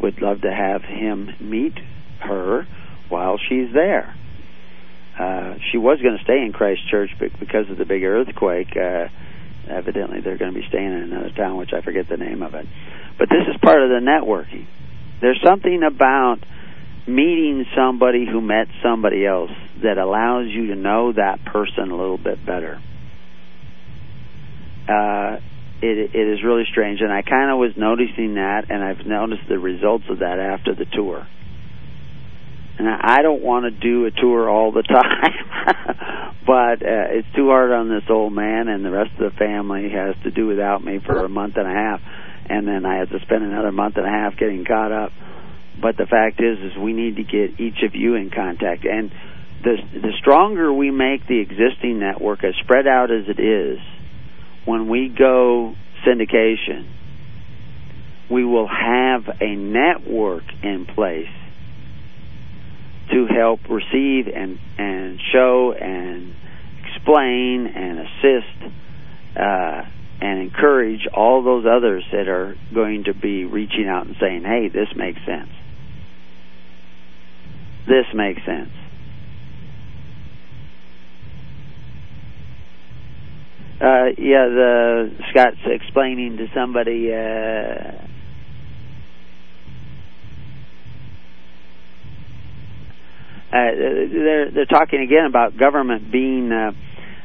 would 0.00 0.20
love 0.20 0.42
to 0.42 0.52
have 0.52 0.82
him 0.82 1.30
meet 1.40 1.74
her 2.20 2.66
while 3.08 3.38
she's 3.38 3.72
there. 3.72 4.14
Uh, 5.18 5.54
she 5.70 5.78
was 5.78 6.00
going 6.02 6.18
to 6.18 6.24
stay 6.24 6.42
in 6.42 6.52
Christ 6.52 6.80
Church, 6.90 7.10
but 7.18 7.38
because 7.38 7.70
of 7.70 7.78
the 7.78 7.84
big 7.84 8.02
earthquake, 8.02 8.76
uh, 8.76 9.06
evidently 9.68 10.20
they're 10.20 10.38
going 10.38 10.52
to 10.52 10.58
be 10.58 10.66
staying 10.68 10.92
in 10.92 11.12
another 11.12 11.30
town, 11.30 11.56
which 11.56 11.72
I 11.72 11.82
forget 11.82 12.08
the 12.08 12.16
name 12.16 12.42
of 12.42 12.54
it. 12.54 12.66
But 13.18 13.28
this 13.28 13.46
is 13.48 13.56
part 13.62 13.80
of 13.82 13.90
the 13.90 14.00
networking. 14.02 14.66
There's 15.20 15.40
something 15.44 15.82
about 15.84 16.38
meeting 17.06 17.64
somebody 17.76 18.26
who 18.26 18.40
met 18.40 18.66
somebody 18.82 19.24
else 19.24 19.50
that 19.82 19.98
allows 19.98 20.48
you 20.48 20.68
to 20.68 20.74
know 20.74 21.12
that 21.12 21.44
person 21.44 21.90
a 21.90 21.96
little 21.96 22.18
bit 22.18 22.44
better. 22.44 22.82
Uh, 24.88 25.36
it, 25.84 26.14
it 26.14 26.28
is 26.32 26.42
really 26.42 26.64
strange, 26.70 27.00
and 27.00 27.12
I 27.12 27.22
kind 27.22 27.50
of 27.50 27.58
was 27.58 27.72
noticing 27.76 28.34
that, 28.34 28.70
and 28.70 28.82
I've 28.82 29.04
noticed 29.06 29.42
the 29.48 29.58
results 29.58 30.04
of 30.08 30.20
that 30.20 30.38
after 30.38 30.74
the 30.74 30.86
tour. 30.86 31.26
And 32.78 32.88
I 32.88 33.22
don't 33.22 33.42
want 33.42 33.66
to 33.66 33.70
do 33.70 34.06
a 34.06 34.10
tour 34.10 34.48
all 34.48 34.72
the 34.72 34.82
time, 34.88 36.36
but 36.46 36.82
uh, 36.82 37.20
it's 37.20 37.28
too 37.36 37.48
hard 37.48 37.70
on 37.70 37.88
this 37.88 38.08
old 38.08 38.32
man, 38.32 38.68
and 38.68 38.84
the 38.84 38.90
rest 38.90 39.12
of 39.20 39.32
the 39.32 39.38
family 39.38 39.90
has 39.90 40.16
to 40.24 40.30
do 40.30 40.46
without 40.46 40.82
me 40.82 40.98
for 41.04 41.24
a 41.24 41.28
month 41.28 41.54
and 41.56 41.68
a 41.68 41.74
half, 41.74 42.00
and 42.48 42.66
then 42.66 42.84
I 42.84 42.98
have 42.98 43.10
to 43.10 43.20
spend 43.20 43.44
another 43.44 43.70
month 43.70 43.96
and 43.96 44.06
a 44.06 44.10
half 44.10 44.36
getting 44.38 44.64
caught 44.64 44.90
up. 44.90 45.12
But 45.80 45.96
the 45.96 46.06
fact 46.06 46.40
is, 46.40 46.58
is 46.58 46.78
we 46.78 46.92
need 46.92 47.16
to 47.16 47.24
get 47.24 47.60
each 47.60 47.82
of 47.84 47.94
you 47.94 48.14
in 48.14 48.30
contact, 48.30 48.84
and 48.84 49.10
the 49.62 49.76
the 49.92 50.12
stronger 50.20 50.72
we 50.72 50.90
make 50.90 51.26
the 51.26 51.40
existing 51.40 51.98
network, 51.98 52.44
as 52.44 52.54
spread 52.62 52.86
out 52.86 53.10
as 53.10 53.28
it 53.28 53.40
is, 53.40 53.78
when 54.64 54.88
we 54.88 55.08
go 55.16 55.74
syndication, 56.06 56.88
we 58.30 58.44
will 58.44 58.68
have 58.68 59.22
a 59.40 59.54
network 59.54 60.44
in 60.62 60.86
place 60.86 61.28
to 63.12 63.26
help 63.26 63.60
receive 63.68 64.26
and 64.34 64.58
and 64.78 65.20
show 65.32 65.72
and 65.72 66.34
explain 66.84 67.66
and 67.66 67.98
assist 68.00 68.74
uh, 69.36 69.82
and 70.20 70.40
encourage 70.40 71.06
all 71.12 71.42
those 71.42 71.66
others 71.66 72.04
that 72.12 72.28
are 72.28 72.56
going 72.72 73.04
to 73.04 73.14
be 73.14 73.44
reaching 73.44 73.86
out 73.88 74.06
and 74.06 74.16
saying, 74.20 74.42
"Hey, 74.42 74.68
this 74.68 74.88
makes 74.96 75.20
sense. 75.26 75.50
This 77.86 78.06
makes 78.14 78.40
sense." 78.46 78.70
Uh, 83.80 84.14
yeah, 84.18 84.46
the 84.48 85.10
Scott's 85.30 85.56
explaining 85.66 86.36
to 86.38 86.46
somebody. 86.54 87.12
Uh, 87.12 88.06
Uh, 93.54 93.70
they're 94.12 94.50
they're 94.50 94.66
talking 94.66 95.00
again 95.00 95.26
about 95.26 95.56
government 95.56 96.10
being 96.10 96.50
uh, 96.50 96.72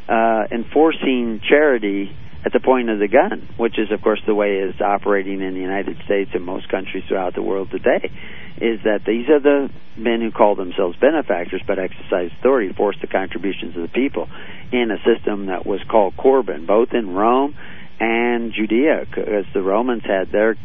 uh, 0.08 0.44
enforcing 0.52 1.42
charity 1.50 2.16
at 2.46 2.54
the 2.54 2.60
point 2.60 2.90
of 2.90 3.00
the 3.00 3.08
gun, 3.08 3.48
which 3.58 3.78
is 3.78 3.92
of 3.92 4.02
course 4.02 4.22
the 4.26 4.36
way 4.36 4.58
it's 4.58 4.80
operating 4.82 5.42
in 5.42 5.54
the 5.54 5.60
United 5.60 5.98
States 6.06 6.32
and 6.34 6.44
most 6.44 6.70
countries 6.70 7.04
throughout 7.08 7.36
the 7.36 7.42
world 7.42 7.70
today. 7.72 8.12
Is 8.58 8.80
that 8.84 9.02
these 9.06 9.30
are 9.30 9.40
the 9.40 9.70
men 9.96 10.20
who 10.22 10.32
call 10.32 10.56
themselves 10.56 10.98
benefactors 11.00 11.62
but 11.66 11.80
exercise 11.80 12.32
authority, 12.40 12.74
force 12.74 12.98
the 13.00 13.08
contributions 13.08 13.76
of 13.76 13.84
the 13.84 13.88
people 13.88 14.28
in 14.72 14.92
a 14.92 14.98
system 15.04 15.46
that 15.48 15.66
was 15.66 15.80
called 15.90 16.18
Corban, 16.18 16.66
both 16.66 16.90
in 16.94 17.14
Rome 17.14 17.56
and 18.00 18.54
Judea, 18.54 19.06
because 19.06 19.46
the 19.54 19.62
Romans 19.62 20.04
had 20.06 20.32
their 20.32 20.56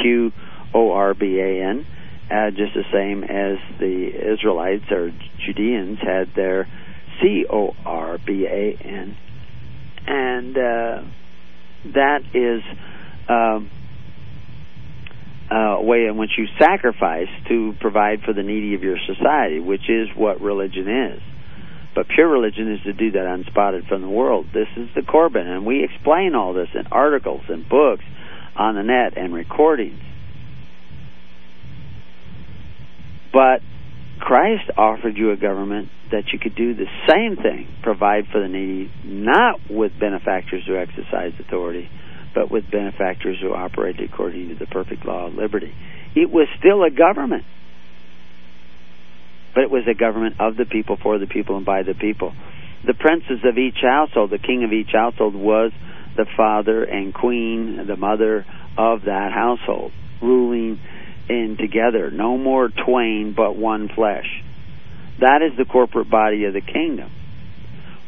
Q 0.00 0.32
O 0.72 0.90
R 0.90 1.14
B 1.14 1.38
A 1.38 1.62
N 1.62 1.86
uh, 2.30 2.50
just 2.50 2.74
the 2.74 2.84
same 2.92 3.22
as 3.22 3.58
the 3.78 4.32
Israelites 4.32 4.90
or 4.90 5.12
Judeans 5.44 5.98
had 6.00 6.34
their 6.34 6.66
C 7.20 7.44
O 7.50 7.74
R 7.84 8.18
B 8.24 8.46
A 8.46 8.76
N, 8.82 9.16
and 10.06 10.56
uh, 10.56 11.02
that 11.92 12.20
is 12.32 12.62
um, 13.28 13.70
a 15.50 15.82
way 15.82 16.06
in 16.06 16.16
which 16.16 16.30
you 16.38 16.46
sacrifice 16.58 17.28
to 17.48 17.74
provide 17.80 18.22
for 18.22 18.32
the 18.32 18.42
needy 18.42 18.74
of 18.74 18.82
your 18.82 18.98
society, 19.06 19.60
which 19.60 19.88
is 19.88 20.08
what 20.16 20.40
religion 20.40 20.88
is. 20.88 21.20
But 21.94 22.08
pure 22.08 22.28
religion 22.28 22.72
is 22.72 22.82
to 22.82 22.92
do 22.92 23.12
that 23.12 23.26
unspotted 23.26 23.86
from 23.86 24.02
the 24.02 24.08
world. 24.08 24.46
This 24.52 24.68
is 24.76 24.88
the 24.96 25.02
Corban, 25.02 25.46
and 25.46 25.64
we 25.64 25.84
explain 25.84 26.34
all 26.34 26.52
this 26.52 26.68
in 26.74 26.86
articles 26.88 27.42
and 27.48 27.68
books 27.68 28.04
on 28.56 28.74
the 28.74 28.82
net 28.82 29.16
and 29.16 29.32
recordings. 29.32 30.00
But 33.32 33.60
Christ 34.24 34.70
offered 34.78 35.18
you 35.18 35.32
a 35.32 35.36
government 35.36 35.90
that 36.10 36.32
you 36.32 36.38
could 36.38 36.54
do 36.54 36.74
the 36.74 36.86
same 37.06 37.36
thing, 37.36 37.68
provide 37.82 38.24
for 38.32 38.40
the 38.40 38.48
needy, 38.48 38.90
not 39.04 39.60
with 39.68 39.92
benefactors 40.00 40.64
who 40.66 40.78
exercise 40.78 41.34
authority, 41.38 41.90
but 42.34 42.50
with 42.50 42.70
benefactors 42.70 43.36
who 43.42 43.52
operate 43.52 44.00
according 44.00 44.48
to 44.48 44.54
the 44.54 44.64
perfect 44.64 45.04
law 45.04 45.26
of 45.26 45.34
liberty. 45.34 45.74
It 46.16 46.30
was 46.30 46.48
still 46.58 46.82
a 46.84 46.90
government, 46.90 47.44
but 49.54 49.64
it 49.64 49.70
was 49.70 49.82
a 49.86 49.94
government 49.94 50.36
of 50.40 50.56
the 50.56 50.64
people, 50.64 50.96
for 51.02 51.18
the 51.18 51.26
people, 51.26 51.58
and 51.58 51.66
by 51.66 51.82
the 51.82 51.94
people. 51.94 52.32
The 52.86 52.94
princes 52.94 53.44
of 53.44 53.58
each 53.58 53.82
household, 53.82 54.30
the 54.30 54.38
king 54.38 54.64
of 54.64 54.72
each 54.72 54.92
household, 54.92 55.34
was 55.34 55.70
the 56.16 56.24
father 56.34 56.82
and 56.82 57.12
queen, 57.12 57.86
the 57.86 57.96
mother 57.96 58.46
of 58.78 59.02
that 59.02 59.32
household, 59.34 59.92
ruling 60.22 60.80
in 61.28 61.56
together. 61.58 62.10
No 62.10 62.36
more 62.36 62.68
twain, 62.68 63.34
but 63.36 63.56
one 63.56 63.88
flesh. 63.88 64.26
That 65.20 65.42
is 65.42 65.56
the 65.56 65.64
corporate 65.64 66.10
body 66.10 66.44
of 66.44 66.54
the 66.54 66.60
kingdom. 66.60 67.10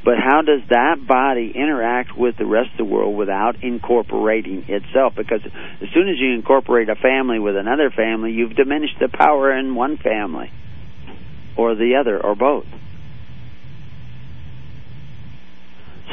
But 0.05 0.19
how 0.19 0.43
does 0.43 0.61
that 0.71 1.05
body 1.07 1.53
interact 1.53 2.17
with 2.17 2.37
the 2.37 2.47
rest 2.47 2.71
of 2.73 2.79
the 2.79 2.85
world 2.85 3.17
without 3.17 3.65
incorporating 3.65 4.65
itself? 4.69 5.15
Because 5.17 5.41
as 5.45 5.89
soon 5.93 6.09
as 6.09 6.15
you 6.19 6.33
incorporate 6.33 6.89
a 6.89 6.95
family 6.95 7.41
with 7.41 7.57
another 7.57 7.91
family, 7.91 8.31
you've 8.31 8.55
diminished 8.55 8.99
the 9.01 9.09
power 9.09 9.51
in 9.59 9.75
one 9.75 9.97
family 9.97 10.53
or 11.57 11.75
the 11.75 11.97
other 12.01 12.25
or 12.25 12.37
both. 12.37 12.67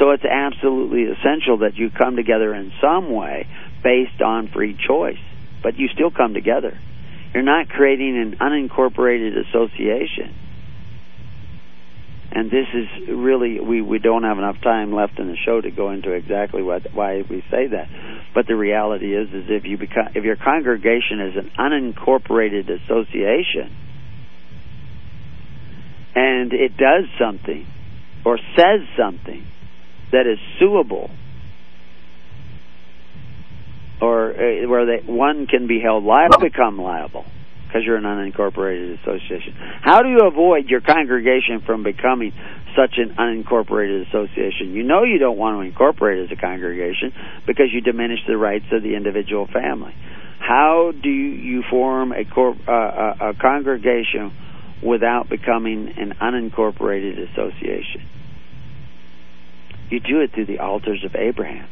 So 0.00 0.10
it's 0.10 0.24
absolutely 0.24 1.04
essential 1.04 1.58
that 1.58 1.76
you 1.76 1.88
come 1.90 2.16
together 2.16 2.52
in 2.52 2.72
some 2.80 3.12
way 3.12 3.46
based 3.84 4.20
on 4.20 4.48
free 4.48 4.76
choice, 4.88 5.22
but 5.62 5.78
you 5.78 5.86
still 5.94 6.10
come 6.10 6.34
together. 6.34 6.76
You're 7.34 7.42
not 7.42 7.68
creating 7.68 8.16
an 8.16 8.36
unincorporated 8.40 9.36
association. 9.48 10.32
And 12.30 12.50
this 12.50 12.66
is 12.72 13.08
really 13.08 13.60
we 13.60 13.80
we 13.80 13.98
don't 13.98 14.22
have 14.24 14.38
enough 14.38 14.60
time 14.60 14.92
left 14.92 15.18
in 15.18 15.28
the 15.28 15.36
show 15.36 15.60
to 15.60 15.70
go 15.70 15.90
into 15.90 16.12
exactly 16.12 16.62
what 16.62 16.92
why 16.94 17.22
we 17.28 17.44
say 17.50 17.68
that. 17.68 17.88
But 18.34 18.46
the 18.46 18.56
reality 18.56 19.14
is 19.14 19.28
is 19.28 19.44
if 19.48 19.64
you 19.64 19.76
become 19.78 20.08
if 20.14 20.24
your 20.24 20.36
congregation 20.36 21.20
is 21.20 21.36
an 21.36 21.50
unincorporated 21.58 22.70
association 22.70 23.76
and 26.14 26.52
it 26.52 26.76
does 26.76 27.04
something 27.18 27.66
or 28.24 28.38
says 28.56 28.80
something 28.96 29.44
that 30.12 30.26
is 30.26 30.38
suable 30.60 31.10
or 34.04 34.30
uh, 34.32 34.68
where 34.68 34.84
they, 34.86 35.06
one 35.06 35.46
can 35.46 35.66
be 35.66 35.80
held 35.80 36.04
liable, 36.04 36.38
become 36.38 36.78
liable 36.78 37.24
because 37.66 37.82
you're 37.84 37.96
an 37.96 38.04
unincorporated 38.04 39.00
association. 39.00 39.54
How 39.82 40.02
do 40.02 40.08
you 40.08 40.20
avoid 40.26 40.68
your 40.68 40.80
congregation 40.80 41.62
from 41.64 41.82
becoming 41.82 42.32
such 42.76 42.98
an 42.98 43.16
unincorporated 43.16 44.08
association? 44.08 44.74
You 44.74 44.84
know 44.84 45.02
you 45.02 45.18
don't 45.18 45.38
want 45.38 45.56
to 45.58 45.60
incorporate 45.62 46.24
as 46.24 46.36
a 46.36 46.40
congregation 46.40 47.12
because 47.46 47.66
you 47.72 47.80
diminish 47.80 48.20
the 48.28 48.36
rights 48.36 48.66
of 48.70 48.82
the 48.82 48.94
individual 48.94 49.46
family. 49.46 49.94
How 50.38 50.92
do 50.92 51.08
you 51.08 51.62
form 51.70 52.12
a, 52.12 52.24
cor- 52.24 52.56
uh, 52.68 53.16
a, 53.20 53.30
a 53.30 53.34
congregation 53.34 54.32
without 54.84 55.30
becoming 55.30 55.94
an 55.96 56.14
unincorporated 56.20 57.32
association? 57.32 58.06
You 59.90 60.00
do 60.00 60.20
it 60.20 60.32
through 60.34 60.46
the 60.46 60.58
altars 60.58 61.04
of 61.04 61.14
Abraham. 61.14 61.68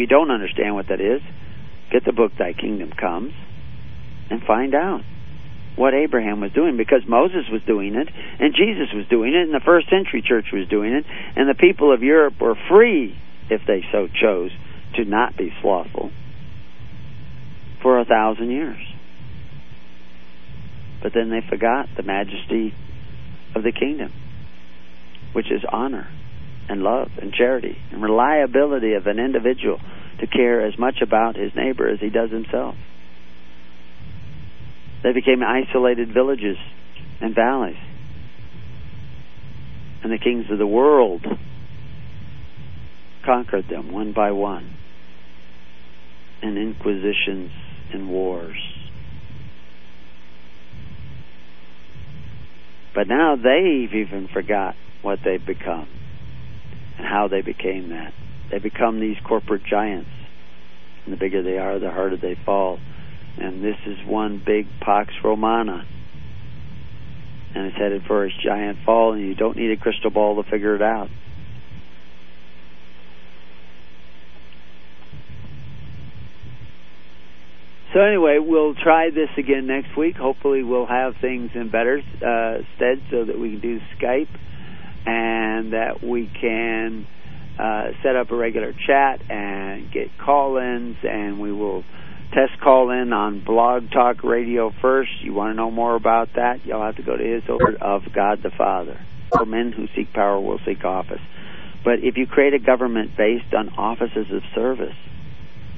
You 0.00 0.06
don't 0.06 0.30
understand 0.30 0.74
what 0.74 0.88
that 0.88 0.98
is, 0.98 1.20
get 1.92 2.06
the 2.06 2.12
book 2.12 2.32
Thy 2.38 2.54
Kingdom 2.54 2.90
Comes 2.90 3.34
and 4.30 4.42
find 4.42 4.74
out 4.74 5.02
what 5.76 5.92
Abraham 5.92 6.40
was 6.40 6.52
doing 6.52 6.78
because 6.78 7.02
Moses 7.06 7.44
was 7.52 7.60
doing 7.66 7.94
it 7.94 8.08
and 8.38 8.54
Jesus 8.54 8.94
was 8.94 9.06
doing 9.08 9.34
it 9.34 9.42
and 9.42 9.52
the 9.52 9.60
first 9.60 9.90
century 9.90 10.22
church 10.26 10.46
was 10.54 10.66
doing 10.68 10.94
it 10.94 11.04
and 11.36 11.50
the 11.50 11.54
people 11.54 11.92
of 11.92 12.02
Europe 12.02 12.40
were 12.40 12.54
free 12.70 13.14
if 13.50 13.60
they 13.66 13.84
so 13.92 14.08
chose 14.08 14.50
to 14.96 15.04
not 15.04 15.36
be 15.36 15.52
slothful 15.60 16.10
for 17.82 17.98
a 17.98 18.06
thousand 18.06 18.50
years. 18.50 18.80
But 21.02 21.12
then 21.12 21.28
they 21.28 21.42
forgot 21.46 21.90
the 21.94 22.04
majesty 22.04 22.72
of 23.54 23.62
the 23.62 23.72
kingdom, 23.72 24.14
which 25.34 25.52
is 25.52 25.60
honor 25.70 26.08
and 26.70 26.82
love 26.82 27.10
and 27.20 27.32
charity 27.32 27.76
and 27.90 28.00
reliability 28.00 28.94
of 28.94 29.06
an 29.08 29.18
individual 29.18 29.80
to 30.20 30.26
care 30.28 30.64
as 30.64 30.78
much 30.78 31.02
about 31.02 31.34
his 31.34 31.50
neighbor 31.56 31.88
as 31.88 31.98
he 31.98 32.10
does 32.10 32.30
himself. 32.30 32.76
They 35.02 35.12
became 35.12 35.42
isolated 35.42 36.14
villages 36.14 36.56
and 37.20 37.34
valleys. 37.34 37.76
And 40.04 40.12
the 40.12 40.18
kings 40.18 40.46
of 40.50 40.58
the 40.58 40.66
world 40.66 41.26
conquered 43.24 43.68
them 43.68 43.90
one 43.92 44.12
by 44.12 44.30
one 44.30 44.76
in 46.42 46.56
inquisitions 46.56 47.50
and 47.92 48.08
wars. 48.08 48.56
But 52.94 53.08
now 53.08 53.34
they've 53.36 53.92
even 53.92 54.28
forgot 54.32 54.76
what 55.02 55.18
they've 55.24 55.44
become 55.44 55.88
and 57.00 57.08
how 57.08 57.28
they 57.28 57.40
became 57.40 57.88
that. 57.88 58.12
They 58.50 58.58
become 58.58 59.00
these 59.00 59.16
corporate 59.26 59.64
giants. 59.64 60.10
And 61.04 61.14
the 61.14 61.16
bigger 61.16 61.42
they 61.42 61.56
are, 61.56 61.78
the 61.78 61.90
harder 61.90 62.18
they 62.18 62.36
fall. 62.44 62.78
And 63.38 63.64
this 63.64 63.76
is 63.86 63.96
one 64.06 64.42
big 64.44 64.66
Pax 64.80 65.14
Romana. 65.24 65.86
And 67.54 67.66
it's 67.66 67.76
headed 67.76 68.02
for 68.06 68.26
its 68.26 68.36
giant 68.44 68.80
fall, 68.84 69.14
and 69.14 69.22
you 69.22 69.34
don't 69.34 69.56
need 69.56 69.70
a 69.70 69.78
crystal 69.78 70.10
ball 70.10 70.42
to 70.42 70.50
figure 70.50 70.74
it 70.76 70.82
out. 70.82 71.08
So 77.94 78.00
anyway, 78.00 78.38
we'll 78.38 78.74
try 78.74 79.08
this 79.10 79.30
again 79.38 79.66
next 79.66 79.96
week. 79.96 80.16
Hopefully, 80.16 80.62
we'll 80.62 80.86
have 80.86 81.14
things 81.20 81.50
in 81.54 81.70
better 81.70 81.98
uh, 81.98 82.62
stead 82.76 83.02
so 83.10 83.24
that 83.24 83.38
we 83.38 83.52
can 83.52 83.60
do 83.60 83.80
Skype 83.98 84.28
and 85.06 85.72
that 85.72 86.02
we 86.02 86.30
can 86.40 87.06
uh, 87.58 87.90
set 88.02 88.16
up 88.16 88.30
a 88.30 88.36
regular 88.36 88.72
chat 88.72 89.22
and 89.30 89.90
get 89.92 90.08
call-ins, 90.18 90.96
and 91.02 91.40
we 91.40 91.52
will 91.52 91.84
test 92.32 92.60
call-in 92.62 93.12
on 93.12 93.44
Blog 93.44 93.90
Talk 93.90 94.22
Radio 94.22 94.72
first. 94.80 95.10
You 95.22 95.34
want 95.34 95.52
to 95.52 95.54
know 95.54 95.70
more 95.70 95.96
about 95.96 96.28
that? 96.36 96.64
You'll 96.64 96.82
have 96.82 96.96
to 96.96 97.02
go 97.02 97.16
to 97.16 97.24
His 97.24 97.42
Word 97.48 97.76
of 97.80 98.02
God 98.14 98.42
the 98.42 98.50
Father. 98.56 99.00
For 99.36 99.44
men 99.44 99.72
who 99.72 99.86
seek 99.94 100.12
power 100.12 100.40
will 100.40 100.58
seek 100.64 100.84
office. 100.84 101.20
But 101.84 102.00
if 102.02 102.16
you 102.16 102.26
create 102.26 102.54
a 102.54 102.58
government 102.58 103.16
based 103.16 103.54
on 103.54 103.70
offices 103.70 104.26
of 104.32 104.42
service, 104.54 104.96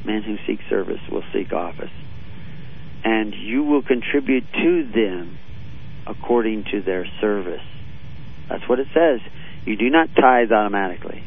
men 0.04 0.22
who 0.22 0.36
seek 0.46 0.60
service 0.68 1.00
will 1.10 1.24
seek 1.32 1.52
office. 1.52 1.92
And 3.04 3.34
you 3.34 3.64
will 3.64 3.82
contribute 3.82 4.44
to 4.52 4.90
them 4.94 5.38
according 6.06 6.64
to 6.72 6.82
their 6.82 7.06
service. 7.20 7.60
That's 8.52 8.68
what 8.68 8.78
it 8.80 8.88
says. 8.92 9.20
You 9.64 9.76
do 9.76 9.88
not 9.88 10.10
tithe 10.14 10.52
automatically. 10.52 11.24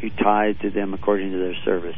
You 0.00 0.10
tithe 0.10 0.60
to 0.62 0.70
them 0.70 0.94
according 0.94 1.32
to 1.32 1.38
their 1.38 1.56
service. 1.64 1.96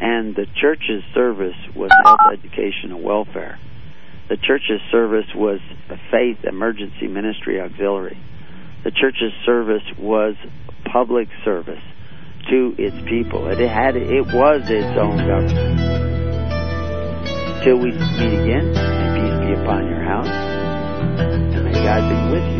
And 0.00 0.36
the 0.36 0.46
church's 0.60 1.02
service 1.12 1.56
was 1.74 1.90
health, 2.04 2.20
education, 2.32 2.92
and 2.92 3.02
welfare. 3.02 3.58
The 4.28 4.36
church's 4.36 4.80
service 4.92 5.26
was 5.34 5.58
faith 6.12 6.44
emergency 6.44 7.08
ministry 7.08 7.60
auxiliary. 7.60 8.18
The 8.84 8.92
church's 8.92 9.32
service 9.44 9.82
was 9.98 10.36
public 10.84 11.28
service 11.44 11.82
to 12.50 12.74
its 12.78 12.96
people. 13.08 13.48
It 13.48 13.58
had 13.68 13.96
it 13.96 14.26
was 14.26 14.62
its 14.70 14.96
own 14.96 15.18
government. 15.26 15.80
Till 17.64 17.78
we 17.78 17.90
meet 17.90 18.38
again, 18.38 18.68
peace 18.70 19.38
be 19.44 19.60
upon 19.60 19.88
your 19.88 20.02
house, 20.02 20.28
and 20.28 21.64
may 21.64 21.72
God 21.72 22.08
be 22.08 22.32
with 22.32 22.54
you. 22.54 22.59